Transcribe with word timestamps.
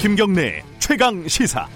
김경래 0.00 0.62
최강 0.78 1.28
시사. 1.28 1.68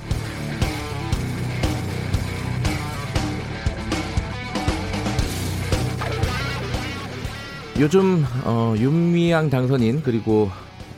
요즘 7.79 8.25
어, 8.45 8.75
윤미향 8.79 9.51
당선인 9.51 10.03
그리고 10.03 10.51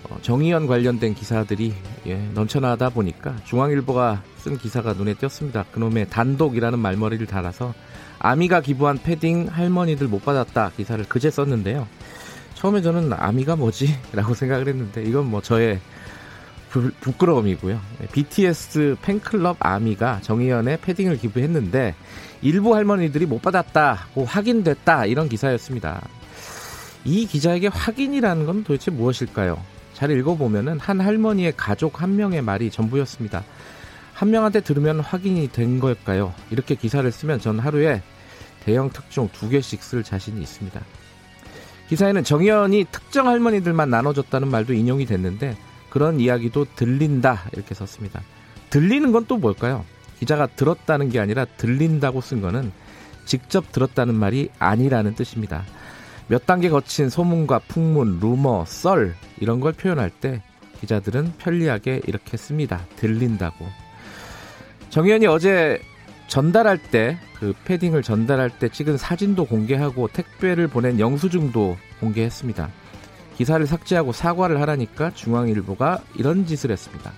어, 0.09 0.19
정의연 0.23 0.69
관련된 0.69 1.17
기사들이 1.17 1.75
예, 2.07 2.15
넘쳐나다 2.33 2.91
보니까 2.91 3.35
중앙일보가 3.45 4.23
쓴 4.37 4.57
기사가 4.57 4.93
눈에 4.93 5.15
띄었습니다. 5.15 5.65
그놈의 5.73 6.09
단독이라는 6.09 6.79
말머리를 6.79 7.27
달아서 7.27 7.75
아미가 8.21 8.61
기부한 8.61 8.99
패딩 9.03 9.49
할머니들 9.51 10.07
못 10.07 10.25
받았다 10.25 10.71
기사를 10.77 11.05
그제 11.09 11.33
썼는데요. 11.33 11.89
처음에 12.55 12.83
저는 12.83 13.13
아미가 13.13 13.57
뭐지? 13.57 13.99
라고 14.15 14.33
생각을 14.33 14.69
했는데 14.69 15.03
이건 15.03 15.29
뭐 15.29 15.43
저의 15.43 15.81
부, 16.77 16.91
부끄러움이고요. 17.01 17.81
BTS 18.13 18.97
팬클럽 19.01 19.57
아미가 19.61 20.21
정의연의 20.21 20.79
패딩을 20.83 21.17
기부했는데 21.17 21.95
일부 22.43 22.75
할머니들이 22.75 23.25
못 23.25 23.41
받았다고 23.41 24.27
확인됐다 24.27 25.07
이런 25.07 25.31
기사였습니다. 25.31 26.07
이 27.07 27.27
기자에게 27.27 27.69
확인이라는 27.69 28.45
건 28.45 28.63
도대체 28.63 28.91
무엇일까요? 28.91 29.59
잘 29.95 30.11
읽어보면은 30.11 30.79
한 30.79 31.01
할머니의 31.01 31.55
가족 31.57 32.03
한 32.03 32.17
명의 32.17 32.43
말이 32.43 32.71
전부였습니다. 32.71 33.43
한 34.13 34.31
명한테 34.31 34.61
들으면 34.61 35.01
확인이 35.01 35.49
된 35.49 35.81
걸까요? 35.81 36.35
이렇게 36.51 36.75
기사를 36.75 37.11
쓰면 37.11 37.41
전 37.41 37.59
하루에 37.59 38.03
대형 38.65 38.91
특종 38.91 39.31
두 39.33 39.49
개씩 39.49 39.83
쓸 39.83 40.03
자신이 40.03 40.43
있습니다. 40.43 40.79
기사에는 41.89 42.25
정의연이 42.25 42.85
특정 42.91 43.29
할머니들만 43.29 43.89
나눠줬다는 43.89 44.49
말도 44.49 44.75
인용이 44.75 45.07
됐는데 45.07 45.57
그런 45.97 46.21
이야기도 46.21 46.67
들린다 46.77 47.45
이렇게 47.55 47.75
썼습니다. 47.75 48.21
들리는 48.69 49.13
건 49.13 49.25
또 49.27 49.39
뭘까요? 49.39 49.83
기자가 50.19 50.47
들었다는 50.47 51.09
게 51.09 51.21
아니라 51.21 51.47
들린다고 51.47 52.21
쓴 52.21 52.43
거는 52.43 52.71
직접 53.25 53.73
들었다는 53.73 54.15
말이 54.15 54.51
아니라는 54.59 55.15
뜻입니다. 55.15 55.65
몇 56.29 56.45
단계 56.45 56.69
거친 56.69 57.09
소문과 57.09 57.61
풍문, 57.61 58.21
루머, 58.21 58.67
썰 58.67 59.15
이런 59.41 59.61
걸 59.61 59.73
표현할 59.73 60.11
때 60.11 60.43
기자들은 60.83 61.33
편리하게 61.39 62.03
이렇게 62.07 62.37
씁니다. 62.37 62.85
들린다고. 62.97 63.67
정의연이 64.91 65.27
어제 65.27 65.81
전달할 66.29 66.77
때 66.77 67.17
그 67.39 67.55
패딩을 67.65 68.03
전달할 68.03 68.51
때 68.51 68.69
찍은 68.69 68.97
사진도 68.97 69.45
공개하고 69.45 70.09
택배를 70.09 70.69
보낸 70.69 70.99
영수증도 70.99 71.77
공개했습니다. 72.01 72.69
기사를 73.37 73.65
삭제하고 73.67 74.13
사과를 74.13 74.61
하라니까 74.63 75.13
중앙일보가 75.15 76.03
이런 76.17 76.47
짓을 76.47 76.71
했습니다. 76.71 77.13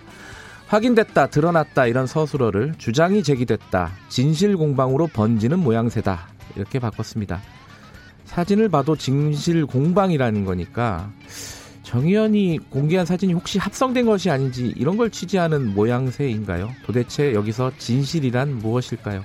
확인됐다, 0.67 1.29
드러났다 1.29 1.87
이런 1.87 2.07
서술어를 2.07 2.75
주장이 2.77 3.23
제기됐다, 3.23 3.93
진실 4.09 4.57
공방으로 4.57 5.07
번지는 5.07 5.59
모양새다 5.61 6.29
이렇게 6.57 6.79
바꿨습니다. 6.79 7.41
사진을 8.27 8.69
봐도 8.69 8.95
진실 8.95 9.65
공방이라는 9.65 10.45
거니까 10.45 11.11
정의연이 11.83 12.59
공개한 12.69 13.07
사진이 13.07 13.33
혹시 13.33 13.59
합성된 13.59 14.05
것이 14.05 14.29
아닌지 14.29 14.75
이런 14.77 14.99
걸 14.99 15.09
취재하는 15.09 15.73
모양새인가요? 15.73 16.71
도대체 16.85 17.33
여기서 17.33 17.73
진실이란 17.79 18.59
무엇일까요? 18.59 19.25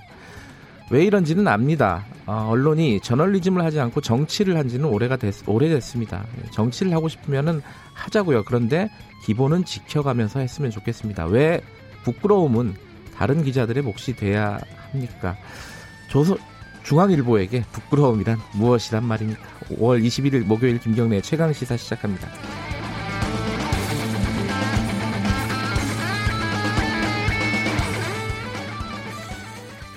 왜 0.94 1.05
이런지는 1.05 1.47
압니다. 1.47 2.05
어, 2.27 2.49
언론이 2.52 2.99
저널리즘을 2.99 3.66
하지 3.66 3.80
않고 3.80 3.99
정치를 3.99 4.55
한 4.58 4.69
지는 4.69 4.86
오래가 4.86 5.17
됐, 5.17 5.33
오래됐습니다. 5.47 6.23
정치를 6.52 6.94
하고 6.94 7.09
싶으면은 7.09 7.63
하자고요. 7.94 8.44
그런데 8.44 8.91
기본은 9.25 9.65
지켜가면서 9.65 10.39
했으면 10.39 10.70
좋겠습니다. 10.70 11.26
왜 11.26 11.61
부끄러움은 12.04 12.76
다른 13.17 13.43
기자들의 13.43 13.81
몫이 13.81 14.15
돼야 14.15 14.59
합니까? 14.92 15.36
조선, 16.09 16.37
중앙일보에게 16.83 17.64
부끄러움이란 17.71 18.37
무엇이란 18.54 19.04
말입니까? 19.04 19.42
5월 19.71 20.05
21일 20.05 20.45
목요일 20.45 20.80
김경래 20.80 21.21
최강 21.21 21.54
시사 21.54 21.75
시작합니다. 21.75 22.27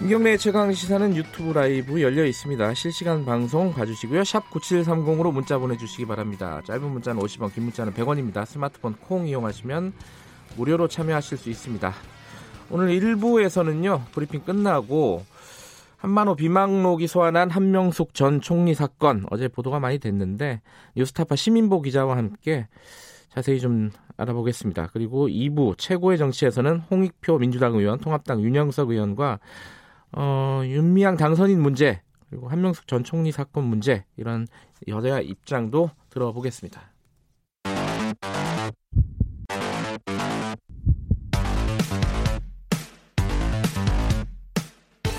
김경래 0.06 0.36
최강 0.36 0.72
시사는 0.72 1.16
유튜브 1.16 1.52
라이브 1.52 2.00
열려 2.00 2.24
있습니다. 2.24 2.74
실시간 2.74 3.24
방송 3.24 3.72
봐주시고요. 3.72 4.22
샵 4.22 4.48
9730으로 4.50 5.32
문자 5.32 5.58
보내주시기 5.58 6.06
바랍니다. 6.06 6.62
짧은 6.64 6.88
문자는 6.88 7.20
50원, 7.20 7.52
긴 7.52 7.64
문자는 7.64 7.92
100원입니다. 7.92 8.46
스마트폰 8.46 8.94
콩 9.00 9.26
이용하시면 9.26 9.92
무료로 10.56 10.86
참여하실 10.86 11.38
수 11.38 11.50
있습니다. 11.50 11.92
오늘 12.70 12.86
1부에서는요. 12.90 14.04
브리핑 14.12 14.42
끝나고 14.42 15.24
한만호 15.96 16.36
비망록이 16.36 17.08
소환한 17.08 17.50
한명숙 17.50 18.14
전 18.14 18.40
총리 18.40 18.74
사건 18.74 19.26
어제 19.30 19.48
보도가 19.48 19.80
많이 19.80 19.98
됐는데 19.98 20.60
뉴스타파 20.94 21.34
시민보 21.34 21.82
기자와 21.82 22.16
함께 22.16 22.68
자세히 23.30 23.58
좀 23.58 23.90
알아보겠습니다. 24.16 24.90
그리고 24.92 25.26
2부 25.26 25.76
최고의 25.76 26.16
정치에서는 26.16 26.82
홍익표 26.92 27.38
민주당 27.38 27.74
의원, 27.74 27.98
통합당 27.98 28.40
윤영석 28.40 28.90
의원과 28.90 29.40
어, 30.16 30.62
윤미향 30.64 31.16
당선인 31.16 31.60
문제 31.60 32.00
그리고 32.28 32.48
한명숙 32.48 32.88
전 32.88 33.04
총리 33.04 33.30
사건 33.30 33.64
문제 33.64 34.04
이런 34.16 34.48
여당 34.88 35.20
입장도 35.20 35.90
들어보겠습니다. 36.10 36.92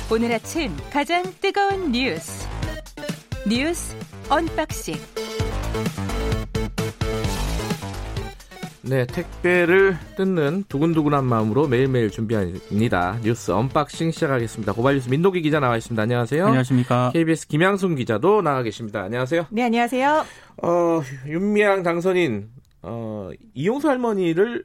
오늘 0.09 0.31
아침 0.31 0.71
가장 0.91 1.23
뜨거운 1.41 1.91
뉴스 1.91 2.47
뉴스 3.47 3.95
unboxing 4.29 4.95
네, 8.89 9.05
택배를 9.05 9.97
뜯는 10.15 10.63
두근두근한 10.69 11.25
마음으로 11.25 11.67
매일매일 11.67 12.09
준비합니다. 12.09 13.19
뉴스 13.21 13.51
unboxing 13.51 14.11
시작하겠습니다. 14.11 14.71
고발뉴스 14.71 15.09
민동기 15.09 15.41
기자 15.41 15.59
나와 15.59 15.75
있습니다. 15.75 16.01
안녕하세요. 16.01 16.45
안녕하십니까. 16.45 17.11
KBS 17.11 17.47
김양순 17.47 17.95
기자도 17.95 18.41
나와 18.41 18.63
계십니다. 18.63 19.01
안녕하세요. 19.01 19.47
네, 19.49 19.63
안녕하세요. 19.63 20.25
어, 20.63 21.01
윤미향 21.25 21.83
당선인 21.83 22.49
어, 22.81 23.29
이용수 23.53 23.89
할머니를 23.89 24.63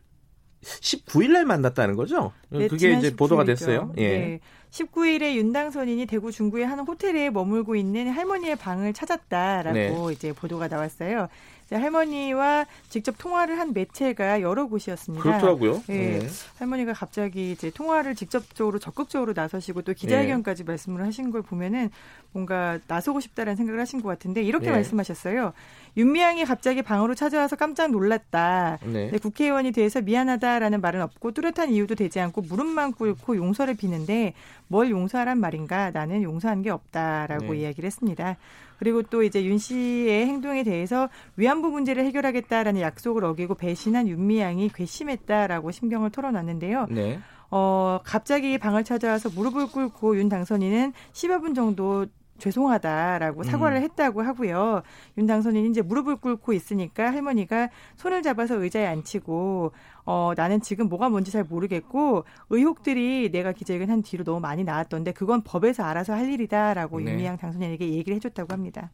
19일 0.62 1.32
날 1.32 1.44
만났다는 1.44 1.96
거죠? 1.96 2.32
네, 2.48 2.68
그게 2.68 2.92
이제 2.92 3.16
보도가 3.16 3.42
됐어요. 3.42 3.92
예. 3.98 4.08
네. 4.08 4.40
19일에 4.70 5.34
윤당선인이 5.34 6.06
대구 6.06 6.32
중구의 6.32 6.66
한 6.66 6.78
호텔에 6.80 7.28
머물고 7.30 7.76
있는 7.76 8.08
할머니의 8.08 8.56
방을 8.56 8.94
찾았다라고 8.94 9.72
네. 9.74 10.12
이제 10.12 10.32
보도가 10.32 10.68
나왔어요. 10.68 11.28
할머니와 11.74 12.66
직접 12.88 13.16
통화를 13.18 13.58
한 13.58 13.72
매체가 13.72 14.40
여러 14.40 14.66
곳이었습니다. 14.66 15.22
그렇더라고요. 15.22 15.82
네. 15.88 16.18
네. 16.20 16.28
할머니가 16.58 16.92
갑자기 16.92 17.52
이제 17.52 17.70
통화를 17.70 18.14
직접적으로 18.14 18.78
적극적으로 18.78 19.32
나서시고 19.34 19.82
또 19.82 19.92
기자회견까지 19.92 20.64
네. 20.64 20.72
말씀을 20.72 21.04
하신 21.06 21.30
걸 21.30 21.42
보면은 21.42 21.90
뭔가 22.32 22.78
나서고 22.86 23.20
싶다라는 23.20 23.56
생각을 23.56 23.80
하신 23.80 24.02
것 24.02 24.08
같은데 24.08 24.42
이렇게 24.42 24.66
네. 24.66 24.72
말씀하셨어요. 24.72 25.52
윤미향이 25.96 26.44
갑자기 26.44 26.80
방으로 26.82 27.14
찾아와서 27.14 27.56
깜짝 27.56 27.90
놀랐다. 27.90 28.78
네. 28.84 29.10
국회의원이 29.10 29.72
돼서 29.72 30.00
미안하다라는 30.00 30.80
말은 30.80 31.02
없고 31.02 31.32
뚜렷한 31.32 31.70
이유도 31.70 31.94
되지 31.94 32.18
않고 32.20 32.42
무릎만 32.42 32.92
꿇고 32.92 33.36
용서를 33.36 33.74
비는데 33.74 34.32
뭘 34.68 34.90
용서하란 34.90 35.38
말인가? 35.38 35.90
나는 35.90 36.22
용서한 36.22 36.62
게 36.62 36.70
없다라고 36.70 37.52
네. 37.52 37.60
이야기를 37.60 37.86
했습니다. 37.86 38.36
그리고 38.78 39.02
또 39.02 39.22
이제 39.22 39.44
윤 39.44 39.58
씨의 39.58 40.26
행동에 40.26 40.64
대해서 40.64 41.08
위안부 41.36 41.70
문제를 41.70 42.04
해결하겠다라는 42.06 42.80
약속을 42.80 43.24
어기고 43.24 43.54
배신한 43.54 44.08
윤미향이 44.08 44.70
괘씸했다라고 44.70 45.70
심경을 45.70 46.10
털어놨는데요. 46.10 46.86
네. 46.90 47.20
어, 47.50 48.00
갑자기 48.02 48.56
방을 48.56 48.82
찾아와서 48.82 49.28
무릎을 49.28 49.68
꿇고 49.68 50.16
윤 50.16 50.30
당선인은 50.30 50.94
10여 51.12 51.42
분 51.42 51.54
정도 51.54 52.06
죄송하다라고 52.42 53.44
사과를 53.44 53.78
음. 53.78 53.82
했다고 53.82 54.22
하고요. 54.22 54.82
윤 55.16 55.26
당선인이 55.26 55.70
이제 55.70 55.80
무릎을 55.80 56.16
꿇고 56.16 56.52
있으니까 56.52 57.12
할머니가 57.12 57.68
손을 57.96 58.22
잡아서 58.22 58.56
의자에 58.56 58.86
앉히고 58.86 59.72
어 60.04 60.32
나는 60.36 60.60
지금 60.60 60.88
뭐가 60.88 61.08
뭔지 61.08 61.30
잘 61.30 61.44
모르겠고 61.44 62.24
의혹들이 62.50 63.30
내가 63.30 63.52
기자회견 63.52 63.90
한 63.90 64.02
뒤로 64.02 64.24
너무 64.24 64.40
많이 64.40 64.64
나왔던데 64.64 65.12
그건 65.12 65.42
법에서 65.42 65.84
알아서 65.84 66.14
할 66.14 66.28
일이다라고 66.32 67.00
네. 67.00 67.12
윤미향 67.12 67.36
당선인에게 67.38 67.90
얘기를 67.90 68.16
해줬다고 68.16 68.52
합니다. 68.52 68.90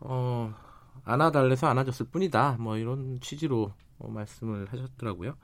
어 0.00 0.52
안아달래서 1.04 1.68
안아줬을 1.68 2.06
뿐이다. 2.06 2.56
뭐 2.58 2.76
이런 2.76 3.20
취지로 3.20 3.70
어, 3.98 4.08
말씀을 4.08 4.66
하셨더라고요. 4.70 5.34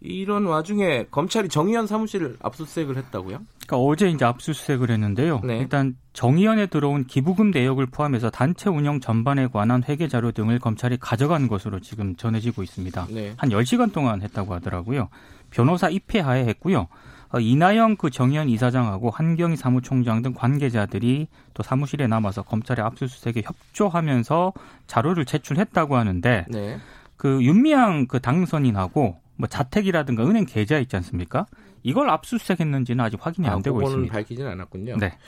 이런 0.00 0.46
와중에 0.46 1.06
검찰이 1.10 1.48
정의연 1.48 1.86
사무실을 1.86 2.36
압수수색을 2.42 2.96
했다고요? 2.96 3.40
그러니까 3.66 3.76
어제 3.76 4.10
이제 4.10 4.24
압수수색을 4.24 4.90
했는데요. 4.90 5.40
네. 5.44 5.58
일단 5.58 5.96
정의연에 6.12 6.66
들어온 6.66 7.06
기부금 7.06 7.50
내역을 7.50 7.86
포함해서 7.86 8.30
단체 8.30 8.68
운영 8.68 9.00
전반에 9.00 9.46
관한 9.46 9.82
회계 9.88 10.06
자료 10.08 10.32
등을 10.32 10.58
검찰이 10.58 10.98
가져간 10.98 11.48
것으로 11.48 11.80
지금 11.80 12.16
전해지고 12.16 12.62
있습니다. 12.62 13.06
네. 13.10 13.32
한 13.36 13.48
10시간 13.50 13.92
동안 13.92 14.20
했다고 14.20 14.52
하더라고요. 14.54 15.08
변호사 15.50 15.88
입회하에 15.88 16.44
했고요. 16.46 16.88
어, 17.34 17.40
이나영 17.40 17.96
그 17.96 18.10
정의연 18.10 18.48
이사장하고 18.48 19.10
한경희 19.10 19.56
사무총장 19.56 20.22
등 20.22 20.34
관계자들이 20.34 21.26
또 21.54 21.62
사무실에 21.64 22.06
남아서 22.06 22.42
검찰의 22.42 22.84
압수수색에 22.84 23.42
협조하면서 23.44 24.52
자료를 24.86 25.24
제출했다고 25.24 25.96
하는데 25.96 26.46
네. 26.48 26.78
그 27.16 27.42
윤미향 27.42 28.06
그 28.06 28.20
당선인하고 28.20 29.16
뭐 29.36 29.48
자택이라든가 29.48 30.24
은행 30.26 30.46
계좌 30.46 30.78
있지 30.78 30.96
않습니까? 30.96 31.46
이걸 31.82 32.08
압수수색했는지는 32.10 33.04
아직 33.04 33.24
확인이 33.24 33.48
안 33.48 33.58
아, 33.58 33.62
되고 33.62 33.82
있습니다. 33.82 34.12
밝히지는 34.12 34.50
않았군요. 34.52 34.96
네. 34.98 35.18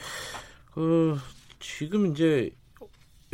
그 0.73 1.17
지금 1.59 2.07
이제 2.07 2.51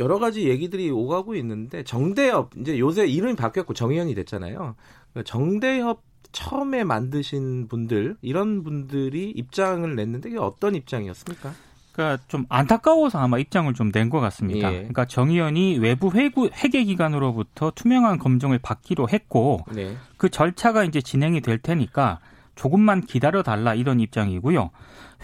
여러 0.00 0.18
가지 0.18 0.48
얘기들이 0.48 0.90
오가고 0.90 1.34
있는데 1.36 1.84
정대협 1.84 2.50
이제 2.58 2.78
요새 2.78 3.06
이름이 3.06 3.36
바뀌었고 3.36 3.74
정의연이 3.74 4.14
됐잖아요. 4.14 4.74
그 5.14 5.24
정대협 5.24 6.02
처음에 6.32 6.82
만드신 6.82 7.68
분들 7.68 8.16
이런 8.20 8.64
분들이 8.64 9.30
입장을 9.30 9.94
냈는데 9.94 10.30
이게 10.30 10.38
어떤 10.38 10.74
입장이었습니까? 10.74 11.54
그러니까 11.94 12.22
좀 12.26 12.44
안타까워서 12.48 13.18
아마 13.20 13.38
입장을 13.38 13.72
좀 13.74 13.92
낸 13.92 14.10
것 14.10 14.18
같습니다. 14.20 14.68
예. 14.72 14.78
그러니까 14.78 15.04
정 15.04 15.30
의원이 15.30 15.78
외부 15.78 16.10
회구, 16.10 16.50
회계 16.52 16.82
기관으로부터 16.84 17.70
투명한 17.70 18.18
검증을 18.18 18.58
받기로 18.58 19.08
했고 19.08 19.60
네. 19.72 19.96
그 20.16 20.28
절차가 20.28 20.84
이제 20.84 21.00
진행이 21.00 21.40
될 21.40 21.58
테니까 21.58 22.18
조금만 22.56 23.00
기다려 23.02 23.42
달라 23.42 23.74
이런 23.74 24.00
입장이고요. 24.00 24.70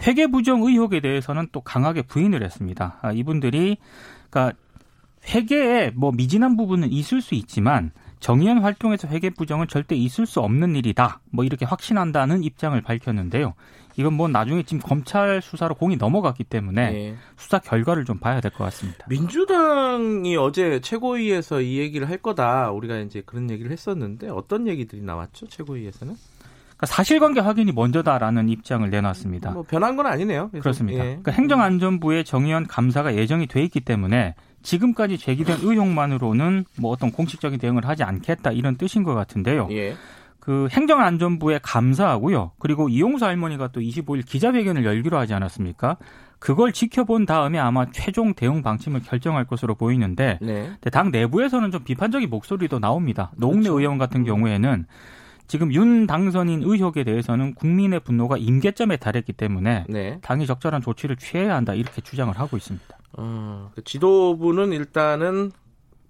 회계 0.07 0.27
부정 0.27 0.63
의혹에 0.63 1.01
대해서는 1.01 1.47
또 1.51 1.59
강하게 1.61 2.01
부인을 2.03 2.43
했습니다. 2.43 2.97
아, 3.01 3.11
이분들이 3.11 3.77
그러니까 4.29 4.57
회계에 5.27 5.91
뭐 5.93 6.11
미진한 6.11 6.55
부분은 6.57 6.91
있을 6.91 7.21
수 7.21 7.35
있지만 7.35 7.91
정의연 8.21 8.59
활동에서 8.59 9.07
회계 9.07 9.29
부정은 9.29 9.67
절대 9.67 9.95
있을 9.95 10.25
수 10.25 10.39
없는 10.39 10.75
일이다. 10.75 11.19
뭐 11.31 11.43
이렇게 11.43 11.65
확신한다는 11.65 12.43
입장을 12.43 12.79
밝혔는데요. 12.81 13.53
이건 13.97 14.13
뭐 14.13 14.27
나중에 14.27 14.63
지금 14.63 14.79
검찰 14.81 15.41
수사로 15.41 15.75
공이 15.75 15.97
넘어갔기 15.97 16.43
때문에 16.45 16.91
네. 16.91 17.15
수사 17.37 17.59
결과를 17.59 18.05
좀 18.05 18.17
봐야 18.19 18.39
될 18.41 18.51
것 18.51 18.63
같습니다. 18.65 19.05
민주당이 19.09 20.35
어제 20.37 20.79
최고위에서 20.81 21.61
이 21.61 21.77
얘기를 21.77 22.09
할 22.09 22.17
거다. 22.17 22.71
우리가 22.71 22.97
이제 22.99 23.21
그런 23.25 23.49
얘기를 23.49 23.71
했었는데 23.71 24.29
어떤 24.29 24.67
얘기들이 24.67 25.01
나왔죠? 25.01 25.47
최고위에서는? 25.47 26.15
그러니까 26.77 26.85
사실관계 26.87 27.39
확인이 27.41 27.71
먼저다라는 27.71 28.49
입장을 28.49 28.89
내놨습니다. 28.89 29.51
뭐 29.51 29.63
변한 29.63 29.95
건 29.95 30.07
아니네요. 30.07 30.49
그렇습니다. 30.49 30.99
예. 30.99 31.07
그러니까 31.09 31.31
행정안전부의 31.31 32.25
정의원 32.25 32.65
감사가 32.65 33.15
예정이 33.15 33.47
돼 33.47 33.61
있기 33.63 33.81
때문에 33.81 34.33
지금까지 34.63 35.17
제기된 35.17 35.59
의혹만으로는 35.61 36.65
뭐 36.77 36.91
어떤 36.91 37.11
공식적인 37.11 37.59
대응을 37.59 37.87
하지 37.87 38.03
않겠다 38.03 38.51
이런 38.51 38.77
뜻인 38.77 39.03
것 39.03 39.13
같은데요. 39.13 39.67
예. 39.71 39.95
그 40.41 40.67
행정안전부에 40.71 41.59
감사하고요. 41.61 42.51
그리고 42.57 42.89
이용수 42.89 43.23
할머니가 43.23 43.69
또 43.69 43.79
25일 43.79 44.25
기자회견을 44.25 44.83
열기로 44.83 45.17
하지 45.17 45.35
않았습니까? 45.35 45.97
그걸 46.39 46.73
지켜본 46.73 47.27
다음에 47.27 47.59
아마 47.59 47.85
최종 47.91 48.33
대응 48.33 48.63
방침을 48.63 49.01
결정할 49.03 49.45
것으로 49.45 49.75
보이는데 49.75 50.39
네. 50.41 50.71
당 50.91 51.11
내부에서는 51.11 51.69
좀 51.69 51.83
비판적인 51.83 52.27
목소리도 52.31 52.79
나옵니다. 52.79 53.31
노웅래 53.37 53.69
그렇죠. 53.69 53.79
의원 53.79 53.99
같은 53.99 54.23
경우에는 54.23 54.87
지금 55.45 55.71
윤 55.73 56.07
당선인 56.07 56.63
의혹에 56.63 57.03
대해서는 57.03 57.53
국민의 57.53 57.99
분노가 57.99 58.37
임계점에 58.37 58.97
달했기 58.97 59.33
때문에 59.33 59.85
네. 59.89 60.17
당이 60.23 60.47
적절한 60.47 60.81
조치를 60.81 61.17
취해야 61.17 61.55
한다 61.55 61.75
이렇게 61.75 62.01
주장을 62.01 62.35
하고 62.39 62.57
있습니다. 62.57 62.97
어, 63.13 63.69
그 63.75 63.83
지도부는 63.83 64.71
일단은 64.71 65.51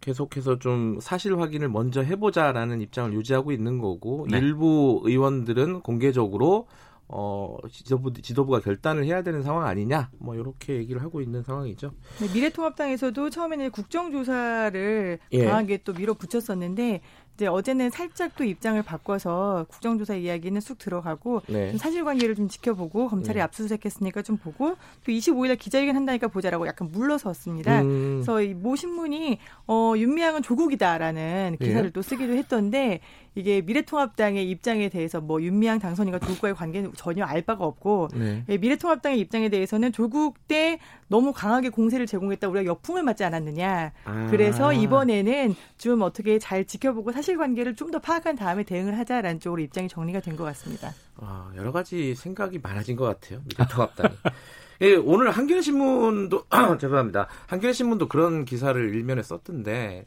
계속해서 0.01 0.59
좀 0.59 0.99
사실 0.99 1.39
확인을 1.39 1.69
먼저 1.69 2.01
해보자라는 2.01 2.81
입장을 2.81 3.13
유지하고 3.13 3.51
있는 3.51 3.77
거고 3.79 4.27
네. 4.29 4.39
일부 4.39 5.01
의원들은 5.05 5.81
공개적으로 5.81 6.67
어, 7.13 7.57
지도부, 7.69 8.13
지도부가 8.13 8.61
결단을 8.61 9.03
해야 9.03 9.21
되는 9.21 9.43
상황 9.43 9.67
아니냐, 9.67 10.09
뭐, 10.17 10.33
이렇게 10.35 10.77
얘기를 10.77 11.01
하고 11.01 11.19
있는 11.19 11.43
상황이죠. 11.43 11.91
네, 12.21 12.33
미래통합당에서도 12.33 13.29
처음에는 13.29 13.69
국정조사를 13.71 15.19
예. 15.33 15.45
강하게 15.45 15.83
또 15.83 15.91
밀어붙였었는데, 15.91 17.01
이제 17.35 17.47
어제는 17.47 17.89
살짝 17.89 18.35
또 18.35 18.43
입장을 18.43 18.81
바꿔서 18.83 19.65
국정조사 19.69 20.15
이야기는 20.15 20.61
쑥 20.61 20.77
들어가고 20.77 21.41
네. 21.47 21.69
좀 21.69 21.77
사실관계를 21.77 22.35
좀 22.35 22.47
지켜보고 22.47 23.07
검찰이 23.07 23.37
네. 23.37 23.41
압수수색했으니까 23.41 24.21
좀 24.21 24.37
보고 24.37 24.75
또 25.03 25.11
25일에 25.11 25.57
기자회견 25.57 25.95
한다니까 25.95 26.27
보자라고 26.27 26.67
약간 26.67 26.89
물러섰습니다. 26.91 27.81
음. 27.81 28.17
그래서 28.17 28.41
이모 28.41 28.75
신문이 28.75 29.39
어, 29.67 29.93
윤미향은 29.95 30.43
조국이다라는 30.43 31.57
기사를 31.59 31.83
네. 31.83 31.89
또 31.91 32.01
쓰기도 32.01 32.33
했던데 32.33 32.99
이게 33.35 33.61
미래통합당의 33.61 34.49
입장에 34.49 34.89
대해서 34.89 35.21
뭐 35.21 35.41
윤미향 35.41 35.79
당선인과 35.79 36.19
조국과의 36.19 36.53
관계는 36.55 36.91
전혀 36.95 37.23
알 37.23 37.41
바가 37.41 37.63
없고 37.63 38.09
네. 38.13 38.43
예, 38.49 38.57
미래통합당의 38.57 39.19
입장에 39.19 39.47
대해서는 39.49 39.91
조국 39.93 40.47
때 40.47 40.79
너무 41.07 41.31
강하게 41.31 41.69
공세를 41.69 42.07
제공했다 42.07 42.47
우리가 42.49 42.65
역풍을 42.65 43.03
맞지 43.03 43.23
않았느냐. 43.23 43.91
아. 44.03 44.27
그래서 44.31 44.73
이번에는 44.73 45.55
좀 45.77 46.01
어떻게 46.01 46.39
잘 46.39 46.65
지켜보고 46.65 47.11
사실관계를 47.11 47.75
좀 47.75 47.91
더 47.91 47.99
파악한 47.99 48.37
다음에 48.37 48.63
대응을 48.63 48.97
하자라는 48.97 49.41
쪽으로 49.41 49.61
입장이 49.61 49.89
정리가 49.89 50.21
된 50.21 50.37
것 50.37 50.45
같습니다. 50.45 50.93
아, 51.17 51.51
여러 51.57 51.73
가지 51.73 52.15
생각이 52.15 52.59
많아진 52.59 52.95
것 52.95 53.03
같아요. 53.03 53.41
미래통합당이. 53.49 54.15
예, 54.81 54.95
오늘 54.95 55.29
한겨레신문도 55.29 56.45
죄송합니다. 56.79 57.27
한겨레신문도 57.47 58.07
그런 58.07 58.45
기사를 58.45 58.93
일면에 58.95 59.21
썼던데 59.21 60.05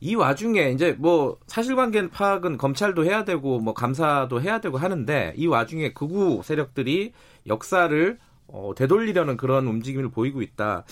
이 0.00 0.14
와중에 0.14 0.70
이제 0.70 0.96
뭐 0.98 1.38
사실관계 1.46 2.08
파악은 2.08 2.56
검찰도 2.56 3.04
해야 3.04 3.24
되고 3.24 3.60
뭐 3.60 3.74
감사도 3.74 4.40
해야 4.40 4.60
되고 4.60 4.78
하는데 4.78 5.34
이 5.36 5.46
와중에 5.46 5.92
극우 5.92 6.42
세력들이 6.42 7.12
역사를 7.46 8.18
어, 8.46 8.72
되돌리려는 8.74 9.36
그런 9.36 9.66
움직임을 9.66 10.10
보이고 10.10 10.40
있다. 10.40 10.84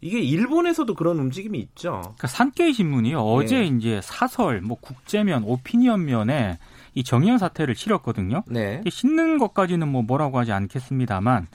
이게 0.00 0.20
일본에서도 0.20 0.94
그런 0.94 1.18
움직임이 1.18 1.58
있죠. 1.58 2.00
그러니까 2.02 2.28
산케이 2.28 2.74
신문이 2.74 3.14
어제 3.14 3.60
네. 3.60 3.66
이제 3.66 4.00
사설, 4.02 4.60
뭐 4.60 4.76
국제면, 4.78 5.44
오피니언 5.44 6.04
면에 6.04 6.58
이 6.92 7.02
정의연 7.02 7.38
사태를 7.38 7.74
실었거든요. 7.74 8.42
네. 8.46 8.82
씻는 8.86 9.38
것까지는 9.38 9.88
뭐 9.88 10.02
뭐라고 10.02 10.38
하지 10.38 10.52
않겠습니다만 10.52 11.48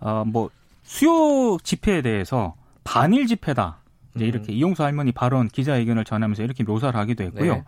어, 0.00 0.24
뭐 0.26 0.50
수요 0.82 1.58
집회에 1.62 2.02
대해서 2.02 2.54
반일 2.84 3.26
집회다. 3.26 3.78
이제 4.18 4.24
음. 4.24 4.28
이렇게 4.28 4.52
음. 4.52 4.56
이용수 4.56 4.82
할머니 4.82 5.12
발언 5.12 5.48
기자회견을 5.48 6.04
전하면서 6.04 6.42
이렇게 6.42 6.64
묘사를 6.64 6.98
하기도 6.98 7.24
했고요. 7.24 7.54
네. 7.54 7.64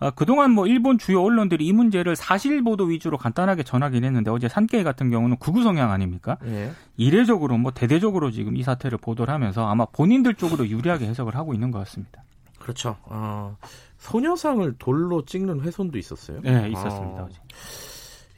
어, 0.00 0.10
그동안 0.10 0.52
뭐 0.52 0.66
일본 0.66 0.98
주요 0.98 1.22
언론들이 1.22 1.66
이 1.66 1.72
문제를 1.72 2.16
사실 2.16 2.62
보도 2.62 2.84
위주로 2.84 3.18
간단하게 3.18 3.62
전하긴 3.62 4.04
했는데 4.04 4.30
어제 4.30 4.48
산케이 4.48 4.84
같은 4.84 5.10
경우는 5.10 5.36
극우 5.38 5.62
성향 5.62 5.90
아닙니까? 5.90 6.38
네. 6.42 6.70
이례적으로 6.96 7.58
뭐 7.58 7.72
대대적으로 7.72 8.30
지금 8.30 8.56
이 8.56 8.62
사태를 8.62 8.98
보도를 8.98 9.32
하면서 9.32 9.68
아마 9.68 9.84
본인들 9.86 10.34
쪽으로 10.34 10.68
유리하게 10.68 11.06
해석을 11.06 11.34
하고 11.34 11.54
있는 11.54 11.70
것 11.70 11.78
같습니다. 11.80 12.22
그렇죠. 12.58 12.96
어, 13.04 13.56
소녀상을 13.98 14.74
돌로 14.78 15.24
찍는 15.24 15.60
훼손도 15.60 15.98
있었어요. 15.98 16.40
네, 16.42 16.68
있었습니다. 16.70 17.22
어. 17.22 17.28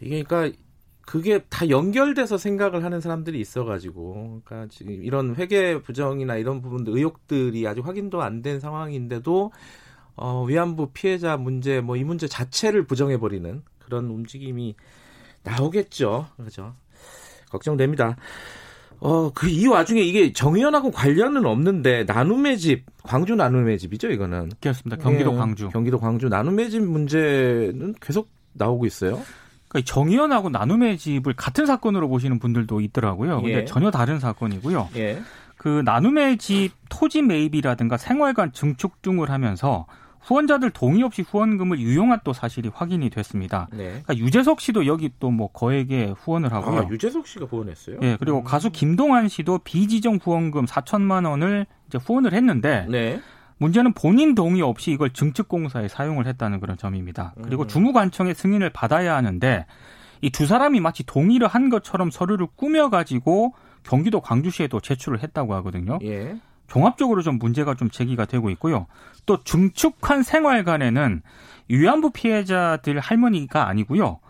이게 0.01 0.23
그러니까 0.23 0.57
그게 1.13 1.41
다 1.51 1.69
연결돼서 1.69 2.39
생각을 2.39 2.85
하는 2.85 3.03
사람들이 3.03 3.39
있어가지고, 3.39 4.41
그러니까 4.47 4.75
지금 4.75 5.05
이런 5.05 5.35
회계 5.37 5.79
부정이나 5.79 6.37
이런 6.37 6.63
부분들 6.63 6.97
의혹들이 6.97 7.67
아직 7.67 7.85
확인도 7.87 8.23
안 8.23 8.41
된 8.41 8.61
상황인데도 8.61 9.53
어, 10.17 10.45
위안부 10.45 10.93
피해자 10.95 11.37
문제, 11.37 11.83
뭐 11.83 11.97
이 11.97 12.05
문제 12.05 12.27
자체를 12.27 12.87
부정해 12.87 13.19
버리는 13.19 13.61
그런 13.79 14.07
움직임이 14.07 14.75
나오겠죠. 15.43 16.29
그렇죠. 16.39 16.75
걱정됩니다. 17.51 18.17
어, 19.01 19.31
그 19.35 19.49
이 19.51 19.67
와중에 19.67 20.01
이게 20.01 20.33
정의연하고 20.33 20.93
관련은 20.93 21.45
없는데 21.45 22.05
나눔의 22.05 22.57
집, 22.57 22.87
광주 23.03 23.35
나눔의 23.35 23.79
집이죠, 23.79 24.09
이거는. 24.13 24.51
그렇습니다. 24.63 24.97
경기도 24.97 25.35
예, 25.35 25.37
광주. 25.37 25.69
경기도 25.69 25.99
광주 25.99 26.29
나눔의 26.31 26.71
집 26.71 26.83
문제는 26.83 27.97
계속 28.01 28.31
나오고 28.55 28.87
있어요. 28.87 29.21
그러니까 29.73 29.91
정의연하고 29.93 30.51
나눔의 30.51 30.99
집을 30.99 31.33
같은 31.33 31.65
사건으로 31.65 32.09
보시는 32.09 32.39
분들도 32.39 32.81
있더라고요. 32.83 33.41
근데 33.41 33.61
예. 33.61 33.65
전혀 33.65 33.91
다른 33.91 34.21
사건이고요. 34.21 34.91
예. 34.97 35.23
그 35.57 35.83
나눔의 35.85 36.37
집 36.39 36.73
토지 36.91 37.23
매입이라든가 37.23 37.97
생활관 37.97 38.53
증축 38.53 39.01
등을 39.01 39.31
하면서 39.31 39.87
후원자들 40.21 40.71
동의 40.71 41.03
없이 41.03 41.23
후원금을 41.23 41.81
유용한 41.81 42.21
또 42.23 42.33
사실이 42.33 42.71
확인이 42.73 43.11
됐습니다. 43.11 43.69
네. 43.73 43.89
그러니까 43.89 44.17
유재석 44.17 44.61
씨도 44.61 44.87
여기 44.87 45.11
또 45.19 45.31
뭐 45.33 45.49
거액의 45.49 46.15
후원을 46.19 46.53
하고요. 46.53 46.81
아, 46.81 46.89
유재석 46.91 47.27
씨가 47.27 47.47
후원했어요? 47.47 47.97
예, 48.03 48.17
그리고 48.21 48.39
음. 48.39 48.45
가수 48.45 48.71
김동완 48.71 49.29
씨도 49.29 49.61
비지정 49.65 50.19
후원금 50.23 50.67
4천만 50.67 51.29
원을 51.29 51.67
이제 51.89 51.99
후원을 51.99 52.35
했는데 52.35 52.87
네. 52.89 53.21
문제는 53.63 53.93
본인 53.95 54.35
동의 54.35 54.61
없이 54.63 54.91
이걸 54.91 55.11
증축공사에 55.11 55.89
사용을 55.89 56.27
했다는 56.27 56.61
그런 56.61 56.77
점입니다. 56.77 57.35
그리고 57.43 57.63
음. 57.63 57.69
주무관청의 57.69 58.35
승인을 58.35 58.71
받아야 58.71 59.17
하는데 59.17 59.67
이 60.23 60.31
두 60.31 60.47
사람이 60.47 60.81
마치 60.81 61.05
동의를 61.05 61.49
한 61.49 61.69
것처럼 61.69 62.11
서류를 62.11 62.47
꾸며가지고 62.57 63.55
경기도 63.83 64.21
광주시에도 64.21 64.81
제출을 64.81 65.23
했다고 65.23 65.55
하거든요. 65.57 65.99
예. 66.03 66.37
종합적으로 66.69 67.23
좀 67.23 67.39
문제가 67.39 67.75
좀 67.75 67.91
제기가 67.91 68.25
되고 68.25 68.49
있고요. 68.51 68.87
또 69.27 69.43
중축한 69.43 70.23
생활관에는 70.23 71.23
위안부 71.69 72.11
피해자들 72.13 73.01
할머니가 73.01 73.69
아니고요. 73.69 74.21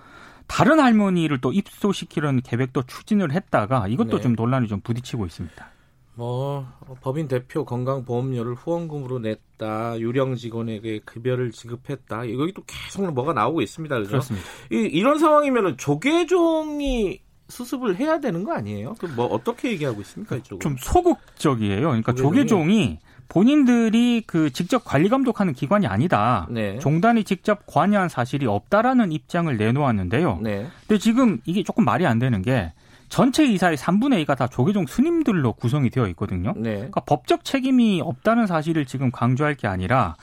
다른 0.49 0.81
할머니를 0.81 1.41
또 1.41 1.53
입소시키려는 1.53 2.41
계획도 2.41 2.83
추진을 2.83 3.33
했다가 3.33 3.87
이것도 3.89 4.17
네. 4.17 4.23
좀 4.23 4.35
논란이 4.35 4.69
좀 4.69 4.81
부딪히고 4.81 5.27
있습니다. 5.27 5.67
뭐 6.15 6.67
법인 7.01 7.27
대표 7.27 7.65
건강보험료를 7.65 8.55
후원금으로 8.55 9.21
냈다 9.21 9.99
유령 9.99 10.37
직원에게 10.37 11.01
급여를 11.05 11.53
지급했다 11.53 12.31
여기 12.31 12.53
또 12.53 12.63
계속 12.67 13.11
뭐가 13.13 13.33
나오고 13.33 13.63
있습니다 13.63 13.97
그죠? 13.99 14.09
그렇습니다. 14.11 14.47
이, 14.71 14.77
이런 14.77 15.19
상황이면은 15.19 15.79
조계종이 15.79 17.21
수습을 17.49 17.97
해야 17.97 18.19
되는 18.21 18.45
거 18.45 18.53
아니에요? 18.53 18.95
그뭐 18.95 19.27
어떻게 19.27 19.71
얘기하고 19.73 20.01
있습니까 20.01 20.37
이쪽은? 20.37 20.61
좀 20.61 20.77
소극적이에요. 20.79 21.81
그러니까 21.81 22.13
조계종이, 22.13 22.47
조계종이 22.47 22.99
본인들이 23.29 24.25
그 24.27 24.51
직접 24.53 24.85
관리 24.85 25.09
감독하는 25.09 25.53
기관이 25.55 25.87
아니다. 25.87 26.47
네. 26.51 26.79
종단이 26.79 27.25
직접 27.25 27.63
관여한 27.67 28.09
사실이 28.09 28.47
없다라는 28.47 29.13
입장을 29.13 29.55
내놓았는데요. 29.57 30.41
네. 30.43 30.67
근데 30.87 30.99
지금 30.99 31.41
이게 31.45 31.63
조금 31.63 31.85
말이 31.85 32.07
안 32.07 32.19
되는 32.19 32.43
게 32.43 32.73
전체 33.13 33.45
이사의 33.45 33.77
3분의 33.77 34.25
2가 34.25 34.39
다 34.39 34.47
조계종 34.47 34.87
스님들로 34.87 35.53
구성이 35.53 35.91
되어 35.91 36.07
있거든요. 36.09 36.55
네. 36.57 36.77
그러니까 36.77 37.03
법적 37.03 37.45
책임이 37.45 38.01
없다는 38.03 38.47
사실을 38.47 38.87
지금 38.87 39.11
강조할 39.11 39.55
게 39.55 39.69
아니라 39.69 40.17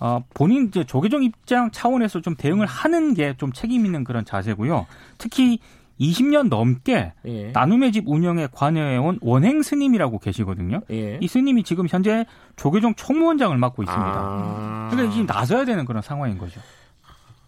어, 0.00 0.24
본인 0.34 0.66
이제 0.66 0.82
조계종 0.82 1.22
입장 1.22 1.70
차원에서 1.70 2.20
좀 2.20 2.34
대응을 2.34 2.66
하는 2.66 3.14
게 3.14 3.34
좀 3.38 3.52
책임 3.52 3.86
있는 3.86 4.02
그런 4.02 4.24
자세고요. 4.24 4.86
특히 5.18 5.60
20년 6.00 6.48
넘게 6.48 7.12
예. 7.26 7.52
나눔의 7.52 7.92
집 7.92 8.08
운영에 8.08 8.48
관여해온 8.50 9.20
원행 9.22 9.62
스님이라고 9.62 10.18
계시거든요. 10.18 10.80
예. 10.90 11.18
이 11.20 11.28
스님이 11.28 11.62
지금 11.62 11.86
현재 11.88 12.26
조계종 12.56 12.96
총무원장을 12.96 13.56
맡고 13.56 13.84
있습니다. 13.84 14.12
아. 14.16 14.88
그러니까 14.90 15.12
지금 15.12 15.26
나서야 15.26 15.64
되는 15.64 15.84
그런 15.84 16.02
상황인 16.02 16.38
거죠. 16.38 16.60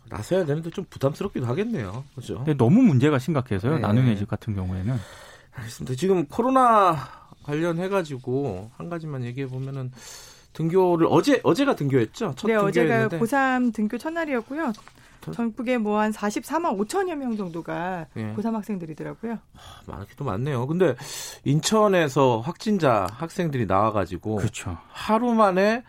나서야 0.08 0.44
되는데 0.44 0.70
좀 0.70 0.84
부담스럽기도 0.90 1.46
하겠네요. 1.46 2.04
그렇죠? 2.14 2.36
근데 2.36 2.54
너무 2.54 2.82
문제가 2.82 3.18
심각해서요. 3.18 3.76
네. 3.76 3.80
나눔의 3.80 4.16
집 4.16 4.28
같은 4.28 4.54
경우에는. 4.54 4.96
알겠습니다. 5.52 5.94
지금 5.96 6.26
코로나 6.26 6.96
관련해 7.42 7.88
가지고 7.88 8.70
한 8.76 8.88
가지만 8.88 9.24
얘기해 9.24 9.46
보면은 9.46 9.92
등교를 10.52 11.08
어제 11.10 11.40
어제가 11.42 11.74
등교했죠. 11.76 12.34
첫 12.36 12.48
네, 12.48 12.54
어제가 12.54 13.08
고3 13.08 13.74
등교 13.74 13.98
첫날이었고요. 13.98 14.72
전국에 15.32 15.78
뭐 15.78 16.00
한 16.00 16.12
44만 16.12 16.78
5천여 16.78 17.14
명 17.14 17.36
정도가 17.36 18.06
예. 18.16 18.34
고3 18.34 18.52
학생들이더라고요. 18.52 19.38
많기도 19.86 20.24
많네요. 20.24 20.66
근데 20.66 20.94
인천에서 21.44 22.40
확진자 22.40 23.06
학생들이 23.10 23.64
나와가지고 23.66 24.36
그렇죠. 24.36 24.76
하루 24.88 25.32
만에 25.32 25.82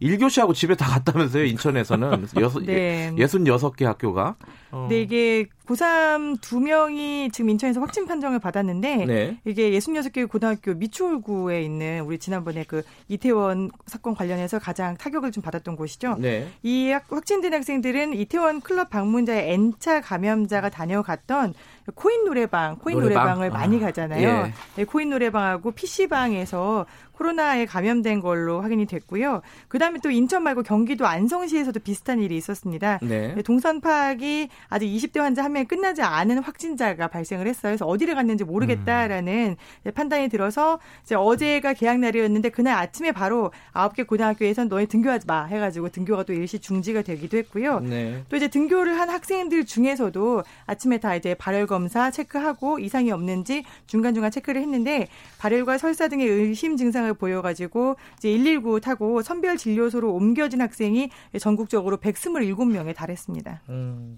1교시하고 0.00 0.54
집에 0.54 0.74
다 0.74 0.86
갔다면서요, 0.86 1.44
인천에서는. 1.44 2.28
여섯, 2.40 2.64
네. 2.64 3.12
66개 3.16 3.84
학교가. 3.84 4.36
어. 4.72 4.86
네, 4.88 5.02
이게 5.02 5.46
고3 5.66 6.40
두 6.40 6.60
명이 6.60 7.30
지금 7.32 7.50
인천에서 7.50 7.80
확진 7.80 8.06
판정을 8.06 8.38
받았는데 8.38 9.04
네. 9.04 9.40
이게 9.44 9.70
66개 9.72 10.28
고등학교 10.28 10.74
미추홀구에 10.74 11.62
있는 11.62 12.02
우리 12.02 12.18
지난번에 12.18 12.64
그 12.64 12.82
이태원 13.08 13.70
사건 13.86 14.14
관련해서 14.14 14.58
가장 14.58 14.96
타격을 14.96 15.32
좀 15.32 15.42
받았던 15.42 15.76
곳이죠. 15.76 16.16
네. 16.18 16.48
이 16.62 16.90
확진된 16.90 17.52
학생들은 17.52 18.14
이태원 18.14 18.60
클럽 18.60 18.90
방문자의 18.90 19.52
N차 19.52 20.00
감염자가 20.00 20.70
다녀갔던 20.70 21.54
코인 21.94 22.24
노래방, 22.24 22.76
코인 22.76 23.00
노래방? 23.00 23.42
을 23.42 23.48
아. 23.48 23.50
많이 23.50 23.80
가잖아요. 23.80 24.28
예. 24.28 24.52
네, 24.76 24.84
코인 24.84 25.10
노래방하고 25.10 25.72
PC방에서 25.72 26.86
코로나에 27.20 27.66
감염된 27.66 28.20
걸로 28.20 28.62
확인이 28.62 28.86
됐고요. 28.86 29.42
그다음에 29.68 29.98
또 30.02 30.10
인천 30.10 30.42
말고 30.42 30.62
경기도 30.62 31.06
안성시에서도 31.06 31.78
비슷한 31.80 32.18
일이 32.18 32.34
있었습니다. 32.38 32.98
네. 33.02 33.34
네 33.34 33.42
동선 33.42 33.82
파악이 33.82 34.48
아직 34.68 34.86
20대 34.86 35.18
환자 35.20 35.44
한 35.44 35.52
명이 35.52 35.66
끝나지 35.66 36.00
않은 36.00 36.38
확진자가 36.38 37.08
발생을 37.08 37.46
했어요. 37.46 37.72
그래서 37.72 37.84
어디를 37.84 38.14
갔는지 38.14 38.44
모르겠다라는 38.44 39.56
음. 39.84 39.92
판단이 39.92 40.30
들어서 40.30 40.78
이제 41.04 41.14
어제가 41.14 41.74
개학 41.74 41.98
날이었는데 41.98 42.48
그날 42.48 42.78
아침에 42.78 43.12
바로 43.12 43.52
9개 43.74 44.06
고등학교에선 44.06 44.70
너희 44.70 44.86
등교하지 44.86 45.26
마 45.26 45.44
해가지고 45.44 45.90
등교가 45.90 46.22
또 46.22 46.32
일시 46.32 46.58
중지가 46.58 47.02
되기도 47.02 47.36
했고요. 47.36 47.80
네. 47.80 48.24
또 48.30 48.36
이제 48.36 48.48
등교를 48.48 48.98
한 48.98 49.10
학생들 49.10 49.66
중에서도 49.66 50.42
아침에 50.64 50.98
다 50.98 51.14
이제 51.14 51.34
발열 51.34 51.66
검사 51.66 52.10
체크하고 52.10 52.78
이상이 52.78 53.10
없는지 53.10 53.64
중간중간 53.86 54.30
체크를 54.30 54.62
했는데 54.62 55.08
발열과 55.38 55.76
설사 55.76 56.08
등의 56.08 56.26
의심 56.26 56.78
증상을 56.78 57.09
증상을 57.10 57.14
보여가지고 57.14 57.96
이제 58.18 58.30
119 58.30 58.80
타고 58.80 59.22
선별 59.22 59.56
진료소로 59.56 60.12
옮겨진 60.12 60.60
학생이 60.60 61.10
전국적으로 61.38 61.96
127명에 61.98 62.94
달했습니다. 62.94 63.62
음. 63.68 64.16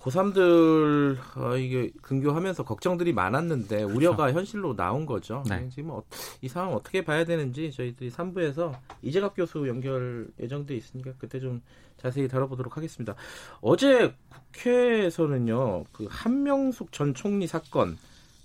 고3들 0.00 1.16
어, 1.36 1.56
이게 1.56 1.92
근교하면서 2.02 2.64
걱정들이 2.64 3.12
많았는데 3.12 3.76
그렇죠. 3.76 3.96
우려가 3.96 4.32
현실로 4.32 4.74
나온 4.74 5.06
거죠. 5.06 5.44
네. 5.48 5.68
지금 5.68 5.90
어, 5.90 6.02
이 6.40 6.48
상황 6.48 6.74
어떻게 6.74 7.04
봐야 7.04 7.24
되는지 7.24 7.70
저희들이 7.70 8.10
3부에서 8.10 8.72
이재갑 9.02 9.36
교수 9.36 9.68
연결 9.68 10.26
예정돼 10.40 10.74
있으니까 10.74 11.12
그때 11.18 11.38
좀 11.38 11.62
자세히 11.98 12.26
다뤄보도록 12.26 12.76
하겠습니다. 12.76 13.14
어제 13.60 14.12
국회에서는요 14.50 15.84
그 15.92 16.08
한명숙 16.10 16.90
전 16.90 17.14
총리 17.14 17.46
사건 17.46 17.96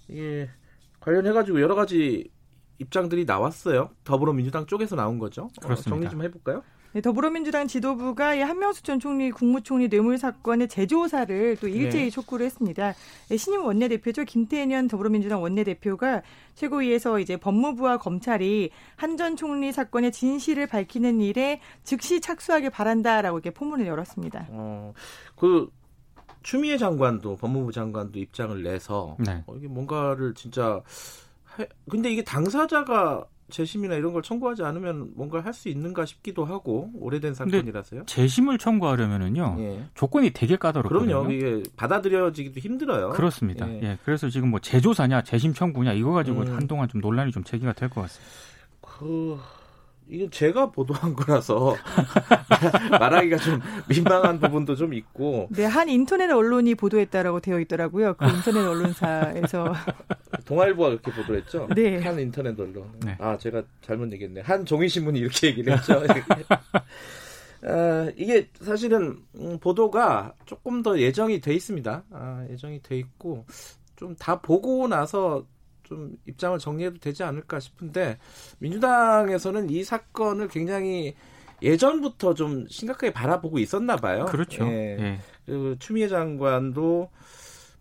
이게 0.09 0.47
관련해가지고 0.99 1.59
여러 1.59 1.73
가지 1.73 2.29
입장들이 2.79 3.25
나왔어요. 3.25 3.89
더불어민주당 4.03 4.65
쪽에서 4.65 4.95
나온 4.95 5.19
거죠. 5.19 5.43
어, 5.43 5.61
그렇습니다. 5.61 5.89
어, 5.89 5.99
정리 5.99 6.09
좀 6.09 6.23
해볼까요? 6.23 6.63
네, 6.93 7.01
더불어민주당 7.01 7.67
지도부가 7.67 8.33
이 8.33 8.39
한명수 8.39 8.81
전 8.81 8.99
총리 8.99 9.29
국무총리 9.29 9.89
뇌물 9.89 10.17
사건의 10.17 10.67
재조사를 10.69 11.57
또 11.59 11.67
일제히 11.67 12.05
네. 12.05 12.09
촉구를 12.09 12.45
했습니다. 12.45 12.93
네, 13.29 13.37
신임 13.37 13.65
원내대표죠 13.65 14.23
김태년 14.23 14.87
더불어민주당 14.87 15.41
원내대표가 15.43 16.21
최고위에서 16.55 17.19
이제 17.19 17.35
법무부와 17.37 17.97
검찰이 17.97 18.71
한 18.95 19.17
전 19.17 19.35
총리 19.35 19.71
사건의 19.71 20.11
진실을 20.11 20.67
밝히는 20.67 21.21
일에 21.21 21.59
즉시 21.83 22.21
착수하길 22.21 22.69
바란다라고 22.69 23.37
이렇게 23.37 23.49
포문을 23.51 23.85
열었습니다. 23.85 24.47
어, 24.49 24.93
그 25.35 25.69
추미애 26.41 26.77
장관도 26.77 27.35
법무부 27.35 27.73
장관도 27.73 28.17
입장을 28.17 28.63
내서 28.63 29.17
네. 29.19 29.43
어, 29.45 29.55
이게 29.55 29.67
뭔가를 29.67 30.33
진짜 30.35 30.81
근데 31.89 32.11
이게 32.11 32.23
당사자가 32.23 33.25
재심이나 33.49 33.95
이런 33.95 34.11
걸 34.11 34.21
청구하지 34.21 34.63
않으면 34.63 35.11
뭔가 35.15 35.39
할 35.39 35.53
수 35.53 35.69
있는가 35.69 36.05
싶기도 36.05 36.43
하고 36.43 36.91
오래된 36.95 37.33
사건이라서요. 37.33 38.03
재심을 38.05 38.57
청구하려면은요 38.57 39.55
예. 39.59 39.85
조건이 39.95 40.31
되게 40.31 40.57
까다롭거든요. 40.57 41.23
그럼요. 41.23 41.31
이게 41.31 41.63
받아들여지기도 41.77 42.59
힘들어요. 42.59 43.09
그렇습니다. 43.11 43.69
예. 43.71 43.79
예. 43.83 43.97
그래서 44.03 44.27
지금 44.29 44.49
뭐 44.49 44.59
재조사냐 44.59 45.21
재심 45.23 45.53
청구냐 45.53 45.93
이거 45.93 46.11
가지고 46.11 46.41
음. 46.41 46.55
한동안 46.55 46.89
좀 46.89 46.99
논란이 46.99 47.31
좀 47.31 47.43
제기가 47.45 47.71
될 47.73 47.87
것 47.89 48.01
같습니다. 48.01 48.31
그 48.81 49.37
이건 50.09 50.31
제가 50.31 50.71
보도한 50.71 51.13
거라서 51.13 51.75
말하기가 52.99 53.37
좀 53.37 53.59
민망한 53.89 54.39
부분도 54.39 54.75
좀 54.75 54.93
있고. 54.93 55.47
네, 55.51 55.65
한 55.65 55.89
인터넷 55.89 56.31
언론이 56.31 56.75
보도했다라고 56.75 57.39
되어 57.41 57.59
있더라고요. 57.59 58.13
그 58.15 58.25
인터넷 58.25 58.65
언론사에서. 58.65 59.73
동아일보가 60.45 60.89
그렇게 60.89 61.11
보도했죠. 61.11 61.67
네. 61.75 61.97
한 61.99 62.19
인터넷 62.19 62.57
언론. 62.59 62.91
네. 63.05 63.17
아, 63.19 63.37
제가 63.37 63.63
잘못 63.81 64.11
얘기했네. 64.13 64.41
한 64.41 64.65
종이 64.65 64.87
신문이 64.87 65.19
이렇게 65.19 65.47
얘기를 65.47 65.73
했죠. 65.77 66.01
아, 67.63 68.11
이게 68.15 68.49
사실은 68.61 69.17
음, 69.35 69.57
보도가 69.59 70.33
조금 70.45 70.83
더 70.83 70.99
예정이 70.99 71.41
돼 71.41 71.53
있습니다. 71.53 72.03
아, 72.11 72.45
예정이 72.49 72.81
돼 72.81 72.97
있고 72.97 73.45
좀 73.95 74.15
다 74.19 74.39
보고 74.39 74.87
나서 74.87 75.43
좀 75.87 76.17
입장을 76.25 76.59
정리해도 76.59 76.99
되지 76.99 77.23
않을까 77.23 77.59
싶은데 77.59 78.17
민주당에서는 78.59 79.69
이 79.69 79.83
사건을 79.83 80.49
굉장히 80.49 81.15
예전부터 81.61 82.33
좀 82.33 82.67
심각하게 82.67 83.13
바라보고 83.13 83.57
있었나 83.57 83.95
봐요. 83.95 84.25
그렇죠. 84.25 84.65
예. 84.65 84.97
예. 84.99 85.19
그 85.45 85.77
추미애 85.79 86.07
장관도 86.09 87.09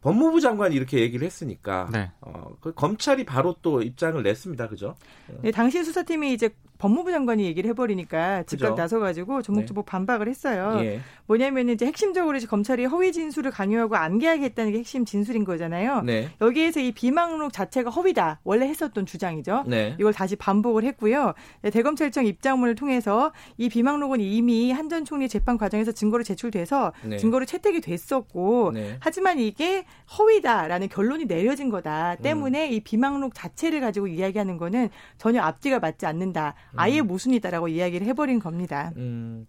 법무부 0.03 0.41
장관이 0.41 0.75
이렇게 0.77 1.01
얘기를 1.01 1.27
했으니까 1.27 1.89
네. 1.93 2.13
어, 2.21 2.57
그 2.61 2.73
검찰이 2.73 3.25
바로 3.25 3.57
또 3.61 3.83
입장을 3.83 4.23
냈습니다. 4.23 4.69
그죠? 4.69 4.95
네, 5.43 5.51
당시 5.51 5.83
수사팀이 5.83 6.33
이제 6.33 6.51
법무부 6.79 7.11
장관이 7.11 7.45
얘기를 7.45 7.69
해버리니까 7.71 8.45
즉각 8.45 8.71
그죠? 8.71 8.75
나서가지고 8.75 9.43
조목조목 9.43 9.85
네. 9.85 9.91
반박을 9.91 10.29
했어요. 10.29 10.79
예. 10.81 11.01
뭐냐면 11.27 11.69
이제 11.69 11.87
핵심적으로 11.87 12.37
이제 12.37 12.47
검찰이 12.47 12.87
허위 12.87 13.13
진술을 13.13 13.51
강요하고 13.51 13.97
했다는 13.97 14.73
게 14.73 14.79
핵심 14.79 15.05
진술인 15.05 15.45
거잖아요. 15.45 16.03
네. 16.03 16.31
여기에서 16.41 16.81
이 16.81 16.93
비망록 16.93 17.53
자체가 17.53 17.91
허위다 17.91 18.41
원래 18.45 18.67
했었던 18.67 19.05
주장이죠. 19.05 19.65
네. 19.67 19.95
이걸 19.99 20.13
다시 20.13 20.37
반복을 20.37 20.85
했고요. 20.85 21.35
네, 21.63 21.71
대검찰청 21.71 22.25
입장문을 22.27 22.75
통해서 22.75 23.33
이 23.59 23.69
비망록은 23.69 24.21
이미 24.21 24.73
한 24.73 24.87
전 24.87 25.05
총리 25.05 25.29
재판 25.29 25.59
과정에서 25.59 25.91
증거로 25.91 26.23
제출돼서 26.23 26.93
네. 27.03 27.17
증거로 27.17 27.45
채택이 27.45 27.81
됐었고 27.81 28.71
네. 28.73 28.97
하지만 29.01 29.41
이게 29.41 29.85
허위다라는 30.17 30.89
결론이 30.89 31.27
내려진 31.27 31.71
거다 31.71 32.17
때문에 32.23 32.69
음. 32.69 32.73
이 32.73 32.81
비망록 32.81 33.35
자체를 33.35 33.81
가지고 33.81 34.07
이야기하는 34.07 34.57
거는 34.59 34.89
전혀 35.19 35.43
앞뒤가 35.43 35.81
맞지 35.81 36.07
않는다. 36.07 36.55
아예 36.77 37.01
음. 37.01 37.07
모순이다라고 37.07 37.69
이야기를 37.69 38.07
해버린 38.07 38.39
겁니다. 38.39 38.93
음, 38.97 39.47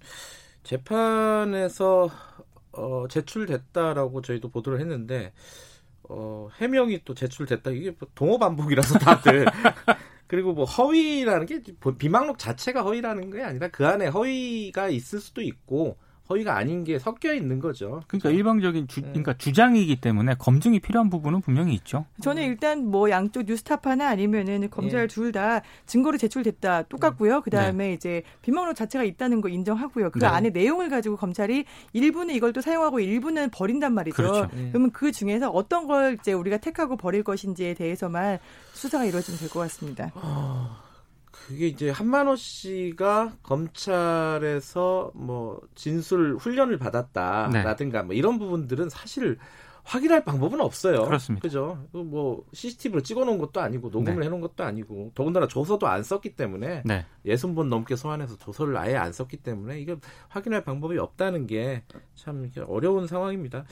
재판에서 0.63 2.10
어, 2.72 3.07
제출됐다라고 3.10 4.22
저희도 4.22 4.50
보도를 4.50 4.79
했는데 4.79 5.34
어, 6.03 6.50
해명이 6.60 7.01
또 7.05 7.13
제출됐다 7.13 7.72
이게 7.72 7.91
뭐 7.98 8.07
동호 8.15 8.38
반복이라서 8.39 9.00
다들 9.00 9.46
그리고 10.27 10.53
뭐 10.53 10.65
허위라는 10.65 11.46
게 11.46 11.62
비망록 11.98 12.38
자체가 12.38 12.84
허위라는 12.84 13.31
게 13.31 13.41
아니라 13.41 13.69
그 13.69 13.86
안에 13.86 14.07
허위가 14.07 14.89
있을 14.89 15.19
수도 15.19 15.41
있고 15.41 15.98
허위가 16.29 16.57
아닌 16.57 16.84
게 16.84 17.00
섞여 17.00 17.34
있는 17.34 17.60
거죠. 17.60 18.01
그러니까 18.07 18.29
일방적인 18.29 18.88
주, 18.88 19.01
네. 19.01 19.07
그러니까 19.10 19.34
주장이기 19.38 20.01
때문에 20.01 20.36
검증이 20.36 20.79
필요한 20.79 21.10
부분은 21.10 21.41
분명히 21.41 21.74
있죠. 21.75 22.05
저는 22.22 22.43
일단 22.43 22.86
뭐 22.86 23.10
양쪽 23.10 23.43
뉴스타파나 23.43 24.07
아니면은 24.10 24.69
검찰 24.69 25.03
예. 25.03 25.07
둘다 25.07 25.62
증거로 25.86 26.17
제출됐다 26.17 26.84
똑같고요. 26.84 27.41
그 27.41 27.50
다음에 27.50 27.88
네. 27.88 27.93
이제 27.93 28.24
비망록 28.41 28.75
자체가 28.75 29.03
있다는 29.03 29.41
거 29.41 29.50
인정하고요. 29.50 30.12
그 30.12 30.19
네. 30.19 30.25
안에 30.25 30.50
내용을 30.50 30.89
가지고 30.89 31.15
검찰이 31.15 31.65
일부는 31.93 32.36
이걸 32.36 32.53
또 32.53 32.62
사용하고 32.62 33.00
일부는 33.00 33.50
버린단 33.51 33.93
말이죠. 33.93 34.15
그렇죠. 34.15 34.50
예. 34.57 34.69
그러면 34.69 34.91
그 34.91 35.12
중에서 35.12 35.50
어떤 35.50 35.88
걸 35.88 36.17
이제 36.19 36.34
우리가 36.34 36.57
택하고 36.57 36.98
버릴 36.98 37.24
것인지에 37.24 37.74
대해서만 37.74 38.39
수사가 38.74 39.05
이루어지면 39.05 39.39
될 39.39 39.50
것 39.50 39.60
같습니다. 39.62 40.12
어... 41.48 41.50
그게 41.50 41.68
이제 41.68 41.89
한만호 41.89 42.36
씨가 42.36 43.38
검찰에서 43.44 45.12
뭐 45.16 45.62
진술 45.75 46.36
훈련을 46.36 46.77
받았다라든가 46.77 48.01
네. 48.01 48.06
뭐 48.06 48.16
이런 48.16 48.38
부분들은 48.38 48.89
사실 48.89 49.38
확인할 49.84 50.25
방법은 50.25 50.60
없어요. 50.60 51.06
그렇습니다. 51.06 51.42
그죠? 51.42 51.82
뭐 51.94 52.44
CCTV로 52.51 53.01
찍어놓은 53.01 53.38
것도 53.38 53.62
아니고 53.62 53.89
녹음을 53.89 54.20
네. 54.20 54.25
해놓은 54.25 54.42
것도 54.42 54.66
아니고 54.66 55.13
더군다나 55.16 55.48
조서도 55.48 55.88
안 55.88 56.04
썼기 56.04 56.36
때문에 56.36 56.84
네. 56.84 57.06
예순 57.25 57.56
번 57.56 57.70
넘게 57.70 57.96
소환해서 57.96 58.36
조서를 58.38 58.75
아예 58.75 58.98
안 58.98 59.13
썼기 59.13 59.38
때문에 59.38 59.80
이거 59.80 59.96
확인할 60.27 60.66
방법이 60.66 60.98
없다는 60.98 61.48
게 61.48 61.84
참 62.18 62.51
어려운 62.68 63.08
상황입니다. 63.08 63.63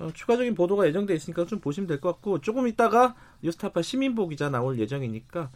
어, 0.00 0.10
추가적인 0.12 0.54
보도가 0.54 0.86
예정돼 0.88 1.14
있으니까 1.14 1.46
좀 1.46 1.60
보시면 1.60 1.86
될 1.86 2.00
것 2.00 2.10
같고 2.14 2.40
조금 2.40 2.66
있다가 2.66 3.14
뉴스타파 3.42 3.82
심인보 3.82 4.28
기자 4.28 4.48
나올 4.50 4.78
예정이니까 4.78 5.50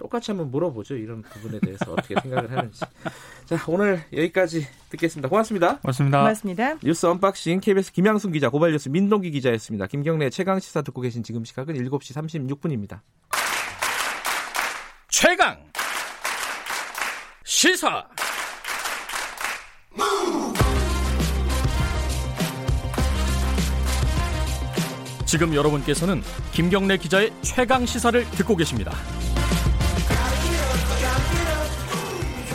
똑같이 0.00 0.30
한번 0.30 0.50
물어보죠. 0.50 0.96
이런 0.96 1.20
부분에 1.20 1.60
대해서 1.60 1.92
어떻게 1.92 2.18
생각을 2.18 2.50
하는지. 2.50 2.80
자, 3.44 3.62
오늘 3.68 4.02
여기까지 4.12 4.66
듣겠습니다. 4.88 5.28
고맙습니다. 5.28 5.78
고맙습니다. 5.80 6.18
고맙습니다. 6.18 6.78
뉴스 6.82 7.04
unboxing 7.04 7.60
KBS 7.60 7.92
김양순 7.92 8.32
기자, 8.32 8.48
고발뉴스 8.48 8.88
민동기 8.88 9.30
기자였습니다. 9.30 9.86
김경래 9.86 10.30
최강 10.30 10.58
시사 10.58 10.80
듣고 10.80 11.02
계신 11.02 11.22
지금 11.22 11.44
시각은 11.44 11.74
7시 11.74 12.14
36분입니다. 12.58 13.00
최강 15.08 15.58
시사 17.44 18.06
지금 25.26 25.54
여러분께서는 25.54 26.22
김경래 26.52 26.96
기자의 26.96 27.32
최강 27.42 27.84
시사를 27.86 28.24
듣고 28.30 28.56
계십니다. 28.56 28.92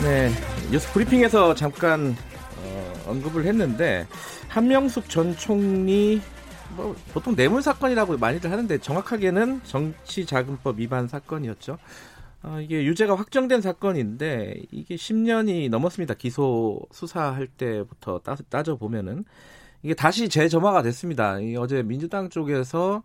네, 0.06 0.30
뉴스 0.70 0.92
브리핑에서 0.92 1.56
잠깐 1.56 2.14
어, 2.60 2.92
언급을 3.08 3.44
했는데 3.44 4.06
한명숙 4.46 5.10
전 5.10 5.36
총리 5.36 6.20
뭐 6.76 6.94
보통 7.12 7.34
뇌물 7.34 7.60
사건이라고 7.60 8.16
많이들 8.16 8.52
하는데 8.52 8.78
정확하게는 8.78 9.62
정치자금법 9.64 10.78
위반 10.78 11.08
사건이었죠. 11.08 11.78
어, 12.44 12.60
이게 12.60 12.84
유죄가 12.84 13.16
확정된 13.16 13.60
사건인데 13.60 14.62
이게 14.70 14.94
10년이 14.94 15.70
넘었습니다. 15.70 16.14
기소 16.14 16.80
수사할 16.92 17.48
때부터 17.48 18.20
따, 18.20 18.36
따져 18.48 18.76
보면은 18.76 19.24
이게 19.82 19.92
다시 19.92 20.28
재점화가 20.28 20.82
됐습니다. 20.82 21.38
어제 21.58 21.82
민주당 21.82 22.28
쪽에서 22.28 23.02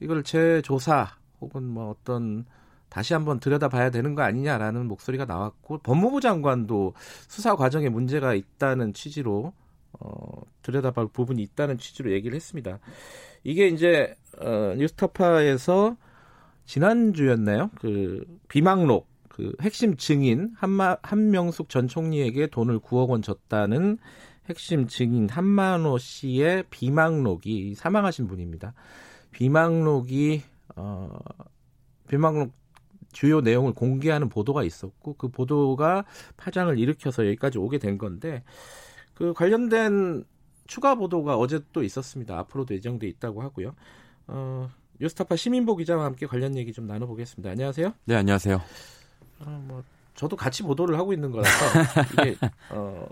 이걸 0.00 0.22
재조사 0.22 1.10
혹은 1.42 1.64
뭐 1.64 1.90
어떤 1.90 2.46
다시 2.88 3.14
한번 3.14 3.40
들여다봐야 3.40 3.90
되는 3.90 4.14
거 4.14 4.22
아니냐라는 4.22 4.86
목소리가 4.86 5.24
나왔고 5.24 5.78
법무부 5.78 6.20
장관도 6.20 6.94
수사 7.28 7.56
과정에 7.56 7.88
문제가 7.88 8.34
있다는 8.34 8.94
취지로 8.94 9.52
어, 10.00 10.42
들여다볼 10.62 11.08
부분이 11.08 11.42
있다는 11.42 11.78
취지로 11.78 12.12
얘기를 12.12 12.34
했습니다. 12.36 12.78
이게 13.44 13.68
이제 13.68 14.16
어, 14.40 14.74
뉴스타파에서 14.76 15.96
지난주였나요? 16.64 17.70
그 17.76 18.24
비망록 18.48 19.08
그 19.28 19.54
핵심 19.60 19.96
증인 19.96 20.52
한마, 20.56 20.96
한명숙 21.02 21.68
전 21.68 21.88
총리에게 21.88 22.48
돈을 22.48 22.80
9억 22.80 23.08
원 23.08 23.22
줬다는 23.22 23.98
핵심 24.48 24.86
증인 24.86 25.28
한만호 25.28 25.98
씨의 25.98 26.64
비망록이 26.70 27.74
사망하신 27.74 28.26
분입니다. 28.26 28.74
비망록이 29.30 30.42
어 30.76 31.18
비망록 32.08 32.52
주요 33.18 33.40
내용을 33.40 33.72
공개하는 33.72 34.28
보도가 34.28 34.62
있었고 34.62 35.14
그 35.14 35.26
보도가 35.26 36.04
파장을 36.36 36.78
일으켜서 36.78 37.26
여기까지 37.26 37.58
오게 37.58 37.78
된 37.78 37.98
건데 37.98 38.44
그 39.12 39.32
관련된 39.32 40.22
추가 40.68 40.94
보도가 40.94 41.36
어제 41.36 41.58
또 41.72 41.82
있었습니다. 41.82 42.38
앞으로도 42.38 42.74
예정돼 42.74 43.08
있다고 43.08 43.42
하고요. 43.42 43.74
어, 44.28 44.70
뉴스타파 45.00 45.34
시민보 45.34 45.74
기자와 45.74 46.04
함께 46.04 46.26
관련 46.26 46.56
얘기 46.56 46.72
좀 46.72 46.86
나눠보겠습니다. 46.86 47.50
안녕하세요. 47.50 47.92
네, 48.04 48.14
안녕하세요. 48.14 48.62
어, 49.40 49.64
뭐 49.66 49.82
저도 50.14 50.36
같이 50.36 50.62
보도를 50.62 50.96
하고 50.96 51.12
있는 51.12 51.32
거라서 51.32 51.50
이게 52.12 52.36
어, 52.70 53.08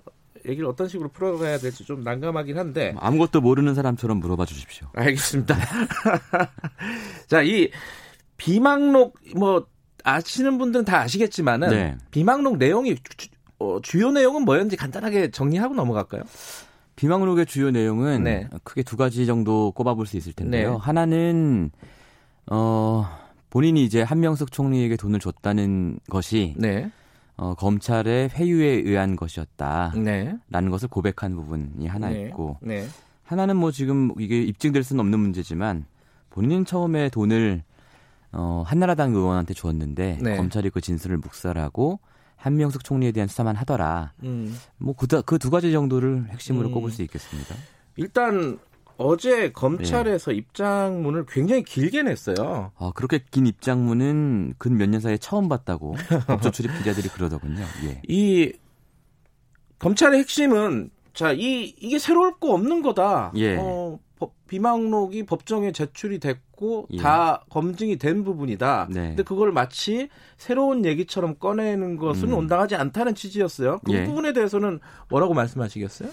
얘기를 0.47 0.69
어떤 0.69 0.87
식으로 0.87 1.09
풀어가야 1.09 1.59
될지 1.59 1.85
좀 1.85 2.05
난감하긴 2.05 2.57
한데 2.57 2.93
뭐 2.93 3.03
아무것도 3.03 3.41
모르는 3.41 3.75
사람처럼 3.75 4.19
물어봐 4.21 4.45
주십시오. 4.45 4.87
알겠습니다. 4.95 5.57
자, 7.27 7.43
이 7.43 7.73
비망록 8.37 9.19
뭐 9.35 9.67
아시는 10.07 10.57
분들은 10.57 10.85
다 10.85 11.01
아시겠지만은 11.01 11.71
네. 11.71 11.97
비망록 12.13 12.59
내용이 12.59 12.95
주, 12.95 13.29
어, 13.59 13.81
주요 13.83 14.13
내용은 14.13 14.43
뭐였는지 14.43 14.77
간단하게 14.77 15.33
정리하고 15.33 15.75
넘어갈까요? 15.75 16.23
비망록의 16.95 17.47
주요 17.47 17.71
내용은 17.73 18.23
네. 18.23 18.49
크게 18.63 18.85
두 18.85 18.97
가지 18.97 19.27
정도 19.27 19.73
꼽아볼 19.73 20.07
수 20.07 20.17
있을 20.17 20.33
텐데요. 20.33 20.73
네. 20.73 20.79
하나는 20.81 21.71
어 22.47 23.07
본인이 23.51 23.85
이제 23.85 24.01
한명숙 24.03 24.53
총리에게 24.53 24.97
돈을 24.97 25.19
줬다는 25.19 25.99
것이 26.09 26.55
네. 26.57 26.91
어, 27.37 27.55
검찰의 27.55 28.31
회유에 28.31 28.67
의한 28.67 29.17
것이었다라는 29.17 30.05
네. 30.05 30.69
것을 30.71 30.89
고백한 30.89 31.35
부분이 31.35 31.87
하나 31.87 32.11
네. 32.11 32.23
있고 32.23 32.59
네. 32.63 32.87
하나는 33.25 33.57
뭐 33.57 33.73
지금 33.73 34.13
이게 34.19 34.41
입증될 34.41 34.85
수는 34.85 35.01
없는 35.01 35.19
문제지만 35.19 35.85
본인은 36.31 36.65
처음에 36.65 37.09
돈을 37.11 37.63
어, 38.37 38.63
한나라당 38.67 39.15
의원한테 39.15 39.55
줬는데 39.55 40.19
네. 40.21 40.37
검찰이 40.37 40.71
그 40.71 40.81
진술을 40.81 41.17
묵살하고 41.19 42.01
한명숙 42.37 42.85
총리에 42.85 43.13
대한 43.13 43.29
수사만 43.29 43.57
하더라. 43.57 44.13
음. 44.23 44.55
뭐그 44.79 45.07
그 45.25 45.39
가지 45.51 45.73
정도를 45.73 46.27
핵심으로 46.31 46.69
음. 46.69 46.73
꼽을 46.73 46.91
수 46.91 47.03
있겠습니다. 47.03 47.55
일단 47.97 48.59
어제 48.99 49.53
검찰에서 49.53 50.31
네. 50.31 50.37
입장문을 50.39 51.27
굉장히 51.27 51.63
길게 51.63 52.03
냈어요. 52.03 52.73
아, 52.79 52.93
그렇게 52.95 53.21
긴 53.31 53.47
입장문은 53.47 54.55
근 54.59 54.77
몇 54.77 54.89
년 54.91 55.01
사이에 55.01 55.17
처음 55.19 55.49
봤다고 55.49 55.97
법조 56.27 56.51
출입 56.51 56.77
기자들이 56.79 57.09
그러더군요. 57.09 57.65
예. 57.85 58.01
이 58.09 58.53
검찰의 59.79 60.21
핵심은 60.21 60.91
자, 61.15 61.33
이 61.33 61.75
이게 61.81 61.99
새로울 61.99 62.39
거 62.39 62.53
없는 62.53 62.83
거다. 62.83 63.33
예. 63.37 63.57
어, 63.59 63.99
법, 64.19 64.33
비망록이 64.49 65.25
법정에 65.25 65.73
제출이 65.73 66.19
됐고 66.19 66.89
예. 66.93 66.99
다 66.99 67.45
검증이 67.51 67.97
된 67.97 68.25
부분이다. 68.25 68.89
네. 68.91 69.09
근데 69.09 69.23
그걸 69.23 69.53
마치 69.53 70.09
새로운 70.37 70.85
얘기처럼 70.85 71.37
꺼내는 71.37 71.97
것은 71.97 72.29
음. 72.29 72.35
온당하지 72.35 72.77
않다는 72.77 73.15
취지였어요. 73.15 73.81
그 73.85 73.93
예. 73.93 74.05
부분에 74.05 74.33
대해서는 74.33 74.81
뭐라고 75.09 75.35
말씀하시겠어요? 75.35 76.11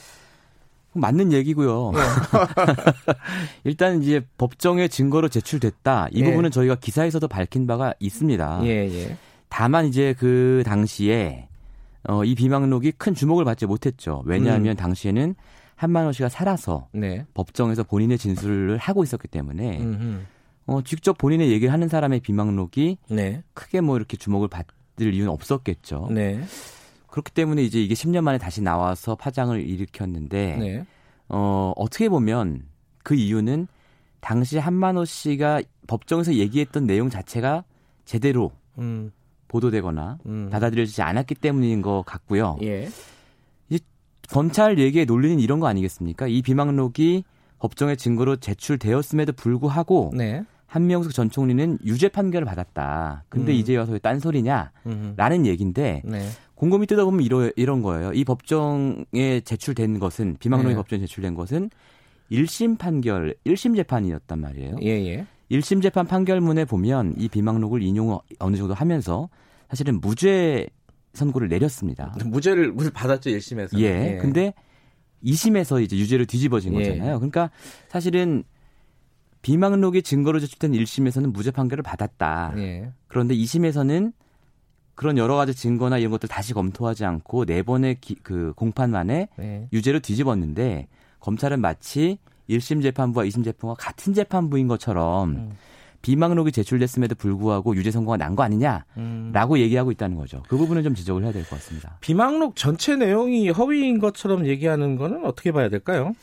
맞는 0.93 1.33
얘기고요. 1.33 1.91
네. 1.93 1.99
일단 3.63 4.01
이제 4.01 4.25
법정에 4.37 4.87
증거로 4.87 5.27
제출됐다. 5.27 6.09
이 6.11 6.21
예. 6.21 6.25
부분은 6.25 6.51
저희가 6.51 6.75
기사에서도 6.75 7.27
밝힌 7.27 7.65
바가 7.65 7.93
있습니다. 7.99 8.59
예, 8.63 8.67
예. 8.69 9.17
다만 9.49 9.85
이제 9.85 10.13
그 10.17 10.63
당시에 10.65 11.47
어, 12.07 12.23
이 12.23 12.35
비망록이 12.35 12.93
큰 12.93 13.15
주목을 13.15 13.45
받지 13.45 13.65
못했죠. 13.65 14.23
왜냐하면 14.25 14.73
음. 14.73 14.75
당시에는 14.75 15.35
한만호 15.83 16.13
씨가 16.13 16.29
살아서 16.29 16.87
네. 16.93 17.25
법정에서 17.33 17.83
본인의 17.83 18.17
진술을 18.17 18.77
하고 18.77 19.03
있었기 19.03 19.27
때문에 19.27 19.81
어, 20.65 20.81
직접 20.81 21.17
본인의 21.17 21.51
얘기를 21.51 21.73
하는 21.73 21.89
사람의 21.89 22.21
비망록이 22.21 22.97
네. 23.09 23.43
크게 23.53 23.81
뭐 23.81 23.97
이렇게 23.97 24.15
주목을 24.15 24.47
받을 24.47 25.13
이유는 25.13 25.29
없었겠죠. 25.29 26.07
네. 26.11 26.41
그렇기 27.07 27.31
때문에 27.31 27.61
이제 27.63 27.81
이게 27.81 27.93
10년 27.93 28.21
만에 28.21 28.37
다시 28.37 28.61
나와서 28.61 29.15
파장을 29.15 29.59
일으켰는데 29.59 30.57
네. 30.57 30.85
어, 31.27 31.73
어떻게 31.75 32.09
보면 32.09 32.63
그 33.03 33.13
이유는 33.15 33.67
당시 34.21 34.57
한만호 34.57 35.03
씨가 35.03 35.61
법정에서 35.87 36.35
얘기했던 36.35 36.87
내용 36.87 37.09
자체가 37.09 37.65
제대로 38.05 38.51
음. 38.77 39.11
보도되거나 39.49 40.17
음. 40.25 40.49
받아들여지지 40.49 41.01
않았기 41.01 41.35
때문인 41.35 41.81
것 41.81 42.03
같고요. 42.05 42.57
예. 42.63 42.87
검찰 44.29 44.79
얘기의 44.79 45.05
논리는 45.05 45.39
이런 45.39 45.59
거 45.59 45.67
아니겠습니까? 45.67 46.27
이 46.27 46.41
비망록이 46.41 47.23
법정의 47.59 47.97
증거로 47.97 48.37
제출되었음에도 48.37 49.33
불구하고 49.33 50.11
네. 50.15 50.43
한명숙 50.65 51.13
전 51.13 51.29
총리는 51.29 51.77
유죄 51.85 52.09
판결을 52.09 52.45
받았다. 52.45 53.25
근데 53.29 53.51
음. 53.51 53.55
이제 53.55 53.77
와서 53.77 53.91
왜 53.91 53.99
딴소리냐? 53.99 54.71
라는 55.15 55.45
얘기인데 55.45 56.01
네. 56.03 56.27
곰곰이 56.55 56.87
뜯어보면 56.87 57.21
이러, 57.21 57.51
이런 57.55 57.81
거예요. 57.81 58.11
이 58.13 58.23
법정에 58.23 59.41
제출된 59.43 59.99
것은 59.99 60.37
비망록이 60.39 60.69
네. 60.69 60.75
법정에 60.75 61.01
제출된 61.01 61.35
것은 61.35 61.69
1심 62.31 62.79
판결, 62.79 63.35
1심 63.45 63.75
재판이었단 63.75 64.39
말이에요. 64.39 64.77
예, 64.81 64.87
예. 64.87 65.25
1심 65.51 65.81
재판 65.83 66.07
판결문에 66.07 66.65
보면 66.65 67.15
이 67.17 67.27
비망록을 67.27 67.83
인용 67.83 68.17
어느 68.39 68.55
정도 68.55 68.73
하면서 68.73 69.29
사실은 69.69 70.01
무죄 70.01 70.67
선고를 71.13 71.47
내렸습니다. 71.47 72.15
무죄를 72.25 72.71
무죄 72.71 72.89
받았죠 72.89 73.29
1심에서. 73.29 73.79
예. 73.79 74.15
예. 74.15 74.17
근데 74.17 74.53
2심에서 75.23 75.81
이제 75.81 75.95
유죄로 75.95 76.25
뒤집어진 76.25 76.73
예. 76.73 76.79
거잖아요. 76.79 77.19
그러니까 77.19 77.49
사실은 77.87 78.43
비망록이 79.41 80.01
증거로 80.01 80.39
제출된 80.39 80.71
1심에서는 80.71 81.31
무죄 81.31 81.51
판결을 81.51 81.83
받았다. 81.83 82.53
예. 82.57 82.91
그런데 83.07 83.35
2심에서는 83.35 84.13
그런 84.95 85.17
여러 85.17 85.35
가지 85.35 85.53
증거나 85.53 85.97
이런 85.97 86.11
것들 86.11 86.29
다시 86.29 86.53
검토하지 86.53 87.05
않고 87.05 87.45
네 87.45 87.63
번의 87.63 87.99
기, 87.99 88.15
그 88.15 88.53
공판 88.55 88.91
만에 88.91 89.27
예. 89.39 89.67
유죄로 89.73 89.99
뒤집었는데 89.99 90.87
검찰은 91.19 91.61
마치 91.61 92.19
1심 92.49 92.81
재판부와 92.81 93.25
2심 93.25 93.43
재판부가 93.43 93.75
같은 93.75 94.13
재판부인 94.13 94.67
것처럼 94.67 95.29
음. 95.29 95.51
비망록이 96.03 96.51
제출됐음에도 96.51 97.15
불구하고 97.15 97.75
유죄 97.75 97.89
선고가 97.89 98.17
난 98.17 98.35
거 98.35 98.43
아니냐라고 98.43 98.85
음. 98.97 99.57
얘기하고 99.57 99.89
있다는 99.91 100.17
거죠. 100.17 100.43
그 100.47 100.57
부분은 100.57 100.83
좀 100.83 100.93
지적을 100.93 101.23
해야 101.23 101.31
될 101.31 101.43
것 101.43 101.51
같습니다. 101.55 101.97
비망록 102.01 102.55
전체 102.55 102.95
내용이 102.95 103.49
허위인 103.49 103.97
것처럼 103.99 104.45
얘기하는 104.45 104.97
거는 104.97 105.25
어떻게 105.25 105.51
봐야 105.51 105.69
될까요? 105.69 106.13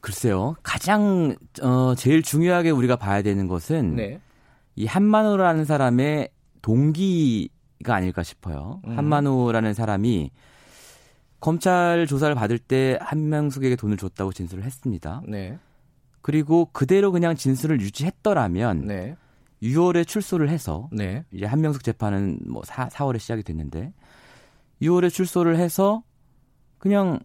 글쎄요. 0.00 0.56
가장 0.62 1.36
어 1.62 1.94
제일 1.96 2.22
중요하게 2.22 2.70
우리가 2.70 2.96
봐야 2.96 3.22
되는 3.22 3.46
것은 3.48 3.96
네. 3.96 4.20
이 4.76 4.86
한만호라는 4.86 5.64
사람의 5.64 6.28
동기가 6.62 7.94
아닐까 7.94 8.22
싶어요. 8.22 8.80
음. 8.86 8.96
한만호라는 8.96 9.74
사람이 9.74 10.30
검찰 11.40 12.06
조사를 12.06 12.34
받을 12.34 12.58
때 12.58 12.98
한명숙에게 13.02 13.76
돈을 13.76 13.96
줬다고 13.96 14.32
진술을 14.32 14.64
했습니다. 14.64 15.22
네. 15.26 15.58
그리고 16.26 16.68
그대로 16.72 17.12
그냥 17.12 17.36
진술을 17.36 17.80
유지했더라면 17.80 18.88
네. 18.88 19.16
6월에 19.62 20.04
출소를 20.04 20.48
해서 20.48 20.88
네. 20.90 21.24
이제 21.30 21.46
한명숙 21.46 21.84
재판은 21.84 22.40
뭐 22.48 22.62
4, 22.64 22.88
4월에 22.88 23.20
시작이 23.20 23.44
됐는데 23.44 23.92
6월에 24.82 25.08
출소를 25.08 25.56
해서 25.56 26.02
그냥 26.78 27.20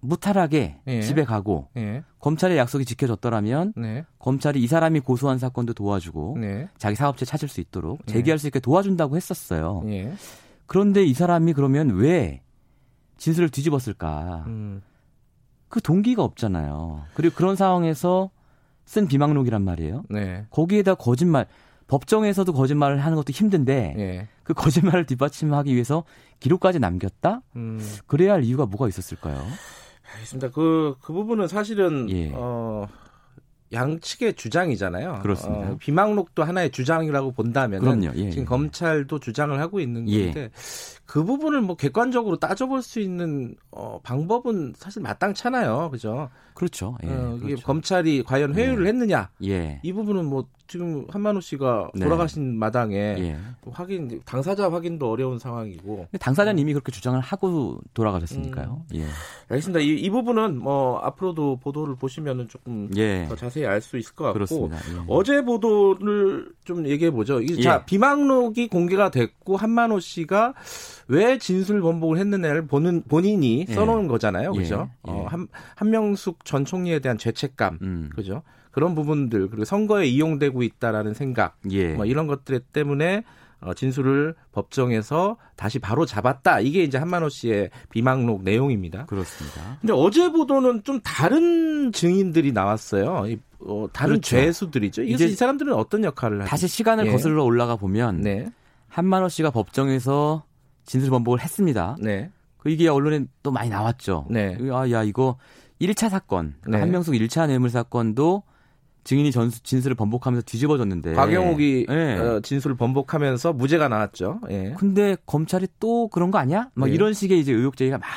무탈하게 0.00 0.80
예. 0.86 1.02
집에 1.02 1.24
가고 1.24 1.68
예. 1.76 2.04
검찰의 2.20 2.56
약속이 2.56 2.86
지켜졌더라면 2.86 3.74
네. 3.76 4.06
검찰이 4.18 4.62
이 4.62 4.66
사람이 4.66 5.00
고소한 5.00 5.36
사건도 5.36 5.74
도와주고 5.74 6.38
네. 6.40 6.70
자기 6.78 6.96
사업체 6.96 7.26
찾을 7.26 7.48
수 7.48 7.60
있도록 7.60 8.00
예. 8.08 8.12
제기할 8.12 8.38
수 8.38 8.46
있게 8.46 8.60
도와준다고 8.60 9.14
했었어요. 9.14 9.82
예. 9.88 10.10
그런데 10.64 11.04
이 11.04 11.12
사람이 11.12 11.52
그러면 11.52 11.90
왜 11.90 12.40
진술을 13.18 13.50
뒤집었을까? 13.50 14.44
음. 14.46 14.80
그 15.72 15.80
동기가 15.80 16.22
없잖아요. 16.22 17.00
그리고 17.14 17.34
그런 17.34 17.56
상황에서 17.56 18.28
쓴 18.84 19.08
비망록이란 19.08 19.62
말이에요. 19.62 20.04
네. 20.10 20.44
거기에다 20.50 20.96
거짓말 20.96 21.46
법정에서도 21.86 22.52
거짓말을 22.52 22.98
하는 23.02 23.16
것도 23.16 23.30
힘든데 23.32 23.94
네. 23.96 24.28
그 24.42 24.52
거짓말을 24.52 25.06
뒷받침하기 25.06 25.72
위해서 25.72 26.04
기록까지 26.40 26.78
남겼다? 26.78 27.40
음. 27.56 27.80
그래야 28.06 28.34
할 28.34 28.44
이유가 28.44 28.66
뭐가 28.66 28.86
있었을까요? 28.86 29.42
알겠습니다. 30.12 30.50
그, 30.50 30.96
그 31.00 31.14
부분은 31.14 31.48
사실은, 31.48 32.10
예. 32.10 32.30
어, 32.34 32.86
양측의 33.72 34.34
주장이잖아요. 34.34 35.20
그렇습니다. 35.22 35.70
어, 35.70 35.76
비망록도 35.78 36.44
하나의 36.44 36.70
주장이라고 36.70 37.32
본다면 37.32 38.04
예, 38.04 38.30
지금 38.30 38.42
예. 38.42 38.44
검찰도 38.44 39.18
주장을 39.18 39.58
하고 39.58 39.80
있는 39.80 40.08
예. 40.08 40.26
건데 40.26 40.40
예. 40.42 40.50
그 41.06 41.24
부분을 41.24 41.60
뭐 41.60 41.76
객관적으로 41.76 42.38
따져볼 42.38 42.82
수 42.82 43.00
있는 43.00 43.54
어, 43.70 44.00
방법은 44.02 44.74
사실 44.76 45.02
마땅찮아요, 45.02 45.90
그죠? 45.90 46.30
그렇죠. 46.54 46.96
예, 47.04 47.08
어, 47.08 47.34
이게 47.38 47.46
그렇죠. 47.48 47.66
검찰이 47.66 48.22
과연 48.24 48.54
회유를 48.54 48.84
예. 48.84 48.88
했느냐? 48.88 49.30
이 49.82 49.92
부분은 49.92 50.24
뭐 50.26 50.46
지금 50.66 51.06
한만호 51.10 51.40
씨가 51.40 51.90
네. 51.94 52.04
돌아가신 52.04 52.58
마당에 52.58 52.96
예. 52.96 53.38
확인 53.70 54.22
당사자 54.24 54.70
확인도 54.70 55.10
어려운 55.10 55.38
상황이고 55.38 56.08
당사자는 56.18 56.58
이미 56.58 56.72
그렇게 56.72 56.90
주장을 56.92 57.18
하고 57.20 57.80
돌아가셨으니까요. 57.94 58.84
음. 58.90 58.96
예. 58.96 59.04
알겠습니다. 59.48 59.80
이, 59.80 59.94
이 59.96 60.08
부분은 60.10 60.58
뭐 60.58 60.98
앞으로도 61.00 61.58
보도를 61.58 61.96
보시면은 61.96 62.48
조금 62.48 62.88
예. 62.96 63.26
더 63.28 63.36
자세히 63.36 63.66
알 63.66 63.82
수 63.82 63.98
있을 63.98 64.14
것 64.14 64.24
같고 64.24 64.34
그렇습니다. 64.34 64.76
예. 64.76 65.04
어제 65.08 65.42
보도를 65.42 66.52
좀 66.64 66.86
얘기해 66.86 67.10
보죠. 67.10 67.44
자 67.62 67.80
예. 67.80 67.84
비망록이 67.86 68.68
공개가 68.68 69.10
됐고 69.10 69.56
한만호 69.56 70.00
씨가 70.00 70.54
왜 71.08 71.36
진술 71.38 71.80
번복을 71.82 72.18
했느냐를 72.18 72.66
보는 72.66 73.02
본인이 73.08 73.66
예. 73.68 73.74
써놓은 73.74 74.06
거잖아요, 74.08 74.52
그죠? 74.52 74.88
어, 75.02 75.26
한 75.28 75.48
한명숙 75.74 76.44
전 76.44 76.64
총리에 76.64 77.00
대한 77.00 77.18
죄책감, 77.18 77.78
음. 77.82 78.10
그죠? 78.14 78.42
그런 78.72 78.94
부분들 78.94 79.48
그리고 79.48 79.64
선거에 79.64 80.06
이용되고 80.06 80.62
있다라는 80.62 81.14
생각 81.14 81.56
예. 81.70 81.92
뭐 81.94 82.04
이런 82.04 82.26
것들 82.26 82.58
때문에 82.60 83.22
어, 83.60 83.74
진술을 83.74 84.34
법정에서 84.50 85.36
다시 85.54 85.78
바로 85.78 86.04
잡았다. 86.04 86.60
이게 86.60 86.82
이제 86.82 86.98
한만호 86.98 87.28
씨의 87.28 87.70
비망록 87.90 88.42
내용입니다. 88.42 89.06
그렇습니다. 89.06 89.78
근데 89.80 89.92
어제 89.92 90.30
보도는 90.30 90.82
좀 90.82 91.00
다른 91.00 91.92
증인들이 91.92 92.50
나왔어요. 92.50 93.26
이, 93.28 93.38
어, 93.60 93.86
다른 93.92 94.14
그렇죠. 94.14 94.36
죄수들이죠. 94.36 95.02
이제 95.02 95.26
이 95.26 95.34
사람들은 95.34 95.74
어떤 95.74 96.02
역할을 96.02 96.40
하죠? 96.40 96.50
다시 96.50 96.66
시간을 96.66 97.06
예. 97.06 97.12
거슬러 97.12 97.44
올라가 97.44 97.76
보면 97.76 98.22
네. 98.22 98.50
한만호 98.88 99.28
씨가 99.28 99.50
법정에서 99.50 100.44
진술 100.84 101.10
번복을 101.10 101.40
했습니다. 101.40 101.96
네. 102.00 102.30
그 102.58 102.68
이게 102.68 102.88
언론에 102.88 103.26
또 103.44 103.52
많이 103.52 103.70
나왔죠. 103.70 104.26
네. 104.28 104.58
아, 104.72 104.90
야, 104.90 105.04
이거 105.04 105.36
1차 105.80 106.08
사건, 106.08 106.54
그러니까 106.60 106.78
네. 106.78 106.80
한명숙 106.80 107.14
1차 107.14 107.46
뇌물 107.46 107.70
사건도 107.70 108.42
증인이 109.04 109.32
전수, 109.32 109.62
진술을 109.62 109.96
번복하면서 109.96 110.44
뒤집어졌는데 110.46 111.14
박영욱이 111.14 111.86
네. 111.88 112.18
어, 112.18 112.40
진술을 112.40 112.76
번복하면서 112.76 113.52
무죄가 113.54 113.88
나왔죠. 113.88 114.40
예. 114.50 114.74
근데 114.78 115.16
검찰이 115.26 115.66
또 115.80 116.08
그런 116.08 116.30
거 116.30 116.38
아니야? 116.38 116.70
막 116.74 116.86
네. 116.86 116.94
이런 116.94 117.12
식의 117.12 117.40
이제 117.40 117.52
의혹 117.52 117.76
제기가 117.76 117.98
막 117.98 118.08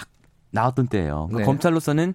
나왔던 0.51 0.87
때예요. 0.87 1.27
그러니까 1.27 1.39
네. 1.39 1.43
검찰로서는 1.45 2.13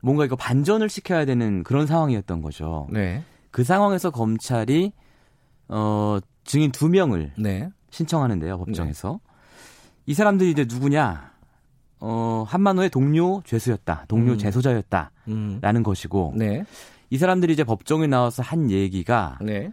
뭔가 0.00 0.24
이거 0.24 0.36
반전을 0.36 0.88
시켜야 0.88 1.24
되는 1.24 1.64
그런 1.64 1.86
상황이었던 1.86 2.42
거죠. 2.42 2.86
네. 2.90 3.22
그 3.50 3.64
상황에서 3.64 4.10
검찰이 4.10 4.92
어 5.68 6.18
증인 6.44 6.70
두 6.70 6.88
명을 6.88 7.32
네. 7.38 7.70
신청하는데요 7.90 8.58
법정에서 8.58 9.20
네. 9.22 9.32
이 10.06 10.14
사람들이 10.14 10.50
이제 10.50 10.66
누구냐? 10.68 11.32
어 12.00 12.44
한만호의 12.46 12.90
동료 12.90 13.42
죄수였다, 13.46 14.04
동료 14.08 14.32
음. 14.32 14.38
재소자였다라는 14.38 15.10
음. 15.28 15.82
것이고. 15.82 16.34
네. 16.36 16.64
이 17.10 17.18
사람들이 17.18 17.52
이제 17.52 17.64
법정에 17.64 18.06
나와서 18.06 18.42
한 18.42 18.70
얘기가 18.70 19.38
네. 19.40 19.72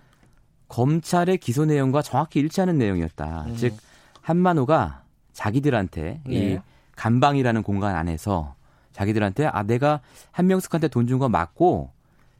검찰의 0.68 1.38
기소 1.40 1.66
내용과 1.66 2.02
정확히 2.02 2.40
일치하는 2.40 2.78
내용이었다. 2.78 3.46
음. 3.48 3.56
즉 3.58 3.76
한만호가 4.22 5.04
자기들한테 5.34 6.22
네. 6.26 6.34
이 6.54 6.60
감방이라는 6.96 7.64
공간 7.64 7.96
안에서 7.96 8.56
자기들한테 8.92 9.46
아 9.48 9.64
내가 9.64 10.02
한명숙한테 10.32 10.88
돈 10.90 11.08
준 11.08 11.20
거 11.20 11.30
맞고 11.30 11.92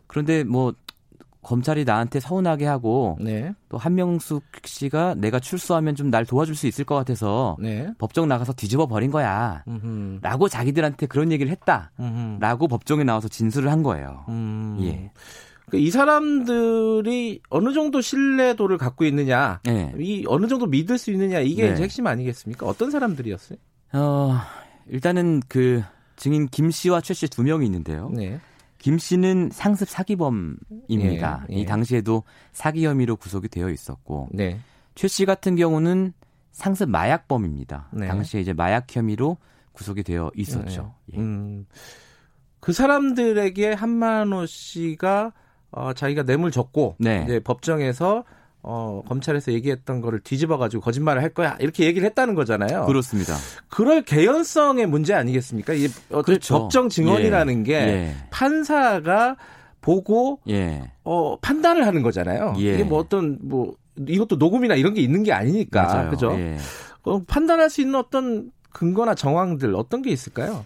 그런데 0.08 0.44
뭐 0.44 0.74
검찰이 1.44 1.86
나한테 1.86 2.20
서운하게 2.20 2.66
하고 2.66 3.18
네. 3.20 3.54
또 3.70 3.78
한명숙 3.78 4.44
씨가 4.64 5.16
내가 5.16 5.40
출소하면 5.40 5.96
좀 5.96 6.12
날 6.12 6.26
도와줄 6.26 6.56
수 6.56 6.68
있을 6.68 6.86
것 6.86 6.96
같아서 6.96 7.56
네. 7.60 7.88
법정 7.98 8.28
나가서 8.28 8.54
뒤집어 8.54 8.86
버린 8.88 9.12
거야. 9.12 9.64
음흠. 9.68 10.20
라고 10.22 10.48
자기들한테 10.50 11.06
그런 11.08 11.32
얘기를 11.32 11.52
했다. 11.52 11.92
음흠. 12.00 12.38
라고 12.40 12.68
법정에 12.68 13.04
나와서 13.04 13.28
진술을 13.28 13.72
한 13.72 13.82
거예요. 13.84 14.26
음. 14.30 14.78
예. 14.82 15.12
그이 15.70 15.90
사람들이 15.90 17.42
어느 17.50 17.74
정도 17.74 18.02
신뢰도를 18.02 18.78
갖고 18.78 19.06
있느냐, 19.06 19.62
네. 19.64 19.94
이 19.98 20.26
어느 20.28 20.48
정도 20.48 20.66
믿을 20.66 20.98
수 20.98 21.12
있느냐 21.12 21.40
이게 21.40 21.74
네. 21.74 21.82
핵심 21.82 22.08
아니겠습니까? 22.08 22.66
어떤 22.66 22.92
사람들이었어요? 22.92 23.58
어, 23.94 24.36
일단은 24.90 25.42
그 25.48 25.82
증인 26.18 26.48
김 26.50 26.72
씨와 26.72 27.00
최 27.02 27.14
씨 27.14 27.28
두 27.30 27.44
명이 27.44 27.66
있는데요. 27.66 28.10
네. 28.14 28.40
김 28.82 28.98
씨는 28.98 29.52
상습 29.54 29.88
사기범입니다. 29.88 31.46
예, 31.52 31.56
예. 31.56 31.60
이 31.60 31.66
당시에도 31.68 32.24
사기 32.52 32.84
혐의로 32.84 33.16
구속이 33.16 33.48
되어 33.48 33.70
있었고 33.70 34.30
네. 34.32 34.60
최씨 34.96 35.26
같은 35.26 35.56
경우는 35.56 36.14
상습 36.52 36.90
마약범입니다. 36.90 37.90
네. 37.92 38.08
당시에 38.08 38.42
이제 38.42 38.54
마약 38.54 38.94
혐의로 38.94 39.38
구속이 39.74 40.02
되어 40.02 40.32
있었죠. 40.36 40.96
네. 41.06 41.18
예. 41.18 41.22
음, 41.22 41.68
그 42.60 42.74
사람들에게 42.74 43.72
한만호 43.74 44.48
씨가 44.48 45.32
어, 45.70 45.94
자기가 45.94 46.24
뇌물 46.24 46.50
줬고 46.50 46.96
네. 46.98 47.22
이제 47.26 47.40
법정에서 47.40 48.24
어, 48.64 49.02
검찰에서 49.08 49.52
얘기했던 49.54 50.02
거를 50.02 50.20
뒤집어 50.20 50.58
가지고 50.58 50.84
거짓말을 50.84 51.22
할 51.22 51.30
거야. 51.30 51.58
이렇게 51.60 51.86
얘기를 51.86 52.06
했다는 52.08 52.36
거잖아요. 52.36 52.86
그렇습니다. 52.86 53.36
그럴 53.70 54.04
개연성의 54.04 54.86
문제 54.88 55.14
아니겠습니까? 55.14 55.74
이 55.74 55.88
그렇죠. 56.24 56.60
법정 56.60 56.90
증언이라는 56.90 57.60
예. 57.60 57.64
게 57.64 57.74
예. 57.74 58.16
판사가 58.30 59.36
보고 59.82 60.40
예. 60.48 60.92
어, 61.04 61.38
판단을 61.40 61.88
하는 61.88 62.04
거잖아요. 62.04 62.54
예. 62.60 62.76
이게 62.76 62.84
뭐 62.84 63.00
어떤 63.00 63.40
뭐 63.42 63.74
이것도 64.08 64.36
녹음이나 64.36 64.76
이런 64.76 64.94
게 64.94 65.02
있는 65.02 65.24
게 65.24 65.34
아니니까. 65.34 65.84
맞아요. 65.84 66.10
그죠? 66.12 66.32
예. 66.38 66.58
어, 67.04 67.24
판단할 67.24 67.70
수 67.70 67.82
있는 67.82 67.96
어떤 67.96 68.52
근거나 68.72 69.16
정황들 69.16 69.76
어떤 69.76 70.02
게 70.02 70.12
있을까요? 70.12 70.66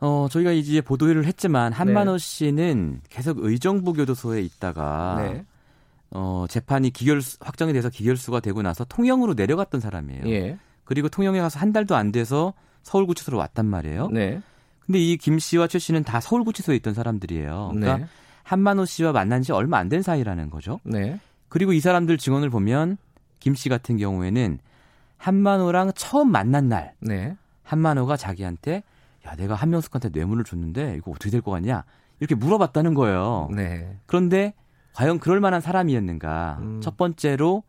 어, 0.00 0.28
저희가 0.30 0.52
이제 0.52 0.80
보도를 0.80 1.24
했지만 1.26 1.72
한만호 1.72 2.12
네. 2.12 2.18
씨는 2.18 3.00
계속 3.08 3.38
의정부 3.40 3.92
교도소에 3.92 4.40
있다가 4.42 5.16
네. 5.20 5.44
어, 6.14 6.46
재판이 6.48 6.90
기결 6.90 7.20
확정이 7.40 7.72
돼서 7.72 7.90
기결수가 7.90 8.40
되고 8.40 8.62
나서 8.62 8.84
통영으로 8.84 9.34
내려갔던 9.34 9.80
사람이에요. 9.80 10.22
예. 10.28 10.58
그리고 10.84 11.08
통영에 11.08 11.40
가서 11.40 11.58
한 11.58 11.72
달도 11.72 11.96
안 11.96 12.12
돼서 12.12 12.54
서울구치소로 12.82 13.36
왔단 13.38 13.66
말이에요. 13.66 14.08
네. 14.08 14.40
근데 14.86 14.98
이 15.00 15.16
김 15.16 15.38
씨와 15.38 15.66
최 15.66 15.78
씨는 15.78 16.04
다 16.04 16.20
서울구치소에 16.20 16.76
있던 16.76 16.94
사람들이에요. 16.94 17.70
그러니까 17.72 17.98
네. 17.98 18.06
한만호 18.42 18.84
씨와 18.84 19.12
만난 19.12 19.42
지 19.42 19.52
얼마 19.52 19.78
안 19.78 19.88
된 19.88 20.02
사이라는 20.02 20.50
거죠. 20.50 20.78
네. 20.84 21.18
그리고 21.48 21.72
이 21.72 21.80
사람들 21.80 22.18
증언을 22.18 22.50
보면 22.50 22.96
김 23.40 23.54
씨 23.54 23.68
같은 23.68 23.96
경우에는 23.96 24.58
한만호랑 25.16 25.92
처음 25.94 26.30
만난 26.30 26.68
날 26.68 26.94
네. 27.00 27.36
한만호가 27.62 28.16
자기한테 28.16 28.82
야 29.26 29.34
내가 29.36 29.54
한명숙한테 29.54 30.10
뇌물을 30.12 30.44
줬는데 30.44 30.96
이거 30.98 31.10
어떻게 31.12 31.30
될 31.30 31.40
것 31.40 31.50
같냐 31.50 31.84
이렇게 32.20 32.34
물어봤다는 32.34 32.92
거예요. 32.94 33.48
네. 33.54 33.98
그런데 34.06 34.52
과연 34.94 35.18
그럴 35.18 35.40
만한 35.40 35.60
사람이었는가? 35.60 36.58
음. 36.60 36.80
첫 36.80 36.96
번째로 36.96 37.62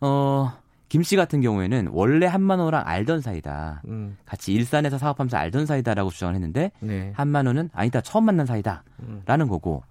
어 0.00 0.52
김씨 0.88 1.16
같은 1.16 1.40
경우에는 1.40 1.88
원래 1.90 2.26
한만호랑 2.26 2.84
알던 2.86 3.20
사이다. 3.20 3.82
음. 3.88 4.16
같이 4.24 4.52
일산에서 4.52 4.96
사업하면서 4.96 5.36
알던 5.36 5.66
사이다라고 5.66 6.10
주장을 6.10 6.34
했는데 6.34 6.70
네. 6.80 7.12
한만호는 7.16 7.70
아니다 7.72 8.00
처음 8.00 8.24
만난 8.24 8.46
사이다라는 8.46 8.84
음. 9.00 9.48
거고 9.48 9.82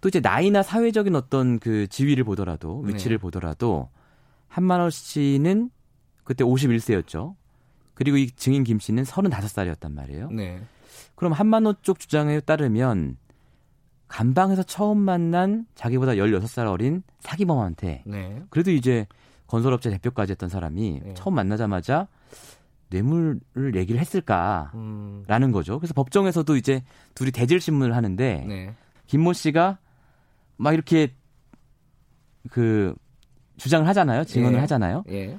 또 0.00 0.08
이제 0.08 0.20
나이나 0.20 0.62
사회적인 0.62 1.14
어떤 1.14 1.58
그 1.58 1.86
지위를 1.88 2.24
보더라도 2.24 2.80
위치를 2.80 3.18
네. 3.18 3.20
보더라도 3.20 3.90
한만호 4.48 4.90
씨는 4.90 5.70
그때 6.24 6.44
51세였죠. 6.44 7.34
그리고 7.94 8.16
이 8.16 8.30
증인 8.30 8.64
김 8.64 8.78
씨는 8.78 9.02
35살이었단 9.02 9.92
말이에요. 9.92 10.30
네. 10.30 10.60
그럼 11.16 11.32
한만호 11.32 11.74
쪽 11.82 11.98
주장에 11.98 12.40
따르면 12.40 13.16
감방에서 14.08 14.62
처음 14.62 14.98
만난 14.98 15.66
자기보다 15.74 16.12
16살 16.12 16.66
어린 16.66 17.02
사기범한테 17.20 18.02
네. 18.06 18.42
그래도 18.50 18.70
이제 18.70 19.06
건설업체 19.46 19.90
대표까지 19.90 20.32
했던 20.32 20.48
사람이 20.48 21.00
네. 21.04 21.14
처음 21.14 21.34
만나자마자 21.34 22.08
뇌물을 22.90 23.74
얘기를 23.74 24.00
했을까라는 24.00 24.72
음. 24.74 25.52
거죠. 25.52 25.78
그래서 25.78 25.92
법정에서도 25.94 26.56
이제 26.56 26.82
둘이 27.14 27.30
대질 27.30 27.60
신문을 27.60 27.94
하는데 27.94 28.44
네. 28.48 28.74
김모 29.06 29.34
씨가 29.34 29.78
막 30.56 30.72
이렇게 30.72 31.14
그 32.50 32.94
주장을 33.58 33.86
하잖아요. 33.88 34.24
증언을 34.24 34.56
예. 34.56 34.60
하잖아요. 34.60 35.04
예. 35.10 35.38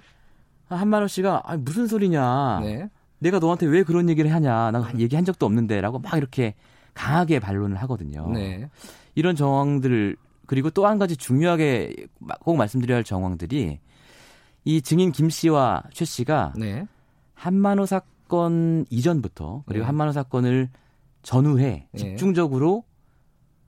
한만호 0.67 1.07
씨가 1.07 1.41
아, 1.45 1.57
무슨 1.57 1.87
소리냐. 1.87 2.59
네. 2.61 2.89
내가 3.17 3.39
너한테 3.39 3.65
왜 3.65 3.83
그런 3.83 4.09
얘기를 4.09 4.31
하냐. 4.33 4.71
난 4.71 4.99
얘기한 4.99 5.25
적도 5.25 5.45
없는데라고 5.45 5.99
막 5.99 6.15
이렇게 6.17 6.55
강하게 6.99 7.39
반론을 7.39 7.77
하거든요. 7.77 8.29
네. 8.29 8.69
이런 9.15 9.35
정황들 9.37 10.17
그리고 10.45 10.69
또 10.69 10.85
한 10.85 10.97
가지 10.99 11.15
중요하게 11.15 11.95
꼭 12.41 12.57
말씀드려야 12.57 12.97
할 12.97 13.03
정황들이 13.05 13.79
이 14.65 14.81
증인 14.81 15.13
김 15.13 15.29
씨와 15.29 15.83
최 15.93 16.03
씨가 16.03 16.53
네. 16.57 16.85
한만호 17.35 17.85
사건 17.85 18.85
이전부터 18.89 19.63
그리고 19.65 19.83
네. 19.83 19.85
한만호 19.85 20.11
사건을 20.11 20.69
전후에 21.23 21.87
네. 21.91 21.97
집중적으로 21.97 22.83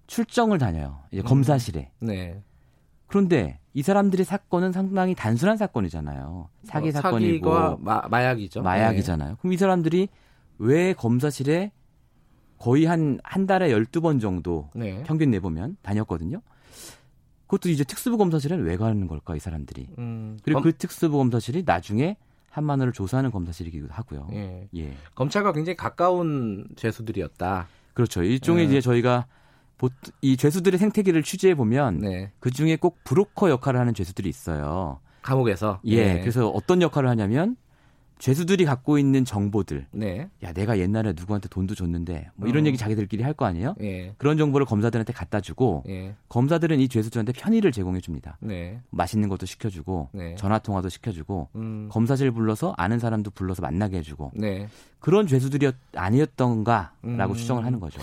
출정을 0.08 0.58
다녀요. 0.58 1.00
이제 1.12 1.22
음. 1.22 1.26
검사실에. 1.26 1.90
네. 2.02 2.44
그런데 3.08 3.60
이 3.74 3.82
사람들의 3.82 4.26
사건은 4.26 4.74
상당히 4.74 5.16
단순한 5.16 5.56
사건이잖아요. 5.56 6.50
사기 6.66 6.90
어, 6.90 6.92
사건이고 6.92 7.78
마, 7.78 8.02
마약이죠. 8.10 8.62
마약이잖아요. 8.62 9.30
네. 9.30 9.36
그럼 9.40 9.54
이 9.54 9.58
사람들이 9.58 10.10
왜 10.58 10.94
검사실에 10.94 11.72
거의 12.62 12.86
한, 12.86 13.20
한 13.24 13.48
달에 13.48 13.70
12번 13.70 14.22
정도 14.22 14.70
네. 14.76 15.02
평균 15.04 15.32
내보면 15.32 15.78
다녔거든요. 15.82 16.42
그것도 17.48 17.70
이제 17.70 17.84
특수부 17.84 18.18
검사실에는 18.18 18.64
왜 18.64 18.78
가는 18.78 19.08
걸까, 19.08 19.36
이 19.36 19.40
사람들이. 19.40 19.88
음, 19.98 20.38
그리고 20.44 20.62
검... 20.62 20.72
그 20.72 20.78
특수부 20.78 21.18
검사실이 21.18 21.64
나중에 21.66 22.18
한만호를 22.52 22.94
조사하는 22.94 23.32
검사실이기도 23.32 23.88
하고요. 23.90 24.28
예. 24.34 24.68
예. 24.76 24.94
검찰과 25.16 25.54
굉장히 25.54 25.76
가까운 25.76 26.68
죄수들이었다. 26.76 27.68
그렇죠. 27.96 28.22
일종의 28.22 28.66
예. 28.66 28.68
이제 28.68 28.82
저희가 28.82 29.26
이 30.22 30.38
죄수들의 30.38 30.78
생태계를 30.78 31.24
취재해 31.24 31.56
보면 31.56 31.98
네. 31.98 32.32
그 32.40 32.52
중에 32.52 32.76
꼭 32.76 33.00
브로커 33.04 33.50
역할을 33.50 33.80
하는 33.80 33.96
죄수들이 33.96 34.30
있어요. 34.30 35.00
감옥에서. 35.24 35.80
예. 35.86 36.14
네. 36.14 36.20
그래서 36.20 36.48
어떤 36.50 36.84
역할을 36.84 37.10
하냐면 37.10 37.56
죄수들이 38.22 38.66
갖고 38.66 39.00
있는 39.00 39.26
정보들. 39.26 39.88
네. 39.92 40.30
야, 40.44 40.54
내가 40.54 40.78
옛날에 40.78 41.14
누구한테 41.14 41.50
돈도 41.50 41.74
줬는데 41.74 42.30
뭐 42.36 42.48
이런 42.48 42.64
어. 42.64 42.68
얘기 42.68 42.78
자기들끼리 42.78 43.24
할 43.24 43.34
거 43.34 43.46
아니에요? 43.46 43.76
예. 43.82 44.14
그런 44.18 44.38
정보를 44.38 44.66
검사들한테 44.68 45.12
갖다 45.14 45.42
주고 45.42 45.84
예. 45.88 46.16
검사들은 46.30 46.80
이 46.80 46.88
죄수들한테 46.88 47.32
편의를 47.32 47.72
제공해 47.72 48.00
줍니다. 48.00 48.38
네. 48.40 48.80
맛있는 48.92 49.28
것도 49.30 49.46
시켜 49.48 49.70
주고 49.70 50.10
네. 50.14 50.36
전화 50.36 50.60
통화도 50.60 50.90
시켜 50.90 51.12
주고 51.12 51.48
음. 51.56 51.90
검사실 51.92 52.30
불러서 52.32 52.76
아는 52.78 53.00
사람도 53.00 53.32
불러서 53.32 53.62
만나게 53.64 53.98
해 53.98 54.02
주고 54.04 54.32
네. 54.36 54.68
그런 55.00 55.26
죄수들이 55.26 55.72
아니었던가라고 55.96 56.94
음. 57.06 57.34
추정을 57.34 57.66
하는 57.66 57.80
거죠. 57.80 58.00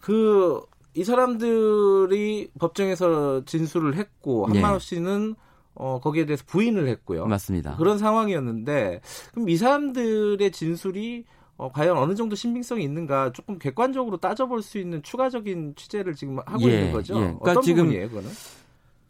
그 0.00 0.62
이 0.94 1.04
사람들이 1.04 2.50
법정에서 2.58 3.44
진술을 3.44 3.94
했고 3.96 4.46
한만호 4.46 4.78
네. 4.78 4.84
씨는 4.84 5.34
어, 5.80 5.98
거기에 5.98 6.26
대해서 6.26 6.44
부인을 6.46 6.88
했고요. 6.88 7.24
맞습니다. 7.26 7.76
그런 7.76 7.96
상황이었는데 7.96 9.00
그럼 9.32 9.48
이 9.48 9.56
사람들의 9.56 10.52
진술이 10.52 11.24
어, 11.56 11.72
과연 11.72 11.96
어느 11.96 12.14
정도 12.14 12.36
신빙성이 12.36 12.84
있는가 12.84 13.32
조금 13.32 13.58
객관적으로 13.58 14.18
따져볼 14.18 14.60
수 14.60 14.76
있는 14.76 15.02
추가적인 15.02 15.74
취재를 15.76 16.14
지금 16.14 16.38
하고 16.38 16.70
예, 16.70 16.74
있는 16.74 16.92
거죠. 16.92 17.14
예. 17.14 17.20
그러니까 17.20 17.50
어떤 17.50 17.62
지금 17.62 17.84
부분이에요, 17.84 18.08
그거는? 18.10 18.30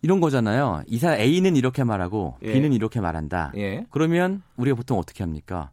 이런 0.02 0.20
거잖아요. 0.20 0.82
이사 0.86 1.16
A는 1.16 1.56
이렇게 1.56 1.82
말하고 1.82 2.36
예. 2.42 2.52
B는 2.52 2.72
이렇게 2.72 3.00
말한다. 3.00 3.52
예. 3.56 3.84
그러면 3.90 4.42
우리가 4.56 4.76
보통 4.76 4.96
어떻게 4.98 5.24
합니까? 5.24 5.70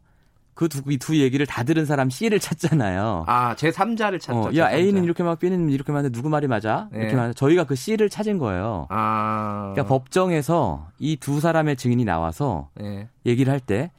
그 0.58 0.68
두, 0.68 0.82
이두 0.90 1.16
얘기를 1.20 1.46
다 1.46 1.62
들은 1.62 1.84
사람 1.86 2.10
C를 2.10 2.40
찾잖아요. 2.40 3.26
아, 3.28 3.54
제 3.54 3.70
3자를 3.70 4.20
찾죠. 4.20 4.48
어, 4.48 4.50
야, 4.56 4.72
A는 4.72 5.04
이렇게 5.04 5.22
막 5.22 5.38
B는 5.38 5.70
이렇게 5.70 5.92
말하는데 5.92 6.12
누구 6.12 6.28
말이 6.28 6.48
맞아? 6.48 6.88
네. 6.90 6.98
이렇게 6.98 7.14
말 7.14 7.32
저희가 7.32 7.62
그 7.62 7.76
C를 7.76 8.08
찾은 8.08 8.38
거예요. 8.38 8.88
아. 8.90 9.70
그러니까 9.72 9.84
법정에서 9.94 10.88
이 10.98 11.14
두 11.20 11.38
사람의 11.38 11.76
증인이 11.76 12.04
나와서 12.04 12.70
네. 12.74 13.06
얘기를 13.24 13.52
할 13.52 13.60
때, 13.60 13.92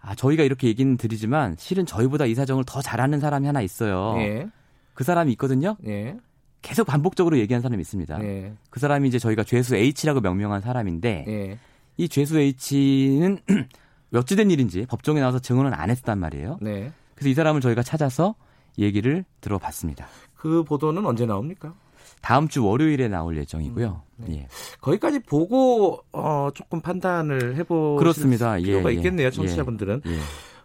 아, 0.00 0.14
저희가 0.14 0.44
이렇게 0.44 0.68
얘기는 0.68 0.96
드리지만 0.96 1.56
실은 1.58 1.84
저희보다 1.84 2.26
이 2.26 2.36
사정을 2.36 2.62
더 2.64 2.80
잘하는 2.80 3.18
사람이 3.18 3.48
하나 3.48 3.60
있어요. 3.60 4.14
네. 4.16 4.46
그 4.94 5.02
사람이 5.02 5.32
있거든요. 5.32 5.76
네. 5.80 6.16
계속 6.62 6.86
반복적으로 6.86 7.38
얘기한 7.38 7.60
사람이 7.60 7.80
있습니다. 7.80 8.18
네. 8.18 8.52
그 8.70 8.78
사람이 8.78 9.08
이제 9.08 9.18
저희가 9.18 9.42
죄수 9.42 9.74
H라고 9.74 10.20
명명한 10.20 10.60
사람인데, 10.60 11.24
네. 11.26 11.58
이 11.96 12.08
죄수 12.08 12.38
H는 12.38 13.38
어찌된 14.18 14.50
일인지 14.50 14.86
법정에 14.86 15.20
나와서 15.20 15.38
증언은 15.38 15.74
안 15.74 15.90
했단 15.90 16.18
말이에요. 16.18 16.58
네. 16.60 16.92
그래서 17.14 17.28
이 17.28 17.34
사람을 17.34 17.60
저희가 17.60 17.82
찾아서 17.82 18.34
얘기를 18.78 19.24
들어봤습니다. 19.40 20.06
그 20.34 20.62
보도는 20.64 21.06
언제 21.06 21.26
나옵니까? 21.26 21.74
다음 22.20 22.48
주 22.48 22.64
월요일에 22.64 23.08
나올 23.08 23.36
예정이고요. 23.36 24.02
음, 24.20 24.24
네. 24.26 24.34
예. 24.36 24.48
거기까지 24.80 25.20
보고 25.20 26.00
어, 26.12 26.48
조금 26.54 26.80
판단을 26.80 27.56
해보 27.56 27.96
그렇습니다. 27.96 28.56
필요가 28.56 28.90
예, 28.90 28.94
예. 28.94 28.96
있겠네요, 28.96 29.30
청취자분들은. 29.30 30.02
예, 30.06 30.10
예. 30.10 30.18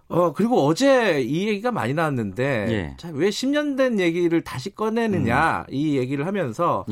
어 0.07 0.33
그리고 0.33 0.65
어제 0.65 1.21
이 1.21 1.47
얘기가 1.47 1.71
많이 1.71 1.93
나왔는데 1.93 2.65
예. 2.69 2.95
자, 2.97 3.09
왜 3.13 3.29
10년 3.29 3.77
된 3.77 3.99
얘기를 3.99 4.41
다시 4.41 4.73
꺼내느냐 4.73 5.65
음. 5.69 5.73
이 5.73 5.97
얘기를 5.97 6.25
하면서 6.25 6.85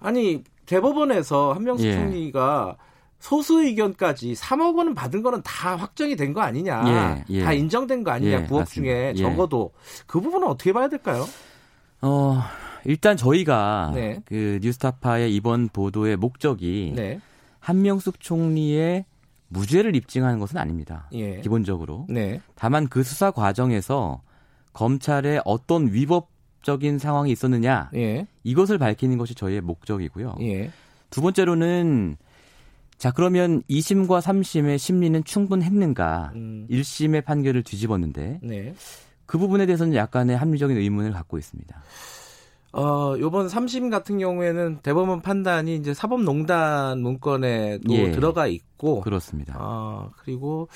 아니 0.00 0.42
대법원에서 0.66 1.52
한명수 1.52 1.84
총리가 1.84 2.76
소수 3.24 3.62
의견까지 3.64 4.34
3억 4.34 4.76
원은 4.76 4.94
받은 4.94 5.22
거는 5.22 5.40
다 5.42 5.76
확정이 5.76 6.14
된 6.14 6.34
거 6.34 6.42
아니냐. 6.42 7.24
예, 7.30 7.34
예. 7.38 7.42
다 7.42 7.54
인정된 7.54 8.04
거 8.04 8.10
아니냐. 8.10 8.30
예, 8.42 8.46
9억 8.46 8.58
맞습니다. 8.58 8.64
중에 8.74 9.12
예. 9.12 9.14
적어도 9.14 9.70
그 10.06 10.20
부분은 10.20 10.46
어떻게 10.46 10.74
봐야 10.74 10.88
될까요? 10.88 11.24
어, 12.02 12.42
일단 12.84 13.16
저희가 13.16 13.92
네. 13.94 14.20
그 14.26 14.58
뉴스타파의 14.62 15.34
이번 15.34 15.70
보도의 15.70 16.18
목적이 16.18 16.92
네. 16.94 17.18
한명숙 17.60 18.20
총리의 18.20 19.06
무죄를 19.48 19.96
입증하는 19.96 20.38
것은 20.38 20.58
아닙니다. 20.58 21.08
예. 21.14 21.40
기본적으로. 21.40 22.04
네. 22.10 22.42
다만 22.56 22.88
그 22.88 23.02
수사 23.02 23.30
과정에서 23.30 24.20
검찰에 24.74 25.40
어떤 25.46 25.90
위법적인 25.94 26.98
상황이 26.98 27.32
있었느냐 27.32 27.88
예. 27.94 28.26
이것을 28.42 28.76
밝히는 28.76 29.16
것이 29.16 29.34
저희의 29.34 29.62
목적이고요. 29.62 30.34
예. 30.42 30.70
두 31.08 31.22
번째로는 31.22 32.18
자 32.98 33.10
그러면 33.10 33.62
2심과 33.68 34.20
3심의 34.20 34.78
심리는 34.78 35.22
충분했는가? 35.24 36.32
음. 36.34 36.66
1심의 36.70 37.24
판결을 37.24 37.62
뒤집었는데 37.62 38.40
네. 38.42 38.74
그 39.26 39.38
부분에 39.38 39.66
대해서는 39.66 39.94
약간의 39.94 40.36
합리적인 40.36 40.76
의문을 40.76 41.12
갖고 41.12 41.38
있습니다. 41.38 41.82
어, 42.72 43.14
요번 43.20 43.46
3심 43.46 43.90
같은 43.90 44.18
경우에는 44.18 44.80
대법원 44.82 45.22
판단이 45.22 45.76
이제 45.76 45.94
사법농단 45.94 47.00
문건에도 47.00 47.92
예. 47.94 48.10
들어가 48.10 48.48
있고 48.48 49.00
그렇습니다. 49.00 49.56
어, 49.58 50.10
그리고 50.18 50.68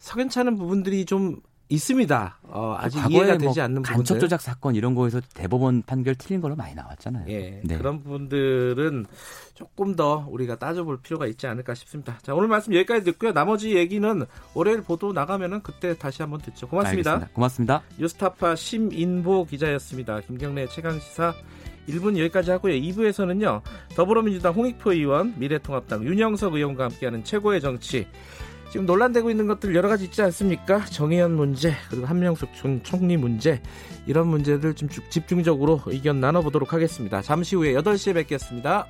석연찮은 0.00 0.56
부분들이 0.56 1.04
좀 1.04 1.36
있습니다. 1.70 2.38
어, 2.44 2.76
아직 2.78 2.98
이해가 3.10 3.36
뭐 3.36 3.38
되지 3.38 3.60
않는 3.60 3.82
간첩 3.82 4.14
부분들. 4.14 4.20
조작 4.20 4.40
사건 4.40 4.74
이런 4.74 4.94
거에서 4.94 5.20
대법원 5.34 5.82
판결 5.82 6.14
틀린 6.14 6.40
걸로 6.40 6.56
많이 6.56 6.74
나왔잖아요. 6.74 7.26
예, 7.28 7.60
네. 7.62 7.76
그런 7.76 8.02
부분들은 8.02 9.06
조금 9.54 9.94
더 9.94 10.26
우리가 10.30 10.56
따져볼 10.56 11.02
필요가 11.02 11.26
있지 11.26 11.46
않을까 11.46 11.74
싶습니다. 11.74 12.18
자, 12.22 12.34
오늘 12.34 12.48
말씀 12.48 12.74
여기까지 12.74 13.04
듣고요. 13.04 13.32
나머지 13.32 13.76
얘기는 13.76 14.24
월요일 14.54 14.82
보도 14.82 15.12
나가면은 15.12 15.62
그때 15.62 15.96
다시 15.96 16.22
한번 16.22 16.40
듣죠. 16.40 16.68
고맙습니다. 16.68 17.10
알겠습니다. 17.10 17.34
고맙습니다. 17.34 17.82
뉴스타파 17.98 18.56
심인보 18.56 19.44
기자였습니다. 19.46 20.20
김경래 20.20 20.66
최강 20.68 20.98
시사 20.98 21.34
1분 21.88 22.18
여기까지 22.18 22.50
하고요. 22.50 22.74
2부에서는요. 22.74 23.62
더불어민주당 23.94 24.54
홍익표 24.54 24.92
의원, 24.92 25.34
미래통합당 25.38 26.04
윤영석 26.04 26.54
의원과 26.54 26.84
함께하는 26.84 27.24
최고의 27.24 27.60
정치 27.60 28.06
지금 28.70 28.84
논란되고 28.84 29.30
있는 29.30 29.46
것들 29.46 29.74
여러 29.74 29.88
가지 29.88 30.04
있지 30.04 30.20
않습니까? 30.22 30.84
정의연 30.84 31.34
문제 31.34 31.74
그리고 31.88 32.06
한명숙 32.06 32.50
총리 32.82 33.16
문제 33.16 33.62
이런 34.06 34.28
문제들 34.28 34.74
좀 34.74 34.88
집중적으로 35.10 35.80
의견 35.86 36.20
나눠보도록 36.20 36.72
하겠습니다. 36.72 37.22
잠시 37.22 37.56
후에 37.56 37.72
8시에 37.74 38.14
뵙겠습니다. 38.14 38.86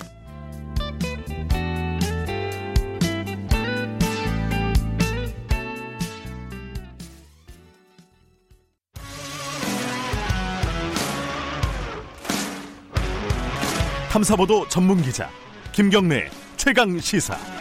탐사보도 14.11 14.67
전문 14.69 15.01
기자 15.03 15.31
김경래 15.73 16.29
최강 16.57 16.99
시사. 16.99 17.58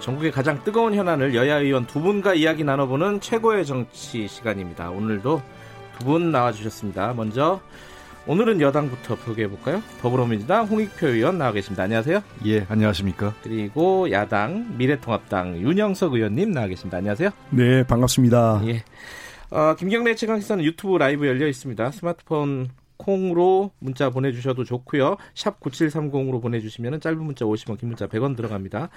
전국의 0.00 0.32
가장 0.32 0.62
뜨거운 0.64 0.94
현안을 0.94 1.34
여야 1.34 1.56
의원 1.60 1.86
두 1.86 2.00
분과 2.00 2.34
이야기 2.34 2.64
나눠보는 2.64 3.20
최고의 3.20 3.66
정치 3.66 4.26
시간입니다. 4.28 4.90
오늘도 4.90 5.42
두 5.98 6.04
분 6.06 6.32
나와주셨습니다. 6.32 7.12
먼저 7.12 7.60
오늘은 8.26 8.60
여당부터 8.62 9.16
소개해 9.16 9.48
볼까요? 9.48 9.82
더불어민주당 10.00 10.64
홍익표 10.64 11.08
의원 11.08 11.36
나와 11.36 11.52
계십니다. 11.52 11.82
안녕하세요. 11.82 12.22
예, 12.46 12.64
안녕하십니까. 12.70 13.34
그리고 13.42 14.10
야당 14.10 14.66
미래통합당 14.78 15.58
윤영석 15.58 16.14
의원님 16.14 16.52
나와 16.52 16.66
계십니다. 16.68 16.96
안녕하세요. 16.98 17.30
네, 17.50 17.82
반갑습니다. 17.84 18.62
예. 18.66 18.82
어, 19.50 19.74
김경래 19.74 20.14
최강시사는 20.14 20.64
유튜브 20.64 20.96
라이브 20.96 21.26
열려 21.26 21.46
있습니다. 21.48 21.90
스마트폰 21.90 22.70
콩으로 23.00 23.70
문자 23.78 24.10
보내주셔도 24.10 24.64
좋고요. 24.64 25.16
샵 25.34 25.58
9730으로 25.60 26.42
보내주시면 26.42 27.00
짧은 27.00 27.18
문자 27.22 27.46
50원, 27.46 27.78
긴 27.78 27.88
문자 27.88 28.06
100원 28.06 28.36
들어갑니다. 28.36 28.90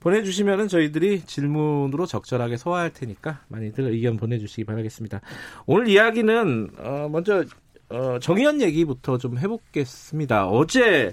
보내주시면 0.00 0.68
저희들이 0.68 1.20
질문으로 1.22 2.06
적절하게 2.06 2.56
소화할 2.56 2.92
테니까 2.92 3.40
많이들 3.48 3.84
의견 3.84 4.16
보내주시기 4.16 4.64
바라겠습니다. 4.64 5.20
오늘 5.66 5.88
이야기는 5.88 6.70
어, 6.78 7.08
먼저 7.10 7.44
어, 7.90 8.18
정의연 8.18 8.62
얘기부터 8.62 9.18
좀 9.18 9.38
해보겠습니다. 9.38 10.48
어제 10.48 11.12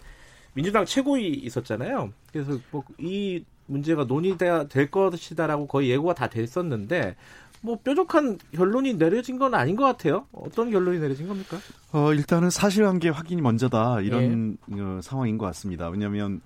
민주당 0.54 0.86
최고위 0.86 1.28
있었잖아요. 1.30 2.12
그래서 2.32 2.58
뭐 2.72 2.84
이 3.00 3.44
문제가 3.70 4.04
논의될 4.04 4.92
것이다라고 4.92 5.68
거의 5.68 5.90
예고가 5.92 6.14
다 6.14 6.28
됐었는데 6.28 7.16
뭐 7.62 7.78
뾰족한 7.78 8.38
결론이 8.54 8.94
내려진 8.94 9.38
건 9.38 9.54
아닌 9.54 9.76
것 9.76 9.84
같아요. 9.84 10.28
어떤 10.32 10.72
결론이 10.72 11.00
내려진 11.00 11.28
겁니까? 11.28 11.58
어, 11.92 12.14
일단은 12.14 12.50
사실관계 12.50 13.10
확인이 13.10 13.42
먼저다 13.42 14.02
이런 14.02 14.58
예. 14.72 14.82
어, 14.82 15.00
상황인 15.02 15.38
것 15.38 15.46
같습니다. 15.48 15.90
왜냐하면 15.90 16.42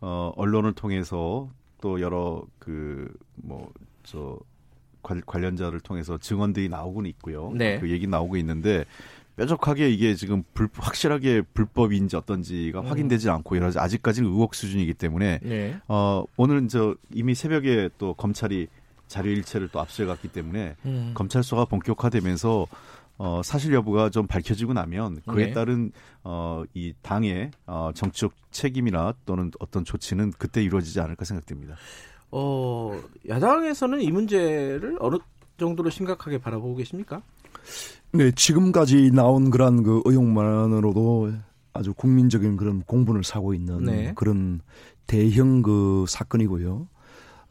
어, 0.00 0.32
언론을 0.36 0.72
통해서 0.72 1.48
또 1.80 2.00
여러 2.00 2.44
그 2.58 3.08
뭐 3.36 3.68
저 4.06 4.38
관련자를 5.02 5.80
통해서 5.80 6.18
증언들이 6.18 6.68
나오고는 6.68 7.08
있고요. 7.10 7.52
네. 7.54 7.78
그 7.78 7.90
얘기 7.90 8.06
나오고 8.08 8.36
있는데 8.38 8.84
뾰족하게 9.36 9.90
이게 9.90 10.14
지금 10.14 10.42
불, 10.54 10.68
확실하게 10.72 11.42
불법인지 11.42 12.16
어떤지가 12.16 12.80
음. 12.80 12.86
확인되지 12.86 13.28
않고 13.30 13.56
여러 13.56 13.70
아직까지는 13.76 14.28
의혹 14.30 14.54
수준이기 14.54 14.94
때문에 14.94 15.40
네. 15.42 15.76
어, 15.86 16.24
오늘은 16.36 16.68
저 16.68 16.96
이미 17.12 17.34
새벽에 17.34 17.90
또 17.98 18.14
검찰이 18.14 18.66
자료 19.08 19.30
일체를 19.30 19.68
또 19.68 19.80
압수해갔기 19.80 20.28
때문에 20.28 20.76
음. 20.84 21.12
검찰 21.14 21.42
수사가 21.42 21.64
본격화되면서 21.66 22.66
어, 23.18 23.40
사실 23.42 23.72
여부가 23.72 24.10
좀 24.10 24.26
밝혀지고 24.26 24.74
나면 24.74 25.20
그에 25.26 25.46
네. 25.46 25.52
따른 25.52 25.90
어, 26.22 26.64
이 26.74 26.92
당의 27.02 27.50
어, 27.66 27.90
정치적 27.94 28.32
책임이나 28.50 29.14
또는 29.24 29.50
어떤 29.58 29.84
조치는 29.84 30.32
그때 30.38 30.62
이루어지지 30.62 31.00
않을까 31.00 31.24
생각됩니다. 31.24 31.76
어, 32.30 33.00
야당에서는 33.28 34.02
이 34.02 34.10
문제를 34.10 34.98
어느 35.00 35.16
정도로 35.58 35.88
심각하게 35.88 36.38
바라보고 36.38 36.76
계십니까? 36.76 37.22
네, 38.12 38.30
지금까지 38.32 39.10
나온 39.12 39.50
그런 39.50 39.82
그 39.82 40.02
의혹만으로도 40.04 41.32
아주 41.72 41.94
국민적인 41.94 42.56
그런 42.56 42.82
공분을 42.82 43.24
사고 43.24 43.54
있는 43.54 43.84
네. 43.84 44.12
그런 44.14 44.60
대형 45.06 45.62
그 45.62 46.04
사건이고요. 46.08 46.88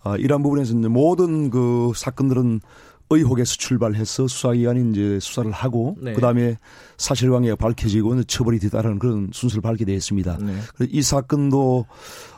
아, 0.06 0.16
이러한 0.18 0.44
부분에서 0.44 0.78
이제 0.78 0.88
모든 0.88 1.50
그 1.50 1.92
사건들은 1.96 2.62
의혹에서 3.10 3.56
출발해서 3.58 4.28
수사기관이 4.28 4.92
이제 4.92 5.20
수사를 5.20 5.52
하고 5.52 5.96
네. 6.00 6.14
그다음에 6.14 6.58
사실관계가 6.98 7.56
밝혀지고 7.56 8.24
처벌이 8.24 8.58
뒤따르는 8.60 9.00
그런 9.00 9.30
순서를 9.32 9.62
밟게 9.62 9.84
되어 9.86 9.96
있습니다. 9.96 10.38
네. 10.42 10.54
이 10.90 11.02
사건도 11.02 11.86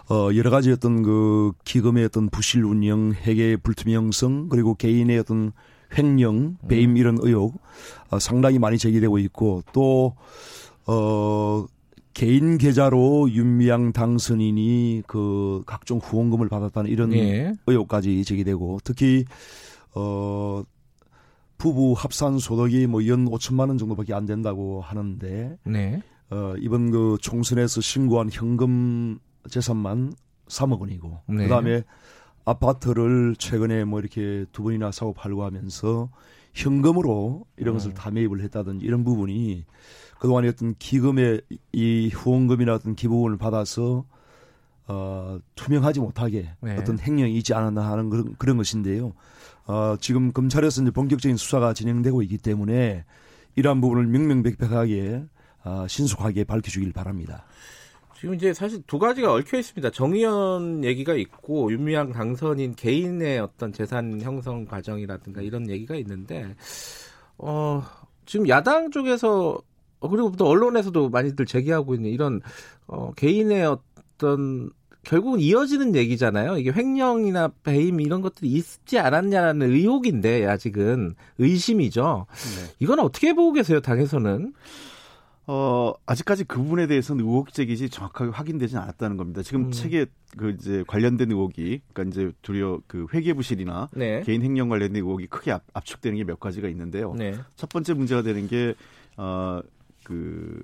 어 0.10 0.30
여러 0.36 0.50
가지 0.50 0.72
어떤 0.72 1.04
그 1.04 1.52
기금의 1.64 2.06
어떤 2.06 2.30
부실 2.30 2.64
운영, 2.66 3.12
회계의 3.14 3.58
불투명성 3.58 4.50
그리고 4.50 4.76
개인의 4.76 5.20
어떤 5.20 5.52
횡령, 5.98 6.58
배임 6.68 6.92
음. 6.92 6.98
이런 6.98 7.18
의혹 7.22 7.62
어, 8.10 8.20
상당히 8.20 8.60
많이 8.60 8.78
제기되고 8.78 9.20
있고 9.20 9.64
또 9.72 10.16
어 10.88 11.66
개인 12.18 12.58
계좌로 12.58 13.30
윤미향 13.30 13.92
당선인이 13.92 15.04
그 15.06 15.62
각종 15.68 16.00
후원금을 16.00 16.50
받았다는 16.50 16.90
이런 16.90 17.12
네. 17.12 17.54
의혹까지 17.68 18.24
제기되고 18.24 18.80
특히 18.84 19.24
어 19.94 20.64
부부 21.60 21.94
합산 21.96 22.40
소득이 22.40 22.88
뭐 22.88 23.06
연 23.06 23.26
5천만 23.26 23.68
원 23.68 23.78
정도밖에 23.78 24.16
안 24.16 24.26
된다고 24.26 24.82
하는데 24.82 25.60
네. 25.64 26.02
어 26.32 26.56
이번 26.60 26.90
그 26.90 27.18
총선에서 27.22 27.82
신고한 27.82 28.30
현금 28.32 29.20
재산만 29.52 30.12
3억 30.48 30.80
원이고 30.80 31.20
네. 31.28 31.44
그다음에 31.44 31.84
아파트를 32.46 33.36
최근에 33.38 33.84
뭐 33.84 34.00
이렇게 34.00 34.48
두 34.52 34.64
번이나 34.64 34.92
사고 34.92 35.14
팔고 35.14 35.44
하면서 35.44 36.10
현금으로 36.56 37.46
이런 37.58 37.76
것을 37.76 37.92
음. 37.92 37.94
다 37.94 38.10
매입을 38.10 38.42
했다든지 38.42 38.84
이런 38.84 39.04
부분이 39.04 39.66
그동안에 40.20 40.48
어떤 40.50 40.76
기금의 40.78 41.42
이 41.72 42.10
후원금이나 42.14 42.74
어떤 42.74 42.96
기부금을 42.96 43.38
받아서 43.38 44.06
어, 44.88 45.40
투명하지 45.56 46.00
못하게 46.00 46.50
네. 46.62 46.78
어떤 46.78 46.98
행령이 46.98 47.36
있지 47.38 47.54
않았나 47.54 47.92
하는 47.92 48.10
그런, 48.10 48.36
그런 48.38 48.58
것인데요. 48.58 49.14
어, 49.66 49.98
지금 50.00 50.32
검찰에서 50.32 50.82
이제 50.82 50.92
본격적인 50.92 51.36
수사가 51.36 51.74
진행되고 51.74 52.22
있기 52.24 52.38
때문에 52.38 53.04
이러한 53.56 53.82
부분을 53.82 54.08
명명백백하게 54.08 55.26
어, 55.66 55.86
신속하게 55.88 56.46
밝혀주길 56.46 56.94
바랍니다. 56.94 57.46
지금 58.20 58.34
이제 58.34 58.54
사실 58.54 58.82
두 58.88 58.98
가지가 58.98 59.32
얽혀 59.32 59.60
있습니다. 59.60 59.92
정의연 59.92 60.84
얘기가 60.84 61.14
있고 61.16 61.72
윤미향 61.72 62.14
당선인 62.14 62.74
개인의 62.74 63.40
어떤 63.40 63.72
재산 63.72 64.20
형성 64.22 64.66
과정이라든가 64.66 65.42
이런 65.42 65.70
얘기가 65.70 65.96
있는데 65.98 66.56
어 67.38 67.84
지금 68.26 68.50
야당 68.50 68.90
쪽에서 68.90 69.52
어, 69.52 69.60
그리고 70.00 70.32
또 70.38 70.48
언론에서도 70.48 71.10
많이들 71.10 71.46
제기하고 71.46 71.96
있는 71.96 72.12
이런 72.12 72.42
어 72.88 73.12
개인의 73.14 73.66
어떤 73.66 74.70
결국은 75.04 75.40
이어지는 75.40 75.96
얘기잖아요. 75.96 76.58
이게 76.58 76.72
횡령이나 76.72 77.50
배임 77.64 78.02
이런 78.02 78.22
것들이 78.22 78.52
있지 78.52 79.00
않았냐라는 79.00 79.72
의혹인데 79.72 80.46
아직은 80.46 81.16
의심이죠. 81.38 82.26
네. 82.30 82.74
이건 82.80 83.00
어떻게 83.00 83.34
보고 83.34 83.54
계세요, 83.54 83.80
당에서는? 83.80 84.54
어, 85.50 85.94
아직까지 86.06 86.44
그 86.44 86.58
부분에 86.58 86.88
대해서는 86.88 87.24
의혹 87.24 87.54
제기지 87.54 87.90
정확하게 87.90 88.32
확인되지 88.32 88.76
않았다는 88.76 89.16
겁니다. 89.16 89.42
지금 89.44 89.68
음. 89.68 89.72
책에 89.72 90.08
그 90.36 90.50
이제 90.50 90.84
관련된 90.88 91.32
의혹이 91.32 91.80
그러니까 91.94 92.12
이제 92.14 92.32
두려 92.42 92.82
그 92.86 93.08
회계 93.14 93.32
부실이나 93.34 93.88
네. 93.94 94.24
개인 94.26 94.42
횡령 94.42 94.68
관련된 94.68 95.02
의혹이 95.02 95.28
크게 95.28 95.54
압, 95.54 95.64
축되는 95.86 96.18
게 96.18 96.26
몇 96.26 96.42
가지가 96.42 96.68
있는데요. 96.68 97.14
네. 97.14 97.34
첫 97.56 97.70
번째 97.70 97.94
문제가 97.94 98.24
되는 98.24 98.46
게 98.50 98.76
어, 99.16 99.62
그, 100.08 100.62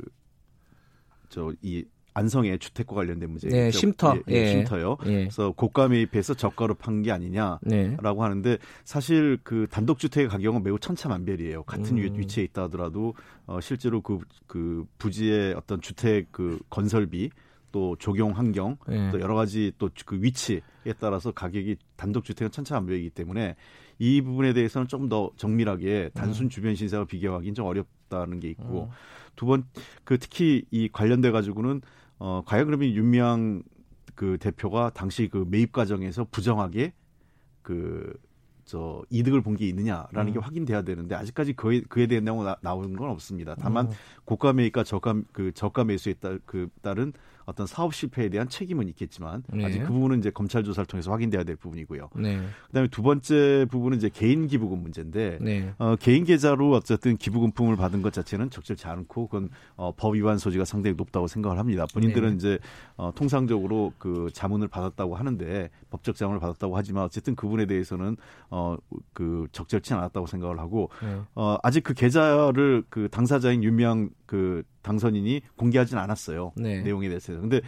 저, 1.29 1.51
이 1.61 1.83
안성의 2.13 2.59
주택과 2.59 2.93
관련된 2.95 3.29
문제. 3.29 3.49
네, 3.49 3.71
쉼터. 3.71 4.15
예, 4.29 4.33
예, 4.33 4.47
쉼터요. 4.47 4.97
예. 5.07 5.11
그래서 5.21 5.51
고가 5.51 5.87
매입해서 5.87 6.35
저가로 6.35 6.75
판 6.75 7.01
게 7.01 7.11
아니냐라고 7.11 7.59
네. 7.65 7.97
하는데 7.99 8.57
사실 8.85 9.39
그 9.43 9.65
단독 9.69 9.97
주택의 9.97 10.29
가격은 10.29 10.61
매우 10.63 10.77
천차만별이에요. 10.77 11.63
같은 11.63 11.97
음. 11.97 12.17
위치에 12.19 12.43
있다 12.43 12.63
하더라도 12.63 13.15
어 13.47 13.59
실제로 13.61 14.01
그, 14.01 14.19
그 14.45 14.85
부지의 14.99 15.55
어떤 15.55 15.81
주택 15.81 16.31
그 16.31 16.59
건설비 16.69 17.31
또 17.71 17.95
적용 17.99 18.31
환경 18.37 18.77
예. 18.91 19.09
또 19.11 19.19
여러 19.19 19.33
가지 19.33 19.71
또 19.79 19.89
그 20.05 20.21
위치에 20.21 20.61
따라서 20.99 21.31
가격이 21.31 21.77
단독 21.95 22.23
주택은 22.25 22.51
천차만별이기 22.51 23.09
때문에 23.09 23.55
이 23.97 24.21
부분에 24.21 24.53
대해서는 24.53 24.87
좀더 24.87 25.31
정밀하게 25.35 26.11
단순 26.13 26.45
음. 26.45 26.49
주변 26.49 26.75
신사와 26.75 27.05
비교하기는 27.05 27.55
좀 27.55 27.65
어렵다는 27.65 28.39
게 28.39 28.51
있고 28.51 28.83
음. 28.83 28.89
두 29.35 29.45
번 29.47 29.63
그 30.03 30.17
특히 30.19 30.65
이 30.71 30.89
관련돼 30.91 31.31
가지고는 31.31 31.81
어, 32.19 32.43
과연 32.45 32.65
그러면 32.67 32.89
윤미향 32.89 33.63
그 34.15 34.37
대표가 34.39 34.91
당시 34.91 35.27
그 35.29 35.45
매입 35.49 35.71
과정에서 35.71 36.25
부정하게 36.31 36.93
그, 37.61 38.13
저, 38.65 39.03
이득을 39.09 39.41
본 39.41 39.55
게 39.55 39.67
있느냐라는 39.67 40.31
음. 40.31 40.33
게 40.33 40.39
확인돼야 40.39 40.81
되는데, 40.83 41.15
아직까지 41.15 41.53
그에, 41.53 41.81
그에 41.81 42.07
대한 42.07 42.23
내용 42.25 42.43
나, 42.43 42.55
나오는 42.61 42.93
건 42.95 43.09
없습니다. 43.09 43.55
다만, 43.59 43.87
음. 43.87 43.91
고가 44.25 44.53
매입과 44.53 44.83
저가, 44.83 45.21
그 45.31 45.51
저가 45.53 45.83
매수에 45.85 46.13
따, 46.15 46.37
그, 46.45 46.69
따른 46.81 47.13
어떤 47.45 47.67
사업 47.67 47.93
실패에 47.93 48.29
대한 48.29 48.47
책임은 48.49 48.87
있겠지만 48.89 49.43
네. 49.51 49.65
아직 49.65 49.79
그 49.83 49.91
부분은 49.91 50.19
이제 50.19 50.29
검찰 50.29 50.63
조사를 50.63 50.85
통해서 50.85 51.11
확인돼야 51.11 51.43
될 51.43 51.55
부분이고요. 51.55 52.09
네. 52.15 52.41
그다음에 52.67 52.87
두 52.87 53.01
번째 53.01 53.65
부분은 53.69 53.97
이제 53.97 54.09
개인 54.09 54.47
기부금 54.47 54.79
문제인데 54.81 55.37
네. 55.41 55.73
어, 55.77 55.95
개인 55.95 56.23
계좌로 56.23 56.71
어쨌든 56.71 57.17
기부금품을 57.17 57.75
받은 57.75 58.01
것 58.01 58.13
자체는 58.13 58.49
적절치 58.49 58.87
않고 58.87 59.27
그건 59.27 59.49
어, 59.75 59.93
법 59.95 60.15
위반 60.15 60.37
소지가 60.37 60.65
상당히 60.65 60.95
높다고 60.95 61.27
생각을 61.27 61.57
합니다. 61.57 61.85
본인들은 61.93 62.29
네. 62.29 62.35
이제 62.35 62.59
어, 62.95 63.11
통상적으로 63.15 63.93
그 63.97 64.29
자문을 64.33 64.67
받았다고 64.67 65.15
하는데 65.15 65.69
법적 65.89 66.15
자문을 66.15 66.39
받았다고 66.39 66.77
하지만 66.77 67.03
어쨌든 67.03 67.35
그분에 67.35 67.65
대해서는 67.65 68.17
어, 68.49 68.77
그 69.13 69.47
적절치 69.51 69.93
않았다고 69.93 70.27
생각을 70.27 70.59
하고 70.59 70.89
네. 71.01 71.19
어, 71.35 71.57
아직 71.63 71.83
그 71.83 71.93
계좌를 71.93 72.83
그 72.89 73.07
당사자인 73.09 73.63
윤미향 73.63 74.09
그 74.25 74.63
당선인이 74.81 75.41
공개하진 75.55 75.97
않았어요. 75.97 76.53
네. 76.55 76.81
내용에 76.81 77.07
대해서. 77.07 77.33
근데 77.33 77.61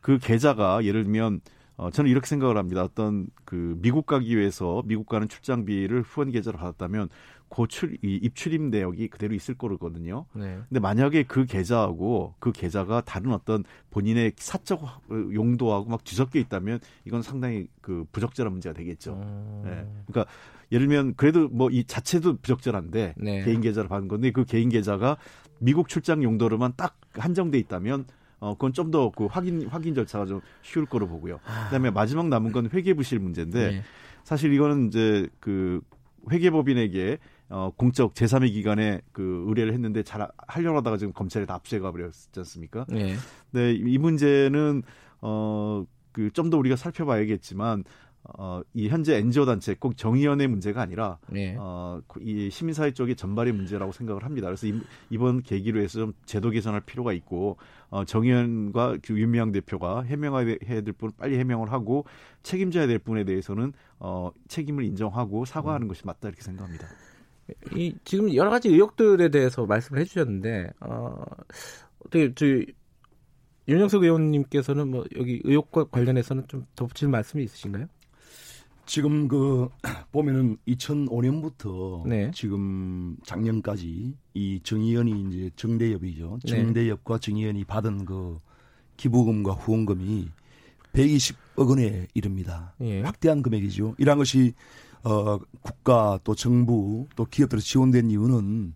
그 0.00 0.18
계좌가 0.18 0.84
예를 0.84 1.04
들면 1.04 1.40
어, 1.76 1.90
저는 1.90 2.10
이렇게 2.10 2.26
생각을 2.26 2.56
합니다. 2.56 2.82
어떤 2.82 3.26
그 3.44 3.76
미국 3.80 4.06
가기 4.06 4.36
위해서 4.36 4.82
미국 4.84 5.06
가는 5.06 5.28
출장비를 5.28 6.02
후원 6.02 6.30
계좌로 6.30 6.58
받았다면 6.58 7.08
고출 7.48 7.98
이 8.02 8.14
입출입 8.22 8.62
내역이 8.62 9.08
그대로 9.08 9.34
있을 9.34 9.54
거거든요. 9.56 10.24
네. 10.32 10.58
근데 10.68 10.80
만약에 10.80 11.24
그 11.24 11.44
계좌하고 11.44 12.34
그 12.38 12.50
계좌가 12.50 13.02
다른 13.02 13.32
어떤 13.32 13.62
본인의 13.90 14.32
사적 14.36 14.82
용도하고 15.10 15.90
막 15.90 16.02
뒤섞여 16.02 16.38
있다면 16.38 16.80
이건 17.04 17.20
상당히 17.20 17.66
그 17.82 18.06
부적절한 18.10 18.52
문제가 18.52 18.72
되겠죠. 18.72 19.14
음... 19.14 19.62
네. 19.64 19.86
그러니까 20.06 20.32
예를 20.72 20.86
들면 20.86 21.14
그래도 21.16 21.48
뭐 21.48 21.68
이 21.70 21.84
자체도 21.84 22.38
부적절한데 22.38 23.14
네. 23.18 23.44
개인 23.44 23.60
계좌를 23.60 23.88
받은 23.88 24.08
건데 24.08 24.30
그 24.30 24.44
개인 24.44 24.70
계좌가 24.70 25.18
미국 25.62 25.88
출장 25.88 26.22
용도로만 26.22 26.72
딱 26.76 26.96
한정돼 27.14 27.58
있다면 27.58 28.04
어 28.40 28.54
그건 28.54 28.72
좀 28.72 28.90
더 28.90 29.10
그 29.14 29.26
확인 29.26 29.68
확인 29.68 29.94
절차가 29.94 30.26
좀 30.26 30.40
쉬울 30.62 30.86
거로 30.86 31.06
보고요. 31.08 31.38
그다음에 31.66 31.90
마지막 31.90 32.28
남은 32.28 32.50
건 32.52 32.68
회계 32.72 32.94
부실 32.94 33.20
문제인데 33.20 33.70
네. 33.70 33.82
사실 34.24 34.52
이거는 34.52 34.88
이제 34.88 35.28
그 35.40 35.80
회계법인에게 36.30 37.18
어 37.50 37.70
공적 37.76 38.14
제3의 38.14 38.52
기관에 38.52 39.00
그 39.12 39.44
의뢰를 39.46 39.72
했는데 39.72 40.02
잘 40.02 40.26
하려고 40.48 40.78
하다가 40.78 40.96
지금 40.96 41.12
검찰에 41.12 41.46
다 41.46 41.54
압수해 41.54 41.80
가 41.80 41.92
버렸지 41.92 42.28
않습니까? 42.38 42.84
네. 42.88 43.14
네, 43.52 43.72
이 43.72 43.98
문제는 43.98 44.82
어 45.20 45.84
그 46.12 46.30
좀 46.34 46.50
더 46.50 46.58
우리가 46.58 46.76
살펴봐야겠지만 46.76 47.84
어, 48.24 48.62
이 48.72 48.88
현재 48.88 49.16
NGO 49.16 49.44
단체 49.44 49.74
꼭 49.74 49.96
정의연의 49.96 50.46
문제가 50.46 50.80
아니라 50.80 51.18
네. 51.28 51.56
어, 51.58 52.00
이 52.20 52.50
시민사회 52.50 52.92
쪽의 52.92 53.16
전발의 53.16 53.52
문제라고 53.52 53.90
생각을 53.92 54.24
합니다. 54.24 54.46
그래서 54.46 54.66
이, 55.10 55.18
번 55.18 55.42
계기로 55.42 55.80
해서 55.80 55.98
좀 55.98 56.12
제도 56.24 56.50
개선할 56.50 56.82
필요가 56.82 57.12
있고 57.12 57.56
어, 57.90 58.04
정의연과 58.04 58.98
그 59.02 59.18
윤미향 59.18 59.52
대표가 59.52 60.02
해명해야 60.02 60.56
될 60.82 60.92
부분 60.92 61.12
빨리 61.16 61.36
해명을 61.38 61.72
하고 61.72 62.04
책임져야 62.42 62.86
될 62.86 62.98
부분에 62.98 63.24
대해서는 63.24 63.72
어, 63.98 64.30
책임을 64.48 64.84
인정하고 64.84 65.44
사과하는 65.44 65.86
음. 65.86 65.88
것이 65.88 66.02
맞다 66.06 66.28
이렇게 66.28 66.42
생각합니다. 66.42 66.86
이 67.74 67.94
지금 68.04 68.32
여러 68.34 68.50
가지 68.50 68.68
의혹들에 68.68 69.30
대해서 69.30 69.66
말씀을 69.66 70.00
해주셨는데 70.00 70.70
어, 70.80 71.24
어떻게 72.04 72.32
저희 72.34 72.66
윤영석 73.68 74.04
의원님께서는 74.04 74.88
뭐 74.88 75.04
여기 75.16 75.40
의혹과 75.44 75.84
관련해서는 75.84 76.46
좀 76.48 76.66
덧붙일 76.76 77.08
말씀이 77.08 77.44
있으신가요? 77.44 77.86
지금 78.86 79.28
그 79.28 79.68
보면은 80.12 80.56
2005년부터 80.68 82.06
네. 82.06 82.30
지금 82.34 83.16
작년까지 83.24 84.14
이 84.34 84.60
정의연이 84.62 85.28
이제 85.28 85.50
정대협이죠. 85.56 86.38
네. 86.44 86.50
정대협과 86.50 87.18
정의연이 87.18 87.64
받은 87.64 88.04
그 88.04 88.38
기부금과 88.96 89.52
후원금이 89.52 90.28
120억 90.92 91.68
원에 91.68 92.06
이릅니다. 92.14 92.74
예. 92.80 93.02
확대한 93.02 93.42
금액이죠. 93.42 93.94
이러한 93.98 94.18
것이 94.18 94.54
어 95.04 95.38
국가 95.62 96.18
또 96.22 96.34
정부 96.34 97.06
또 97.16 97.24
기업들에서 97.24 97.64
지원된 97.64 98.10
이유는 98.10 98.74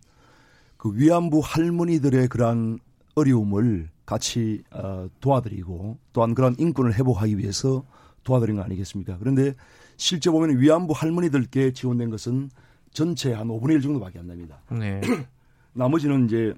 그 0.77 0.91
위안부 0.93 1.41
할머니들의 1.43 2.27
그러한 2.27 2.79
어려움을 3.15 3.89
같이 4.05 4.63
어 4.71 5.07
도와드리고 5.21 5.97
또한 6.13 6.33
그런 6.33 6.55
인권을 6.57 6.95
회복하기 6.95 7.37
위해서 7.37 7.85
도와드린 8.23 8.57
거 8.57 8.63
아니겠습니까? 8.63 9.17
그런데 9.19 9.53
실제 9.97 10.29
보면 10.29 10.59
위안부 10.59 10.93
할머니들께 10.95 11.73
지원된 11.73 12.09
것은 12.09 12.49
전체 12.91 13.33
한 13.33 13.47
5분의 13.47 13.73
1 13.73 13.81
정도밖에 13.81 14.19
안 14.19 14.27
납니다. 14.27 14.61
네. 14.71 15.01
나머지는 15.73 16.25
이제 16.25 16.53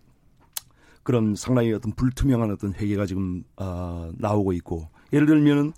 그런 1.04 1.36
상당히 1.36 1.74
어떤 1.74 1.92
불투명한 1.94 2.52
어떤 2.52 2.74
회계가 2.74 3.06
지금 3.06 3.44
어, 3.58 4.12
나오고 4.18 4.54
있고 4.54 4.88
예를 5.12 5.26
들면은 5.26 5.74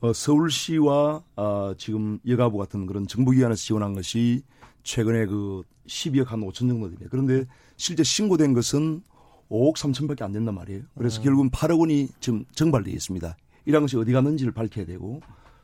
어, 0.00 0.12
서울시와 0.12 1.22
어, 1.36 1.72
지금 1.78 2.18
여가부 2.26 2.58
같은 2.58 2.84
그런 2.86 3.06
정부기관에서 3.06 3.60
지원한 3.62 3.94
것이 3.94 4.42
최근에 4.82 5.26
그 5.26 5.62
12억 5.86 6.26
한 6.26 6.40
5천 6.40 6.68
정도 6.68 6.88
됩니다. 6.88 7.06
그런데 7.10 7.44
실제 7.76 8.02
신고된 8.02 8.52
것은 8.52 9.02
5억 9.50 9.76
3천밖에 9.76 10.22
안 10.22 10.32
된단 10.32 10.54
말이에요. 10.54 10.82
그래서 10.96 11.20
음. 11.20 11.24
결국은 11.24 11.50
8억 11.50 11.80
원이 11.80 12.08
지금 12.20 12.44
정발되어 12.52 12.92
있습니다. 12.92 13.36
이런 13.64 13.82
것이 13.82 13.96
어디 13.96 14.12
갔는지를 14.12 14.52
밝혀야 14.52 14.84
되고 14.84 15.20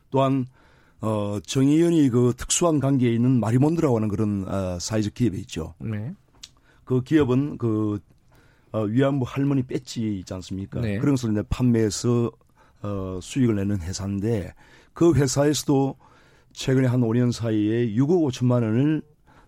또한 0.09 0.47
어, 1.01 1.39
정의연이 1.45 2.09
그 2.09 2.33
특수한 2.37 2.79
관계에 2.79 3.11
있는 3.11 3.39
마리몬드라고 3.39 3.95
하는 3.95 4.07
그런 4.07 4.45
어, 4.47 4.77
사회적 4.79 5.15
기업이 5.15 5.37
있죠. 5.39 5.73
네. 5.79 6.13
그 6.85 7.01
기업은 7.01 7.57
그 7.57 7.99
어, 8.71 8.83
위안부 8.83 9.25
할머니 9.27 9.63
배지 9.63 10.19
있지 10.19 10.33
않습니까? 10.33 10.79
네. 10.79 10.99
그런 10.99 11.15
것을 11.15 11.31
이제 11.31 11.43
판매해서 11.49 12.31
어, 12.83 13.19
수익을 13.21 13.55
내는 13.55 13.81
회사인데 13.81 14.53
그 14.93 15.13
회사에서도 15.13 15.97
최근에 16.53 16.87
한 16.87 17.01
5년 17.01 17.31
사이에 17.31 17.87
6억 17.95 18.31
5천만 18.31 18.63
원을 18.63 19.01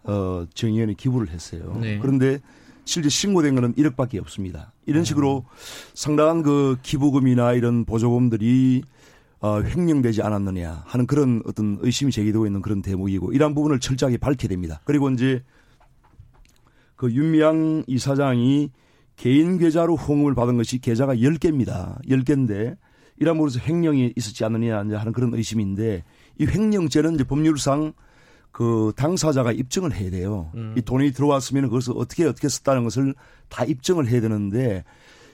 어, 0.03 0.45
정의연이 0.53 0.95
기부를 0.95 1.29
했어요. 1.29 1.77
네. 1.79 1.99
그런데 1.99 2.39
실제 2.85 3.09
신고된 3.09 3.55
거는 3.55 3.75
1억밖에 3.75 4.19
없습니다. 4.19 4.73
이런 4.85 5.03
식으로 5.03 5.45
음. 5.45 5.55
상당한 5.93 6.43
그 6.43 6.77
기부금이나 6.81 7.53
이런 7.53 7.85
보조금들이 7.85 8.83
어, 9.43 9.61
횡령되지 9.61 10.21
않았느냐 10.21 10.83
하는 10.85 11.05
그런 11.05 11.43
어떤 11.45 11.77
의심이 11.81 12.13
제기되고 12.13 12.45
있는 12.45 12.61
그런 12.61 12.81
대목이고 12.81 13.33
이러한 13.33 13.53
부분을 13.53 13.81
철저하게 13.81 14.15
밝혀야 14.17 14.47
됩니다. 14.47 14.79
그리고 14.85 15.09
이제 15.09 15.43
그 16.95 17.11
윤미향 17.11 17.83
이사장이 17.85 18.71
개인 19.17 19.57
계좌로 19.57 19.97
후원금을 19.97 20.33
받은 20.33 20.55
것이 20.55 20.79
계좌가 20.79 21.15
10개입니다. 21.15 22.01
10개인데 22.07 22.77
이러므로서 23.17 23.59
횡령이 23.59 24.13
있었지 24.15 24.45
않느냐 24.45 24.77
하는 24.77 25.11
그런 25.11 25.33
의심인데 25.33 26.05
이 26.39 26.45
횡령죄는 26.45 27.15
이제 27.15 27.25
법률상 27.25 27.91
그 28.53 28.93
당사자가 28.95 29.51
입증을 29.51 29.93
해야 29.93 30.09
돼요. 30.09 30.51
음. 30.55 30.73
이 30.77 30.81
돈이 30.81 31.11
들어왔으면 31.11 31.65
그것을 31.65 31.95
어떻게 31.97 32.23
어떻게 32.23 32.47
썼다는 32.47 32.85
것을 32.85 33.13
다 33.49 33.65
입증을 33.65 34.07
해야 34.07 34.21
되는데 34.21 34.85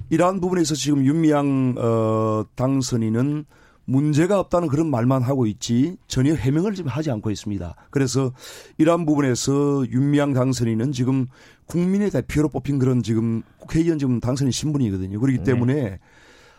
이러한 0.09 0.41
부분에서 0.41 0.73
지금 0.73 1.05
윤미향 1.05 1.75
어 1.77 2.45
당선인은 2.55 3.45
문제가 3.89 4.39
없다는 4.39 4.67
그런 4.67 4.89
말만 4.91 5.23
하고 5.23 5.47
있지 5.47 5.97
전혀 6.07 6.33
해명을 6.35 6.75
지금 6.75 6.91
하지 6.91 7.09
않고 7.09 7.31
있습니다. 7.31 7.75
그래서 7.89 8.31
이러한 8.77 9.05
부분에서 9.05 9.85
윤미향 9.89 10.33
당선인은 10.33 10.91
지금 10.91 11.25
국민의 11.65 12.11
대표로 12.11 12.49
뽑힌 12.49 12.77
그런 12.77 13.01
지금 13.01 13.41
국회의원 13.57 13.97
지금 13.97 14.19
당선인 14.19 14.51
신분이거든요. 14.51 15.19
그렇기 15.19 15.39
네. 15.39 15.43
때문에 15.43 15.99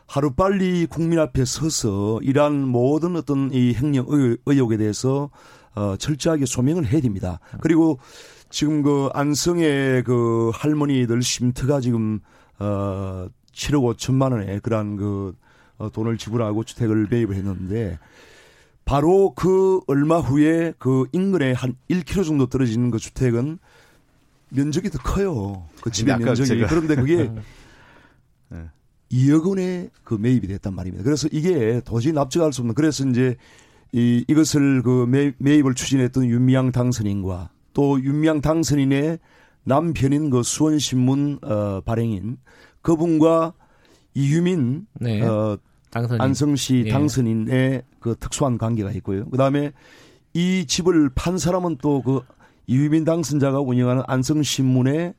하루 0.06 0.32
빨리 0.32 0.86
국민 0.86 1.20
앞에 1.20 1.44
서서 1.44 2.18
이러한 2.22 2.66
모든 2.66 3.14
어떤 3.14 3.52
이 3.52 3.74
행령 3.74 4.06
의혹에 4.44 4.76
대해서 4.76 5.30
어 5.76 5.94
철저하게 5.96 6.46
소명을 6.46 6.86
해야 6.86 7.00
됩니다. 7.00 7.38
그리고 7.60 8.00
지금 8.50 8.82
그 8.82 9.08
안성의 9.14 10.02
그 10.02 10.50
할머니들 10.52 11.22
쉼터가 11.22 11.80
지금 11.80 12.18
어 12.58 13.28
7억 13.52 13.96
5천만 13.96 14.32
원의 14.32 14.58
그러한 14.60 14.96
그 14.96 15.28
어, 15.28 15.49
돈을 15.88 16.18
지불하고 16.18 16.64
주택을 16.64 17.08
매입을 17.10 17.34
했는데 17.36 17.98
바로 18.84 19.32
그 19.34 19.80
얼마 19.86 20.18
후에 20.18 20.74
그 20.78 21.06
인근에 21.12 21.52
한 21.52 21.76
1km 21.88 22.24
정도 22.24 22.46
떨어지는 22.46 22.90
그 22.90 22.98
주택은 22.98 23.58
면적이 24.50 24.90
더 24.90 24.98
커요. 24.98 25.68
그 25.80 25.90
집의 25.90 26.18
면적이. 26.18 26.48
제가. 26.48 26.66
그런데 26.66 26.96
그게 26.96 27.30
네. 28.50 28.64
2억 29.12 29.48
원에 29.48 29.90
그 30.04 30.14
매입이 30.14 30.46
됐단 30.46 30.74
말입니다. 30.74 31.04
그래서 31.04 31.28
이게 31.32 31.80
도저히 31.84 32.12
납득할 32.12 32.52
수 32.52 32.62
없는 32.62 32.74
그래서 32.74 33.06
이제 33.06 33.36
이, 33.92 34.24
이것을 34.28 34.82
그 34.82 35.06
매, 35.08 35.32
매입을 35.38 35.74
추진했던 35.74 36.26
윤미향 36.26 36.72
당선인과 36.72 37.50
또 37.72 38.02
윤미향 38.02 38.40
당선인의 38.40 39.18
남편인 39.64 40.30
그 40.30 40.42
수원신문 40.42 41.40
어, 41.42 41.80
발행인 41.84 42.38
그분과 42.82 43.54
이유민 44.14 44.86
네. 44.94 45.22
어, 45.22 45.58
당선인. 45.90 46.20
안성시 46.20 46.84
예. 46.86 46.90
당선인의 46.90 47.82
그 48.00 48.14
특수한 48.18 48.58
관계가 48.58 48.92
있고요. 48.92 49.28
그다음에 49.28 49.72
이 50.32 50.64
집을 50.66 51.10
판 51.14 51.38
사람은 51.38 51.78
또 51.78 52.02
그 52.02 52.22
이유민 52.70 53.04
당선자가 53.04 53.58
운영하는 53.58 54.04
안성신문의 54.06 55.14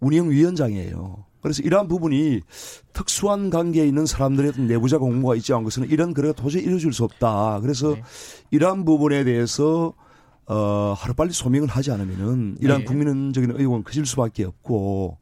운영위원장이에요. 0.00 1.24
그래서 1.40 1.62
이러한 1.62 1.88
부분이 1.88 2.40
특수한 2.92 3.48
관계에 3.48 3.86
있는 3.86 4.04
사람들의 4.04 4.52
내부자 4.66 4.98
공모가 4.98 5.34
있지 5.36 5.54
않은 5.54 5.64
것은 5.64 5.88
이런 5.88 6.12
거래가 6.12 6.34
도저히 6.34 6.62
이루어질 6.62 6.92
수 6.92 7.04
없다. 7.04 7.60
그래서 7.60 7.94
네. 7.94 8.02
이러한 8.50 8.84
부분에 8.84 9.24
대해서 9.24 9.94
어, 10.44 10.94
하루빨리 10.94 11.32
소명을 11.32 11.68
하지 11.68 11.90
않으면은 11.90 12.58
이러한 12.60 12.82
네. 12.82 12.84
국민적인 12.84 13.52
의혹은 13.52 13.82
커질 13.82 14.04
수밖에 14.04 14.44
없고 14.44 15.16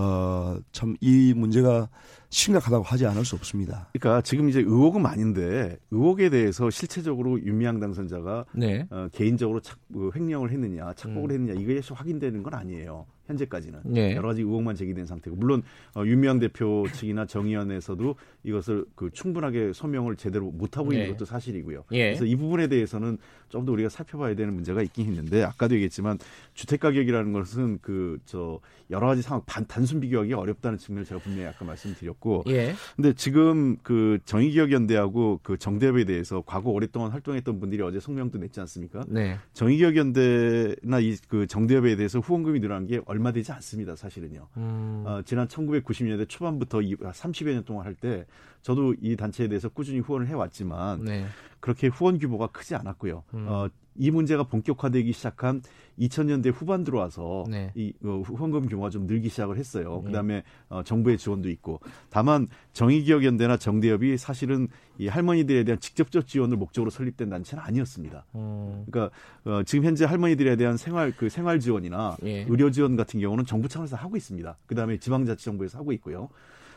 어, 0.00 0.58
참 0.72 0.96
이 1.00 1.34
문제가 1.36 1.88
심각하다고 2.32 2.84
하지 2.84 3.06
않을 3.06 3.24
수 3.24 3.34
없습니다. 3.34 3.88
그러니까 3.92 4.22
지금 4.22 4.48
이제 4.48 4.60
의혹은 4.60 5.02
많은데 5.02 5.78
의혹에 5.90 6.30
대해서 6.30 6.70
실체적으로 6.70 7.40
윤미향 7.42 7.80
당선자가 7.80 8.44
네. 8.54 8.86
어, 8.90 9.08
개인적으로 9.12 9.58
착, 9.60 9.78
그 9.92 10.10
횡령을 10.14 10.50
했느냐, 10.52 10.92
착복을 10.94 11.30
음. 11.30 11.48
했느냐 11.48 11.60
이게 11.60 11.80
확인되는 11.92 12.42
건 12.44 12.54
아니에요. 12.54 13.06
현재까지는 13.26 13.80
네. 13.84 14.16
여러 14.16 14.28
가지 14.28 14.42
의혹만 14.42 14.74
제기된 14.74 15.06
상태고 15.06 15.36
물론 15.36 15.62
어, 15.94 16.04
윤미향 16.04 16.38
대표 16.40 16.86
측이나 16.92 17.26
정의원에서도 17.26 18.14
이것을 18.44 18.84
그 18.94 19.10
충분하게 19.12 19.72
소명을 19.72 20.16
제대로 20.16 20.50
못 20.50 20.76
하고 20.76 20.92
있는 20.92 21.06
네. 21.06 21.12
것도 21.12 21.24
사실이고요. 21.24 21.84
예. 21.92 22.06
그래서 22.10 22.24
이 22.24 22.36
부분에 22.36 22.68
대해서는 22.68 23.18
좀 23.48 23.64
더 23.66 23.72
우리가 23.72 23.88
살펴봐야 23.88 24.34
되는 24.36 24.54
문제가 24.54 24.80
있긴 24.82 25.06
있는데 25.06 25.42
아까도 25.42 25.74
얘기했지만 25.74 26.18
주택 26.54 26.78
가격이라는 26.80 27.32
것은 27.32 27.78
그 27.82 28.18
저 28.24 28.60
여러 28.90 29.06
가지 29.08 29.22
상황 29.22 29.42
단, 29.46 29.64
단순 29.90 30.00
비교하기 30.00 30.32
어렵다는 30.34 30.78
측면을 30.78 31.04
제가 31.04 31.20
분명히 31.20 31.48
아까 31.48 31.64
말씀드렸고. 31.64 32.44
예. 32.48 32.74
근데 32.94 33.12
지금 33.12 33.76
그 33.82 34.18
정의기억연대하고 34.24 35.40
그 35.42 35.58
정대협에 35.58 36.04
대해서 36.04 36.42
과거 36.46 36.70
오랫동안 36.70 37.10
활동했던 37.10 37.58
분들이 37.58 37.82
어제 37.82 37.98
성명도 37.98 38.38
냈지 38.38 38.60
않습니까? 38.60 39.04
네. 39.08 39.36
정의기억연대나 39.52 41.00
이 41.00 41.16
그 41.28 41.46
정대협에 41.46 41.96
대해서 41.96 42.20
후원금이 42.20 42.60
늘어난 42.60 42.86
게 42.86 43.00
얼마 43.06 43.32
되지 43.32 43.50
않습니다. 43.52 43.96
사실은요. 43.96 44.46
음. 44.56 45.02
어, 45.06 45.22
지난 45.24 45.48
1990년대 45.48 46.28
초반부터 46.28 46.78
30여 46.78 47.52
년 47.52 47.64
동안 47.64 47.84
할 47.86 47.94
때 48.00 48.24
저도 48.62 48.94
이 49.00 49.16
단체에 49.16 49.48
대해서 49.48 49.68
꾸준히 49.68 49.98
후원을 49.98 50.26
해왔지만 50.28 51.04
네. 51.04 51.26
그렇게 51.58 51.88
후원 51.88 52.18
규모가 52.18 52.46
크지 52.48 52.74
않았고요. 52.76 53.24
음. 53.34 53.46
어, 53.48 53.68
이 53.96 54.10
문제가 54.10 54.44
본격화되기 54.44 55.12
시작한 55.12 55.62
2000년대 55.98 56.52
후반 56.54 56.84
들어와서 56.84 57.44
네. 57.48 57.70
이 57.74 57.92
어, 58.02 58.22
후원금 58.24 58.66
규모가 58.66 58.90
좀 58.90 59.06
늘기 59.06 59.28
시작을 59.28 59.56
했어요. 59.58 60.00
네. 60.02 60.06
그다음에 60.06 60.42
어, 60.68 60.82
정부의 60.82 61.18
지원도 61.18 61.50
있고 61.50 61.80
다만 62.08 62.48
정의기억연대나 62.72 63.58
정대협이 63.58 64.16
사실은 64.16 64.68
이 64.98 65.08
할머니들에 65.08 65.64
대한 65.64 65.78
직접적 65.78 66.26
지원을 66.26 66.56
목적으로 66.56 66.90
설립된 66.90 67.28
단체는 67.28 67.62
아니었습니다. 67.62 68.24
음. 68.34 68.84
그러니까 68.86 69.14
어, 69.44 69.62
지금 69.64 69.84
현재 69.84 70.04
할머니들에 70.04 70.56
대한 70.56 70.76
생활 70.76 71.12
그 71.16 71.28
생활 71.28 71.60
지원이나 71.60 72.16
예. 72.24 72.44
의료 72.48 72.70
지원 72.70 72.96
같은 72.96 73.20
경우는 73.20 73.44
정부 73.44 73.68
차원에서 73.68 73.96
하고 73.96 74.16
있습니다. 74.16 74.56
그다음에 74.66 74.98
지방자치정부에서 74.98 75.78
하고 75.78 75.92
있고요. 75.92 76.28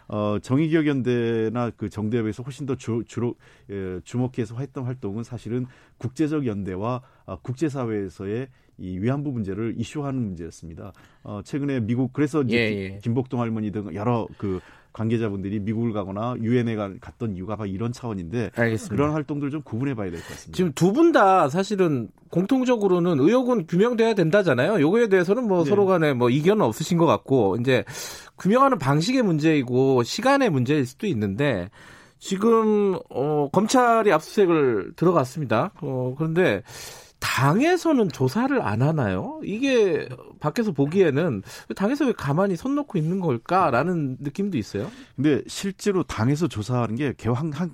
어, 0.08 0.38
정의기억연대나 0.42 1.72
그 1.72 1.90
정대협에서 1.90 2.44
훨씬 2.44 2.66
더 2.66 2.76
주, 2.76 3.04
주로 3.08 3.36
예, 3.70 4.00
주목해서 4.04 4.58
했던 4.58 4.86
활동은 4.86 5.24
사실은 5.24 5.66
국제적 5.98 6.46
연대와 6.46 7.02
어, 7.26 7.40
국제사회에서의 7.42 8.48
이 8.80 8.98
위안부 9.00 9.32
문제를 9.32 9.76
이슈하는 9.78 10.20
문제였습니다. 10.22 10.94
어, 11.24 11.42
최근에 11.44 11.82
미국 11.82 12.12
그래서 12.12 12.42
이제 12.42 12.58
예, 12.58 12.94
예. 12.96 13.00
김복동 13.04 13.40
할머니 13.40 13.72
등 13.72 13.94
여러 13.94 14.28
그 14.38 14.60
관계자분들이 14.94 15.60
미국을 15.60 15.92
가거나 15.92 16.36
유엔에 16.40 16.76
갔던 17.02 17.36
이유가 17.36 17.56
바로 17.56 17.68
이런 17.70 17.92
차원인데 17.92 18.52
알겠습니다. 18.56 18.96
그런 18.96 19.12
활동들 19.12 19.50
좀 19.50 19.62
구분해 19.64 19.96
봐야 19.96 20.12
될 20.12 20.20
것 20.22 20.28
같습니다. 20.30 20.56
지금 20.56 20.72
두 20.74 20.94
분 20.94 21.12
다 21.12 21.50
사실은 21.50 22.10
공통적으로는 22.30 23.20
의혹은 23.20 23.66
규명돼야 23.68 24.14
된다잖아요. 24.14 24.80
요거에 24.80 25.10
대해서는 25.10 25.48
뭐 25.48 25.64
네. 25.64 25.70
서로 25.70 25.86
간에 25.86 26.14
뭐 26.14 26.30
이견은 26.30 26.64
없으신 26.64 26.98
것 26.98 27.06
같고 27.06 27.58
이제 27.60 27.84
규명하는 28.40 28.78
방식의 28.80 29.22
문제이고 29.24 30.04
시간의 30.04 30.50
문제일 30.50 30.86
수도 30.86 31.08
있는데 31.08 31.70
지금 32.20 32.98
어 33.10 33.50
검찰이 33.52 34.12
압수수색을 34.12 34.94
들어갔습니다. 34.96 35.72
어 35.82 36.16
그런데 36.18 36.64
당에서는 37.24 38.10
조사를 38.10 38.62
안 38.62 38.82
하나요? 38.82 39.40
이게 39.46 40.10
밖에서 40.42 40.74
보기에는 40.74 41.42
당에서 41.74 42.06
왜 42.06 42.12
가만히 42.12 42.58
손 42.58 42.76
놓고 42.76 42.98
있는 42.98 43.22
걸까라는 43.22 44.18
느낌도 44.20 44.58
있어요. 44.58 44.92
근데 45.16 45.42
실제로 45.48 46.04
당에서 46.04 46.50
조사하는 46.50 46.96
게 46.96 47.14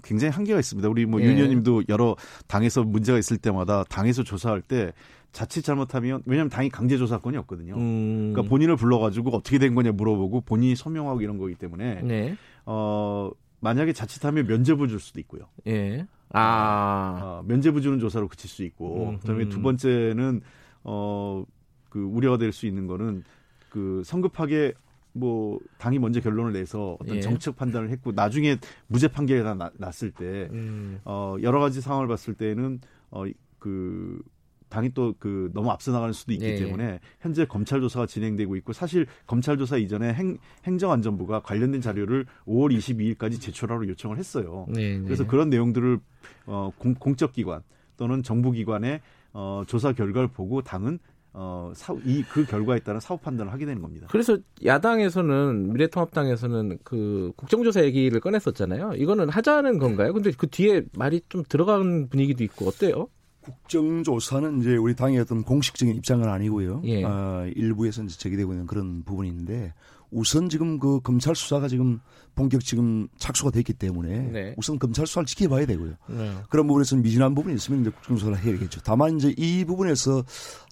굉장히 0.04 0.32
한계가 0.32 0.60
있습니다. 0.60 0.88
우리 0.88 1.08
뭐 1.08 1.20
예. 1.22 1.26
윤의원님도 1.26 1.86
여러 1.89 2.16
당에서 2.47 2.84
문제가 2.84 3.18
있을 3.18 3.38
때마다 3.38 3.84
당에서 3.86 4.22
조사할 4.24 4.62
때 4.62 4.93
자칫 5.32 5.64
잘못하면 5.64 6.22
왜냐하면 6.28 6.52
당이 6.52 6.70
강제 6.70 6.97
조사권이 6.97 7.36
없거든요. 7.38 7.74
음. 7.76 8.32
그러니까 8.32 8.50
본인을 8.50 8.76
불러가지고 8.76 9.32
어떻게 9.36 9.58
된 9.58 9.74
거냐 9.74 9.93
물어보고 9.93 10.41
본인이 10.41 10.76
서명하고 10.76 11.22
이런 11.22 11.39
거기 11.39 11.56
때문에 11.56 12.02
네. 12.04 12.36
어 12.68 13.32
만약에 13.60 13.93
자칫하면 13.93 14.47
면죄부 14.47 14.88
줄 14.88 14.99
수도 14.99 15.20
있고요. 15.20 15.49
예. 15.68 16.07
아. 16.32 17.20
어, 17.22 17.43
면제부 17.47 17.82
주는 17.82 17.99
조사로 17.99 18.28
그칠 18.28 18.49
수 18.49 18.64
있고, 18.64 19.10
음, 19.10 19.20
그다음에 19.20 19.49
두 19.49 19.62
번째는 19.62 20.41
어 20.84 21.43
그 21.89 21.99
우려가 21.99 22.38
될 22.38 22.53
수 22.53 22.68
있는 22.68 22.88
거는 22.88 23.24
그 23.70 24.01
성급하게 24.05 24.74
뭐 25.12 25.60
당이 25.80 25.99
먼저 25.99 26.22
결론을 26.22 26.53
내서 26.53 26.97
어떤 26.99 27.16
예. 27.18 27.22
정책 27.22 27.55
판단을 27.55 27.89
했고 27.89 28.12
나중에 28.12 28.57
무죄 28.88 29.07
판결이 29.07 29.41
나, 29.41 29.72
났을 29.78 30.12
때 30.12 30.49
음. 30.51 31.01
어 31.03 31.36
여러 31.41 31.60
가지 31.60 31.82
상황을 31.82 32.07
봤을 32.07 32.34
때는 32.36 32.80
어 33.12 33.26
그 33.60 34.22
당이 34.70 34.93
또 34.93 35.09
그 35.20 35.51
너무 35.53 35.70
앞서 35.72 35.91
나가는 35.91 36.13
수도 36.13 36.32
있기 36.34 36.45
네. 36.45 36.55
때문에 36.55 36.99
현재 37.20 37.45
검찰 37.45 37.82
조사가 37.82 38.05
진행되고 38.05 38.55
있고 38.57 38.74
사실 38.74 39.05
검찰 39.28 39.57
조사 39.57 39.78
이전에 39.78 40.13
행, 40.13 40.38
행정안전부가 40.65 41.41
관련된 41.41 41.82
자료를 41.82 42.26
5월 42.47 42.76
22일까지 42.78 43.39
제출하러 43.39 43.88
요청을 43.88 44.17
했어요. 44.17 44.65
네, 44.70 44.97
네. 44.97 45.03
그래서 45.03 45.28
그런 45.28 45.49
내용들을 45.49 45.99
어, 46.45 46.72
공, 46.78 46.95
공적 46.95 47.34
기관 47.34 47.61
또는 47.97 48.24
정부 48.24 48.51
기관의 48.51 49.01
어, 49.34 49.63
조사 49.67 49.93
결과를 49.93 50.30
보고 50.30 50.61
당은 50.61 50.99
어, 51.32 51.72
사, 51.76 51.93
이, 52.05 52.24
그 52.24 52.43
결과에 52.43 52.80
따른 52.80 52.99
사후 52.99 53.20
판단을 53.20 53.53
하게 53.53 53.65
되는 53.67 53.84
겁니다. 53.84 54.07
그래서 54.09 54.38
야당에서는, 54.65 55.74
미래통합당에서는 55.74 56.80
그 56.84 57.32
국정조사 57.36 57.84
얘기를 57.84 58.20
꺼냈었잖아요. 58.20 58.93
이거는 58.95 59.30
하자는 59.30 59.78
건가요? 59.78 60.11
근데 60.11 60.32
그 60.36 60.47
뒤에 60.47 60.82
말이 60.97 61.22
좀 61.30 61.43
들어간 61.47 62.09
분위기도 62.09 62.43
있고, 62.43 62.65
어때요? 62.65 63.09
국정조사는 63.50 64.62
이제 64.62 64.76
우리 64.76 64.95
당의 64.95 65.20
어떤 65.20 65.43
공식적인 65.43 65.95
입장은 65.97 66.28
아니고요. 66.28 66.82
예. 66.86 67.04
어, 67.04 67.50
일부에서 67.56 68.04
이제 68.04 68.18
제기되고 68.18 68.54
있는 68.54 68.68
그런 68.68 69.04
부분인데 69.04 69.74
우선 70.12 70.50
지금 70.50 70.80
그 70.80 71.00
검찰 71.02 71.36
수사가 71.36 71.68
지금 71.68 72.00
본격 72.36 72.64
지금 72.64 73.08
착수가 73.18 73.52
됐기 73.52 73.74
때문에 73.74 74.20
네. 74.32 74.56
우선 74.58 74.80
검찰 74.80 75.06
수사를 75.06 75.26
지켜봐야 75.26 75.66
되고요. 75.66 75.93
네. 76.08 76.34
그런 76.50 76.68
부분에서 76.68 76.95
미진한 76.95 77.36
부분이 77.36 77.56
있으면 77.56 77.82
이제 77.82 77.89
국정수사를 77.89 78.39
해야겠죠. 78.39 78.82
다만 78.84 79.18
이제 79.18 79.34
이 79.38 79.66
부분에서 79.66 80.24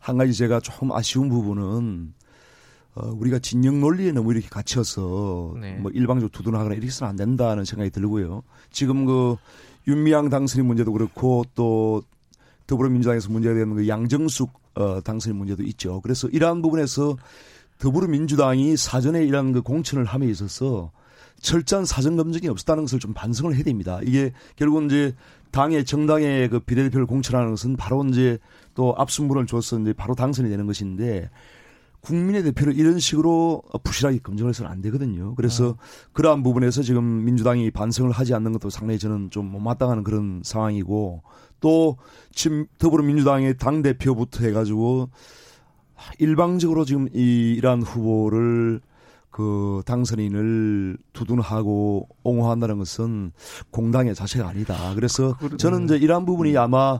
한 0.01 0.17
가지 0.17 0.33
제가 0.33 0.59
조금 0.59 0.91
아쉬운 0.91 1.29
부분은 1.29 2.13
어, 2.95 3.11
우리가 3.11 3.37
진영 3.39 3.79
논리에 3.79 4.11
너무 4.11 4.31
이렇게 4.33 4.47
갇혀서 4.49 5.55
네. 5.61 5.75
뭐 5.75 5.91
일방적으로 5.91 6.29
두둔하거나 6.31 6.73
이렇게 6.73 6.87
해서는 6.87 7.09
안 7.11 7.15
된다는 7.15 7.63
생각이 7.63 7.91
들고요. 7.91 8.41
지금 8.71 9.05
그 9.05 9.35
윤미향 9.87 10.29
당선인 10.29 10.65
문제도 10.65 10.91
그렇고 10.91 11.45
또 11.53 12.01
더불어민주당에서 12.67 13.29
문제가 13.29 13.55
되는 13.55 13.75
그 13.75 13.87
양정숙 13.87 14.51
어, 14.75 15.01
당선인 15.01 15.37
문제도 15.37 15.63
있죠. 15.63 16.01
그래서 16.01 16.27
이러한 16.27 16.61
부분에서 16.61 17.17
더불어민주당이 17.79 18.77
사전에 18.77 19.23
이러한 19.23 19.53
그 19.53 19.61
공천을 19.61 20.05
함에 20.05 20.27
있어서 20.27 20.91
철저한 21.39 21.85
사전 21.85 22.17
검증이 22.17 22.47
없었다는 22.47 22.83
것을 22.83 22.99
좀 22.99 23.13
반성을 23.13 23.53
해야 23.55 23.63
됩니다. 23.63 23.99
이게 24.03 24.33
결국은 24.55 24.85
이제 24.85 25.15
당의 25.51 25.85
정당의 25.85 26.49
그 26.49 26.59
비례대표를 26.59 27.05
공천하는 27.05 27.51
것은 27.51 27.77
바로 27.77 28.03
이제 28.05 28.37
또 28.73 28.93
압수물을 28.97 29.45
줘서 29.47 29.79
이제 29.79 29.93
바로 29.93 30.15
당선이 30.15 30.49
되는 30.49 30.65
것인데 30.65 31.29
국민의 32.01 32.43
대표를 32.43 32.77
이런 32.77 32.99
식으로 32.99 33.63
부실하게 33.83 34.19
검증을 34.19 34.49
해서는 34.49 34.71
안 34.71 34.81
되거든요. 34.81 35.35
그래서 35.35 35.71
음. 35.71 35.75
그러한 36.13 36.43
부분에서 36.43 36.81
지금 36.81 37.25
민주당이 37.25 37.71
반성을 37.71 38.11
하지 38.11 38.33
않는 38.33 38.53
것도 38.53 38.69
상당히 38.69 38.99
저는 38.99 39.29
좀 39.29 39.51
못마땅한 39.51 40.03
그런 40.03 40.41
상황이고 40.43 41.23
또 41.59 41.97
지금 42.31 42.65
더불어민주당의 42.77 43.57
당 43.57 43.81
대표부터 43.81 44.45
해가지고 44.45 45.09
일방적으로 46.19 46.85
지금 46.85 47.07
이 47.13 47.53
이러한 47.57 47.81
후보를 47.81 48.81
그 49.29 49.83
당선인을 49.85 50.97
두둔하고 51.13 52.07
옹호한다는 52.23 52.79
것은 52.79 53.31
공당의 53.69 54.15
자세가 54.15 54.47
아니다. 54.47 54.95
그래서 54.95 55.37
저는 55.57 55.85
이제 55.85 55.95
이러한 55.95 56.25
부분이 56.25 56.53
음. 56.53 56.57
아마 56.57 56.99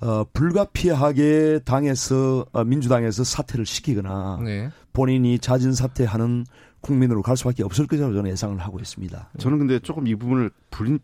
어, 0.00 0.24
불가피하게 0.32 1.60
당에서 1.64 2.46
어, 2.52 2.64
민주당에서 2.64 3.22
사퇴를 3.22 3.66
시키거나 3.66 4.40
네. 4.44 4.70
본인이 4.92 5.38
자진 5.38 5.72
사퇴하는 5.72 6.46
국민으로 6.88 7.22
갈 7.22 7.36
수밖에 7.36 7.62
없을 7.62 7.86
것이라고 7.86 8.14
저는 8.14 8.30
예상을 8.30 8.58
하고 8.58 8.80
있습니다. 8.80 9.30
저는 9.38 9.58
근데 9.58 9.78
조금 9.78 10.06
이 10.06 10.14
부분을 10.14 10.50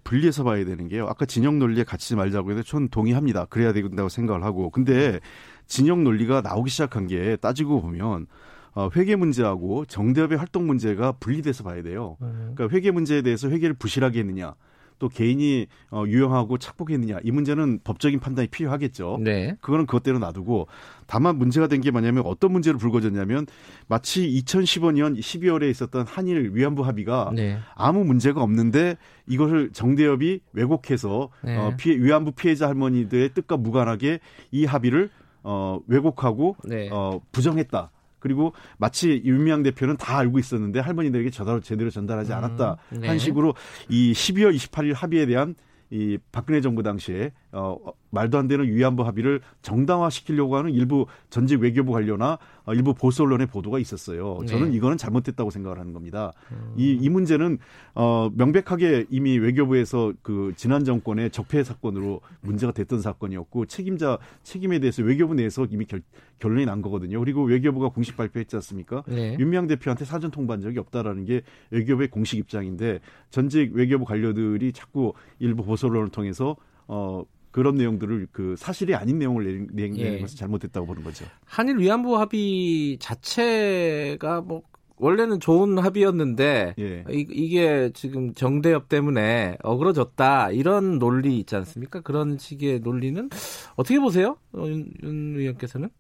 분리해서 0.03 0.43
봐야 0.43 0.65
되는 0.65 0.89
게요. 0.89 1.07
아까 1.07 1.27
진영 1.27 1.59
논리에 1.59 1.85
갇히지 1.85 2.17
말자고 2.17 2.51
했는데 2.51 2.67
저는 2.69 2.89
동의합니다. 2.89 3.45
그래야 3.47 3.73
된다고 3.73 4.09
생각을 4.09 4.43
하고. 4.43 4.71
근데 4.71 5.21
진영 5.67 6.03
논리가 6.03 6.41
나오기 6.41 6.71
시작한 6.71 7.07
게 7.07 7.37
따지고 7.37 7.83
보면 7.83 8.27
어, 8.73 8.89
회계 8.97 9.15
문제하고 9.15 9.85
정대협의 9.85 10.39
활동 10.39 10.67
문제가 10.67 11.13
분리돼서 11.13 11.63
봐야 11.63 11.83
돼요. 11.83 12.17
음. 12.23 12.53
그러니까 12.55 12.75
회계 12.75 12.91
문제에 12.91 13.23
대해서 13.23 13.49
회계를 13.49 13.75
부실하게 13.75 14.21
했느냐. 14.21 14.55
또 14.99 15.09
개인이 15.09 15.67
어, 15.91 16.05
유용하고 16.07 16.59
착복했느냐 16.59 17.19
이 17.25 17.31
문제는 17.31 17.81
법적인 17.85 18.21
판단이 18.21 18.49
필요하겠죠. 18.49 19.19
네. 19.21 19.57
그거는 19.61 19.87
그것대로 19.87 20.19
놔두고 20.19 20.67
다만 21.07 21.37
문제가 21.37 21.67
된 21.69 21.81
게 21.85 21.91
뭐냐면 21.91 22.23
어떤 22.27 22.53
문제로 22.53 22.79
불거졌냐면 22.79 23.47
마치 23.89 24.27
2015년 24.27 25.19
12월에 25.19 25.69
있었던 25.71 26.07
한일 26.07 26.53
위안부 26.55 26.87
합의가 26.87 27.33
네. 27.35 27.59
아무 27.75 28.05
문제가 28.05 28.43
없는데 28.43 28.97
이것을 29.27 29.71
정대협이 29.73 30.41
왜곡해서 30.53 31.29
네. 31.43 31.57
어, 31.57 31.75
피해, 31.77 31.97
위안부 31.97 32.33
피해자 32.33 32.69
할머니들의 32.69 33.35
뜻과 33.35 33.57
무관하게 33.59 34.21
이 34.51 34.65
합의를 34.65 35.11
어, 35.43 35.79
왜곡하고 35.89 36.57
네. 36.65 36.89
어, 36.91 37.21
부정했다. 37.33 37.91
그리고 38.25 38.55
마치 38.79 39.21
윤미향 39.23 39.63
대표는 39.63 39.99
다 39.99 40.17
알고 40.17 40.39
있었는데 40.39 40.81
할머니들에게 40.81 41.29
저달 41.29 41.61
제대로 41.61 41.91
전달하지 41.91 42.33
음, 42.33 42.39
않았다 42.39 42.77
음, 42.93 43.01
네. 43.01 43.09
한 43.09 43.19
식으로 43.19 43.55
이 43.91 44.13
12월 44.13 44.57
28일 44.57 44.95
합의에 44.95 45.27
대한 45.27 45.55
이 45.91 46.17
박근혜 46.33 46.63
정부 46.63 46.83
당시에 46.83 47.33
어 47.53 47.77
말도 48.15 48.39
안 48.39 48.49
되는 48.49 48.67
위안부 48.67 49.05
합의를 49.05 49.41
정당화시키려고 49.63 50.57
하는 50.57 50.73
일부 50.73 51.07
전직 51.29 51.61
외교부 51.61 51.93
관료나 51.93 52.39
어, 52.65 52.73
일부 52.73 52.95
보수 52.95 53.23
언론의 53.23 53.49
보도가 53.49 53.79
있었어요. 53.79 54.39
네. 54.41 54.47
저는 54.47 54.73
이거는 54.73 54.97
잘못됐다고 54.97 55.51
생각을 55.51 55.79
하는 55.79 55.93
겁니다. 55.93 56.33
음. 56.53 56.73
이, 56.77 56.93
이 56.99 57.09
문제는 57.11 57.59
어, 57.95 58.31
명백하게 58.35 59.07
이미 59.11 59.39
외교부에서 59.39 60.15
그 60.23 60.55
지난 60.57 60.85
정권의 60.85 61.31
적폐 61.31 61.63
사건으로 61.63 62.21
문제가 62.41 62.73
됐던 62.73 63.03
사건이었고 63.03 63.67
책임자 63.67 64.19
책임에 64.43 64.79
대해서 64.79 65.03
외교부 65.03 65.35
내에서 65.35 65.67
이미 65.71 65.85
결, 65.85 66.03
결론이 66.39 66.65
난 66.65 66.81
거거든요. 66.81 67.19
그리고 67.21 67.43
외교부가 67.45 67.89
공식 67.89 68.17
발표했지 68.17 68.57
않습니까? 68.57 69.03
네. 69.07 69.37
윤미향 69.39 69.67
대표한테 69.67 70.05
사전 70.05 70.31
통보한 70.31 70.63
적이 70.63 70.79
없다라는 70.79 71.25
게 71.25 71.43
외교부의 71.71 72.09
공식 72.09 72.39
입장인데 72.39 73.01
전직 73.31 73.75
외교부 73.75 74.05
관료들이 74.05 74.73
자꾸 74.73 75.13
일부 75.39 75.65
보수 75.65 75.87
언론을 75.87 76.09
통해서 76.09 76.57
어 76.87 77.25
그런 77.55 77.77
내용들을 77.77 78.27
그 78.33 78.57
사실이 78.59 78.97
아닌 78.97 79.21
내용을 79.21 79.69
내는 79.71 79.97
예. 79.99 80.19
것은 80.19 80.37
잘못됐다고 80.37 80.89
보는 80.89 81.05
거죠. 81.05 81.25
한일 81.45 81.79
위안부 81.79 82.19
합의 82.19 82.99
자체가 82.99 84.41
뭐 84.41 84.63
원래는 84.97 85.39
좋은 85.39 85.79
합의였는데 85.79 86.75
예. 86.77 87.05
이, 87.09 87.49
게 87.51 87.93
지금 87.95 88.35
정대협 88.35 88.89
때문에 88.89 89.59
어그러졌다 89.63 90.51
이런 90.51 90.99
논리 90.99 91.39
있지 91.39 91.55
않습니까? 91.55 92.01
그런 92.01 92.39
식의 92.39 92.81
논리는 92.81 93.31
어떻게 93.77 94.01
보세요, 94.01 94.37
어, 94.53 94.67
윤, 94.67 94.91
윤 95.05 95.37
의원께서는? 95.39 95.91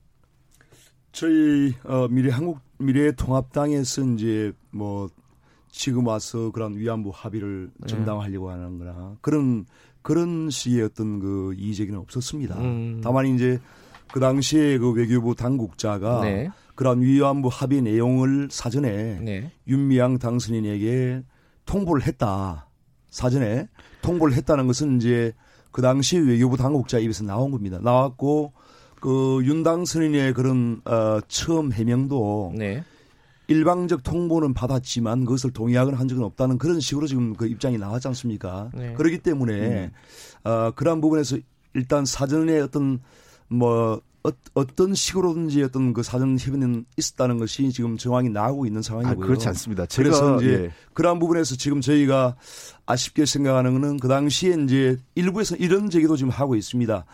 저희 1.12 1.72
어, 1.84 2.08
미래 2.08 2.30
한국 2.30 2.58
미래 2.78 3.12
통합당에서 3.12 4.02
이제 4.14 4.52
뭐 4.72 5.08
지금 5.68 6.04
와서 6.08 6.50
그런 6.50 6.76
위안부 6.76 7.12
합의를 7.14 7.70
네. 7.76 7.86
정당화하려고 7.86 8.50
하는 8.50 8.76
거나 8.78 9.16
그런 9.20 9.66
그런 10.04 10.50
식의 10.50 10.82
어떤 10.82 11.18
그 11.18 11.54
이의제기는 11.56 11.98
없었습니다. 11.98 12.60
음. 12.60 13.00
다만 13.02 13.26
이제 13.26 13.58
그 14.12 14.20
당시에 14.20 14.76
그 14.76 14.92
외교부 14.92 15.34
당국자가 15.34 16.20
네. 16.20 16.50
그런 16.74 17.00
위안부 17.00 17.48
합의 17.50 17.80
내용을 17.80 18.48
사전에 18.50 19.18
네. 19.20 19.50
윤미향 19.66 20.18
당선인에게 20.18 21.22
통보를 21.64 22.06
했다. 22.06 22.68
사전에 23.08 23.66
통보를 24.02 24.34
했다는 24.34 24.66
것은 24.66 24.98
이제 24.98 25.32
그 25.72 25.80
당시 25.80 26.18
외교부 26.18 26.58
당국자 26.58 26.98
입에서 26.98 27.24
나온 27.24 27.50
겁니다. 27.50 27.78
나왔고 27.82 28.52
그 29.00 29.42
윤 29.44 29.62
당선인의 29.62 30.34
그런 30.34 30.82
어 30.84 31.20
처음 31.28 31.72
해명도 31.72 32.52
네. 32.56 32.84
일방적 33.46 34.02
통보는 34.02 34.54
받았지만 34.54 35.24
그것을 35.24 35.52
동의하거나 35.52 35.98
한 35.98 36.08
적은 36.08 36.22
없다는 36.24 36.58
그런 36.58 36.80
식으로 36.80 37.06
지금 37.06 37.34
그 37.34 37.46
입장이 37.46 37.78
나왔지 37.78 38.08
않습니까? 38.08 38.70
네. 38.74 38.94
그렇기 38.94 39.18
때문에 39.18 39.90
음. 40.44 40.48
어, 40.48 40.70
그러한 40.74 41.00
부분에서 41.00 41.38
일단 41.74 42.04
사전에 42.04 42.60
어떤 42.60 43.00
뭐 43.48 44.00
어, 44.54 44.64
떤 44.74 44.94
식으로든지 44.94 45.62
어떤 45.62 45.92
그 45.92 46.02
사전 46.02 46.38
협의는 46.38 46.86
있었다는 46.96 47.36
것이 47.36 47.70
지금 47.70 47.98
정황이 47.98 48.30
나오고 48.30 48.64
있는 48.64 48.80
상황이고요. 48.80 49.22
아, 49.22 49.26
그렇지 49.26 49.48
않습니다. 49.48 49.84
제가, 49.84 50.08
그래서 50.08 50.36
이제 50.40 50.64
예. 50.64 50.70
그러한 50.94 51.18
부분에서 51.18 51.56
지금 51.56 51.82
저희가 51.82 52.34
아쉽게 52.86 53.26
생각하는 53.26 53.78
것은 53.78 53.98
그 53.98 54.08
당시에 54.08 54.56
이제 54.64 54.96
일부에서 55.14 55.56
이런 55.56 55.90
제기도 55.90 56.16
지금 56.16 56.30
하고 56.30 56.56
있습니다. 56.56 57.04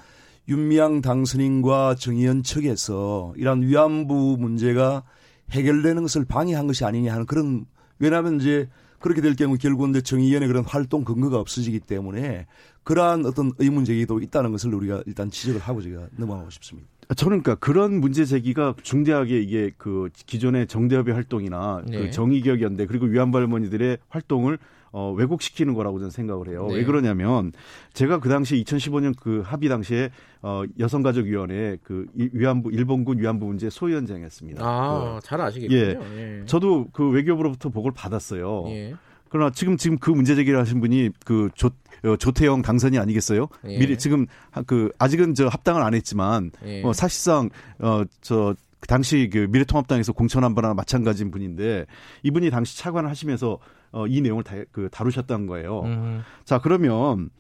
윤미향 0.48 1.00
당선인과 1.00 1.96
정의연 1.96 2.44
측에서 2.44 3.34
이러한 3.36 3.62
위안부 3.62 4.36
문제가 4.38 5.02
해결되는 5.50 6.02
것을 6.02 6.24
방해한 6.24 6.66
것이 6.66 6.84
아니냐 6.84 7.12
하는 7.12 7.26
그런 7.26 7.66
왜냐하면 7.98 8.40
이제 8.40 8.68
그렇게 8.98 9.20
될 9.20 9.34
경우 9.34 9.56
결국은 9.56 9.90
이제 9.90 10.00
정의위원회 10.02 10.46
그런 10.46 10.64
활동 10.64 11.04
근거가 11.04 11.38
없어지기 11.38 11.80
때문에 11.80 12.46
그러한 12.82 13.24
어떤 13.26 13.52
의문 13.58 13.84
제기도 13.84 14.20
있다는 14.20 14.52
것을 14.52 14.74
우리가 14.74 15.02
일단 15.06 15.30
지적을 15.30 15.60
하고 15.60 15.80
제가 15.80 16.08
넘어가고 16.16 16.50
싶습니다. 16.50 16.88
저는 17.16 17.42
그러니까 17.42 17.56
그런 17.56 18.00
문제 18.00 18.24
제기가 18.24 18.74
중대하게 18.82 19.40
이게 19.40 19.72
그 19.76 20.10
기존의 20.14 20.68
정대협의 20.68 21.14
활동이나 21.14 21.82
그 21.84 21.90
네. 21.90 21.98
그 21.98 22.10
정의기억연대 22.10 22.86
그리고 22.86 23.06
위안부 23.06 23.36
할머니들의 23.38 23.98
활동을 24.08 24.58
어, 24.92 25.12
왜곡시키는 25.16 25.74
거라고 25.74 25.98
저는 25.98 26.10
생각을 26.10 26.48
해요. 26.48 26.66
네. 26.68 26.76
왜 26.76 26.84
그러냐면 26.84 27.52
제가 27.92 28.18
그 28.18 28.28
당시 28.28 28.62
2015년 28.64 29.14
그 29.18 29.42
합의 29.44 29.68
당시에 29.68 30.10
어, 30.42 30.64
여성가족위원회 30.78 31.78
그 31.82 32.06
위안부 32.14 32.72
일본군 32.72 33.18
위안부 33.18 33.46
문제 33.46 33.70
소위원장이었습니다. 33.70 34.62
아, 34.64 35.18
그, 35.20 35.26
잘 35.26 35.40
아시겠군요. 35.40 35.78
예. 35.78 36.40
예. 36.40 36.44
저도 36.46 36.88
그 36.92 37.08
외교부로부터 37.08 37.68
보고를 37.68 37.94
받았어요. 37.94 38.64
예. 38.68 38.94
그러나 39.28 39.50
지금 39.50 39.76
지금 39.76 39.96
그 39.98 40.10
문제 40.10 40.34
제기를 40.34 40.58
하신 40.58 40.80
분이 40.80 41.10
그 41.24 41.50
조, 41.54 41.70
어, 42.04 42.16
조태영 42.16 42.62
당선이 42.62 42.98
아니겠어요? 42.98 43.46
예. 43.66 43.78
미리 43.78 43.96
지금 43.96 44.26
그 44.66 44.90
아직은 44.98 45.34
저 45.34 45.46
합당을 45.46 45.82
안 45.82 45.94
했지만 45.94 46.50
예. 46.64 46.82
어, 46.82 46.92
사실상 46.92 47.48
어저 47.78 48.56
그 48.80 48.88
당시 48.88 49.30
그 49.32 49.46
미래통합당에서 49.50 50.12
공천한 50.12 50.54
바나 50.54 50.74
마찬가지인 50.74 51.30
분인데 51.30 51.86
이분이 52.24 52.50
당시 52.50 52.76
차관을 52.78 53.08
하시면서 53.08 53.58
어, 53.92 54.06
이 54.06 54.20
내용을 54.20 54.44
다, 54.44 54.54
그 54.72 54.88
다루셨다는 54.90 55.46
거예요. 55.46 55.80
음. 55.82 56.22
자 56.44 56.60
그러면 56.60 57.30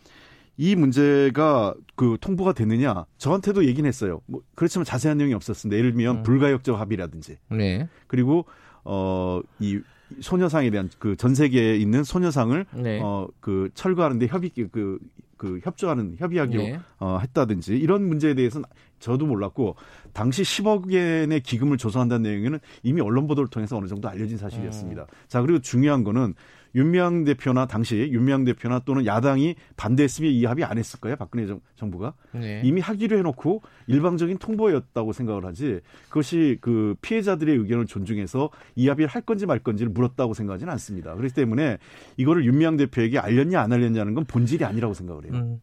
이 0.56 0.74
문제가 0.76 1.74
그 1.94 2.16
통보가 2.20 2.52
됐느냐 2.52 3.06
저한테도 3.18 3.64
얘기는 3.66 3.86
했어요. 3.86 4.20
뭐 4.26 4.42
그렇지만 4.54 4.84
자세한 4.84 5.18
내용이 5.18 5.32
없었습니다. 5.34 5.78
예를 5.78 5.92
들면 5.92 6.16
음. 6.18 6.22
불가역적 6.22 6.78
합의라든지 6.78 7.38
네. 7.50 7.88
그리고 8.08 8.44
어이 8.84 9.80
소녀상에 10.20 10.70
대한 10.70 10.90
그 10.98 11.16
전 11.16 11.34
세계에 11.34 11.76
있는 11.76 12.02
소녀상을 12.04 12.66
네. 12.74 13.00
어그 13.02 13.70
철거하는데 13.74 14.26
협의 14.26 14.50
그 14.72 14.98
그 15.40 15.58
협조하는 15.64 16.16
협의하기로 16.18 16.62
네. 16.62 16.78
어, 16.98 17.18
했다든지 17.22 17.74
이런 17.78 18.06
문제에 18.06 18.34
대해서는 18.34 18.66
저도 18.98 19.24
몰랐고 19.24 19.74
당시 20.12 20.42
10억 20.42 20.92
엔의 20.92 21.40
기금을 21.40 21.78
조성한다는 21.78 22.30
내용에는 22.30 22.58
이미 22.82 23.00
언론 23.00 23.26
보도를 23.26 23.48
통해서 23.48 23.78
어느 23.78 23.86
정도 23.86 24.06
알려진 24.10 24.36
사실이었습니다. 24.36 25.02
음. 25.02 25.06
자 25.28 25.40
그리고 25.40 25.60
중요한 25.60 26.04
거는 26.04 26.34
윤미향 26.74 27.24
대표나 27.24 27.66
당시 27.66 27.96
윤미향 27.96 28.44
대표나 28.44 28.80
또는 28.80 29.06
야당이 29.06 29.56
반대했으면 29.76 30.30
이 30.30 30.44
합의 30.44 30.64
안 30.64 30.78
했을 30.78 31.00
거예요. 31.00 31.16
박근혜 31.16 31.46
정, 31.46 31.90
부가 31.90 32.14
네. 32.32 32.62
이미 32.64 32.80
하기로 32.80 33.18
해놓고 33.18 33.62
일방적인 33.86 34.38
통보였다고 34.38 35.12
생각을 35.12 35.44
하지 35.44 35.80
그것이 36.08 36.58
그 36.60 36.94
피해자들의 37.02 37.56
의견을 37.56 37.86
존중해서 37.86 38.50
이 38.76 38.88
합의를 38.88 39.08
할 39.08 39.22
건지 39.22 39.46
말 39.46 39.58
건지를 39.58 39.90
물었다고 39.90 40.34
생각하지는 40.34 40.72
않습니다. 40.74 41.14
그렇기 41.14 41.34
때문에 41.34 41.78
이거를 42.16 42.44
윤미향 42.44 42.76
대표에게 42.76 43.18
알렸냐 43.18 43.60
안 43.60 43.72
알렸냐는 43.72 44.14
건 44.14 44.24
본질이 44.24 44.64
아니라고 44.64 44.94
생각을 44.94 45.24
해요. 45.24 45.32
음, 45.34 45.60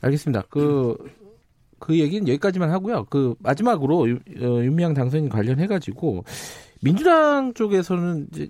알겠습니다. 0.00 0.44
그, 0.48 0.96
그 1.78 1.98
얘기는 1.98 2.26
여기까지만 2.26 2.70
하고요. 2.70 3.04
그 3.10 3.34
마지막으로 3.40 4.02
어, 4.02 4.62
윤미향 4.62 4.94
당선인 4.94 5.28
관련해 5.28 5.66
가지고 5.66 6.24
민주당 6.82 7.52
쪽에서는 7.54 8.28
이제 8.32 8.48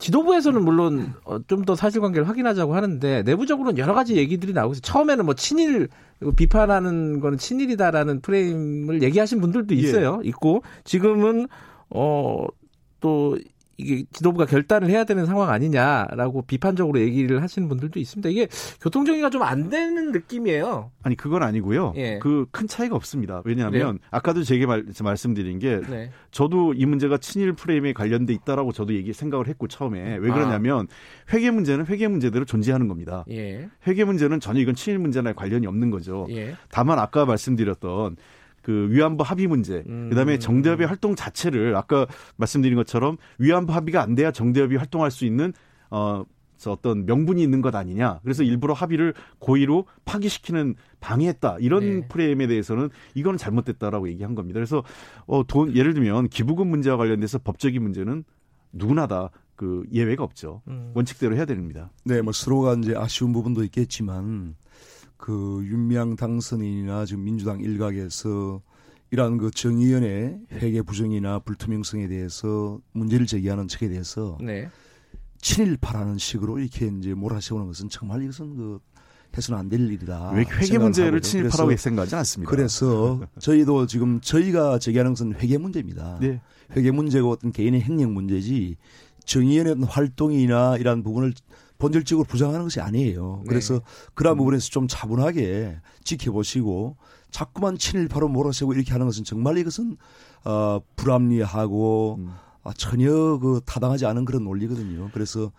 지도부에서는 0.00 0.64
물론 0.64 1.14
어, 1.24 1.38
좀더 1.46 1.76
사실관계를 1.76 2.28
확인하자고 2.28 2.74
하는데 2.74 3.22
내부적으로는 3.22 3.78
여러 3.78 3.94
가지 3.94 4.16
얘기들이 4.16 4.52
나오고 4.52 4.72
있어요. 4.72 4.80
처음에는 4.80 5.24
뭐 5.24 5.34
친일 5.34 5.88
비판하는 6.36 7.20
거는 7.20 7.38
친일이다라는 7.38 8.20
프레임을 8.20 9.02
얘기하신 9.02 9.40
분들도 9.40 9.74
있어요. 9.74 10.20
예. 10.24 10.28
있고 10.28 10.62
지금은 10.84 11.46
어또 11.90 13.38
이게 13.80 14.04
지도부가 14.12 14.46
결단을 14.46 14.88
해야 14.88 15.04
되는 15.04 15.26
상황 15.26 15.50
아니냐라고 15.50 16.42
비판적으로 16.42 17.00
얘기를 17.00 17.42
하시는 17.42 17.68
분들도 17.68 17.98
있습니다. 17.98 18.28
이게 18.28 18.46
교통 18.80 19.04
정리가 19.04 19.30
좀 19.30 19.40
안 19.40 19.70
되는 19.70 20.12
느낌이에요. 20.12 20.90
아니 21.02 21.16
그건 21.16 21.42
아니고요. 21.42 21.94
예. 21.96 22.18
그큰 22.18 22.68
차이가 22.68 22.94
없습니다. 22.94 23.42
왜냐하면 23.44 23.94
네. 23.94 24.08
아까도 24.10 24.42
제게 24.42 24.66
말, 24.66 24.84
말씀드린 25.02 25.58
게 25.58 25.80
네. 25.88 26.10
저도 26.30 26.74
이 26.74 26.84
문제가 26.86 27.16
친일 27.16 27.54
프레임에 27.54 27.92
관련돼 27.92 28.32
있다라고 28.34 28.72
저도 28.72 28.94
얘기 28.94 29.12
생각을 29.12 29.48
했고 29.48 29.66
처음에 29.66 30.16
왜 30.18 30.30
아. 30.30 30.34
그러냐면 30.34 30.86
아. 30.90 31.34
회계 31.34 31.50
문제는 31.50 31.86
회계 31.86 32.06
문제대로 32.06 32.44
존재하는 32.44 32.86
겁니다. 32.86 33.24
예. 33.30 33.68
회계 33.86 34.04
문제는 34.04 34.40
전혀 34.40 34.60
이건 34.60 34.74
친일 34.74 34.98
문제나 34.98 35.32
관련이 35.32 35.66
없는 35.66 35.90
거죠. 35.90 36.26
예. 36.30 36.54
다만 36.70 36.98
아까 36.98 37.24
말씀드렸던 37.24 38.16
그 38.70 38.86
위안부 38.90 39.24
합의 39.24 39.48
문제, 39.48 39.82
음. 39.88 40.10
그다음에 40.10 40.38
정대협의 40.38 40.86
활동 40.86 41.16
자체를 41.16 41.74
아까 41.74 42.06
말씀드린 42.36 42.76
것처럼 42.76 43.16
위안부 43.38 43.72
합의가 43.72 44.00
안 44.00 44.14
돼야 44.14 44.30
정대협이 44.30 44.76
활동할 44.76 45.10
수 45.10 45.24
있는 45.24 45.52
어 45.90 46.24
어떤 46.66 47.04
명분이 47.04 47.42
있는 47.42 47.62
것 47.62 47.74
아니냐. 47.74 48.20
그래서 48.22 48.44
일부러 48.44 48.74
합의를 48.74 49.14
고의로 49.40 49.86
파기시키는 50.04 50.76
방해했다. 51.00 51.56
이런 51.60 52.00
네. 52.00 52.08
프레임에 52.08 52.46
대해서는 52.46 52.90
이거는 53.14 53.38
잘못됐다라고 53.38 54.08
얘기한 54.10 54.36
겁니다. 54.36 54.58
그래서 54.58 54.84
어 55.26 55.42
돈 55.42 55.74
예를 55.74 55.94
들면 55.94 56.28
기부금 56.28 56.68
문제와 56.68 56.96
관련돼서 56.96 57.38
법적인 57.38 57.82
문제는 57.82 58.22
누구나 58.72 59.08
다 59.08 59.30
그 59.60 59.84
예외가 59.92 60.24
없죠. 60.24 60.62
음. 60.68 60.90
원칙대로 60.94 61.36
해야 61.36 61.44
됩니다. 61.44 61.90
네, 62.06 62.22
뭐 62.22 62.32
서로가 62.32 62.76
이제 62.78 62.94
아쉬운 62.96 63.34
부분도 63.34 63.62
있겠지만 63.64 64.54
그 65.20 65.62
윤미향 65.64 66.16
당선인이나 66.16 67.04
지금 67.04 67.24
민주당 67.24 67.60
일각에서 67.60 68.62
이러한 69.10 69.36
그 69.38 69.50
정의연의 69.50 70.38
회계 70.52 70.82
부정이나 70.82 71.40
불투명성에 71.40 72.08
대해서 72.08 72.80
문제를 72.92 73.26
제기하는 73.26 73.68
측에 73.68 73.88
대해서 73.88 74.38
네. 74.40 74.68
친일파라는 75.42 76.16
식으로 76.18 76.58
이렇게 76.58 76.86
이제 76.86 77.12
몰아세우는 77.14 77.66
것은 77.66 77.88
정말 77.90 78.22
이것은 78.22 78.56
그 78.56 78.78
해서는 79.36 79.60
안 79.60 79.68
될 79.68 79.80
일이다. 79.80 80.32
왜 80.32 80.44
회계 80.44 80.78
문제를 80.78 81.20
친일파라고 81.20 81.76
생각하지 81.76 82.16
않습니다. 82.16 82.50
그래서 82.50 83.20
저희도 83.38 83.86
지금 83.86 84.20
저희가 84.20 84.78
제기하는 84.78 85.12
것은 85.12 85.34
회계 85.34 85.58
문제입니다. 85.58 86.18
네. 86.20 86.40
회계 86.76 86.90
문제고 86.90 87.30
어떤 87.30 87.52
개인의 87.52 87.82
행령 87.82 88.14
문제지 88.14 88.76
정의연의 89.24 89.76
활동이나 89.86 90.76
이러한 90.78 91.02
부분을 91.02 91.32
본질적으로 91.80 92.24
부정하는 92.24 92.62
것이 92.64 92.80
아니에요. 92.80 93.42
그래서 93.48 93.74
네. 93.74 93.80
그러한 94.14 94.36
음. 94.36 94.38
부분에서 94.38 94.68
좀 94.68 94.86
차분하게 94.86 95.78
지켜보시고 96.04 96.96
자꾸만 97.32 97.76
친일파로 97.78 98.28
몰아세우고 98.28 98.74
이렇게 98.74 98.92
하는 98.92 99.06
것은 99.06 99.24
정말 99.24 99.58
이것은 99.58 99.96
어 100.44 100.80
불합리하고 100.94 102.16
음. 102.20 102.30
아, 102.62 102.72
전혀 102.76 103.38
그 103.38 103.60
타당하지 103.64 104.06
않은 104.06 104.24
그런 104.24 104.44
논리거든요. 104.44 105.10
그래서 105.12 105.50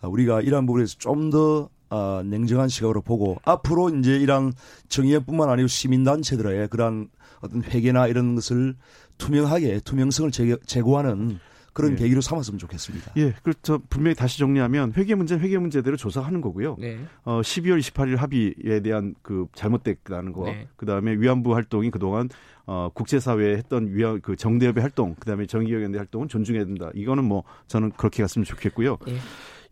아, 0.00 0.08
우리가 0.08 0.42
이러한 0.42 0.66
부분에서 0.66 0.96
좀더 0.98 1.70
아, 1.88 2.22
냉정한 2.24 2.68
시각으로 2.68 3.00
보고 3.00 3.38
앞으로 3.44 3.88
이제 3.90 4.16
이런 4.16 4.52
정의뿐만 4.88 5.48
아니고 5.48 5.66
시민단체들의 5.66 6.68
그러한 6.68 7.08
어떤 7.40 7.64
회계나 7.64 8.06
이런 8.06 8.34
것을 8.34 8.76
투명하게 9.18 9.80
투명성을 9.80 10.30
제고하는 10.66 11.40
그런 11.72 11.92
예. 11.92 11.96
계기로 11.96 12.20
삼았으면 12.20 12.58
좋겠습니다. 12.58 13.12
예, 13.16 13.32
그렇죠. 13.42 13.78
분명히 13.88 14.14
다시 14.14 14.38
정리하면 14.38 14.92
회계 14.96 15.14
문제 15.14 15.36
회계 15.36 15.58
문제대로 15.58 15.96
조사하는 15.96 16.40
거고요. 16.40 16.76
네. 16.78 16.98
어, 17.24 17.40
12월 17.40 17.78
28일 17.78 18.16
합의에 18.16 18.80
대한 18.80 19.14
그 19.22 19.46
잘못됐다는 19.54 20.32
거, 20.32 20.46
네. 20.46 20.68
그 20.76 20.86
다음에 20.86 21.12
위안부 21.12 21.54
활동이 21.54 21.90
그동안 21.90 22.28
어, 22.66 22.90
국제사회에 22.94 23.56
했던 23.56 23.94
위안 23.94 24.20
그 24.20 24.36
정대협의 24.36 24.80
활동, 24.82 25.14
그 25.18 25.26
다음에 25.26 25.46
정의연대 25.46 25.98
활동은 25.98 26.28
존중해야 26.28 26.64
된다. 26.64 26.90
이거는 26.94 27.24
뭐 27.24 27.44
저는 27.66 27.90
그렇게 27.92 28.22
갔으면 28.22 28.44
좋겠고요. 28.44 28.98
네. 29.06 29.16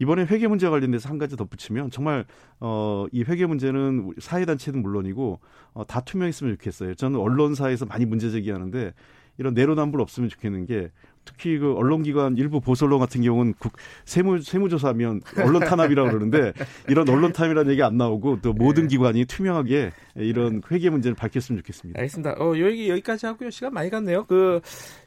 이번에 0.01 0.25
회계 0.25 0.47
문제와 0.47 0.71
관련돼서 0.71 1.09
한 1.09 1.19
가지 1.19 1.37
덧붙이면 1.37 1.91
정말 1.91 2.25
어, 2.61 3.07
이 3.13 3.23
회계 3.25 3.47
문제는 3.47 4.15
사회단체는 4.19 4.81
물론이고 4.83 5.41
어, 5.75 5.87
다 5.87 6.01
투명했으면 6.01 6.55
좋겠어요. 6.55 6.95
저는 6.95 7.19
언론사에서 7.19 7.87
많이 7.87 8.07
문제 8.07 8.31
제기하는데 8.31 8.95
이런 9.39 9.55
내로남불 9.55 10.01
없으면 10.01 10.29
좋겠는 10.29 10.67
게 10.67 10.91
특히 11.29 11.59
그 11.59 11.75
언론기관 11.75 12.39
일부 12.39 12.61
보수 12.61 12.87
언론 12.87 13.01
같은 13.01 13.21
경우는 13.21 13.55
국 13.59 13.73
세무 14.07 14.41
세무조사하면 14.41 15.21
언론 15.45 15.61
탄압이라고 15.61 16.09
그러는데 16.09 16.55
이런 16.89 17.07
언론 17.11 17.33
탄압이라는 17.33 17.71
얘기 17.71 17.83
안 17.83 17.99
나오고 17.99 18.41
또 18.41 18.55
모든 18.55 18.85
네. 18.85 18.89
기관이 18.89 19.27
투명하게 19.27 19.93
이런 20.17 20.63
회계 20.71 20.89
문제를 20.89 21.15
밝혔으면 21.15 21.61
좋겠습니다. 21.61 22.01
알겠습니다. 22.01 22.37
어, 22.39 22.59
여기 22.59 22.89
여기까지 22.89 23.27
하고요. 23.27 23.51
시간 23.51 23.75
많이 23.75 23.91
갔네요. 23.91 24.25
그 24.25 24.61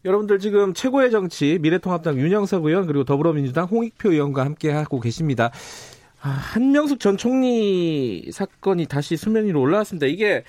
여러분들 0.05 0.37
지금 0.37 0.75
최고의 0.75 1.09
정치 1.09 1.57
미래통합당 1.59 2.19
윤영석 2.19 2.65
의원 2.65 2.85
그리고 2.85 3.03
더불어민주당 3.03 3.65
홍익표 3.65 4.11
의원과 4.11 4.45
함께 4.45 4.69
하고 4.69 4.99
계십니다. 4.99 5.51
아, 6.21 6.29
한명숙 6.29 6.99
전 6.99 7.17
총리 7.17 8.29
사건이 8.31 8.85
다시 8.85 9.17
수면 9.17 9.45
위로 9.45 9.59
올라왔습니다. 9.59 10.05
이게 10.05 10.43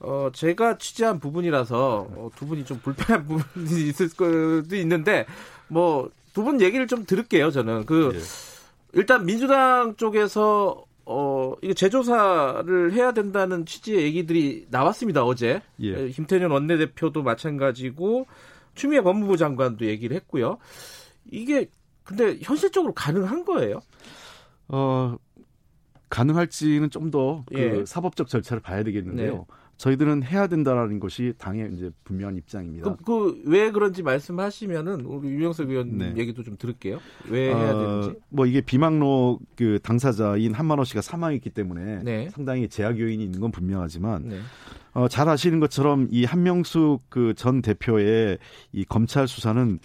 어, 0.00 0.30
제가 0.32 0.78
취재한 0.78 1.20
부분이라서 1.20 2.08
어, 2.16 2.30
두 2.36 2.46
분이 2.46 2.64
좀 2.64 2.78
불편한 2.80 3.24
부분이 3.26 3.88
있을 3.88 4.08
것도 4.10 4.76
있는데 4.76 5.26
뭐 5.68 6.10
두 6.32 6.44
분 6.44 6.60
얘기를 6.60 6.86
좀 6.86 7.04
들을게요. 7.04 7.50
저는 7.50 7.86
그 7.86 8.12
예. 8.14 8.20
일단 8.92 9.26
민주당 9.26 9.96
쪽에서 9.96 10.84
어, 11.04 11.54
이거 11.60 11.74
재조사를 11.74 12.92
해야 12.92 13.10
된다는 13.10 13.66
취지의 13.66 14.04
얘기들이 14.04 14.66
나왔습니다, 14.70 15.24
어제. 15.24 15.60
예. 15.80 16.08
김태년 16.10 16.52
원내대표도 16.52 17.24
마찬가지고, 17.24 18.26
추미애 18.76 19.00
법무부 19.00 19.36
장관도 19.36 19.86
얘기를 19.86 20.14
했고요. 20.14 20.58
이게, 21.32 21.68
근데 22.04 22.38
현실적으로 22.42 22.92
가능한 22.94 23.44
거예요? 23.44 23.80
어, 24.68 25.16
가능할지는 26.10 26.90
좀 26.90 27.10
더그 27.10 27.44
예. 27.58 27.84
사법적 27.84 28.28
절차를 28.28 28.60
봐야 28.62 28.84
되겠는데요. 28.84 29.32
네. 29.34 29.44
저희들은 29.80 30.24
해야 30.24 30.46
된다라는 30.46 31.00
것이 31.00 31.32
당의 31.38 31.70
이제 31.72 31.90
분명한 32.04 32.36
입장입니다. 32.36 32.96
그왜 32.96 33.68
그 33.68 33.72
그런지 33.72 34.02
말씀하시면은 34.02 35.06
우리 35.06 35.30
유영석 35.30 35.70
의원 35.70 35.96
네. 35.96 36.12
얘기도 36.18 36.42
좀 36.42 36.58
들을게요. 36.58 36.98
왜 37.30 37.46
해야 37.54 37.72
어, 37.74 37.80
되는지. 38.02 38.20
뭐 38.28 38.44
이게 38.44 38.60
비망로 38.60 39.38
그 39.56 39.78
당사자인 39.82 40.52
한만호 40.52 40.84
씨가 40.84 41.00
사망했기 41.00 41.48
때문에 41.48 42.02
네. 42.02 42.28
상당히 42.28 42.68
제약 42.68 42.98
요인이 43.00 43.24
있는 43.24 43.40
건 43.40 43.50
분명하지만 43.52 44.28
네. 44.28 44.40
어, 44.92 45.08
잘 45.08 45.30
아시는 45.30 45.60
것처럼 45.60 46.08
이 46.10 46.26
한명숙 46.26 47.08
그 47.08 47.32
전 47.34 47.62
대표의 47.62 48.36
이 48.72 48.84
검찰 48.84 49.26
수사는 49.26 49.78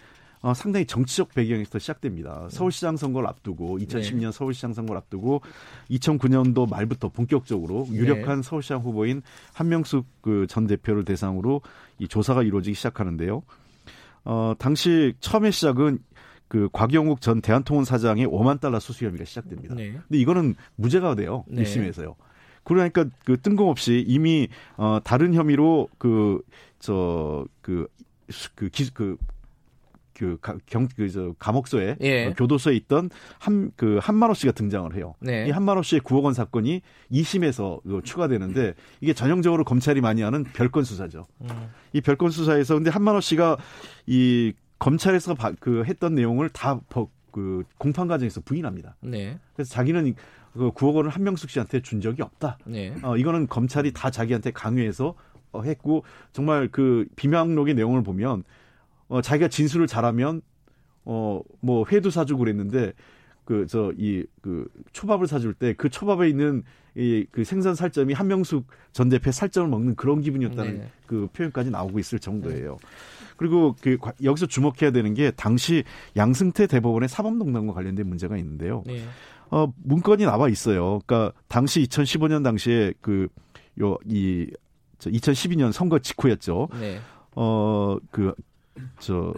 어, 0.46 0.54
상당히 0.54 0.86
정치적 0.86 1.34
배경에서 1.34 1.80
시작됩니다. 1.80 2.48
서울시장 2.52 2.98
선거를 2.98 3.28
앞두고 3.30 3.80
2010년 3.80 4.26
네. 4.26 4.32
서울시장 4.32 4.74
선거를 4.74 5.00
앞두고 5.00 5.42
2009년도 5.90 6.70
말부터 6.70 7.10
본격적으로 7.10 7.88
네. 7.90 7.98
유력한 7.98 8.42
네. 8.42 8.48
서울시장 8.48 8.82
후보인 8.82 9.24
한명숙 9.54 10.06
그 10.22 10.46
전 10.48 10.68
대표를 10.68 11.04
대상으로 11.04 11.62
이 11.98 12.08
조사가 12.08 12.44
이루어지기 12.44 12.76
시작하는데요. 12.76 13.42
어, 14.26 14.54
당시 14.60 15.16
처음에 15.20 15.50
시작은 15.50 15.98
그 16.48 16.70
곽영욱 16.72 17.22
전 17.22 17.42
대한통운 17.42 17.84
사장의 17.84 18.28
5만 18.28 18.60
달러 18.60 18.80
수수 18.80 19.06
혐의가 19.06 19.26
시작됩니다. 19.26 19.74
네. 19.74 19.94
근데 19.94 20.20
이거는 20.20 20.54
무죄가 20.76 21.16
돼요. 21.16 21.44
1심에서요. 21.50 22.14
그러니까 22.64 23.06
그 23.26 23.42
뜬금없이 23.42 24.04
이미 24.08 24.48
어 24.78 25.00
다른 25.04 25.34
혐의로 25.34 25.90
그 25.98 26.40
저그 26.78 27.48
그, 27.62 27.88
그, 28.56 28.70
그 28.94 29.18
그, 30.18 30.38
경, 30.66 30.88
그, 30.96 31.10
저, 31.10 31.34
감옥소에, 31.38 31.98
예. 32.02 32.26
어, 32.28 32.34
교도소에 32.34 32.76
있던 32.76 33.10
한, 33.40 33.72
그, 33.76 34.00
한만호 34.02 34.34
씨가 34.34 34.54
등장을 34.54 34.96
해요. 34.96 35.16
네. 35.20 35.48
이 35.48 35.52
한만호 35.52 35.84
씨의 35.84 36.02
9억 36.02 36.24
원 36.24 36.34
사건이 36.34 36.82
2심에서 37.12 38.04
추가되는데 38.04 38.74
이게 39.02 39.14
전형적으로 39.14 39.64
검찰이 39.64 40.02
많이 40.02 40.22
하는 40.22 40.44
별건 40.44 40.84
수사죠. 40.84 41.26
음. 41.42 41.48
이 41.94 42.02
별건 42.02 42.32
수사에서 42.32 42.76
근데 42.76 42.90
한만호 42.90 43.22
씨가 43.22 43.58
이 44.08 44.54
검찰에서 44.80 45.36
바, 45.36 45.52
그 45.60 45.84
했던 45.86 46.16
내용을 46.16 46.50
다 46.50 46.80
그 47.36 47.66
공판 47.78 48.08
과정에서 48.08 48.40
부인합니다. 48.40 48.96
네. 49.02 49.38
그래서 49.54 49.70
자기는 49.74 50.16
그 50.54 50.72
9억 50.72 50.96
원을 50.96 51.10
한명숙 51.10 51.50
씨한테 51.50 51.82
준 51.82 52.00
적이 52.00 52.22
없다. 52.22 52.58
네. 52.64 52.96
어, 53.04 53.18
이거는 53.18 53.48
검찰이 53.48 53.92
다 53.92 54.10
자기한테 54.10 54.52
강요해서 54.52 55.16
어, 55.52 55.62
했고 55.62 56.06
정말 56.32 56.70
그 56.72 57.06
비명록의 57.18 57.74
내용을 57.74 58.04
보면 58.04 58.46
어, 59.08 59.22
자기가 59.22 59.48
진술을 59.50 59.88
잘하면 59.88 60.42
어, 61.06 61.42
뭐 61.62 61.86
회도 61.92 62.10
사주고 62.10 62.40
그랬는데 62.40 62.94
그 63.46 63.68
저 63.68 63.92
이 63.98 64.26
그 64.42 64.68
초밥을 64.94 65.28
사줄 65.28 65.54
때 65.54 65.74
그 65.76 65.90
초밥에 65.90 66.28
있는 66.28 66.64
이 66.98 67.26
그 67.32 67.44
생선 67.44 67.76
살점이 67.76 68.14
한명숙 68.14 68.66
전 68.92 69.10
대표 69.10 69.32
살점을 69.32 69.70
먹는 69.70 69.96
그런 69.96 70.22
기분이었다는 70.22 70.78
네. 70.80 70.90
그 71.06 71.28
표현까지 71.34 71.70
나오고 71.70 72.00
있을 72.00 72.18
정도예요. 72.20 72.72
네. 72.72 72.88
그리고 73.38 73.76
그 73.82 73.98
여기서 74.24 74.46
주목해야 74.48 74.92
되는 74.92 75.14
게 75.14 75.30
당시 75.32 75.84
양승태 76.16 76.66
대법원의 76.68 77.10
사법농단과 77.10 77.74
관련된 77.74 78.08
문제가 78.08 78.38
있는데요. 78.38 78.82
네. 78.88 79.04
어 79.52 79.72
문건이 79.84 80.24
나와 80.24 80.50
있어요. 80.50 81.02
그러니까 81.06 81.34
당시 81.48 81.84
2015년 81.84 82.44
당시에 82.44 82.94
그 83.02 83.28
요 83.78 83.98
이 84.08 84.48
2012년 85.00 85.72
선거 85.74 86.00
직후였죠. 86.00 86.70
네. 86.80 87.00
어그 87.36 88.34
저, 89.00 89.34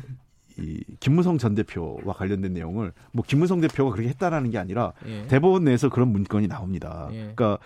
이 0.58 0.84
김무성 1.00 1.38
전 1.38 1.56
대표와 1.56 2.14
관련된 2.14 2.54
내용을 2.54 2.92
뭐 3.12 3.24
김무성 3.28 3.62
대표가 3.62 3.92
그렇게 3.92 4.10
했다라는 4.10 4.50
게 4.50 4.58
아니라 4.58 4.94
예. 5.06 5.28
대법원 5.28 5.64
내에서 5.66 5.90
그런 5.90 6.10
문건이 6.10 6.48
나옵니다. 6.48 7.10
예. 7.12 7.18
그러니까 7.36 7.60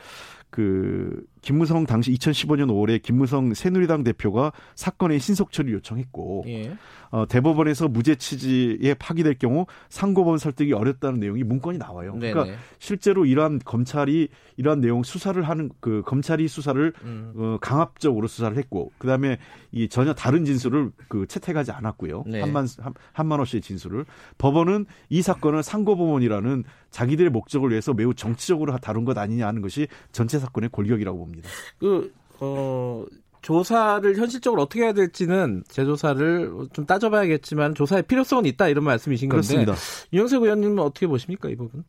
그 0.50 1.26
김무성 1.42 1.86
당시 1.86 2.12
2015년 2.14 2.68
5월에 2.68 3.02
김무성 3.02 3.54
새누리당 3.54 4.04
대표가 4.04 4.52
사건의 4.76 5.20
신속 5.20 5.52
처리 5.52 5.74
요청했고 5.74 6.44
예. 6.48 6.78
어, 7.12 7.28
대법원에서 7.28 7.90
무죄 7.90 8.16
취지에 8.16 8.94
파기될 8.94 9.36
경우 9.36 9.66
상고본 9.90 10.38
설득이 10.38 10.74
어렵다는 10.74 11.20
내용이 11.20 11.44
문건이 11.44 11.78
나와요. 11.78 12.14
네네. 12.14 12.34
그러니까 12.34 12.58
실제로 12.80 13.26
이러한 13.26 13.60
검찰이 13.64 14.30
이러한 14.56 14.80
내용 14.80 15.04
수사를 15.04 15.42
하는 15.42 15.70
그 15.80 16.04
검찰이 16.06 16.48
수사를 16.48 16.94
음. 17.04 17.34
어, 17.36 17.58
강압적으로 17.60 18.28
수사를 18.28 18.56
했고 18.58 18.92
그다음에 18.98 19.38
이 19.72 19.90
전혀 19.90 20.14
다른 20.14 20.46
진술을 20.46 20.92
그 21.10 21.28
채택하지 21.28 21.72
않았고요. 21.72 22.24
네. 22.28 22.40
한만 22.42 22.68
한, 22.80 22.94
한만호 23.12 23.46
씨의 23.46 23.62
진술을 23.62 24.06
법원은 24.38 24.86
이 25.10 25.22
사건을 25.22 25.64
상고법원이라는 25.64 26.64
자기들의 26.92 27.32
목적을 27.32 27.72
위해서 27.72 27.94
매우 27.94 28.14
정치적으로 28.14 28.78
다룬 28.78 29.06
것 29.06 29.18
아니냐 29.18 29.48
하는 29.48 29.62
것이 29.62 29.88
전체 30.12 30.40
사건의 30.40 30.70
골격이라고 30.70 31.18
봅니다. 31.18 31.31
그 31.80 32.14
어. 32.40 33.06
조사를 33.42 34.16
현실적으로 34.18 34.62
어떻게 34.62 34.84
해야 34.84 34.94
될지는 34.94 35.64
재조사를 35.68 36.52
좀 36.74 36.86
따져봐야겠지만 36.86 37.74
조사의 37.74 38.04
필요성은 38.04 38.46
있다 38.46 38.68
이런 38.68 38.84
말씀이신 38.84 39.30
건데 39.30 39.48
그렇습니다. 39.48 39.74
윤영석 40.14 40.44
의원님은 40.44 40.78
어떻게 40.78 41.08
보십니까 41.08 41.50
이 41.50 41.56
부분? 41.56 41.84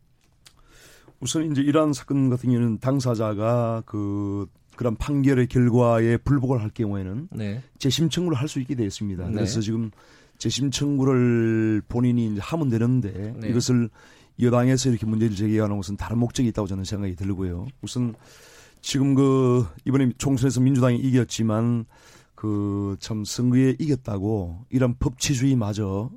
우선 1.20 1.51
이제 1.53 1.61
이러한 1.61 1.93
사건 1.93 2.30
같은 2.30 2.51
경우는 2.51 2.78
당사자가 2.78 3.82
그 3.84 4.47
그런 4.76 4.97
판결의 4.97 5.47
결과에 5.47 6.16
불복을 6.16 6.62
할 6.62 6.70
경우에는 6.70 7.28
네. 7.32 7.62
재심 7.78 8.09
청구를 8.09 8.38
할 8.38 8.49
수 8.49 8.59
있게 8.59 8.74
되어 8.74 8.86
있습니다. 8.86 9.26
네. 9.26 9.32
그래서 9.32 9.61
지금 9.61 9.90
재심 10.38 10.70
청구를 10.70 11.82
본인이 11.86 12.38
하면 12.38 12.70
되는데 12.70 13.34
네. 13.38 13.49
이것을 13.51 13.90
여당에서 14.40 14.88
이렇게 14.88 15.05
문제를 15.05 15.36
제기하는 15.36 15.76
것은 15.76 15.99
다른 15.99 16.18
목적이 16.18 16.49
있다고 16.49 16.66
저는 16.66 16.84
생각이 16.84 17.14
들고요. 17.14 17.66
우선 17.82 18.14
지금 18.83 19.14
그 19.14 19.64
이번에 19.87 20.11
총선에서 20.18 20.61
민주당이 20.61 20.99
이겼지만 20.99 21.87
그 22.35 22.97
참 22.99 23.24
선거에 23.24 23.76
이겼다고 23.78 24.64
이런 24.70 24.97
법치주의마저 24.99 26.11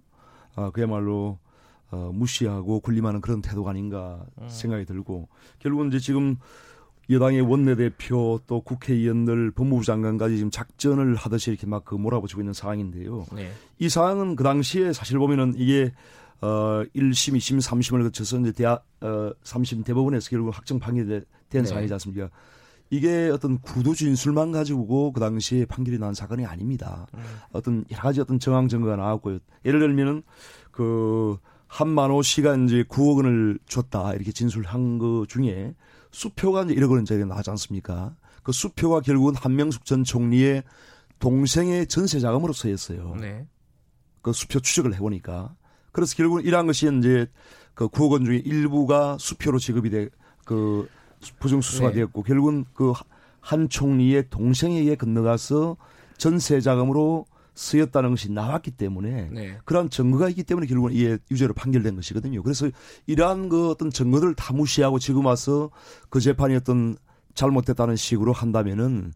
아 0.55 0.71
그야말로 0.71 1.37
어 1.91 2.11
무시하고 2.13 2.79
군림하는 2.79 3.21
그런 3.21 3.41
태도가 3.41 3.69
아닌가 3.69 4.25
음. 4.41 4.49
생각이 4.49 4.85
들고 4.85 5.29
결국은 5.59 5.89
이제 5.89 5.99
지금 5.99 6.37
여당의 7.11 7.41
원내대표 7.41 8.39
또 8.47 8.61
국회의원들 8.61 9.51
법무부 9.51 9.83
장관까지 9.85 10.37
지금 10.37 10.49
작전을 10.49 11.13
하듯이 11.15 11.51
이렇게 11.51 11.67
막 11.67 11.85
그 11.85 11.93
몰아붙이고 11.93 12.41
있는 12.41 12.53
상황인데요. 12.53 13.27
네. 13.35 13.51
이 13.77 13.87
상황은 13.87 14.35
그 14.35 14.43
당시에 14.43 14.91
사실 14.91 15.19
보면은 15.19 15.53
이게 15.55 15.93
어 16.41 16.83
1심, 16.95 17.37
2심, 17.37 17.61
3심을 17.61 18.01
거쳐서 18.01 18.39
이제 18.39 18.51
대학 18.51 18.83
어 19.01 19.31
3심 19.43 19.85
대법원에서 19.85 20.31
결국 20.31 20.57
확정 20.57 20.79
판결된 20.79 21.23
네. 21.51 21.63
상황이지 21.63 21.93
않습니까? 21.93 22.31
이게 22.89 23.29
어떤 23.33 23.59
구도 23.59 23.93
진술만 23.93 24.51
가지고 24.51 25.11
그 25.11 25.19
당시에 25.19 25.65
판결이 25.65 25.97
난 25.97 26.13
사건이 26.13 26.45
아닙니다. 26.45 27.07
음. 27.15 27.19
어떤 27.51 27.85
여러 27.91 28.01
가지 28.03 28.21
어떤 28.21 28.39
정황 28.39 28.67
증거가 28.67 28.95
나왔고요. 28.95 29.39
예를 29.65 29.79
들면은 29.79 30.23
그 30.71 31.37
한만호 31.67 32.21
씨가 32.21 32.55
이제 32.57 32.83
9억 32.83 33.17
원을 33.17 33.59
줬다 33.67 34.13
이렇게 34.13 34.31
진술한 34.31 34.97
거 34.97 35.25
중에 35.27 35.73
수표가 36.11 36.63
이제 36.63 36.75
1억 36.75 36.91
원짜리 36.91 37.25
나지 37.25 37.49
않습니까? 37.49 38.15
그 38.43 38.51
수표가 38.51 39.01
결국은 39.01 39.35
한명숙 39.35 39.85
전 39.85 40.03
총리의 40.03 40.63
동생의 41.19 41.87
전세 41.87 42.19
자금으로 42.19 42.53
쓰였어요. 42.53 43.15
네. 43.19 43.47
그 44.21 44.31
수표 44.31 44.59
추적을 44.59 44.93
해보니까. 44.95 45.55
그래서 45.91 46.15
결국은 46.15 46.43
이러한 46.43 46.67
것이 46.67 46.89
이제 46.97 47.27
그 47.73 47.87
9억 47.87 48.11
원 48.11 48.25
중에 48.25 48.37
일부가 48.37 49.17
수표로 49.19 49.59
지급이 49.59 49.89
돼, 49.89 50.09
그 50.45 50.87
부정수수가 51.39 51.89
네. 51.89 51.93
되었고 51.95 52.23
결국은 52.23 52.65
그 52.73 52.93
한 53.45 53.69
총리의 53.69 54.31
동생에게 54.31 54.95
건너가서 54.95 55.77
전세 56.17 56.59
자금으로 56.59 57.27
쓰였다는 57.53 58.09
것이 58.09 58.31
나왔기 58.31 58.71
때문에 58.71 59.29
네. 59.31 59.57
그러한 59.65 59.91
증거가 59.91 60.27
있기 60.29 60.43
때문에 60.43 60.65
결국은 60.65 60.91
이게 60.91 61.19
유죄로 61.29 61.53
판결된 61.53 61.95
것이거든요. 61.95 62.41
그래서 62.41 62.67
이러한 63.05 63.47
그 63.49 63.69
어떤 63.69 63.91
증거들을 63.91 64.33
다 64.33 64.51
무시하고 64.51 64.97
지금 64.97 65.27
와서 65.27 65.69
그 66.09 66.19
재판이 66.19 66.55
어떤 66.55 66.97
잘못됐다는 67.35 67.95
식으로 67.95 68.33
한다면은 68.33 69.13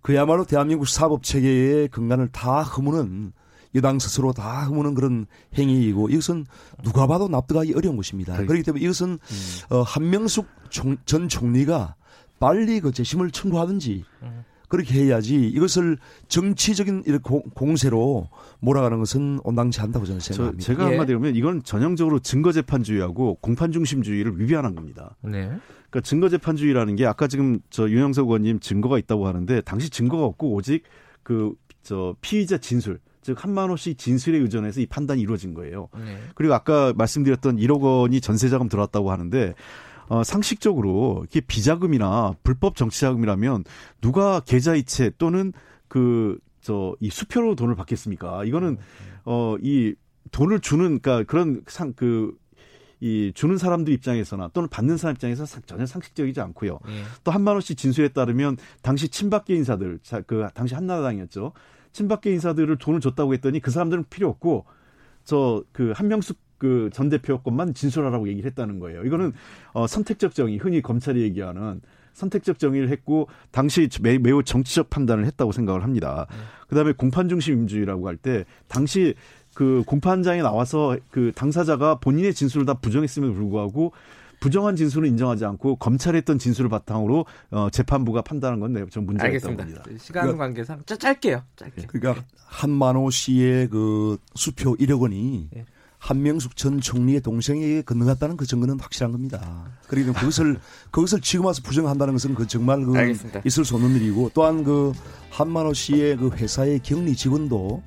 그야말로 0.00 0.46
대한민국 0.46 0.88
사법 0.88 1.22
체계의 1.22 1.88
근간을 1.88 2.28
다 2.28 2.62
허무는 2.62 3.32
여당 3.76 3.98
스스로 3.98 4.32
다 4.32 4.64
허무는 4.64 4.94
그런 4.94 5.26
행위이고 5.56 6.08
이것은 6.08 6.46
누가 6.82 7.06
봐도 7.06 7.28
납득하기 7.28 7.74
어려운 7.74 7.96
것입니다. 7.96 8.32
그러니까. 8.32 8.48
그렇기 8.48 8.64
때문에 8.64 8.84
이것은 8.84 9.10
음. 9.10 9.74
어, 9.74 9.82
한명숙 9.82 10.46
총, 10.70 10.96
전 11.06 11.28
총리가 11.28 11.94
빨리 12.38 12.80
그 12.80 12.92
재심을 12.92 13.30
청구하든지 13.30 14.04
음. 14.22 14.44
그렇게 14.68 15.04
해야지 15.04 15.46
이것을 15.46 15.96
정치적인 16.26 17.04
공세로 17.54 18.28
몰아가는 18.58 18.98
것은 18.98 19.38
온당치 19.44 19.80
않다고 19.80 20.04
저는 20.06 20.20
생각합니다. 20.20 20.60
저, 20.60 20.72
제가 20.72 20.84
예. 20.86 20.88
한마디로 20.88 21.18
하면 21.20 21.36
이건 21.36 21.62
전형적으로 21.62 22.18
증거재판주의하고 22.18 23.38
공판중심주의를 23.42 24.40
위배하는 24.40 24.74
겁니다. 24.74 25.14
네. 25.22 25.46
그러니까 25.88 26.00
증거재판주의라는 26.02 26.96
게 26.96 27.06
아까 27.06 27.28
지금 27.28 27.60
저 27.70 27.88
윤영석 27.88 28.26
의원님 28.26 28.58
증거가 28.58 28.98
있다고 28.98 29.28
하는데 29.28 29.60
당시 29.60 29.88
증거가 29.88 30.24
없고 30.24 30.52
오직 30.52 30.82
그 31.22 31.54
저 31.86 32.16
피의자 32.20 32.58
진술 32.58 32.98
즉 33.26 33.42
한만호 33.42 33.76
씨 33.76 33.94
진술에 33.94 34.38
의존해서 34.38 34.80
이 34.80 34.86
판단이 34.86 35.20
이루어진 35.20 35.52
거예요. 35.52 35.88
네. 35.98 36.18
그리고 36.34 36.54
아까 36.54 36.92
말씀드렸던 36.96 37.56
1억 37.56 37.80
원이 37.80 38.20
전세자금 38.20 38.68
들어왔다고 38.68 39.10
하는데 39.10 39.54
어, 40.08 40.22
상식적으로 40.24 41.24
이게 41.28 41.40
비자금이나 41.40 42.34
불법 42.44 42.76
정치자금이라면 42.76 43.64
누가 44.00 44.40
계좌이체 44.40 45.12
또는 45.18 45.52
그 45.88 46.38
저 46.62 46.96
이 47.00 47.10
수표로 47.10 47.54
돈을 47.54 47.76
받겠습니까? 47.76 48.44
이거는 48.44 48.76
어이 49.24 49.94
돈을 50.32 50.58
주는 50.58 50.98
그러니까 51.00 51.22
그런 51.22 51.62
상 51.68 51.92
그 51.92 52.32
이 52.98 53.30
주는 53.34 53.58
사람들 53.58 53.92
입장에서나 53.92 54.48
또는 54.54 54.70
받는 54.70 54.96
사람 54.96 55.14
입장에서 55.14 55.44
전혀 55.66 55.84
상식적이지 55.84 56.40
않고요. 56.40 56.78
예. 56.88 57.02
또 57.24 57.30
한만호 57.30 57.60
씨 57.60 57.74
진술에 57.74 58.08
따르면 58.08 58.56
당시 58.80 59.08
친박계 59.10 59.54
인사들, 59.54 60.00
그 60.26 60.48
당시 60.54 60.74
한나라당이었죠. 60.74 61.52
친박계 61.96 62.30
인사들을 62.32 62.76
돈을 62.76 63.00
줬다고 63.00 63.32
했더니 63.34 63.60
그 63.60 63.70
사람들은 63.70 64.04
필요 64.10 64.28
없고 64.28 64.66
저 65.24 65.64
그 65.72 65.92
한명숙 65.96 66.36
그 66.58 66.90
전 66.92 67.08
대표 67.10 67.40
것만 67.42 67.74
진술하라고 67.74 68.28
얘기를 68.28 68.48
했다는 68.50 68.78
거예요. 68.80 69.04
이거는 69.04 69.32
어 69.72 69.86
선택적 69.86 70.34
정의, 70.34 70.56
흔히 70.58 70.80
검찰이 70.82 71.20
얘기하는 71.22 71.80
선택적 72.14 72.58
정의를 72.58 72.88
했고 72.88 73.28
당시 73.50 73.88
매, 74.00 74.16
매우 74.18 74.42
정치적 74.42 74.88
판단을 74.88 75.26
했다고 75.26 75.52
생각을 75.52 75.82
합니다. 75.82 76.26
네. 76.30 76.36
그다음에 76.68 76.92
공판 76.92 77.28
중심 77.28 77.54
임주의라고 77.60 78.08
할 78.08 78.16
때 78.16 78.44
당시 78.68 79.14
그 79.54 79.82
공판장에 79.86 80.40
나와서 80.42 80.96
그 81.10 81.32
당사자가 81.34 81.96
본인의 81.96 82.32
진술을 82.34 82.64
다 82.66 82.74
부정했음에도 82.74 83.34
불구하고 83.34 83.92
부정한 84.40 84.76
진술을 84.76 85.08
인정하지 85.08 85.44
않고 85.44 85.76
검찰이 85.76 86.18
했던 86.18 86.38
진술을 86.38 86.70
바탕으로 86.70 87.26
어, 87.50 87.68
재판부가 87.70 88.22
판단한 88.22 88.60
건 88.60 88.72
네, 88.72 88.84
좀 88.90 89.06
문제가 89.06 89.28
있다고 89.28 89.56
봅니다. 89.56 89.82
시간 89.98 90.22
그러니까, 90.24 90.44
관계상 90.44 90.82
짧게요. 90.84 91.42
짧게. 91.56 91.86
그러니까 91.86 92.24
한만호 92.46 93.10
씨의 93.10 93.68
그 93.68 94.18
수표 94.34 94.76
1억 94.76 95.00
원이 95.00 95.50
예. 95.56 95.64
한명숙 95.98 96.56
전 96.56 96.80
총리의 96.80 97.20
동생에게 97.20 97.82
건너갔다는 97.82 98.36
그 98.36 98.46
증거는 98.46 98.78
확실한 98.78 99.12
겁니다. 99.12 99.70
그리고 99.88 100.12
그것을 100.12 100.58
그것을 100.90 101.20
지금 101.20 101.46
와서 101.46 101.62
부정한다는 101.64 102.14
것은 102.14 102.34
그 102.34 102.46
정말 102.46 102.84
그 102.84 102.96
알겠습니다. 102.96 103.42
있을 103.44 103.64
수 103.64 103.74
없는 103.74 103.96
일이고 103.96 104.30
또한 104.34 104.62
그 104.62 104.92
한만호 105.30 105.72
씨의 105.72 106.16
그 106.18 106.30
회사의 106.30 106.80
격리 106.80 107.16
직원도 107.16 107.82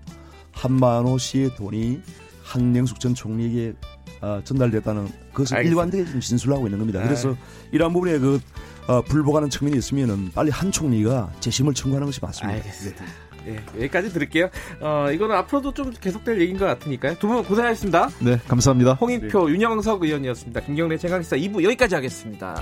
한만호 0.51 1.17
씨의 1.17 1.55
돈이 1.55 2.01
한명숙 2.43 2.99
전 2.99 3.13
총리에게 3.13 3.75
어, 4.21 4.41
전달됐다는 4.43 5.07
그것을 5.31 5.57
알겠습니다. 5.57 5.69
일관되게 5.69 6.05
지금 6.05 6.19
진술하고 6.19 6.67
있는 6.67 6.79
겁니다. 6.79 7.01
그래서 7.03 7.31
아. 7.31 7.35
이러한 7.71 7.93
부분에 7.93 8.19
그 8.19 8.39
어, 8.87 9.01
불복하는 9.03 9.49
측면이 9.49 9.77
있으면은 9.77 10.31
빨리 10.33 10.49
한 10.49 10.71
총리가 10.71 11.31
재심을 11.39 11.73
청구하는 11.73 12.05
것이 12.07 12.19
맞습니다. 12.21 12.53
알겠습니다. 12.57 13.03
네. 13.05 13.11
네, 13.45 13.63
여기까지 13.77 14.11
들을게요. 14.11 14.49
어, 14.81 15.07
이거는 15.11 15.35
앞으로도 15.37 15.73
좀 15.73 15.91
계속될 15.93 16.41
얘기인 16.41 16.57
것 16.57 16.65
같으니까요. 16.65 17.17
두 17.19 17.27
분 17.27 17.43
고생하셨습니다. 17.43 18.09
네, 18.19 18.37
감사합니다. 18.47 18.93
홍익표, 18.93 19.47
네. 19.47 19.53
윤영석 19.53 20.03
의원이었습니다. 20.03 20.59
김경래 20.61 20.97
최강시사 20.97 21.37
2부 21.37 21.63
여기까지 21.63 21.95
하겠습니다. 21.95 22.61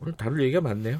오늘 0.00 0.14
다룰 0.14 0.42
얘기가 0.42 0.62
많네요. 0.62 0.98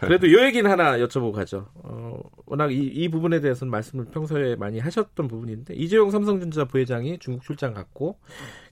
그래도 0.00 0.30
요 0.32 0.44
얘기는 0.44 0.68
하나 0.68 0.98
여쭤보고 0.98 1.32
가죠. 1.32 1.68
어, 1.74 2.20
워낙 2.46 2.72
이, 2.72 2.78
이 2.78 3.08
부분에 3.08 3.40
대해서는 3.40 3.70
말씀을 3.70 4.06
평소에 4.06 4.56
많이 4.56 4.80
하셨던 4.80 5.28
부분인데 5.28 5.74
이재용 5.74 6.10
삼성전자 6.10 6.64
부회장이 6.64 7.18
중국 7.20 7.44
출장 7.44 7.74
갔고 7.74 8.18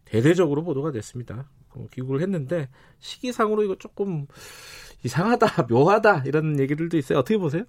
대대적으로 0.05 0.65
보도가 0.65 0.91
됐습니다. 0.91 1.49
어, 1.71 1.87
귀국을 1.93 2.21
했는데 2.23 2.69
시기상으로 2.99 3.63
이거 3.63 3.77
조금 3.77 4.27
이상하다, 5.05 5.67
묘하다 5.71 6.25
이런 6.27 6.59
얘기들도 6.59 6.97
있어요. 6.97 7.21
어떻게 7.21 7.39
보세요? 7.39 7.63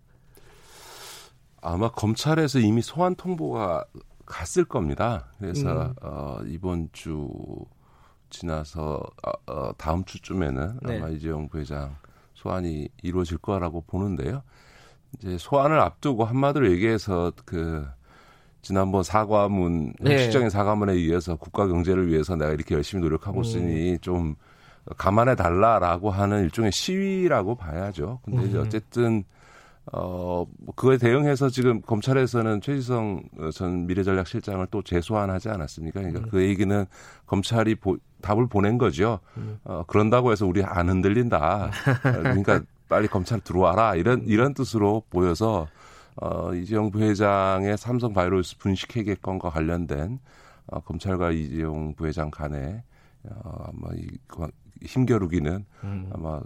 아마 1.61 1.91
검찰에서 1.91 2.59
이미 2.59 2.81
소환 2.81 3.15
통보가 3.15 3.85
갔을 4.25 4.65
겁니다. 4.65 5.31
그래서 5.37 5.87
음. 5.87 5.93
어, 6.01 6.39
이번 6.47 6.89
주 6.91 7.29
지나서 8.29 9.01
어, 9.25 9.51
어, 9.51 9.71
다음 9.77 10.03
주쯤에는 10.03 10.79
네. 10.83 10.97
아마 10.97 11.09
이재용 11.09 11.47
부회장 11.47 11.95
소환이 12.33 12.89
이루어질 13.01 13.37
거라고 13.37 13.81
보는데요. 13.81 14.43
이제 15.17 15.37
소환을 15.37 15.79
앞두고 15.79 16.23
한마디로 16.23 16.71
얘기해서 16.71 17.31
그 17.45 17.85
지난번 18.61 19.03
사과문 19.03 19.93
네. 19.99 20.17
시정의 20.17 20.49
사과문에 20.49 20.93
의해서 20.93 21.35
국가 21.35 21.67
경제를 21.67 22.07
위해서 22.07 22.35
내가 22.35 22.51
이렇게 22.51 22.75
열심히 22.75 23.03
노력하고 23.03 23.39
음. 23.39 23.43
있으니 23.43 23.91
음. 23.93 23.99
좀 23.99 24.35
감안해 24.97 25.35
달라라고 25.35 26.11
하는 26.11 26.43
일종의 26.43 26.71
시위라고 26.71 27.55
봐야죠. 27.55 28.19
근데 28.23 28.45
이제 28.45 28.57
음. 28.57 28.63
어쨌든 28.63 29.23
어, 29.91 30.45
뭐 30.59 30.75
그거에 30.75 30.97
대응해서 30.97 31.49
지금 31.49 31.81
검찰에서는 31.81 32.61
최지성 32.61 33.23
전 33.53 33.87
미래전략실장을 33.87 34.65
또 34.69 34.81
재소환하지 34.83 35.49
않았습니까? 35.49 35.99
그러니까 35.99 36.21
음. 36.21 36.29
그 36.29 36.43
얘기는 36.43 36.85
검찰이 37.25 37.75
보, 37.75 37.97
답을 38.21 38.47
보낸 38.47 38.77
거죠. 38.77 39.19
음. 39.37 39.59
어, 39.63 39.83
그런다고 39.87 40.31
해서 40.31 40.45
우리 40.45 40.63
안 40.63 40.89
흔들린다. 40.89 41.71
그러니까 42.03 42.61
빨리 42.87 43.07
검찰 43.07 43.39
들어와라. 43.39 43.95
이런, 43.95 44.23
이런 44.25 44.53
뜻으로 44.53 45.03
보여서 45.09 45.67
어, 46.21 46.53
이재용 46.53 46.91
부회장의 46.91 47.77
삼성 47.77 48.13
바이오로스 48.13 48.57
분식회계 48.57 49.15
건과 49.21 49.49
관련된 49.49 50.19
어, 50.67 50.79
검찰과 50.81 51.31
이재용 51.31 51.95
부회장 51.95 52.29
간에 52.29 52.83
어, 53.23 53.65
아마 53.67 53.93
이 53.95 54.07
힘겨루기는 54.83 55.65
음. 55.83 56.09
아마 56.13 56.41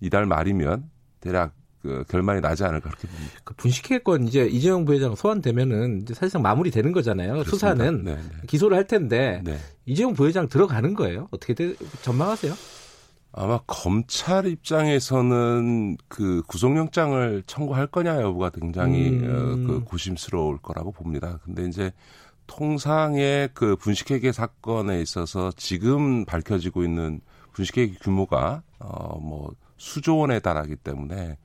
이달 0.00 0.26
말이면 0.26 0.90
대략 1.20 1.52
그 1.88 2.04
결말이 2.08 2.42
나지 2.42 2.64
않을까 2.64 2.90
그렇게 2.90 3.08
봅니다. 3.08 3.32
그 3.44 3.54
분식회권 3.54 4.28
이제 4.28 4.44
이재용 4.44 4.84
부회장 4.84 5.14
소환되면은 5.14 6.02
이제 6.02 6.12
사실상 6.12 6.42
마무리되는 6.42 6.92
거잖아요. 6.92 7.32
그렇습니다. 7.32 7.50
수사는 7.50 8.04
네, 8.04 8.14
네. 8.16 8.22
기소를 8.46 8.76
할 8.76 8.86
텐데 8.86 9.40
네. 9.42 9.56
이재용 9.86 10.12
부회장 10.12 10.48
들어가는 10.48 10.92
거예요. 10.94 11.28
어떻게 11.30 11.54
되, 11.54 11.74
전망하세요? 12.02 12.52
아마 13.32 13.60
검찰 13.66 14.46
입장에서는 14.46 15.96
그 16.08 16.42
구속영장을 16.46 17.42
청구할 17.46 17.86
거냐 17.86 18.20
여부가 18.20 18.50
굉장히 18.50 19.08
음. 19.08 19.24
어, 19.24 19.66
그 19.66 19.84
고심스러울 19.84 20.58
거라고 20.58 20.92
봅니다. 20.92 21.38
근데 21.44 21.64
이제 21.66 21.92
통상의 22.46 23.50
그 23.54 23.76
분식회계 23.76 24.32
사건에 24.32 25.00
있어서 25.00 25.52
지금 25.56 26.26
밝혀지고 26.26 26.84
있는 26.84 27.20
분식회계 27.52 27.96
규모가 28.00 28.62
어뭐 28.78 29.52
수조 29.78 30.18
원에 30.18 30.40
달하기 30.40 30.76
때문에 30.76 31.38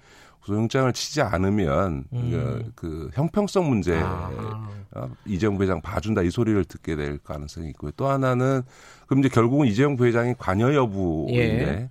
구속영장을 0.44 0.92
치지 0.92 1.22
않으면 1.22 2.04
음. 2.12 2.30
그, 2.32 2.72
그, 2.76 3.10
형평성 3.14 3.70
문제 3.70 3.98
아. 3.98 4.70
어, 4.92 5.10
이재용 5.26 5.58
부회장 5.58 5.82
봐준다 5.82 6.22
이 6.22 6.30
소리를 6.30 6.64
듣게 6.66 6.96
될 6.96 7.18
가능성이 7.18 7.70
있고요. 7.70 7.92
또 7.96 8.08
하나는 8.08 8.62
그럼 9.08 9.22
이제 9.22 9.30
결국은 9.30 9.68
이재용 9.68 9.96
부회장이 9.96 10.36
관여 10.38 10.76
여부인데 10.76 11.68
예. 11.68 11.90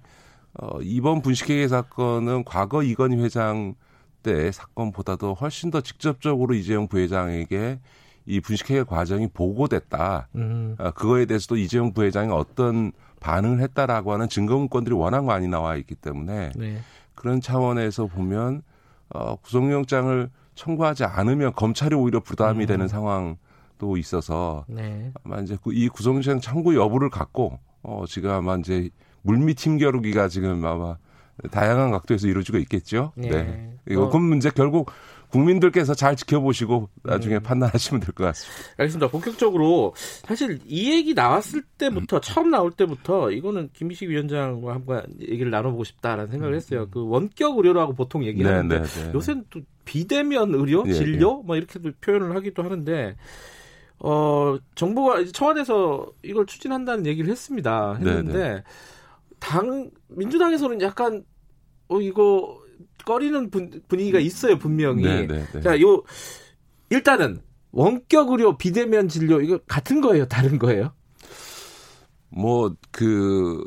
어, 0.61 0.81
이번 0.83 1.23
분식회계 1.23 1.67
사건은 1.67 2.45
과거 2.45 2.83
이건희 2.83 3.17
회장 3.23 3.75
때 4.23 4.53
사건보다도 4.53 5.35
훨씬 5.35 5.71
더 5.71 5.81
직접적으로 5.81 6.55
이재용 6.55 6.89
부회장에게 6.89 7.81
이 8.27 8.41
분식회계 8.41 8.85
과정이 8.85 9.29
보고됐다. 9.33 10.29
음. 10.37 10.77
어, 10.79 10.91
그거에 10.91 11.25
대해서도 11.25 11.57
이재용 11.57 11.93
부회장이 11.93 12.31
어떤 12.31 12.93
반응을 13.21 13.61
했다라고 13.61 14.13
하는 14.13 14.29
증거 14.29 14.57
문건들이 14.59 14.95
워낙 14.95 15.25
많이 15.25 15.49
나와 15.49 15.77
있기 15.77 15.95
때문에 15.95 16.53
네. 16.55 16.81
그런 17.15 17.41
차원에서 17.41 18.07
보면 18.07 18.63
어, 19.11 19.37
구속영장을 19.37 20.31
청구하지 20.55 21.05
않으면 21.05 21.53
검찰이 21.55 21.95
오히려 21.95 22.21
부담이 22.21 22.65
음. 22.65 22.67
되는 22.67 22.89
상황도 22.89 23.97
있어서 23.97 24.65
네. 24.69 25.13
아마 25.25 25.41
이제 25.41 25.57
이 25.67 25.89
구속영장 25.89 26.41
청구 26.41 26.77
여부를 26.77 27.11
갖고 27.11 27.59
어, 27.83 28.05
지금 28.07 28.31
아마 28.31 28.57
이제 28.57 28.91
물밑 29.23 29.59
힘겨루기가 29.59 30.29
지금 30.29 30.65
아마 30.65 30.97
다양한 31.51 31.91
각도에서 31.91 32.29
이루어지고 32.29 32.59
있겠죠. 32.59 33.13
네. 33.17 33.31
네. 33.31 33.79
이거 33.89 34.09
그 34.11 34.17
문제 34.17 34.51
결국 34.51 34.91
국민들께서 35.33 35.95
잘 35.95 36.15
지켜보시고 36.15 36.89
나중에 37.03 37.37
음. 37.37 37.43
판단하시면 37.43 38.01
될 38.01 38.15
것 38.15 38.25
같습니다. 38.25 38.75
알겠습니다. 38.79 39.09
본격적으로 39.09 39.95
사실 39.97 40.61
이 40.67 40.93
얘기 40.93 41.15
나왔을 41.15 41.63
때부터 41.79 42.17
음. 42.17 42.21
처음 42.23 42.51
나올 42.51 42.71
때부터 42.71 43.31
이거는 43.31 43.71
김희식 43.73 44.11
위원장과 44.11 44.75
한번 44.75 45.05
얘기를 45.21 45.51
나눠보고 45.51 45.85
싶다라는 45.85 46.31
생각을 46.31 46.55
했어요. 46.55 46.83
음. 46.83 46.89
그 46.91 47.07
원격 47.09 47.57
의료라고 47.57 47.95
보통 47.95 48.25
얘기하는데 48.25 48.81
네, 48.81 48.85
네, 48.87 49.05
네. 49.05 49.11
요새는 49.15 49.45
또 49.51 49.61
비대면 49.85 50.55
의료, 50.55 50.85
예, 50.87 50.93
진료 50.93 51.41
예. 51.43 51.47
뭐 51.47 51.57
이렇게도 51.57 51.91
표현을 52.01 52.37
하기도 52.37 52.63
하는데 52.63 53.17
어 53.99 54.59
정부가 54.75 55.25
청와대에서 55.33 56.07
이걸 56.23 56.47
추진한다는 56.47 57.07
얘기를 57.07 57.31
했습니다. 57.31 57.95
했는데. 57.95 58.63
당 59.41 59.91
민주당에서는 60.09 60.81
약간 60.83 61.25
어 61.89 62.01
이거 62.01 62.62
꺼리는 63.05 63.51
분, 63.51 63.83
위기가 63.93 64.19
있어요 64.19 64.59
분명히. 64.59 65.03
네, 65.05 65.27
네, 65.27 65.45
네. 65.53 65.61
자, 65.61 65.81
요 65.81 66.03
일단은 66.91 67.41
원격 67.73 68.31
의료 68.31 68.57
비대면 68.59 69.09
진료 69.09 69.41
이거 69.41 69.59
같은 69.67 70.01
거예요, 70.01 70.27
다른 70.27 70.59
거예요? 70.59 70.93
뭐 72.31 72.75
그 72.91 73.65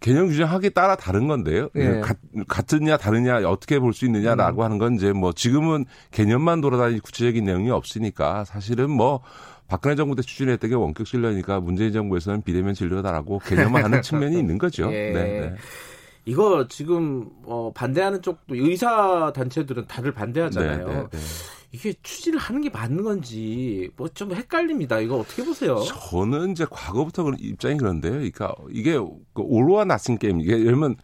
개념 0.00 0.28
규정하기 0.28 0.70
따라 0.70 0.94
다른 0.96 1.26
건데요. 1.26 1.70
예. 1.74 2.00
가, 2.00 2.14
같으냐 2.46 2.96
다르냐 2.96 3.38
어떻게 3.48 3.78
볼 3.80 3.92
수 3.92 4.04
있느냐라고 4.06 4.62
음. 4.62 4.64
하는 4.64 4.78
건 4.78 4.94
이제 4.94 5.12
뭐 5.12 5.32
지금은 5.32 5.86
개념만 6.12 6.60
돌아다니 6.60 7.00
구체적인 7.00 7.44
내용이 7.44 7.70
없으니까 7.70 8.44
사실은 8.44 8.90
뭐 8.90 9.22
박근혜 9.66 9.96
정부 9.96 10.14
때 10.14 10.22
추진했던 10.22 10.70
게 10.70 10.76
원격 10.76 11.04
진료니까 11.04 11.60
문재인 11.60 11.92
정부에서는 11.92 12.42
비대면 12.42 12.74
진료다라고 12.74 13.40
개념화하는 13.40 14.00
측면이 14.02 14.38
있는 14.38 14.56
거죠. 14.56 14.84
예. 14.92 15.10
네, 15.12 15.40
네. 15.40 15.54
이거 16.28 16.66
지금 16.68 17.30
어 17.46 17.72
반대하는 17.74 18.20
쪽도 18.20 18.54
의사 18.54 19.32
단체들은 19.34 19.86
다들 19.86 20.12
반대하잖아요. 20.12 20.86
네, 20.86 20.94
네, 20.94 21.06
네. 21.10 21.18
이게 21.72 21.94
추진을 22.02 22.38
하는 22.38 22.60
게 22.60 22.68
맞는 22.68 23.02
건지 23.02 23.90
뭐 23.96 24.08
좀 24.12 24.34
헷갈립니다. 24.34 25.00
이거 25.00 25.16
어떻게 25.16 25.42
보세요? 25.42 25.76
저는 26.10 26.52
이제 26.52 26.66
과거부터 26.70 27.22
그런 27.24 27.38
입장이 27.40 27.78
그런데요. 27.78 28.12
그러니까 28.12 28.54
이게 28.70 28.92
그 28.98 29.42
올로와 29.42 29.84
나신 29.86 30.18
게임 30.18 30.40
이게 30.40 30.52
예를 30.52 30.64
들면 30.64 30.96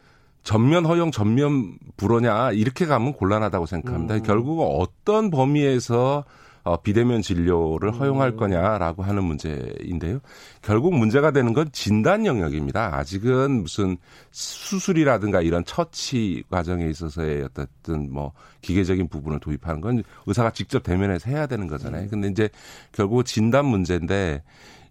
전면 0.42 0.84
허용, 0.84 1.10
전면 1.10 1.78
불허냐 1.96 2.52
이렇게 2.52 2.84
가면 2.84 3.14
곤란하다고 3.14 3.64
생각합니다. 3.64 4.16
음. 4.16 4.22
결국 4.22 4.60
어떤 4.60 5.30
범위에서 5.30 6.24
어, 6.64 6.80
비대면 6.80 7.20
진료를 7.20 7.92
허용할 7.92 8.30
음. 8.30 8.36
거냐라고 8.38 9.02
하는 9.02 9.22
문제인데요. 9.22 10.20
결국 10.62 10.94
문제가 10.94 11.30
되는 11.30 11.52
건 11.52 11.68
진단 11.72 12.24
영역입니다. 12.24 12.96
아직은 12.96 13.62
무슨 13.62 13.98
수술이라든가 14.30 15.42
이런 15.42 15.62
처치 15.66 16.44
과정에 16.50 16.86
있어서의 16.88 17.42
어떤 17.44 18.10
뭐 18.10 18.32
기계적인 18.62 19.08
부분을 19.08 19.40
도입하는 19.40 19.82
건 19.82 20.02
의사가 20.24 20.52
직접 20.52 20.82
대면해서 20.82 21.30
해야 21.30 21.46
되는 21.46 21.66
거잖아요. 21.68 22.04
음. 22.04 22.08
근데 22.08 22.28
이제 22.28 22.48
결국 22.92 23.24
진단 23.24 23.66
문제인데 23.66 24.42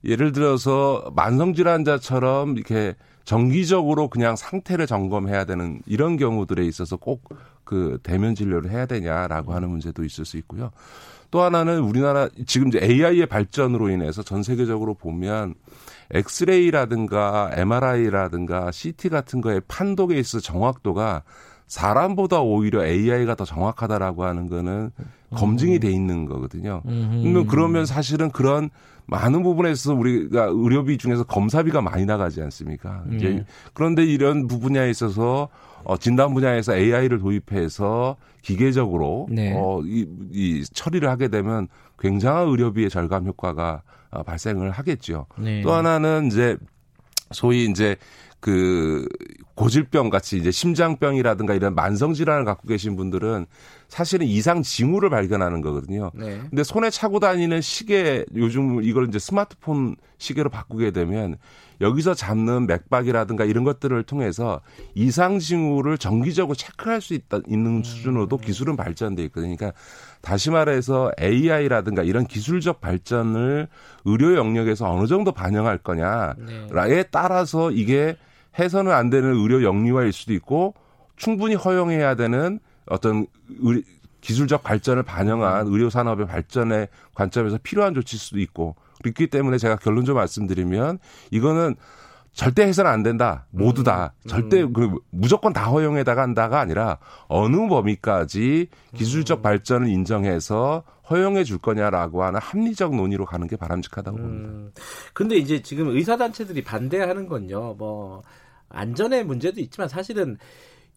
예를 0.05 0.31
들어서 0.31 1.11
만성질환자처럼 1.15 2.55
이렇게 2.55 2.93
정기적으로 3.23 4.09
그냥 4.09 4.35
상태를 4.35 4.85
점검해야 4.85 5.45
되는 5.45 5.81
이런 5.87 6.17
경우들에 6.17 6.63
있어서 6.65 6.97
꼭 6.97 7.53
그 7.63 7.97
대면 8.03 8.35
진료를 8.35 8.71
해야 8.71 8.85
되냐라고 8.85 9.53
하는 9.53 9.69
문제도 9.69 10.03
있을 10.03 10.25
수 10.25 10.37
있고요. 10.37 10.71
또 11.33 11.41
하나는 11.41 11.79
우리나라 11.79 12.29
지금 12.45 12.67
이제 12.67 12.79
AI의 12.79 13.25
발전으로 13.25 13.89
인해서 13.89 14.21
전 14.21 14.43
세계적으로 14.43 14.93
보면 14.93 15.55
엑스레이라든가 16.11 17.49
MRI라든가 17.55 18.71
CT 18.71 19.09
같은 19.09 19.41
거에 19.41 19.59
판독에 19.67 20.19
있어 20.19 20.39
정확도가 20.39 21.23
사람보다 21.65 22.41
오히려 22.41 22.85
AI가 22.85 23.33
더 23.33 23.45
정확하다라고 23.45 24.25
하는 24.25 24.47
거는 24.47 24.91
검증이 25.33 25.79
돼 25.79 25.89
있는 25.91 26.27
거거든요. 26.27 26.83
음. 26.85 27.47
그러면 27.47 27.87
사실은 27.87 28.29
그런 28.29 28.69
많은 29.05 29.43
부분에서 29.43 29.93
우리가 29.93 30.45
의료비 30.45 30.97
중에서 30.97 31.23
검사비가 31.23 31.81
많이 31.81 32.05
나가지 32.05 32.41
않습니까? 32.41 33.03
이제 33.13 33.27
음. 33.27 33.45
그런데 33.73 34.03
이런 34.03 34.47
분야에 34.47 34.89
있어서 34.89 35.49
어, 35.83 35.97
진단 35.97 36.33
분야에서 36.33 36.75
AI를 36.75 37.19
도입해서 37.19 38.15
기계적으로 38.41 39.27
네. 39.29 39.53
어, 39.55 39.81
이, 39.83 40.07
이 40.31 40.63
처리를 40.73 41.09
하게 41.09 41.27
되면 41.27 41.67
굉장한 41.99 42.47
의료비의 42.47 42.89
절감 42.89 43.25
효과가 43.25 43.81
어, 44.11 44.23
발생을 44.23 44.71
하겠죠. 44.71 45.25
네. 45.37 45.61
또 45.61 45.73
하나는 45.73 46.27
이제 46.27 46.57
소위 47.31 47.65
이제 47.65 47.95
그 48.43 49.07
고질병 49.55 50.09
같이 50.09 50.35
이제 50.35 50.51
심장병이라든가 50.51 51.53
이런 51.53 51.75
만성 51.75 52.13
질환을 52.13 52.43
갖고 52.43 52.67
계신 52.67 52.97
분들은 52.97 53.45
사실은 53.87 54.27
이상 54.27 54.63
징후를 54.63 55.09
발견하는 55.09 55.61
거거든요. 55.61 56.11
네. 56.13 56.41
근데 56.49 56.61
손에 56.61 56.89
차고 56.89 57.21
다니는 57.21 57.61
시계 57.61 58.25
요즘 58.35 58.83
이걸 58.83 59.07
이제 59.07 59.17
스마트폰 59.17 59.95
시계로 60.17 60.49
바꾸게 60.49 60.91
되면 60.91 61.37
여기서 61.79 62.15
잡는 62.15 62.67
맥박이라든가 62.67 63.45
이런 63.45 63.63
것들을 63.63 64.03
통해서 64.03 64.59
이상 64.93 65.39
징후를 65.39 65.97
정기적으로 65.97 66.53
체크할 66.53 66.99
수 66.99 67.13
있다 67.13 67.39
있는 67.47 67.77
음. 67.77 67.83
수준으로도 67.83 68.39
기술은 68.39 68.75
발전돼 68.75 69.23
있거든요. 69.25 69.55
그러니까 69.55 69.79
다시 70.19 70.51
말해서 70.51 71.13
AI라든가 71.21 72.03
이런 72.03 72.27
기술적 72.27 72.81
발전을 72.81 73.69
의료 74.03 74.35
영역에서 74.35 74.91
어느 74.91 75.07
정도 75.07 75.31
반영할 75.31 75.77
거냐에 75.77 76.33
네. 76.37 77.03
따라서 77.09 77.71
이게 77.71 78.17
해서는 78.57 78.91
안 78.91 79.09
되는 79.09 79.33
의료 79.33 79.63
영리화일 79.63 80.11
수도 80.11 80.33
있고 80.33 80.73
충분히 81.15 81.55
허용해야 81.55 82.15
되는 82.15 82.59
어떤 82.85 83.25
의, 83.61 83.83
기술적 84.21 84.63
발전을 84.63 85.03
반영한 85.03 85.67
의료 85.67 85.89
산업의 85.89 86.27
발전의 86.27 86.87
관점에서 87.13 87.59
필요한 87.61 87.93
조치일 87.93 88.19
수도 88.19 88.39
있고 88.39 88.75
그렇기 89.01 89.27
때문에 89.27 89.57
제가 89.57 89.75
결론적으로 89.75 90.21
말씀드리면 90.21 90.99
이거는 91.31 91.75
절대 92.33 92.63
해서는 92.63 92.89
안 92.89 93.03
된다. 93.03 93.45
모두 93.51 93.83
다. 93.83 94.13
음. 94.23 94.27
절대 94.27 94.65
그 94.65 94.95
무조건 95.11 95.53
다 95.53 95.65
허용에다가 95.65 96.23
한다가 96.23 96.59
아니라 96.59 96.97
어느 97.27 97.67
범위까지 97.67 98.69
기술적 98.95 99.39
음. 99.39 99.41
발전을 99.43 99.87
인정해서 99.87 100.83
허용해 101.09 101.43
줄 101.43 101.59
거냐라고 101.59 102.23
하는 102.23 102.39
합리적 102.39 102.95
논의로 102.95 103.25
가는 103.25 103.47
게 103.47 103.55
바람직하다고 103.55 104.17
음. 104.17 104.21
봅니다. 104.21 104.81
근데 105.13 105.35
이제 105.35 105.61
지금 105.61 105.89
의사 105.89 106.17
단체들이 106.17 106.63
반대하는 106.63 107.27
건요. 107.27 107.75
뭐 107.77 108.23
안전의 108.73 109.25
문제도 109.25 109.61
있지만 109.61 109.87
사실은 109.87 110.37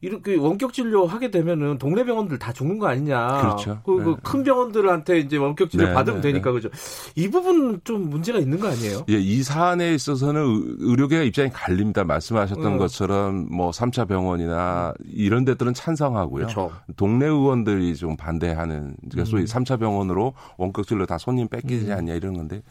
이렇게 0.02 0.36
원격 0.36 0.74
진료 0.74 1.06
하게 1.06 1.30
되면은 1.30 1.78
동네 1.78 2.04
병원들 2.04 2.38
다 2.38 2.52
죽는 2.52 2.78
거 2.78 2.86
아니냐. 2.86 3.40
그렇죠. 3.40 3.80
그, 3.84 3.96
그 3.96 4.10
네. 4.10 4.16
큰 4.22 4.42
병원들한테 4.44 5.20
이제 5.20 5.38
원격 5.38 5.70
진료 5.70 5.86
네, 5.86 5.94
받으면 5.94 6.20
네, 6.20 6.28
되니까 6.28 6.50
네. 6.50 6.54
그죠. 6.54 6.68
이 7.14 7.28
부분 7.30 7.80
좀 7.82 8.10
문제가 8.10 8.38
있는 8.38 8.60
거 8.60 8.68
아니에요? 8.68 9.06
예, 9.08 9.14
이 9.14 9.42
사안에 9.42 9.94
있어서는 9.94 10.76
의료계가 10.80 11.22
입장이 11.22 11.48
갈립니다. 11.50 12.04
말씀하셨던 12.04 12.74
어. 12.74 12.76
것처럼 12.76 13.48
뭐 13.50 13.70
3차 13.70 14.06
병원이나 14.06 14.92
이런 15.06 15.46
데들은 15.46 15.72
찬성하고요. 15.72 16.44
그렇죠. 16.44 16.72
동네 16.96 17.24
의원들이 17.24 17.96
좀 17.96 18.18
반대하는 18.18 18.96
그러니까 19.08 19.30
소위 19.30 19.42
음. 19.42 19.46
3차 19.46 19.80
병원으로 19.80 20.34
원격 20.58 20.86
진료 20.86 21.06
다 21.06 21.16
손님 21.16 21.48
뺏기지 21.48 21.86
음. 21.86 21.92
않냐 21.92 22.14
이런 22.14 22.34
건데 22.34 22.62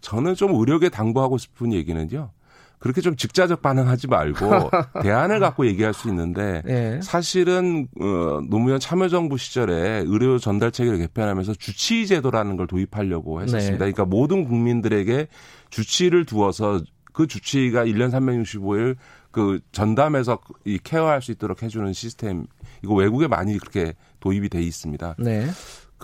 저는 0.00 0.34
좀 0.34 0.54
의료계 0.56 0.88
당부하고 0.88 1.38
싶은 1.38 1.72
얘기는요. 1.72 2.30
그렇게 2.84 3.00
좀 3.00 3.16
직자적 3.16 3.62
반응하지 3.62 4.08
말고 4.08 4.70
대안을 5.00 5.40
갖고 5.40 5.66
얘기할 5.66 5.94
수 5.94 6.10
있는데 6.10 6.60
네. 6.66 7.00
사실은 7.00 7.88
어, 7.98 8.42
노무현 8.46 8.78
참여정부 8.78 9.38
시절에 9.38 10.04
의료 10.06 10.36
전달 10.36 10.70
체계를 10.70 10.98
개편하면서 10.98 11.54
주치의 11.54 12.06
제도라는 12.06 12.58
걸 12.58 12.66
도입하려고 12.66 13.40
했었습니다. 13.40 13.86
네. 13.86 13.90
그러니까 13.92 14.04
모든 14.04 14.44
국민들에게 14.44 15.28
주치의를 15.70 16.26
두어서 16.26 16.82
그 17.14 17.26
주치의가 17.26 17.86
1년 17.86 18.10
365일 18.10 18.96
그 19.30 19.60
전담해서 19.72 20.40
이 20.66 20.78
케어할 20.78 21.22
수 21.22 21.32
있도록 21.32 21.62
해주는 21.62 21.90
시스템 21.94 22.44
이거 22.82 22.92
외국에 22.92 23.28
많이 23.28 23.56
그렇게 23.56 23.94
도입이 24.20 24.50
돼 24.50 24.60
있습니다. 24.60 25.14
네. 25.20 25.46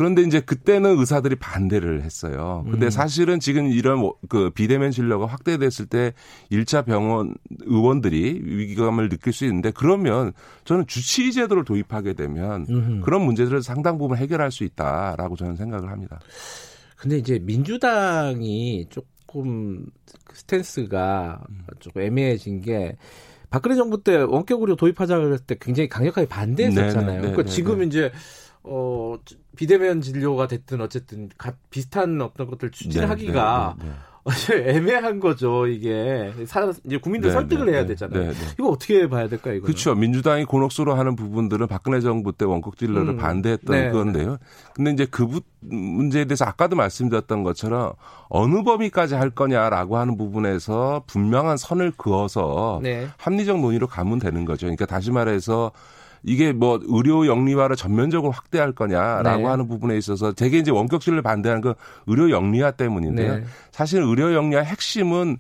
그런데 0.01 0.23
이제 0.23 0.41
그때는 0.41 0.99
의사들이 0.99 1.37
반대를 1.37 2.01
했어요. 2.05 2.65
근데 2.71 2.87
음. 2.87 2.91
사실은 2.91 3.39
지금 3.39 3.67
이런 3.67 3.99
뭐그 3.99 4.53
비대면 4.55 4.93
진료가 4.93 5.27
확대됐을 5.27 5.85
때 5.85 6.15
1차 6.51 6.87
병원 6.87 7.35
의원들이 7.67 8.41
위기감을 8.43 9.11
느낄 9.11 9.35
수 9.35 9.45
있는데 9.45 9.71
그러면 9.71 10.33
저는 10.65 10.87
주치의 10.87 11.33
제도를 11.33 11.67
도입하게 11.67 12.15
되면 12.15 12.65
음흠. 12.71 13.01
그런 13.03 13.21
문제들을 13.27 13.63
상당 13.63 13.99
부분 13.99 14.17
해결할 14.17 14.51
수 14.51 14.65
있다라고 14.65 15.37
저는 15.37 15.57
생각을 15.57 15.91
합니다. 15.91 16.19
근데 16.97 17.19
이제 17.19 17.39
민주당이 17.39 18.87
조금 18.89 19.85
스탠스가 20.33 21.43
음. 21.51 21.67
조금 21.79 22.01
애매해진 22.01 22.63
게 22.63 22.97
박근혜 23.51 23.77
정부 23.77 24.03
때 24.03 24.17
원격 24.17 24.63
의료 24.63 24.77
도입하자 24.77 25.19
그랬을 25.19 25.45
때 25.45 25.57
굉장히 25.61 25.91
강력하게 25.91 26.27
반대했었잖아요. 26.27 27.05
네네, 27.05 27.21
네네, 27.21 27.33
그러니까 27.33 27.53
지금 27.53 27.81
네네. 27.81 27.87
이제 27.89 28.13
어 28.63 29.19
비대면 29.61 30.01
진료가 30.01 30.47
됐든 30.47 30.81
어쨌든 30.81 31.29
가, 31.37 31.53
비슷한 31.69 32.19
어떤 32.23 32.47
것들 32.47 32.71
추진하기가 32.71 33.77
네, 33.79 33.85
네, 33.85 33.91
네, 33.91 34.65
네. 34.65 34.71
애매한 34.73 35.21
거죠 35.21 35.67
이게 35.67 36.33
사, 36.47 36.73
이제 36.87 36.97
국민들 36.97 37.29
네, 37.29 37.35
설득을 37.35 37.67
네, 37.67 37.73
해야 37.73 37.85
되잖아요. 37.85 38.33
이거 38.59 38.71
어떻게 38.71 39.07
봐야 39.07 39.29
될까요? 39.29 39.57
이거 39.57 39.67
그렇죠. 39.67 39.95
민주당이 39.95 40.47
곤혹스로 40.47 40.95
하는 40.95 41.15
부분들은 41.15 41.67
박근혜 41.67 42.01
정부 42.01 42.33
때 42.33 42.47
원격 42.47 42.79
진료를 42.79 43.11
음, 43.11 43.17
반대했던 43.19 43.93
건데요. 43.93 44.39
근데 44.73 44.93
이제 44.93 45.05
그 45.05 45.27
부, 45.27 45.43
문제에 45.61 46.25
대해서 46.25 46.47
아까도 46.47 46.75
말씀드렸던 46.77 47.43
것처럼 47.43 47.93
어느 48.31 48.63
범위까지 48.63 49.15
할 49.15 49.29
거냐라고 49.29 49.99
하는 49.99 50.17
부분에서 50.17 51.05
분명한 51.07 51.59
선을 51.59 51.93
그어서 51.99 52.81
합리적 53.19 53.61
논의로 53.61 53.89
가면 53.89 54.21
되는 54.21 54.47
거죠. 54.47 54.69
그러니까 54.69 54.87
다시 54.87 55.11
말해서 55.11 55.73
이게 56.23 56.53
뭐 56.53 56.79
의료 56.83 57.27
영리화를 57.27 57.77
전면적으로 57.77 58.33
확대할 58.33 58.73
거냐라고 58.73 59.43
네. 59.43 59.45
하는 59.45 59.69
부분에 59.69 59.97
있어서 59.97 60.33
되게 60.33 60.59
이제 60.59 60.71
원격 60.71 61.01
진료를 61.01 61.23
반대하는 61.23 61.63
건 61.63 61.75
의료 62.07 62.31
영리화 62.31 62.71
때문인데요. 62.71 63.37
네. 63.37 63.45
사실 63.71 64.03
의료 64.03 64.35
영리화 64.35 64.63
핵심은 64.63 65.39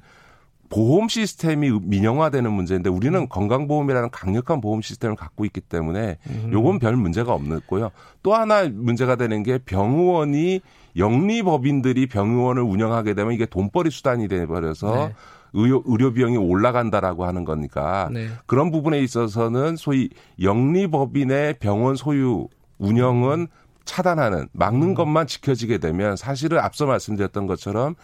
보험 0.70 1.08
시스템이 1.08 1.80
민영화되는 1.82 2.50
문제인데 2.50 2.88
우리는 2.88 3.18
음. 3.18 3.28
건강보험이라는 3.28 4.10
강력한 4.10 4.60
보험 4.60 4.80
시스템을 4.80 5.16
갖고 5.16 5.44
있기 5.44 5.60
때문에 5.60 6.16
음. 6.28 6.50
요건 6.52 6.78
별 6.78 6.96
문제가 6.96 7.34
없고요. 7.34 7.90
또 8.22 8.34
하나 8.34 8.68
문제가 8.68 9.16
되는 9.16 9.42
게 9.42 9.58
병의원이 9.58 10.60
영리법인들이 10.96 12.06
병의원을 12.06 12.62
운영하게 12.62 13.14
되면 13.14 13.32
이게 13.32 13.46
돈벌이 13.46 13.90
수단이 13.90 14.28
돼버려서 14.28 15.08
네. 15.08 15.14
의료, 15.52 15.82
의료 15.86 16.12
비용이 16.12 16.36
올라간다라고 16.36 17.24
하는 17.24 17.44
거니까 17.44 18.08
네. 18.12 18.28
그런 18.46 18.70
부분에 18.70 19.00
있어서는 19.00 19.76
소위 19.76 20.10
영리법인의 20.40 21.54
병원 21.58 21.96
소유 21.96 22.48
운영은 22.78 23.48
차단하는 23.84 24.48
막는 24.52 24.88
음. 24.88 24.94
것만 24.94 25.26
지켜지게 25.26 25.78
되면 25.78 26.16
사실은 26.16 26.58
앞서 26.58 26.86
말씀드렸던 26.86 27.46
것처럼 27.46 27.94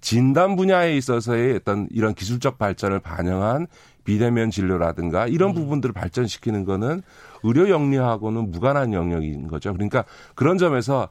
진단 0.00 0.56
분야에 0.56 0.96
있어서의 0.96 1.56
어떤 1.56 1.88
이런 1.90 2.14
기술적 2.14 2.58
발전을 2.58 3.00
반영한 3.00 3.66
비대면 4.04 4.50
진료라든가 4.50 5.26
이런 5.26 5.50
음. 5.50 5.54
부분들을 5.54 5.92
발전시키는 5.92 6.64
거는 6.64 7.02
의료 7.42 7.68
영리하고는 7.68 8.50
무관한 8.50 8.92
영역인 8.92 9.48
거죠. 9.48 9.72
그러니까 9.72 10.04
그런 10.34 10.58
점에서 10.58 11.08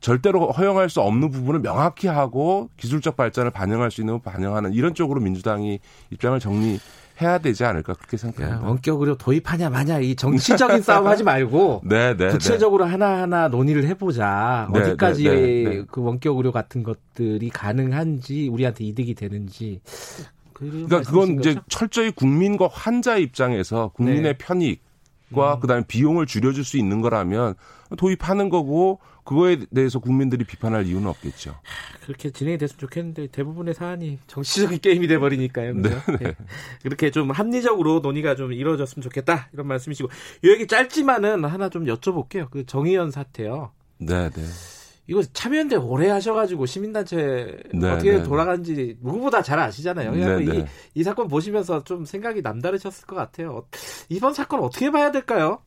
절대로 0.00 0.50
허용할 0.50 0.88
수 0.88 1.00
없는 1.00 1.30
부분을 1.30 1.60
명확히 1.60 2.06
하고 2.06 2.68
기술적 2.76 3.16
발전을 3.16 3.50
반영할 3.50 3.90
수 3.90 4.00
있는 4.00 4.20
반영하는 4.20 4.72
이런 4.72 4.94
쪽으로 4.94 5.20
민주당이 5.20 5.80
입장을 6.10 6.38
정리 6.40 6.78
해야 7.20 7.38
되지 7.38 7.64
않을까 7.64 7.94
그렇게 7.94 8.16
생각합니다. 8.16 8.66
원격으로 8.66 9.16
도입하냐 9.16 9.70
마냐 9.70 9.98
이 9.98 10.14
정치적인 10.14 10.82
싸움 10.82 11.06
하지 11.08 11.24
말고 11.24 11.82
네, 11.84 12.16
네, 12.16 12.28
구체적으로 12.28 12.84
네. 12.84 12.92
하나하나 12.92 13.48
논의를 13.48 13.84
해보자. 13.86 14.68
네, 14.72 14.80
어디까지 14.80 15.24
네, 15.24 15.34
네, 15.34 15.84
그 15.90 16.00
원격 16.00 16.36
의료 16.36 16.52
같은 16.52 16.82
것들이 16.82 17.50
가능한지 17.50 18.48
우리한테 18.48 18.84
이득이 18.84 19.14
되는지 19.14 19.80
그러니까 20.52 21.02
그건 21.02 21.38
이제 21.38 21.56
철저히 21.68 22.10
국민과 22.10 22.68
환자 22.70 23.16
입장에서 23.16 23.88
국민의 23.94 24.38
편익과 24.38 25.54
음. 25.54 25.60
그다음에 25.60 25.84
비용을 25.86 26.26
줄여줄 26.26 26.64
수 26.64 26.78
있는 26.78 27.00
거라면 27.00 27.54
도입하는 27.96 28.48
거고 28.48 29.00
그거에 29.28 29.58
대해서 29.74 29.98
국민들이 29.98 30.42
비판할 30.44 30.86
이유는 30.86 31.06
없겠죠. 31.06 31.54
그렇게 32.02 32.30
진행이 32.30 32.56
됐으면 32.56 32.78
좋겠는데 32.78 33.26
대부분의 33.26 33.74
사안이 33.74 34.20
정치적인 34.26 34.78
게임이 34.80 35.06
돼 35.06 35.18
버리니까요. 35.18 35.74
네, 35.74 35.90
네. 35.90 36.16
네. 36.18 36.34
그렇게 36.82 37.10
좀 37.10 37.30
합리적으로 37.30 38.00
논의가 38.00 38.36
좀 38.36 38.54
이루어졌으면 38.54 39.02
좋겠다 39.02 39.50
이런 39.52 39.66
말씀이시고 39.66 40.08
이 40.44 40.48
얘기 40.48 40.66
짧지만은 40.66 41.44
하나 41.44 41.68
좀 41.68 41.84
여쭤볼게요. 41.84 42.50
그 42.50 42.64
정의연 42.64 43.10
사태요. 43.10 43.72
네, 43.98 44.30
네. 44.30 44.42
이거 45.08 45.22
참여연대 45.22 45.76
오래 45.76 46.08
하셔가지고 46.08 46.64
시민단체 46.64 47.54
네, 47.74 47.90
어떻게 47.90 48.12
네. 48.12 48.22
돌아가는지 48.22 48.96
누구보다 49.02 49.42
잘 49.42 49.58
아시잖아요. 49.58 50.12
네, 50.12 50.42
이, 50.42 50.46
네. 50.46 50.66
이 50.94 51.02
사건 51.02 51.28
보시면서 51.28 51.84
좀 51.84 52.06
생각이 52.06 52.40
남다르셨을 52.40 53.06
것 53.06 53.14
같아요. 53.14 53.66
이번 54.08 54.32
사건 54.32 54.60
어떻게 54.60 54.90
봐야 54.90 55.10
될까요? 55.10 55.60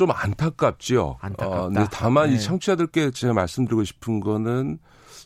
좀 0.00 0.10
안타깝지요. 0.12 1.18
안타깝다. 1.20 1.60
어, 1.62 1.66
근데 1.66 1.84
다만 1.92 2.30
네. 2.30 2.36
이 2.36 2.40
청취자들께 2.40 3.10
제가 3.10 3.34
말씀드리고 3.34 3.84
싶은 3.84 4.20
거는 4.20 4.78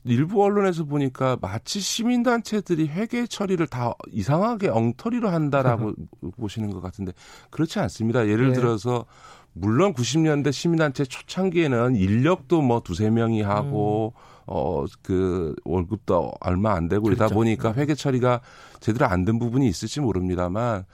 일부 0.02 0.42
언론에서 0.42 0.82
보니까 0.82 1.36
마치 1.40 1.78
시민단체들이 1.78 2.88
회계 2.88 3.28
처리를 3.28 3.68
다 3.68 3.92
이상하게 4.10 4.70
엉터리로 4.70 5.28
한다라고 5.28 5.92
보시는 6.40 6.70
것 6.70 6.80
같은데 6.80 7.12
그렇지 7.50 7.78
않습니다. 7.78 8.26
예를 8.26 8.48
네. 8.48 8.54
들어서 8.54 9.04
물론 9.52 9.94
90년대 9.94 10.50
시민단체 10.50 11.04
초창기에는 11.04 11.94
인력도 11.94 12.60
뭐 12.60 12.80
두세 12.80 13.10
명이 13.10 13.42
하고 13.42 14.12
음. 14.16 14.20
어 14.46 14.84
그 15.02 15.54
월급도 15.64 16.32
얼마 16.40 16.74
안 16.74 16.88
되고 16.88 17.04
그렇죠. 17.04 17.16
이러다 17.22 17.32
보니까 17.34 17.72
네. 17.74 17.82
회계 17.82 17.94
처리가 17.94 18.40
제대로 18.80 19.06
안 19.06 19.24
된 19.24 19.38
부분이 19.38 19.68
있을지 19.68 20.00
모릅니다만 20.00 20.84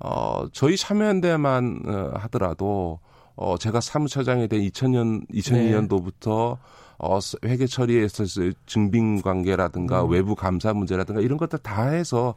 어 0.00 0.46
저희 0.52 0.76
참여연대만 0.76 1.82
어, 1.86 2.10
하더라도 2.18 2.98
어 3.40 3.56
제가 3.56 3.80
사무처장이 3.80 4.48
된 4.48 4.60
2000년 4.62 5.24
2002년도부터 5.30 6.56
네. 6.56 6.60
어 6.98 7.18
회계 7.44 7.66
처리에 7.66 8.04
있어서 8.04 8.40
증빙 8.66 9.22
관계라든가 9.22 10.02
음. 10.02 10.10
외부 10.10 10.34
감사 10.34 10.72
문제라든가 10.74 11.20
이런 11.20 11.38
것들 11.38 11.60
다 11.60 11.84
해서 11.84 12.34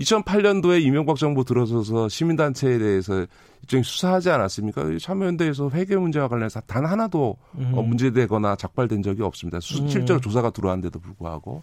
2008년도에 0.00 0.82
이명박 0.82 1.16
정부 1.16 1.44
들어서서 1.44 2.08
시민단체에 2.08 2.78
대해서 2.78 3.24
일종의 3.62 3.84
수사하지 3.84 4.30
않았습니까? 4.30 4.82
참여연대에서 5.00 5.70
회계 5.70 5.96
문제와 5.96 6.26
관련해서 6.26 6.60
단 6.62 6.86
하나도 6.86 7.36
음. 7.58 7.72
어, 7.76 7.82
문제되거나 7.82 8.56
적발된 8.56 9.02
적이 9.02 9.22
없습니다. 9.22 9.60
수, 9.60 9.82
음. 9.82 9.88
실제로 9.88 10.20
조사가 10.20 10.50
들어왔는데도 10.50 10.98
불구하고 10.98 11.62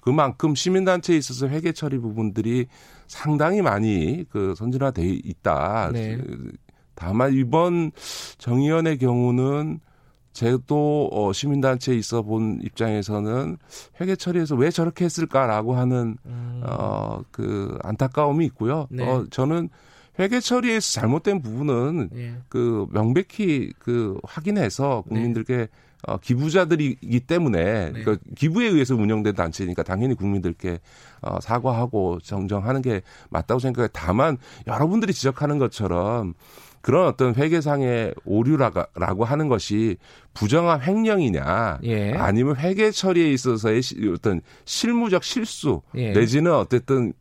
그만큼 0.00 0.54
시민단체에 0.54 1.16
있어서 1.16 1.48
회계 1.48 1.72
처리 1.72 1.98
부분들이 1.98 2.68
상당히 3.06 3.60
많이 3.60 4.24
그 4.30 4.54
선진화돼 4.56 5.02
있다. 5.02 5.90
네. 5.92 6.18
다만 6.94 7.32
이번 7.34 7.92
정의연의 8.38 8.98
경우는 8.98 9.80
제도 10.32 11.08
어, 11.12 11.32
시민단체에 11.32 11.94
있어 11.96 12.22
본 12.22 12.58
입장에서는 12.62 13.56
회계 14.00 14.16
처리에서 14.16 14.56
왜 14.56 14.70
저렇게 14.70 15.04
했을까라고 15.04 15.76
하는 15.76 16.18
음. 16.26 16.62
어그 16.64 17.78
안타까움이 17.82 18.44
있고요. 18.46 18.88
네. 18.90 19.08
어 19.08 19.24
저는 19.30 19.68
회계 20.18 20.40
처리에서 20.40 21.00
잘못된 21.00 21.40
부분은 21.40 22.10
네. 22.12 22.36
그 22.48 22.86
명백히 22.90 23.72
그 23.78 24.18
확인해서 24.24 25.02
국민들께 25.08 25.56
네. 25.56 25.68
어, 26.06 26.18
기부자들이기 26.18 27.20
때문에 27.20 27.92
네. 27.92 28.02
그 28.02 28.18
기부에 28.36 28.66
의해서 28.66 28.94
운영된 28.94 29.34
단체니까 29.34 29.82
당연히 29.82 30.14
국민들께 30.14 30.80
어, 31.22 31.40
사과하고 31.40 32.18
정정하는 32.20 32.82
게 32.82 33.02
맞다고 33.30 33.58
생각해. 33.58 33.88
다만 33.92 34.36
여러분들이 34.66 35.12
지적하는 35.12 35.58
것처럼 35.58 36.34
그런 36.84 37.06
어떤 37.06 37.34
회계상의 37.34 38.14
오류라고 38.26 39.24
하는 39.24 39.48
것이 39.48 39.96
부정한 40.34 40.82
횡령이냐 40.82 41.78
예. 41.84 42.12
아니면 42.12 42.56
회계 42.56 42.90
처리에 42.90 43.32
있어서의 43.32 43.80
어떤 44.14 44.42
실무적 44.66 45.24
실수 45.24 45.80
예. 45.94 46.12
내지는 46.12 46.52
어쨌든 46.52 47.14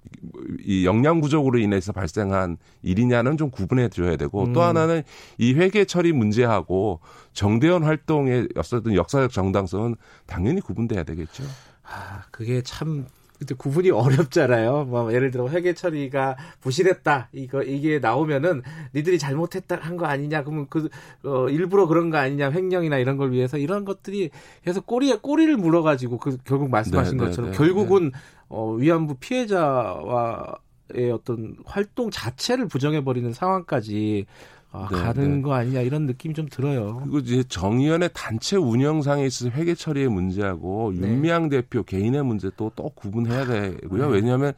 이 0.66 0.86
역량 0.86 1.22
부족으로 1.22 1.60
인해서 1.60 1.94
발생한 1.94 2.58
일이냐는 2.82 3.38
좀 3.38 3.52
구분해 3.52 3.88
줘야 3.88 4.18
되고 4.18 4.44
음. 4.44 4.52
또 4.52 4.64
하나는 4.64 5.02
이 5.38 5.54
회계 5.54 5.86
처리 5.86 6.12
문제하고 6.12 7.00
정대원 7.32 7.84
활동의 7.84 8.50
어떤 8.58 8.96
역사적 8.96 9.32
정당성은 9.32 9.96
당연히 10.26 10.60
구분돼야 10.60 11.04
되겠죠. 11.04 11.42
아, 11.84 12.24
그게 12.32 12.62
참 12.64 13.06
근데 13.40 13.56
구분이 13.56 13.90
어렵잖아요. 13.92 14.86
뭐 14.86 15.14
예를 15.14 15.32
들어 15.32 15.50
회계 15.50 15.74
처리가 15.74 16.38
부실했다. 16.62 17.30
이거 17.34 17.64
이게 17.64 18.00
나오면은 18.00 18.62
니들이 18.94 19.18
잘못했다 19.20 19.78
한 19.78 19.98
거 19.98 20.06
아니냐. 20.06 20.44
그러면 20.44 20.68
그 20.70 20.90
어, 21.24 21.48
일부러 21.50 21.88
그런 21.88 22.10
거 22.10 22.18
아니냐. 22.18 22.52
횡령이나 22.52 22.98
이런 22.98 23.18
걸 23.18 23.32
위해서 23.32 23.58
이런 23.58 23.86
것들이 23.86 24.30
계속 24.64 24.86
꼬리에 24.86 25.18
꼬리를 25.22 25.56
물어 25.58 25.82
가지고 25.84 26.18
그 26.18 26.38
결국 26.44 26.70
말씀하신 26.70 27.18
네, 27.18 27.24
네 27.24 27.30
것처럼 27.30 27.52
네, 27.52 27.58
결국은 27.58 28.12
네. 28.12 28.20
어, 28.50 28.74
위안부 28.74 29.16
피해자와 29.16 30.56
의 30.90 31.12
어떤 31.12 31.56
활동 31.66 32.12
자체를 32.12 32.68
부정해 32.68 33.04
버리는 33.04 33.32
상황까지 33.32 34.26
아, 34.74 34.88
네, 34.92 34.98
가는 34.98 35.36
네. 35.36 35.42
거 35.44 35.54
아니냐 35.54 35.82
이런 35.82 36.08
느낌이 36.08 36.34
좀 36.34 36.48
들어요. 36.50 37.00
그리고 37.04 37.20
이제 37.20 37.44
정의연의 37.44 38.10
단체 38.14 38.58
운영상에 38.58 39.24
있어서 39.24 39.52
회계 39.52 39.76
처리의 39.76 40.10
문제하고 40.10 40.92
네. 40.96 41.08
윤미향 41.08 41.50
대표 41.50 41.84
개인의 41.84 42.24
문제 42.26 42.50
또또 42.58 42.90
구분해야 42.96 43.46
되고요. 43.46 44.08
네. 44.08 44.14
왜냐하면 44.14 44.54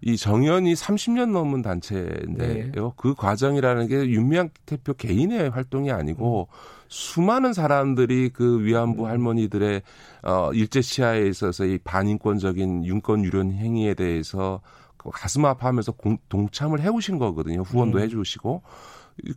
이 0.00 0.16
정의연이 0.16 0.74
30년 0.74 1.30
넘은 1.30 1.62
단체인데요. 1.62 2.72
네. 2.72 2.92
그 2.96 3.14
과정이라는 3.14 3.86
게 3.86 4.08
윤미향 4.08 4.50
대표 4.66 4.94
개인의 4.94 5.50
활동이 5.50 5.92
아니고 5.92 6.48
음. 6.50 6.82
수많은 6.88 7.52
사람들이 7.52 8.30
그 8.30 8.64
위안부 8.64 9.04
음. 9.04 9.08
할머니들의 9.08 9.82
어 10.24 10.50
일제 10.54 10.82
시야에 10.82 11.28
있어서 11.28 11.64
이 11.64 11.78
반인권적인 11.78 12.84
윤권 12.84 13.24
유련 13.24 13.52
행위에 13.52 13.94
대해서 13.94 14.60
가슴 15.12 15.44
아파하면서 15.44 15.92
공, 15.92 16.18
동참을 16.28 16.80
해오신 16.80 17.18
거거든요. 17.18 17.62
후원도 17.62 17.98
음. 17.98 18.02
해주시고 18.02 18.62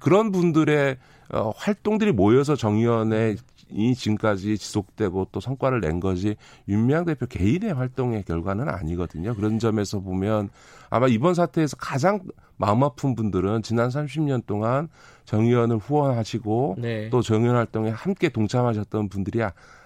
그런 0.01 0.31
분들의 0.31 0.97
어, 1.29 1.51
활동들이 1.55 2.11
모여서 2.11 2.55
정의원에 2.55 3.35
이 3.69 3.95
지금까지 3.95 4.57
지속되고 4.57 5.29
또 5.31 5.39
성과를 5.39 5.81
낸 5.81 5.99
거지 5.99 6.35
윤미향 6.67 7.05
대표 7.05 7.25
개인의 7.25 7.73
활동의 7.73 8.23
결과는 8.23 8.69
아니거든요. 8.69 9.33
그런 9.35 9.57
점에서 9.57 9.99
보면 9.99 10.49
아마 10.89 11.07
이번 11.07 11.33
사태에서 11.33 11.75
가장 11.77 12.21
마음 12.57 12.83
아픈 12.83 13.15
분들은 13.15 13.63
지난 13.63 13.89
30년 13.89 14.45
동안 14.45 14.87
정의원을 15.25 15.77
후원하시고 15.77 16.75
네. 16.79 17.09
또 17.09 17.21
정의원 17.21 17.57
활동에 17.57 17.89
함께 17.89 18.29
동참하셨던 18.29 19.09
분들이 19.09 19.41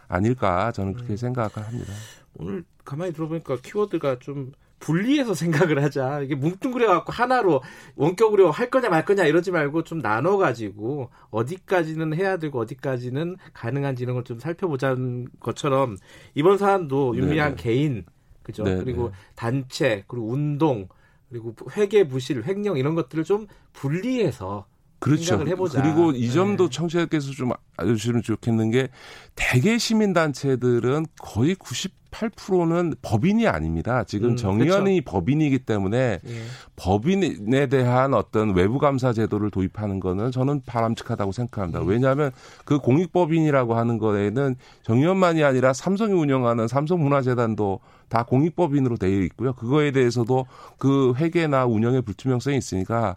아닐까 0.07 0.71
저는 0.73 0.93
그렇게 0.93 1.13
음. 1.13 1.17
생각을 1.17 1.49
합니다. 1.55 1.93
오늘 2.37 2.63
가만히 2.83 3.13
들어보니까 3.13 3.57
키워드가 3.61 4.19
좀 4.19 4.51
분리해서 4.79 5.33
생각을 5.33 5.83
하자. 5.83 6.21
이게 6.21 6.35
뭉뚱그려 6.35 6.87
갖고 6.87 7.11
하나로 7.11 7.61
원격으로 7.95 8.51
할 8.51 8.69
거냐 8.69 8.89
말 8.89 9.03
거냐 9.05 9.25
이러지 9.25 9.51
말고 9.51 9.83
좀 9.83 10.01
나눠 10.01 10.37
가지고 10.37 11.09
어디까지는 11.31 12.13
해야 12.15 12.37
되고 12.37 12.59
어디까지는 12.59 13.37
가능한지 13.53 14.03
이런 14.03 14.15
걸 14.15 14.23
좀 14.23 14.37
살펴보자는 14.39 15.27
것처럼 15.39 15.97
이번 16.35 16.57
사안도 16.57 17.17
윤미향 17.17 17.55
네. 17.55 17.63
개인 17.63 18.05
그죠? 18.43 18.63
네 18.63 18.77
그리고 18.77 19.09
네. 19.09 19.11
단체 19.35 20.03
그리고 20.07 20.27
운동 20.29 20.87
그리고 21.29 21.55
회계 21.77 22.07
부실, 22.07 22.43
횡령 22.43 22.77
이런 22.77 22.95
것들을 22.95 23.23
좀 23.23 23.47
분리해서 23.73 24.65
그렇죠. 24.99 25.39
해보자. 25.47 25.81
그리고 25.81 26.11
이 26.11 26.29
점도 26.31 26.65
네. 26.65 26.75
청취자께서 26.75 27.31
좀 27.31 27.51
알려주시면 27.77 28.21
좋겠는 28.21 28.71
게 28.71 28.89
대개 29.35 29.77
시민단체들은 29.77 31.05
거의 31.19 31.55
98%는 31.55 32.95
법인이 33.01 33.47
아닙니다. 33.47 34.03
지금 34.03 34.31
음, 34.31 34.35
정의연이 34.35 34.99
그렇죠. 34.99 35.11
법인이기 35.11 35.59
때문에 35.59 36.19
예. 36.25 36.41
법인에 36.75 37.67
대한 37.67 38.13
어떤 38.13 38.53
외부 38.53 38.77
감사 38.77 39.13
제도를 39.13 39.51
도입하는 39.51 40.01
거는 40.01 40.31
저는 40.31 40.63
바람직하다고 40.65 41.31
생각합니다. 41.31 41.79
음. 41.79 41.87
왜냐하면 41.87 42.31
그 42.65 42.79
공익법인이라고 42.79 43.75
하는 43.75 43.97
거에는 43.97 44.55
정의연만이 44.83 45.43
아니라 45.43 45.71
삼성이 45.71 46.13
운영하는 46.13 46.67
삼성문화재단도 46.67 47.79
다 48.09 48.23
공익법인으로 48.23 48.97
되어 48.97 49.21
있고요. 49.21 49.53
그거에 49.53 49.91
대해서도 49.91 50.47
그 50.77 51.13
회계나 51.15 51.65
운영의 51.65 52.01
불투명성이 52.01 52.57
있으니까 52.57 53.15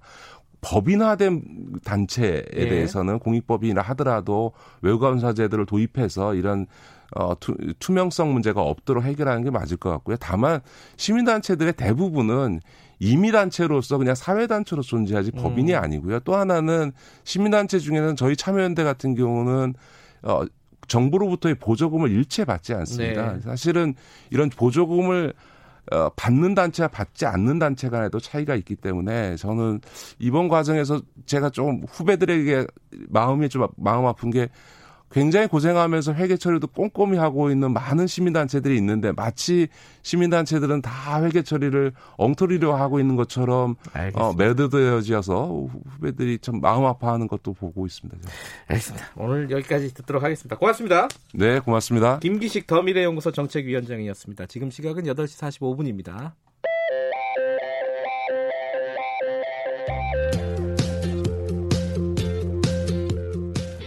법인화된 0.62 1.42
단체에 1.84 2.44
예. 2.54 2.68
대해서는 2.68 3.18
공익법인이라 3.18 3.82
하더라도 3.82 4.52
외부감사제도를 4.80 5.66
도입해서 5.66 6.34
이런 6.34 6.66
어, 7.14 7.38
투, 7.38 7.54
투명성 7.78 8.32
문제가 8.32 8.62
없도록 8.62 9.04
해결하는 9.04 9.44
게 9.44 9.50
맞을 9.50 9.76
것 9.76 9.90
같고요. 9.90 10.16
다만 10.18 10.60
시민단체들의 10.96 11.74
대부분은 11.74 12.60
임의단체로서 13.00 13.98
그냥 13.98 14.14
사회단체로 14.14 14.80
존재하지 14.80 15.32
음. 15.34 15.42
법인이 15.42 15.74
아니고요. 15.74 16.20
또 16.20 16.36
하나는 16.36 16.92
시민단체 17.24 17.80
중에는 17.80 18.16
저희 18.16 18.36
참여연대 18.36 18.84
같은 18.84 19.14
경우는 19.14 19.74
어, 20.22 20.42
정부로부터의 20.86 21.56
보조금을 21.56 22.10
일체 22.10 22.44
받지 22.44 22.72
않습니다. 22.72 23.34
네. 23.34 23.40
사실은 23.40 23.94
이런 24.30 24.48
보조금을 24.48 25.34
어, 25.90 26.08
받는 26.10 26.54
단체와 26.54 26.88
받지 26.88 27.26
않는 27.26 27.58
단체 27.58 27.88
간에도 27.88 28.20
차이가 28.20 28.54
있기 28.54 28.76
때문에 28.76 29.36
저는 29.36 29.80
이번 30.18 30.48
과정에서 30.48 31.00
제가 31.26 31.50
좀 31.50 31.82
후배들에게 31.88 32.66
마음이 33.08 33.48
좀 33.48 33.66
마음 33.76 34.06
아픈 34.06 34.30
게 34.30 34.48
굉장히 35.12 35.46
고생하면서 35.46 36.14
회계 36.14 36.36
처리도 36.36 36.68
꼼꼼히 36.68 37.18
하고 37.18 37.50
있는 37.50 37.72
많은 37.72 38.06
시민단체들이 38.06 38.76
있는데 38.78 39.12
마치 39.12 39.68
시민단체들은 40.02 40.82
다 40.82 41.22
회계 41.22 41.42
처리를 41.42 41.92
엉터리로 42.16 42.74
하고 42.74 42.98
있는 42.98 43.16
것처럼 43.16 43.76
어, 44.14 44.32
매듭되어져서 44.34 45.68
후배들이 45.96 46.38
참 46.38 46.60
마음 46.60 46.84
아파하는 46.84 47.28
것도 47.28 47.52
보고 47.52 47.86
있습니다. 47.86 48.28
알겠습니다. 48.66 49.06
오늘 49.16 49.50
여기까지 49.50 49.94
듣도록 49.94 50.22
하겠습니다. 50.22 50.56
고맙습니다. 50.56 51.08
네, 51.34 51.60
고맙습니다. 51.60 52.18
김기식 52.18 52.66
더미래연구소 52.66 53.32
정책위원장이었습니다. 53.32 54.46
지금 54.46 54.70
시각은 54.70 55.04
8시 55.04 55.38
45분입니다. 55.38 56.32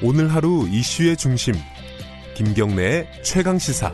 오늘 0.03 0.33
하루 0.33 0.67
이슈의 0.69 1.17
중심 1.17 1.53
김경래의 2.35 3.07
최강 3.23 3.57
시사 3.57 3.93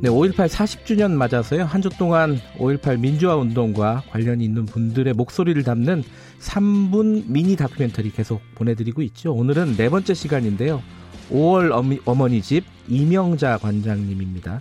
네, 0.00 0.10
5.18 0.10 0.48
40주년 0.48 1.12
맞아서요. 1.12 1.64
한 1.64 1.80
주 1.80 1.88
동안 1.88 2.38
5.18 2.58 3.00
민주화 3.00 3.36
운동과 3.36 4.02
관련이 4.10 4.44
있는 4.44 4.66
분들의 4.66 5.14
목소리를 5.14 5.62
담는 5.62 6.02
3분 6.40 7.24
미니 7.26 7.56
다큐멘터리 7.56 8.10
계속 8.12 8.42
보내드리고 8.54 9.00
있죠. 9.02 9.32
오늘은 9.32 9.76
네 9.76 9.88
번째 9.88 10.12
시간인데요. 10.12 10.82
5월 11.30 11.72
어미, 11.72 12.00
어머니 12.04 12.42
집 12.42 12.64
이명자 12.86 13.56
관장님입니다. 13.58 14.60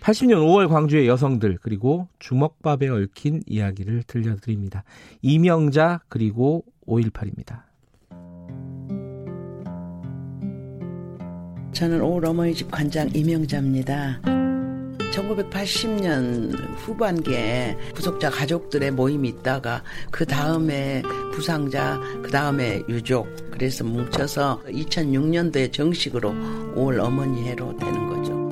80년 0.00 0.34
5월 0.46 0.68
광주의 0.68 1.08
여성들 1.08 1.58
그리고 1.60 2.06
주먹밥에 2.20 2.88
얽힌 2.88 3.42
이야기를 3.46 4.04
들려드립니다. 4.06 4.84
이명자 5.22 6.02
그리고 6.08 6.64
5.18입니다. 6.86 7.62
저는 11.74 12.00
올 12.00 12.24
어머니집 12.24 12.70
관장 12.70 13.10
이명자입니다. 13.12 14.20
1980년 15.12 16.56
후반기에 16.76 17.76
구속자 17.94 18.30
가족들의 18.30 18.92
모임이 18.92 19.28
있다가 19.28 19.82
그 20.10 20.24
다음에 20.24 21.02
부상자, 21.32 22.00
그 22.22 22.30
다음에 22.30 22.80
유족, 22.88 23.28
그래서 23.50 23.84
뭉쳐서 23.84 24.62
2006년도에 24.66 25.72
정식으로 25.72 26.30
5월 26.76 27.00
어머니 27.00 27.42
해로 27.42 27.76
되는 27.76 28.06
거죠. 28.08 28.43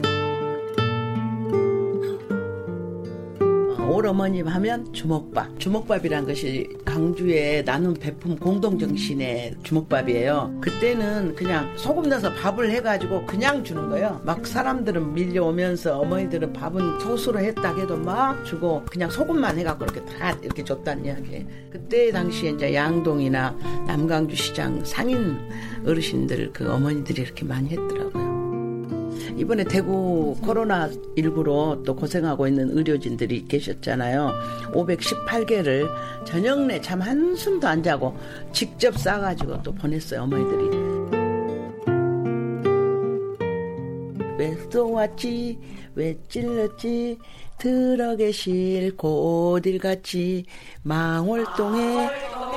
올어머님 3.93 4.49
하면 4.49 4.93
주먹밥. 4.93 5.61
주먹밥이란 5.61 6.27
것이 6.27 6.69
강주의 6.85 7.63
나눔 7.65 7.95
배품 7.95 8.37
공동 8.37 8.79
정신의 8.79 9.57
주먹밥이에요. 9.63 10.59
그때는 10.61 11.35
그냥 11.35 11.73
소금 11.77 12.09
넣어서 12.09 12.33
밥을 12.33 12.71
해가지고 12.71 13.27
그냥 13.27 13.63
주는 13.63 13.89
거예요. 13.89 14.21
막 14.25 14.47
사람들은 14.47 15.15
밀려오면서 15.15 15.99
어머니들은 16.01 16.53
밥은 16.53 17.01
소스로 17.01 17.39
했다 17.41 17.75
해도 17.77 17.97
막 17.97 18.45
주고 18.45 18.83
그냥 18.87 19.11
소금만 19.11 19.59
해갖고 19.59 19.85
이렇게 19.85 20.05
다 20.05 20.33
이렇게 20.43 20.65
줬다는 20.65 21.05
이야기. 21.05 21.47
그때 21.71 22.11
당시에 22.11 22.51
이제 22.51 22.75
양동이나 22.75 23.57
남강주 23.87 24.37
시장 24.37 24.85
상인 24.85 25.39
어르신들 25.87 26.53
그 26.53 26.71
어머니들이 26.73 27.23
이렇게 27.23 27.45
많이 27.45 27.69
했더라고요. 27.71 28.32
이번에 29.37 29.65
대구 29.65 30.37
코로나 30.43 30.89
19로 31.17 31.85
또 31.85 31.95
고생하고 31.97 32.47
있는 32.47 32.77
의료진들이 32.77 33.47
계셨잖아요. 33.47 34.33
518개를 34.73 35.89
저녁 36.25 36.61
내 36.67 36.81
잠 36.81 37.01
한숨도 37.01 37.67
안 37.67 37.83
자고 37.83 38.17
직접 38.53 38.97
싸가지고 38.99 39.63
또 39.63 39.73
보냈어요, 39.75 40.23
어머니들이. 40.23 40.93
왜 44.39 44.57
쏘았지, 44.71 45.59
왜 45.95 46.19
찔렀지, 46.29 47.19
들어 47.59 48.17
계실 48.17 48.97
고딜같이 48.97 50.45
망월동에 50.83 52.09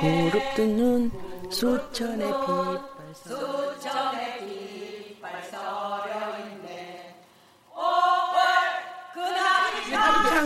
무릎 0.02 0.54
뜯는 0.56 1.10
수천의 1.50 2.26
빛발성. 2.26 4.05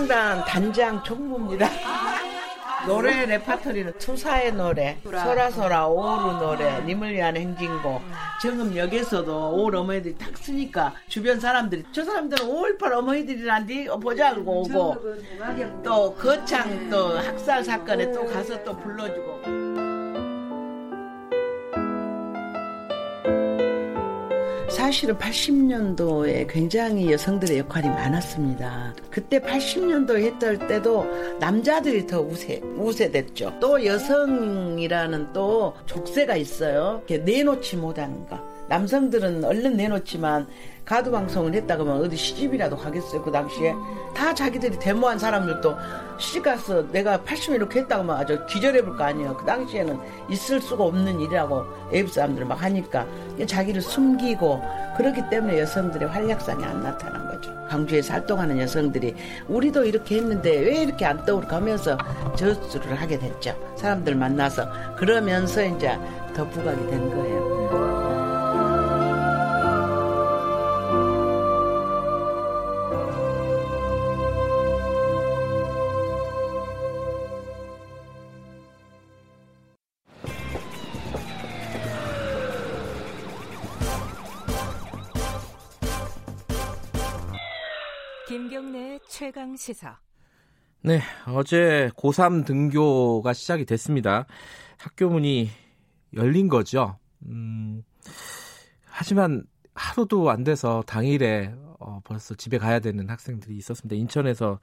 합창단 0.01 0.45
단장 0.45 1.03
총무입니다. 1.03 1.69
노래 2.87 3.27
레파토리는 3.27 3.93
투사의 3.99 4.55
노래, 4.55 4.99
소라소라 5.05 5.87
오루 5.89 6.33
노래, 6.39 6.81
님을 6.81 7.13
위한 7.13 7.37
행진곡, 7.37 8.01
정음역에서도 8.41 9.53
올 9.55 9.77
어머니들이 9.77 10.17
탁 10.17 10.37
쓰니까 10.39 10.95
주변 11.07 11.39
사람들이 11.39 11.85
저 11.93 12.03
사람들은 12.03 12.47
5.18 12.47 12.93
어머니들이란디? 12.93 13.89
보자 14.01 14.33
그러고 14.33 14.63
오고. 14.63 14.97
또 15.85 16.15
거창 16.15 16.89
또 16.89 17.19
학살 17.19 17.63
사건에 17.63 18.11
또 18.13 18.25
가서 18.25 18.65
또 18.65 18.75
불러주고 18.79 19.60
사실은 24.81 25.19
80년도에 25.19 26.47
굉장히 26.48 27.12
여성들의 27.12 27.59
역할이 27.59 27.86
많았습니다. 27.86 28.94
그때 29.11 29.39
80년도 29.39 30.19
했던 30.19 30.66
때도 30.66 31.05
남자들이 31.39 32.07
더 32.07 32.23
우세, 32.23 32.62
우세됐죠. 32.78 33.59
또 33.61 33.85
여성이라는 33.85 35.35
또 35.35 35.74
족쇄가 35.85 36.35
있어요. 36.36 37.02
내놓지 37.07 37.77
못하는 37.77 38.27
거. 38.27 38.40
남성들은 38.70 39.44
얼른 39.44 39.77
내놓지만 39.77 40.47
가드 40.91 41.09
방송을 41.09 41.55
했다고 41.55 41.85
하면 41.85 42.05
어디 42.05 42.17
시집이라도 42.17 42.77
가겠어요 42.77 43.23
그 43.23 43.31
당시에. 43.31 43.73
다 44.12 44.35
자기들이 44.35 44.77
데모한 44.81 45.21
사람들도 45.21 45.77
시집 46.19 46.43
가서 46.43 46.83
내가 46.91 47.19
80년 47.19 47.55
이렇게 47.55 47.79
했다고 47.81 48.03
하면 48.03 48.17
아주 48.17 48.45
기절해 48.47 48.83
볼 48.83 48.97
거 48.97 49.05
아니에요. 49.05 49.37
그 49.37 49.47
당시에는 49.47 49.97
있을 50.31 50.61
수가 50.61 50.83
없는 50.83 51.21
일이라고 51.21 51.65
애국 51.93 52.12
사람들 52.12 52.45
막 52.45 52.61
하니까 52.61 53.07
자기를 53.47 53.81
숨기고 53.81 54.61
그렇기 54.97 55.31
때문에 55.31 55.61
여성들의 55.61 56.09
활약상이 56.09 56.65
안 56.65 56.83
나타난 56.83 57.29
거죠. 57.29 57.55
광주에서 57.69 58.15
활동하는 58.15 58.59
여성들이 58.59 59.15
우리도 59.47 59.85
이렇게 59.85 60.17
했는데 60.17 60.51
왜 60.59 60.83
이렇게 60.83 61.07
안 61.07 61.25
떠오르고 61.25 61.55
하면서 61.55 61.97
저수를 62.37 62.97
하게 63.01 63.17
됐죠. 63.17 63.55
사람들 63.77 64.17
만나서 64.17 64.67
그러면서 64.97 65.65
이제 65.65 65.97
더 66.35 66.45
부각이 66.49 66.85
된 66.89 67.15
거예요. 67.15 67.80
김경래 88.31 89.01
최강 89.09 89.57
시사. 89.57 89.98
네, 90.82 91.01
어제 91.27 91.90
고3 91.97 92.47
등교가 92.47 93.32
시작이 93.32 93.65
됐습니다. 93.65 94.24
학교 94.78 95.09
문이 95.09 95.51
열린 96.15 96.48
거죠. 96.48 96.97
음, 97.27 97.82
하지만 98.85 99.43
하루도 99.74 100.31
안 100.31 100.44
돼서 100.44 100.85
당일에 100.86 101.52
어, 101.81 101.98
벌써 102.05 102.36
집에 102.36 102.59
가야 102.59 102.78
되는 102.78 103.11
학생들이 103.11 103.57
있었습니다. 103.57 103.97
인천에서 103.97 104.61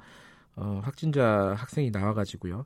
어, 0.55 0.79
확진자 0.81 1.53
학생이 1.57 1.91
나와가지고요. 1.91 2.65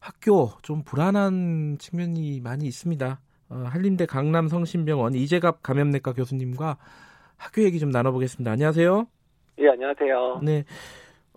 학교 0.00 0.52
좀 0.62 0.84
불안한 0.84 1.76
측면이 1.78 2.40
많이 2.40 2.64
있습니다. 2.64 3.20
어, 3.50 3.64
한림대 3.66 4.06
강남성심병원 4.06 5.16
이재갑 5.16 5.62
감염내과 5.62 6.14
교수님과 6.14 6.78
학교 7.36 7.62
얘기 7.62 7.78
좀 7.78 7.90
나눠보겠습니다. 7.90 8.52
안녕하세요. 8.52 9.06
예, 9.58 9.68
안녕하세요. 9.68 10.40
네. 10.42 10.64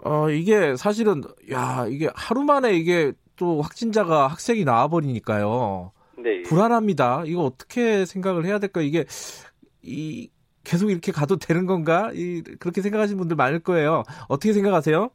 어, 0.03 0.29
이게 0.29 0.75
사실은, 0.75 1.21
야, 1.51 1.85
이게 1.87 2.09
하루 2.15 2.43
만에 2.43 2.73
이게 2.73 3.13
또 3.35 3.61
확진자가 3.61 4.27
학생이 4.27 4.63
나와버리니까요. 4.63 5.91
네. 6.17 6.41
불안합니다. 6.43 7.23
이거 7.25 7.43
어떻게 7.43 8.05
생각을 8.05 8.45
해야 8.45 8.59
될까? 8.59 8.81
이게, 8.81 9.05
이, 9.83 10.29
계속 10.63 10.89
이렇게 10.89 11.11
가도 11.11 11.37
되는 11.37 11.65
건가? 11.65 12.11
이, 12.13 12.41
그렇게 12.59 12.81
생각하시는 12.81 13.17
분들 13.17 13.35
많을 13.35 13.59
거예요. 13.59 14.03
어떻게 14.27 14.53
생각하세요? 14.53 15.09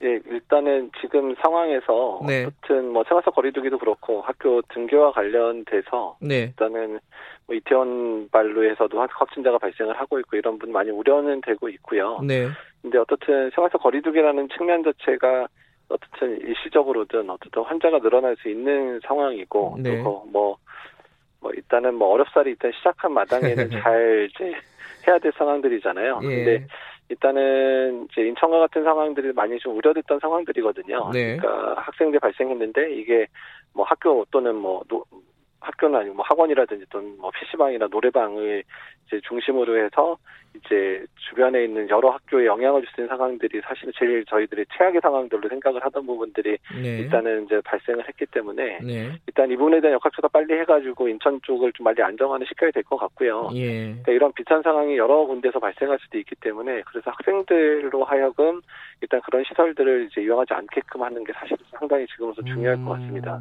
네, 0.00 0.20
일단은 0.26 0.90
지금 1.00 1.34
상황에서 1.42 2.20
네. 2.26 2.44
어쨌든 2.44 2.92
뭐 2.92 3.04
생활석 3.08 3.34
거리두기도 3.34 3.78
그렇고 3.78 4.20
학교 4.20 4.60
등교와 4.74 5.12
관련돼서 5.12 6.18
네. 6.20 6.42
일단은 6.42 6.98
뭐 7.46 7.54
이태원 7.54 8.28
발로에서도 8.30 9.06
확진자가 9.10 9.58
발생을 9.58 9.98
하고 9.98 10.18
있고 10.20 10.36
이런 10.36 10.58
분 10.58 10.72
많이 10.72 10.90
우려는 10.90 11.40
되고 11.40 11.68
있고요. 11.68 12.20
네. 12.22 12.48
근데 12.82 12.98
어떻든 12.98 13.50
생활석 13.50 13.82
거리두기라는 13.82 14.48
측면 14.56 14.82
자체가 14.82 15.46
어떻든 15.88 16.40
일시적으로든 16.40 17.28
어쨌든 17.28 17.62
환자가 17.62 18.00
늘어날 18.00 18.36
수 18.36 18.48
있는 18.48 19.00
상황이고 19.06 19.76
네. 19.80 20.02
또 20.02 20.26
뭐, 20.30 20.56
뭐 21.40 21.52
일단은 21.52 21.94
뭐 21.94 22.12
어렵사리 22.14 22.50
일단 22.50 22.72
시작한 22.72 23.12
마당에는 23.12 23.70
잘 23.82 24.28
이제 24.30 24.54
해야 25.06 25.18
될 25.18 25.32
상황들이잖아요. 25.36 26.20
예. 26.22 26.26
근데 26.26 26.66
일단은 27.10 28.08
이제 28.10 28.22
인천과 28.22 28.58
같은 28.60 28.82
상황들이 28.82 29.32
많이 29.34 29.58
좀 29.58 29.76
우려됐던 29.76 30.20
상황들이거든요. 30.20 31.10
네. 31.12 31.36
그러니까 31.36 31.82
학생들 31.82 32.18
발생했는데 32.20 32.94
이게 32.94 33.26
뭐 33.74 33.84
학교 33.84 34.24
또는 34.30 34.54
뭐 34.54 34.82
노, 34.88 35.04
학교는 35.64 36.00
아니고 36.00 36.14
뭐 36.14 36.24
학원이라든지 36.28 36.86
또는 36.90 37.16
뭐 37.18 37.30
PC방이나 37.30 37.88
노래방을 37.90 38.62
이제 39.06 39.20
중심으로 39.28 39.76
해서 39.84 40.16
이제 40.54 41.04
주변에 41.28 41.64
있는 41.64 41.88
여러 41.90 42.10
학교에 42.10 42.46
영향을 42.46 42.82
줄 42.82 42.94
수 42.94 43.00
있는 43.00 43.08
상황들이 43.08 43.60
사실 43.62 43.92
제일 43.98 44.24
저희들이 44.26 44.64
최악의 44.78 45.00
상황들로 45.02 45.48
생각을 45.48 45.84
하던 45.84 46.06
부분들이 46.06 46.58
네. 46.80 46.98
일단은 47.00 47.44
이제 47.46 47.60
발생을 47.64 48.06
했기 48.06 48.24
때문에 48.26 48.78
네. 48.82 49.10
일단 49.26 49.50
이 49.50 49.56
부분에 49.56 49.80
대한 49.80 49.94
역학조사 49.94 50.28
빨리 50.28 50.54
해가지고 50.60 51.08
인천 51.08 51.40
쪽을 51.42 51.72
좀 51.72 51.84
빨리 51.84 52.02
안정화는 52.02 52.46
시켜야 52.46 52.70
될 52.70 52.84
것 52.84 52.96
같고요. 52.98 53.50
예. 53.54 53.86
그러니까 53.86 54.12
이런 54.12 54.32
비슷한 54.32 54.62
상황이 54.62 54.96
여러 54.96 55.24
군데서 55.26 55.58
발생할 55.58 55.98
수도 56.00 56.18
있기 56.18 56.36
때문에 56.36 56.82
그래서 56.82 57.10
학생들로 57.10 58.04
하여금 58.04 58.60
일단 59.00 59.20
그런 59.22 59.42
시설들을 59.44 60.08
이제 60.10 60.22
이용하지 60.22 60.54
않게끔 60.54 61.02
하는 61.02 61.24
게 61.24 61.32
사실 61.32 61.56
상당히 61.72 62.06
지금으로서 62.06 62.42
중요할 62.42 62.76
것 62.84 62.90
같습니다. 62.92 63.40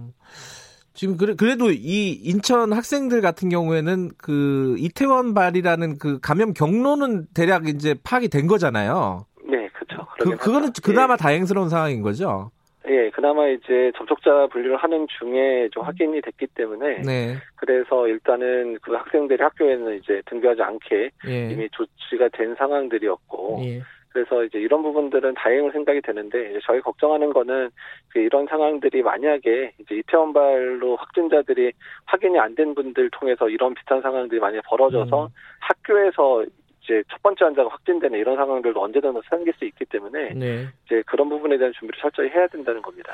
음. 0.93 0.95
지금 0.95 1.17
그래, 1.17 1.33
그래도 1.35 1.71
이 1.71 2.11
인천 2.23 2.71
학생들 2.71 3.21
같은 3.21 3.49
경우에는 3.49 4.11
그 4.17 4.75
이태원 4.77 5.33
발이라는 5.33 5.97
그 5.97 6.19
감염 6.19 6.53
경로는 6.53 7.27
대략 7.33 7.67
이제 7.67 7.95
파악이 8.03 8.29
된 8.29 8.47
거잖아요. 8.47 9.25
네, 9.45 9.67
그렇죠. 9.69 10.07
그 10.19 10.37
그거는 10.37 10.69
그나마 10.83 11.13
예. 11.13 11.17
다행스러운 11.17 11.69
상황인 11.69 12.01
거죠. 12.01 12.51
예, 12.87 13.09
그나마 13.11 13.47
이제 13.47 13.91
접촉자 13.97 14.47
분류를 14.47 14.75
하는 14.75 15.07
중에 15.17 15.69
좀 15.71 15.83
확인이 15.83 16.21
됐기 16.21 16.47
때문에 16.47 17.01
네. 17.01 17.37
그래서 17.55 18.07
일단은 18.09 18.77
그 18.81 18.93
학생들이 18.93 19.41
학교에는 19.41 19.99
이제 19.99 20.21
등교하지 20.25 20.61
않게 20.61 21.09
예. 21.27 21.49
이미 21.49 21.69
조치가 21.71 22.27
된 22.33 22.55
상황들이었고 22.55 23.61
예. 23.63 23.81
그래서 24.13 24.43
이제 24.43 24.59
이런 24.59 24.83
부분들은 24.83 25.33
다행으로 25.33 25.71
생각이 25.71 26.01
되는데 26.01 26.57
저희 26.65 26.79
걱정하는 26.79 27.33
거는 27.33 27.69
그 28.09 28.19
이런 28.19 28.45
상황들이 28.45 29.01
만약에 29.01 29.73
이제 29.79 29.95
이태원발로 29.95 30.95
확진자들이 30.95 31.73
확인이 32.05 32.39
안 32.39 32.53
된 32.55 32.75
분들 32.75 33.09
통해서 33.09 33.49
이런 33.49 33.73
비슷한 33.73 34.01
상황들이 34.01 34.39
만약에 34.39 34.61
벌어져서 34.67 35.25
음. 35.25 35.29
학교에서 35.59 36.45
이제 36.83 37.01
첫 37.09 37.21
번째 37.23 37.45
환자가 37.45 37.69
확진되는 37.69 38.19
이런 38.19 38.35
상황들도 38.35 38.79
언제든 38.79 39.13
생길 39.29 39.53
수 39.53 39.65
있기 39.65 39.85
때문에 39.85 40.33
네. 40.33 40.67
이제 40.85 41.01
그런 41.07 41.29
부분에 41.29 41.57
대한 41.57 41.73
준비를 41.73 41.99
철저히 41.99 42.29
해야 42.29 42.45
된다는 42.47 42.81
겁니다. 42.81 43.13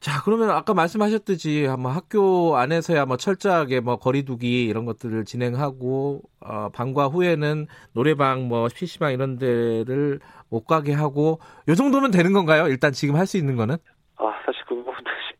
자, 0.00 0.22
그러면 0.24 0.50
아까 0.50 0.74
말씀하셨듯이 0.74 1.66
뭐 1.78 1.90
학교 1.90 2.56
안에서야 2.56 3.04
뭐 3.06 3.16
철저하게 3.16 3.80
뭐 3.80 3.96
거리두기 3.98 4.64
이런 4.64 4.84
것들을 4.84 5.24
진행하고 5.24 6.22
어 6.40 6.68
방과 6.70 7.08
후에는 7.08 7.66
노래방 7.92 8.46
뭐 8.46 8.68
PC방 8.72 9.12
이런 9.12 9.38
데를 9.38 10.20
못 10.50 10.64
가게 10.66 10.92
하고 10.92 11.40
요 11.68 11.74
정도면 11.74 12.12
되는 12.12 12.32
건가요? 12.32 12.68
일단 12.68 12.92
지금 12.92 13.16
할 13.16 13.26
수 13.26 13.36
있는 13.38 13.56
거는? 13.56 13.76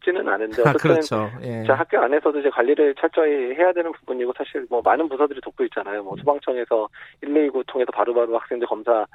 쉽지는 0.08 0.26
않은데 0.28 0.62
아, 0.62 0.70
어쨌든 0.70 0.78
그렇죠. 0.78 1.30
예. 1.42 1.64
학교 1.68 1.98
안에서도 1.98 2.40
이제 2.40 2.50
관리를 2.50 2.94
철저히 2.94 3.54
해야 3.54 3.72
되는 3.72 3.92
부분이고 3.92 4.32
사실 4.36 4.66
뭐 4.70 4.80
많은 4.82 5.08
부서들이 5.08 5.40
돕고 5.42 5.64
있잖아요. 5.64 6.02
뭐 6.02 6.16
소방청에서 6.16 6.88
119 7.20 7.64
통해서 7.66 7.92
바로바로 7.92 8.38
학생들 8.38 8.66
검사할 8.66 9.06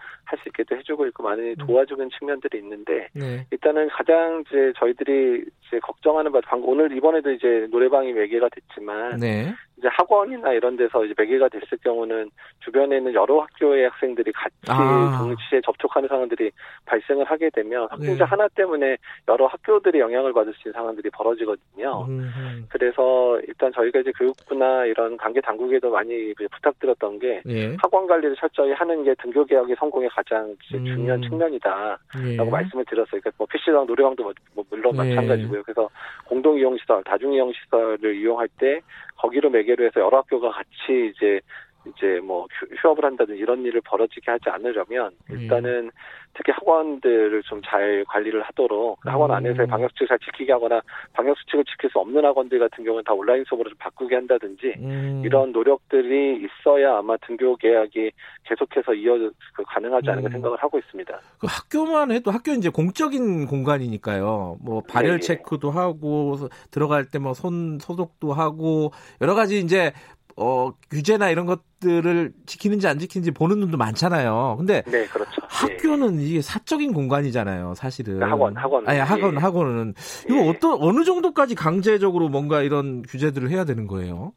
수 0.41 0.49
있게도 0.49 0.75
해주고 0.77 1.07
있고 1.07 1.23
많이 1.23 1.41
음. 1.51 1.55
도와주는 1.57 2.09
측면들이 2.17 2.59
있는데 2.59 3.07
네. 3.13 3.45
일단은 3.51 3.89
가장 3.89 4.43
이제 4.47 4.73
저희들이 4.77 5.45
이제 5.73 5.79
걱정하는 5.79 6.31
바 6.31 6.39
방금 6.45 6.69
오늘 6.69 6.95
이번에도 6.95 7.31
이제 7.31 7.67
노래방이 7.71 8.13
매개가 8.13 8.49
됐지만 8.49 9.17
네. 9.17 9.51
이제 9.77 9.87
학원이나 9.91 10.53
이런 10.53 10.77
데서 10.77 11.03
이제 11.03 11.15
매개가 11.17 11.49
됐을 11.49 11.77
경우는 11.83 12.29
주변에 12.59 12.97
있는 12.97 13.13
여러 13.13 13.41
학교의 13.41 13.89
학생들이 13.89 14.31
같이 14.31 14.55
아. 14.69 15.17
동시에 15.19 15.61
접촉하는 15.65 16.07
상황들이 16.07 16.51
발생을 16.85 17.25
하게 17.25 17.49
되면 17.49 17.87
확진자 17.89 18.23
네. 18.23 18.29
하나 18.29 18.47
때문에 18.49 18.97
여러 19.27 19.47
학교들이 19.47 19.99
영향을 19.99 20.31
받을 20.31 20.53
수 20.53 20.67
있는 20.67 20.73
상황들이 20.73 21.09
벌어지거든요. 21.09 22.05
음흠. 22.07 22.65
그래서 22.69 23.39
일단 23.47 23.73
저희가 23.73 23.99
이제 23.99 24.11
교육부나 24.17 24.85
이런 24.85 25.17
관계 25.17 25.41
당국에도 25.41 25.89
많이 25.89 26.33
부탁드렸던 26.35 27.19
게 27.19 27.41
예. 27.47 27.75
학원 27.81 28.05
관리를 28.05 28.35
철저히 28.35 28.71
하는 28.73 29.03
게 29.03 29.15
등교 29.15 29.45
개혁의 29.45 29.75
성공의 29.79 30.09
가장 30.09 30.55
음. 30.75 30.85
중요한 30.85 31.21
측면이다라고 31.23 31.97
예. 32.25 32.35
말씀을 32.37 32.85
드렸어요. 32.85 33.19
그러니까 33.19 33.31
뭐 33.37 33.47
PC방, 33.47 33.87
노래방도 33.87 34.23
뭐, 34.23 34.33
뭐 34.53 34.63
물론 34.69 34.93
예. 34.95 35.15
마찬가지고요. 35.15 35.62
그래서 35.63 35.89
공동 36.25 36.57
이용 36.57 36.77
시설, 36.77 37.03
다중 37.03 37.33
이용 37.33 37.51
시설을 37.53 38.15
이용할 38.15 38.47
때 38.59 38.81
거기로 39.17 39.49
매개로 39.49 39.85
해서 39.85 39.99
여러 39.99 40.19
학교가 40.19 40.51
같이 40.51 41.11
이제 41.15 41.39
이제 41.85 42.19
뭐 42.23 42.47
휴업을 42.81 43.03
한다든 43.05 43.35
이런 43.35 43.63
일을 43.65 43.81
벌어지게 43.81 44.31
하지 44.31 44.49
않으려면 44.49 45.11
음. 45.29 45.37
일단은 45.39 45.91
특히 46.35 46.51
학원들을 46.51 47.43
좀 47.43 47.61
잘 47.65 48.03
관리를 48.07 48.41
하도록 48.43 48.99
그 48.99 49.09
학원 49.09 49.29
음. 49.31 49.35
안에서의 49.35 49.67
방역 49.67 49.89
수칙을 49.91 50.07
잘 50.07 50.19
지키게 50.19 50.51
하거나 50.51 50.81
방역 51.13 51.37
수칙을 51.37 51.63
지킬 51.65 51.89
수 51.89 51.99
없는 51.99 52.23
학원들 52.25 52.59
같은 52.59 52.83
경우는 52.83 53.03
다 53.05 53.13
온라인 53.13 53.43
수업으로 53.47 53.69
좀 53.69 53.77
바꾸게 53.79 54.15
한다든지 54.15 54.73
음. 54.79 55.21
이런 55.25 55.51
노력들이 55.51 56.43
있어야 56.43 56.97
아마 56.97 57.15
등교 57.17 57.55
계약이 57.57 58.11
계속해서 58.43 58.93
이어 58.95 59.17
그 59.53 59.63
가능하지 59.65 60.09
않을까 60.09 60.29
음. 60.29 60.31
생각을 60.31 60.57
하고 60.57 60.77
있습니다. 60.79 61.19
그 61.39 61.47
학교만 61.49 62.11
해도 62.11 62.31
학교 62.31 62.51
이제 62.51 62.69
공적인 62.69 63.47
공간이니까요. 63.47 64.57
뭐 64.61 64.81
발열 64.89 65.19
네. 65.19 65.27
체크도 65.27 65.71
하고 65.71 66.37
들어갈 66.71 67.05
때 67.05 67.19
뭐 67.19 67.33
손 67.33 67.79
소독도 67.79 68.33
하고 68.33 68.91
여러 69.21 69.33
가지 69.33 69.59
이제 69.59 69.91
어, 70.35 70.71
규제나 70.89 71.29
이런 71.29 71.45
것들을 71.45 72.33
지키는지 72.45 72.87
안 72.87 72.99
지키는지 72.99 73.31
보는 73.31 73.59
눈도 73.59 73.77
많잖아요. 73.77 74.55
근데 74.57 74.83
네, 74.87 75.05
그렇죠. 75.07 75.31
학교는 75.47 76.19
예. 76.21 76.25
이게 76.25 76.41
사적인 76.41 76.93
공간이잖아요, 76.93 77.75
사실은. 77.75 78.19
그 78.19 78.25
학원, 78.25 78.55
학원. 78.57 78.87
아니, 78.87 78.99
학원, 78.99 79.35
예. 79.35 79.39
학원은 79.39 79.93
이거 80.25 80.37
예. 80.37 80.49
어떤 80.49 80.77
어느 80.81 81.03
정도까지 81.03 81.55
강제적으로 81.55 82.29
뭔가 82.29 82.61
이런 82.61 83.03
규제들을 83.03 83.49
해야 83.49 83.65
되는 83.65 83.87
거예요? 83.87 84.33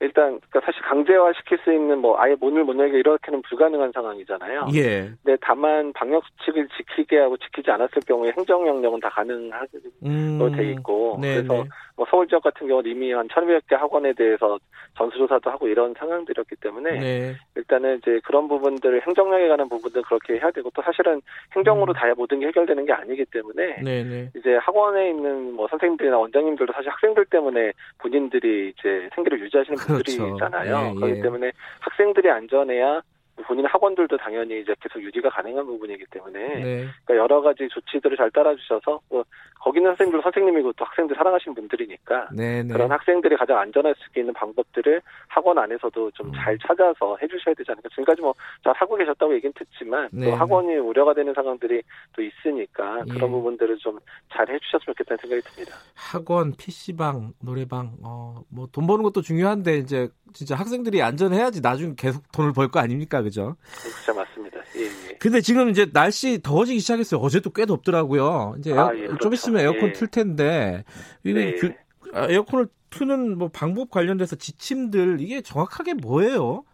일단 0.00 0.38
그러니까 0.50 0.60
사실 0.64 0.82
강제화 0.82 1.32
시킬 1.34 1.58
수 1.64 1.72
있는 1.72 1.98
뭐 1.98 2.20
아예 2.20 2.36
문을 2.38 2.64
못 2.64 2.78
열게 2.78 2.98
이렇게는 2.98 3.42
불가능한 3.42 3.92
상황이잖아요. 3.92 4.66
예. 4.74 5.10
근데 5.22 5.38
다만 5.40 5.92
방역 5.94 6.22
수칙을 6.26 6.68
지키게 6.76 7.18
하고 7.18 7.36
지키지 7.38 7.70
않았을 7.70 8.02
경우에 8.06 8.32
행정 8.36 8.64
명령은 8.64 9.00
다 9.00 9.08
가능하게 9.08 9.78
음, 10.04 10.38
돼 10.54 10.70
있고 10.72 11.18
네네. 11.20 11.34
그래서 11.36 11.62
네. 11.64 11.68
뭐 11.96 12.06
서울 12.10 12.28
지역 12.28 12.42
같은 12.42 12.66
경우는 12.68 12.90
이미 12.90 13.12
한 13.12 13.26
천여 13.32 13.58
개 13.68 13.74
학원에 13.74 14.12
대해서 14.12 14.58
전수조사도 14.98 15.50
하고 15.50 15.66
이런 15.68 15.94
상황들이었기 15.98 16.56
때문에 16.56 17.00
네. 17.00 17.36
일단은 17.54 17.98
이제 17.98 18.20
그런 18.24 18.48
부분들을 18.48 19.06
행정력에 19.06 19.48
관한 19.48 19.68
부분들 19.68 20.02
그렇게 20.02 20.34
해야 20.34 20.50
되고 20.50 20.70
또 20.74 20.82
사실은 20.82 21.22
행정으로 21.54 21.92
음. 21.92 21.94
다 21.94 22.06
모든 22.14 22.40
게 22.40 22.48
해결되는 22.48 22.84
게 22.84 22.92
아니기 22.92 23.24
때문에 23.26 23.82
네네. 23.82 24.04
네. 24.04 24.30
이제 24.36 24.56
학원에 24.56 25.10
있는 25.10 25.54
뭐 25.54 25.66
선생님들이나 25.68 26.18
원장님들도 26.18 26.72
사실 26.74 26.90
학생들 26.90 27.24
때문에 27.26 27.72
본인들이 27.98 28.74
이제 28.76 29.08
생계를 29.14 29.40
유지하시는 29.40 29.76
그렇죠. 29.86 30.28
있잖아요. 30.28 30.76
예, 30.76 30.90
예. 30.90 30.94
그렇기 30.94 31.22
때문에 31.22 31.52
학생들이 31.80 32.30
안전해야 32.30 33.02
본인 33.44 33.66
학원들도 33.66 34.16
당연히 34.16 34.60
이제 34.60 34.74
계속 34.80 35.02
유지가 35.02 35.28
가능한 35.30 35.66
부분이기 35.66 36.04
때문에 36.10 36.38
네. 36.54 36.86
그러니까 37.04 37.16
여러 37.16 37.40
가지 37.42 37.68
조치들을 37.68 38.16
잘 38.16 38.30
따라주셔서 38.30 39.00
뭐 39.10 39.24
거기는 39.60 39.88
선생님들 39.90 40.22
선생님이고 40.22 40.72
또 40.74 40.84
학생들 40.84 41.16
사랑하시는 41.16 41.54
분들이니까 41.54 42.28
네, 42.32 42.62
네. 42.62 42.72
그런 42.72 42.90
학생들이 42.90 43.36
가장 43.36 43.58
안전할 43.58 43.94
수 43.96 44.18
있는 44.18 44.32
방법들을 44.34 45.02
학원 45.28 45.58
안에서도 45.58 46.10
좀잘 46.12 46.54
음. 46.54 46.58
찾아서 46.66 47.16
해주셔야 47.20 47.54
되지 47.54 47.70
않을까. 47.72 47.88
지금까지 47.90 48.22
뭐 48.22 48.32
잘 48.64 48.72
하고 48.76 48.96
계셨다고 48.96 49.34
얘기는 49.34 49.52
듣지만 49.56 50.08
네. 50.12 50.26
또 50.26 50.34
학원이 50.34 50.76
우려가 50.76 51.14
되는 51.14 51.32
상황들이 51.34 51.82
또 52.14 52.22
있으니까 52.22 53.02
예. 53.06 53.12
그런 53.12 53.30
부분들을 53.30 53.76
좀 53.78 53.98
잘 54.32 54.48
해주셨으면 54.50 54.94
좋겠다는 54.94 55.18
생각이 55.22 55.42
듭니다. 55.42 55.76
학원, 55.94 56.52
PC방, 56.52 57.32
노래방, 57.40 57.92
어, 58.04 58.40
뭐 58.50 58.66
돈 58.72 58.86
버는 58.86 59.02
것도 59.04 59.22
중요한데 59.22 59.78
이제 59.78 60.08
진짜 60.34 60.54
학생들이 60.56 61.00
안전해야지 61.00 61.60
나중에 61.62 61.94
계속 61.96 62.22
돈을 62.32 62.52
벌 62.52 62.68
거 62.68 62.80
아닙니까, 62.80 63.22
그죠? 63.26 63.56
그렇죠, 63.82 64.14
맞습니다. 64.14 64.58
예, 64.76 64.82
예. 64.84 65.16
근데 65.18 65.40
지금 65.40 65.68
이제 65.68 65.90
날씨 65.92 66.40
더워지기 66.40 66.78
시작했어요. 66.78 67.20
어제도 67.20 67.50
꽤 67.50 67.66
덥더라고요. 67.66 68.54
이제 68.58 68.72
아, 68.72 68.92
예, 68.94 69.06
그렇죠. 69.06 69.18
좀 69.18 69.34
있으면 69.34 69.62
에어컨 69.62 69.88
예. 69.88 69.92
틀 69.92 70.06
텐데 70.06 70.84
네. 71.22 71.54
그, 71.56 71.72
에어컨을 72.14 72.68
트는 72.90 73.36
뭐 73.36 73.48
방법 73.52 73.90
관련돼서 73.90 74.36
지침들 74.36 75.20
이게 75.20 75.40
정확하게 75.40 75.94
뭐예요? 75.94 76.64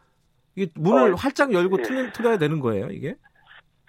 이게 0.55 0.71
문을 0.75 1.15
어, 1.15 1.17
활짝 1.17 1.55
열고 1.55 1.79
예. 1.79 1.83
틀, 1.83 2.13
틀어야 2.13 2.37
되는 2.37 2.61
거예요, 2.61 2.89
이게? 2.91 3.17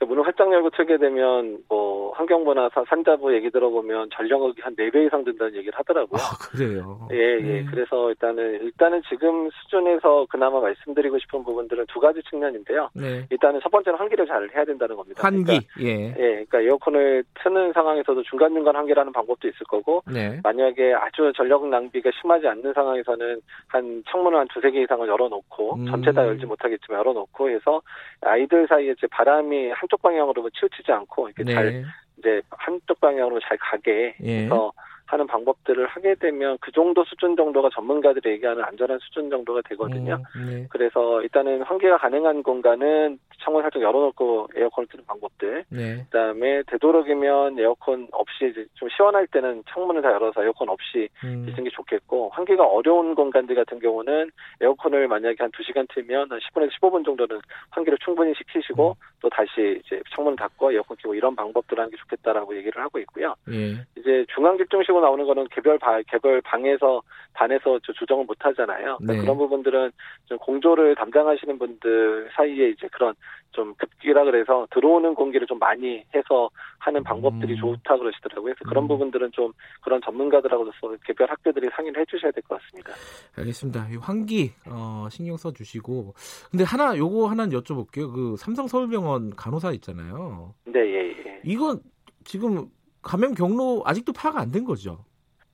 그러니까 0.03 0.05
문을 0.05 0.25
활짝 0.25 0.51
열고 0.51 0.69
틀게 0.71 0.97
되면 0.97 1.57
뭐 1.69 2.11
환경부나 2.13 2.69
산자부 2.87 3.33
얘기 3.35 3.49
들어보면 3.49 4.09
전력이 4.13 4.61
한 4.61 4.75
4배 4.75 5.07
이상 5.07 5.23
든다는 5.23 5.55
얘기를 5.55 5.73
하더라고요. 5.77 6.19
아, 6.21 6.37
그래요? 6.39 7.07
예, 7.11 7.17
예. 7.17 7.41
네. 7.41 7.65
그래서 7.69 8.09
일단은, 8.09 8.61
일단은 8.61 9.01
지금 9.09 9.49
수준에서 9.49 10.27
그나마 10.29 10.59
말씀드리고 10.59 11.17
싶은 11.19 11.43
부분들은 11.43 11.85
두 11.87 11.99
가지 11.99 12.21
측면인데요. 12.29 12.89
네. 12.93 13.25
일단은 13.29 13.59
첫 13.63 13.71
번째는 13.71 13.97
환기를 13.97 14.27
잘 14.27 14.49
해야 14.55 14.65
된다는 14.65 14.95
겁니다. 14.95 15.21
환기, 15.23 15.43
그러니까, 15.43 15.65
예. 15.81 16.09
예. 16.09 16.45
그러니까 16.45 16.61
에어컨을 16.61 17.23
트는 17.43 17.73
상황에서도 17.73 18.21
중간중간 18.23 18.75
환기라는 18.75 19.11
방법도 19.11 19.47
있을 19.47 19.65
거고, 19.67 20.03
네. 20.11 20.39
만약에 20.43 20.93
아주 20.93 21.31
전력 21.35 21.67
낭비가 21.67 22.11
심하지 22.21 22.47
않는 22.47 22.73
상황에서는 22.73 23.41
한 23.67 24.03
창문을 24.09 24.39
한 24.39 24.47
두세 24.53 24.71
개 24.71 24.81
이상을 24.81 25.07
열어 25.07 25.29
놓고, 25.29 25.75
음. 25.75 25.85
전체 25.87 26.11
다 26.11 26.25
열지 26.25 26.45
못하겠지만 26.45 26.99
열어 26.99 27.13
놓고 27.13 27.49
해서 27.49 27.81
아이들 28.21 28.67
사이에 28.67 28.91
이제 28.91 29.07
바람이 29.07 29.69
한쪽 29.71 29.92
방향으로 30.01 30.49
치우치지 30.49 30.91
않고 30.91 31.29
이렇게 31.29 31.43
네. 31.43 31.53
잘 31.53 31.85
이제 32.17 32.41
한쪽 32.49 32.99
방향으로 32.99 33.39
잘 33.41 33.57
가게 33.57 34.15
예. 34.23 34.43
해서 34.43 34.71
하는 35.13 35.27
방법들을 35.27 35.85
하게 35.87 36.15
되면 36.15 36.57
그 36.59 36.71
정도 36.71 37.03
수준 37.05 37.35
정도가 37.35 37.69
전문가들이 37.73 38.31
얘기하는 38.31 38.63
안전한 38.63 38.97
수준 38.99 39.29
정도가 39.29 39.61
되거든요. 39.69 40.19
음, 40.35 40.45
네. 40.49 40.67
그래서 40.69 41.21
일단은 41.21 41.61
환기가 41.61 41.97
가능한 41.97 42.41
공간은 42.41 43.19
창문 43.43 43.61
살짝 43.61 43.81
열어놓고 43.81 44.49
에어컨을 44.55 44.87
트는 44.87 45.05
방법들. 45.05 45.65
네. 45.69 46.03
그다음에 46.05 46.63
되도록이면 46.67 47.59
에어컨 47.59 48.07
없이 48.11 48.53
좀 48.73 48.89
시원할 48.89 49.27
때는 49.27 49.63
창문을 49.69 50.01
다 50.01 50.11
열어서 50.11 50.43
에어컨 50.43 50.69
없이 50.69 51.07
음. 51.23 51.45
있는 51.47 51.63
게 51.63 51.69
좋겠고 51.69 52.29
환기가 52.29 52.65
어려운 52.65 53.13
공간들 53.13 53.55
같은 53.55 53.79
경우는 53.79 54.31
에어컨을 54.61 55.07
만약에 55.07 55.35
한 55.39 55.51
2시간 55.51 55.87
틀면 55.93 56.31
한 56.31 56.39
10분에서 56.39 56.71
15분 56.79 57.05
정도는 57.05 57.39
환기를 57.69 57.97
충분히 58.03 58.33
시키시고 58.35 58.97
음. 58.97 59.13
또 59.21 59.29
다시 59.29 59.79
이제 59.85 60.01
창문 60.15 60.35
닫고 60.35 60.71
에어컨 60.71 60.97
켜고 60.97 61.13
이런 61.13 61.35
방법들을 61.35 61.79
하는 61.79 61.91
게 61.91 61.97
좋겠다라고 61.97 62.55
얘기를 62.57 62.81
하고 62.81 62.99
있고요. 62.99 63.35
예. 63.49 63.73
이제 63.97 64.25
중앙 64.33 64.57
집중식으로 64.57 65.02
나오는 65.03 65.25
거는 65.25 65.47
개별 65.51 65.77
바, 65.77 66.01
개별 66.07 66.41
방에서 66.41 67.01
반에서 67.33 67.79
조정을 67.79 68.25
못 68.25 68.37
하잖아요. 68.39 68.97
그러니까 68.97 69.13
네. 69.13 69.19
그런 69.19 69.37
부분들은 69.37 69.91
좀 70.25 70.37
공조를 70.37 70.95
담당하시는 70.95 71.57
분들 71.57 72.29
사이에 72.35 72.69
이제 72.69 72.87
그런 72.91 73.13
좀 73.51 73.73
급기라 73.75 74.23
그래서 74.23 74.67
들어오는 74.71 75.13
공기를 75.15 75.45
좀 75.47 75.59
많이 75.59 76.03
해서 76.15 76.49
하는 76.79 77.03
방법들이 77.03 77.53
음. 77.53 77.57
좋다 77.57 77.97
그러시더라고요. 77.97 78.53
그래서 78.53 78.69
그런 78.69 78.85
음. 78.85 78.87
부분들은 78.87 79.31
좀 79.31 79.51
그런 79.81 80.01
전문가들하고서 80.01 80.71
개별 81.05 81.29
학교들이 81.29 81.69
상의를 81.75 82.01
해주셔야 82.01 82.31
될 82.31 82.43
것 82.43 82.59
같습니다. 82.61 82.93
알겠습니다. 83.37 83.87
환기 84.01 84.51
어, 84.69 85.07
신경 85.09 85.37
써주시고 85.37 86.13
근데 86.51 86.63
하나 86.63 86.97
요거 86.97 87.27
하나 87.27 87.45
여쭤볼게요. 87.47 88.13
그 88.13 88.35
삼성 88.37 88.67
서울병원 88.67 89.35
간호사 89.35 89.71
있잖아요. 89.73 90.53
네, 90.65 90.79
예, 90.79 91.09
예. 91.25 91.41
이건 91.43 91.79
지금 92.23 92.67
감염 93.03 93.33
경로 93.33 93.83
아직도 93.85 94.13
파악 94.13 94.37
안 94.37 94.51
된 94.51 94.63
거죠? 94.63 94.99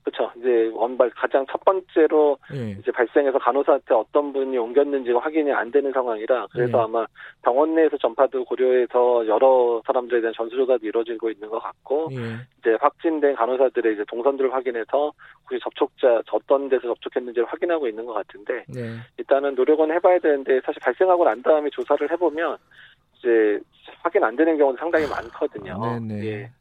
그렇죠. 0.04 0.32
이제 0.40 0.72
원발 0.74 1.10
가장 1.12 1.46
첫 1.52 1.64
번째로 1.66 2.38
예. 2.54 2.72
이제 2.72 2.92
발생해서 2.92 3.38
간호사한테 3.38 3.94
어떤 3.94 4.34
분이 4.34 4.58
옮겼는지가 4.58 5.20
확인이 5.20 5.52
안 5.52 5.70
되는 5.72 5.92
상황이라 5.92 6.48
그래서 6.52 6.80
예. 6.80 6.82
아마 6.84 7.06
병원 7.44 7.76
내에서 7.76 7.96
전파도 7.98 8.44
고려해서 8.46 9.28
여러 9.28 9.82
사람들에 9.86 10.22
대한 10.22 10.34
전수조사도 10.36 10.86
이루어지고 10.88 11.30
있는 11.30 11.50
것 11.50 11.60
같고 11.60 12.10
예. 12.14 12.18
이제 12.60 12.76
확진된 12.80 13.36
간호사들의 13.36 13.94
이제 13.94 14.04
동선들을 14.08 14.52
확인해서 14.54 15.12
혹시 15.44 15.60
접촉자 15.64 16.24
어떤 16.32 16.70
데서 16.70 16.88
접촉했는지를 16.88 17.46
확인하고 17.48 17.88
있는 17.88 18.06
것 18.06 18.14
같은데 18.14 18.66
네. 18.70 18.96
일단은 19.18 19.54
노력은 19.56 19.92
해봐야 19.92 20.18
되는데 20.20 20.60
사실 20.66 20.80
발생하고 20.82 21.26
난 21.26 21.42
다음에 21.44 21.70
조사를 21.72 22.10
해보면 22.12 22.58
이제 23.20 23.60
확인 24.02 24.24
안 24.24 24.36
되는 24.36 24.58
경우도 24.58 24.78
상당히 24.78 25.06
많거든요. 25.08 25.78
네네. 26.00 26.26
예. 26.26 26.52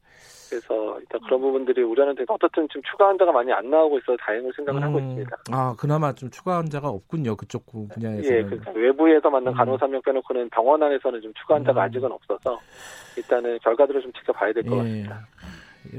그래서 0.48 0.98
일단 1.00 1.20
그런 1.22 1.40
부분들이 1.40 1.82
우려는 1.82 2.14
되고 2.14 2.34
어떻든 2.34 2.66
지금 2.68 2.82
추가 2.90 3.08
환자가 3.08 3.32
많이 3.32 3.52
안 3.52 3.70
나오고 3.70 3.98
있어서 3.98 4.16
다행을 4.20 4.52
생각을 4.56 4.82
음, 4.82 4.88
하고 4.88 4.98
있습니다. 4.98 5.36
아 5.52 5.74
그나마 5.78 6.12
좀 6.12 6.30
추가 6.30 6.58
환자가 6.58 6.88
없군요 6.88 7.36
그쪽 7.36 7.66
분야에서. 7.66 8.34
예, 8.34 8.42
그러니까 8.42 8.70
외부에서 8.72 9.30
만난 9.30 9.52
음. 9.52 9.56
간호사 9.56 9.86
명 9.86 10.00
빼놓고는 10.02 10.50
병원 10.50 10.82
안에서는 10.82 11.20
좀 11.20 11.32
추가 11.34 11.56
환자가 11.56 11.80
음. 11.80 11.84
아직은 11.84 12.12
없어서 12.12 12.60
일단은 13.16 13.58
결과들을 13.62 14.00
좀 14.02 14.12
지켜봐야 14.12 14.52
될것 14.52 14.72
예. 14.72 14.76
같습니다. 14.76 15.26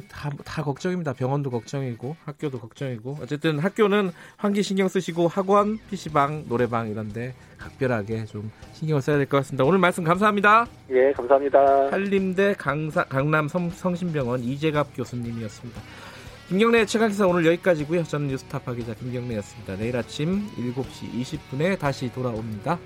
다, 0.10 0.30
다 0.46 0.64
걱정입니다. 0.64 1.14
병원도 1.14 1.50
걱정이고 1.50 2.16
학교도 2.26 2.60
걱정이고 2.60 3.18
어쨌든 3.22 3.60
학교는 3.60 4.12
환기 4.38 4.62
신경 4.64 4.88
쓰시고 4.88 5.28
학원, 5.28 5.80
PC방, 5.90 6.46
노래방 6.48 6.90
이런데 6.90 7.34
각별하게 7.58 8.26
좀 8.26 8.52
신경을 8.74 9.02
써야 9.02 9.18
될 9.18 9.26
것 9.26 9.38
같습니다. 9.38 9.64
오늘 9.64 9.80
말씀 9.80 10.04
감사합니다. 10.04 10.68
예, 10.92 11.12
감사합니다. 11.14 11.92
한림대 11.92 12.56
강사, 12.58 13.04
강남 13.04 13.48
성, 13.48 13.70
성심병원 13.70 14.42
이재갑 14.42 14.96
교수님이었습니다. 14.96 15.82
김경래 16.50 16.86
최강기사 16.86 17.28
오늘 17.28 17.46
여기까지고요. 17.46 18.04
저는 18.04 18.28
뉴스타파 18.28 18.74
기자 18.74 18.94
김경래였습니다. 18.96 19.76
내일 19.76 19.96
아침 19.98 20.48
7시 20.58 21.14
20분에 21.52 21.78
다시 21.78 22.12
돌아옵니다. 22.12 22.80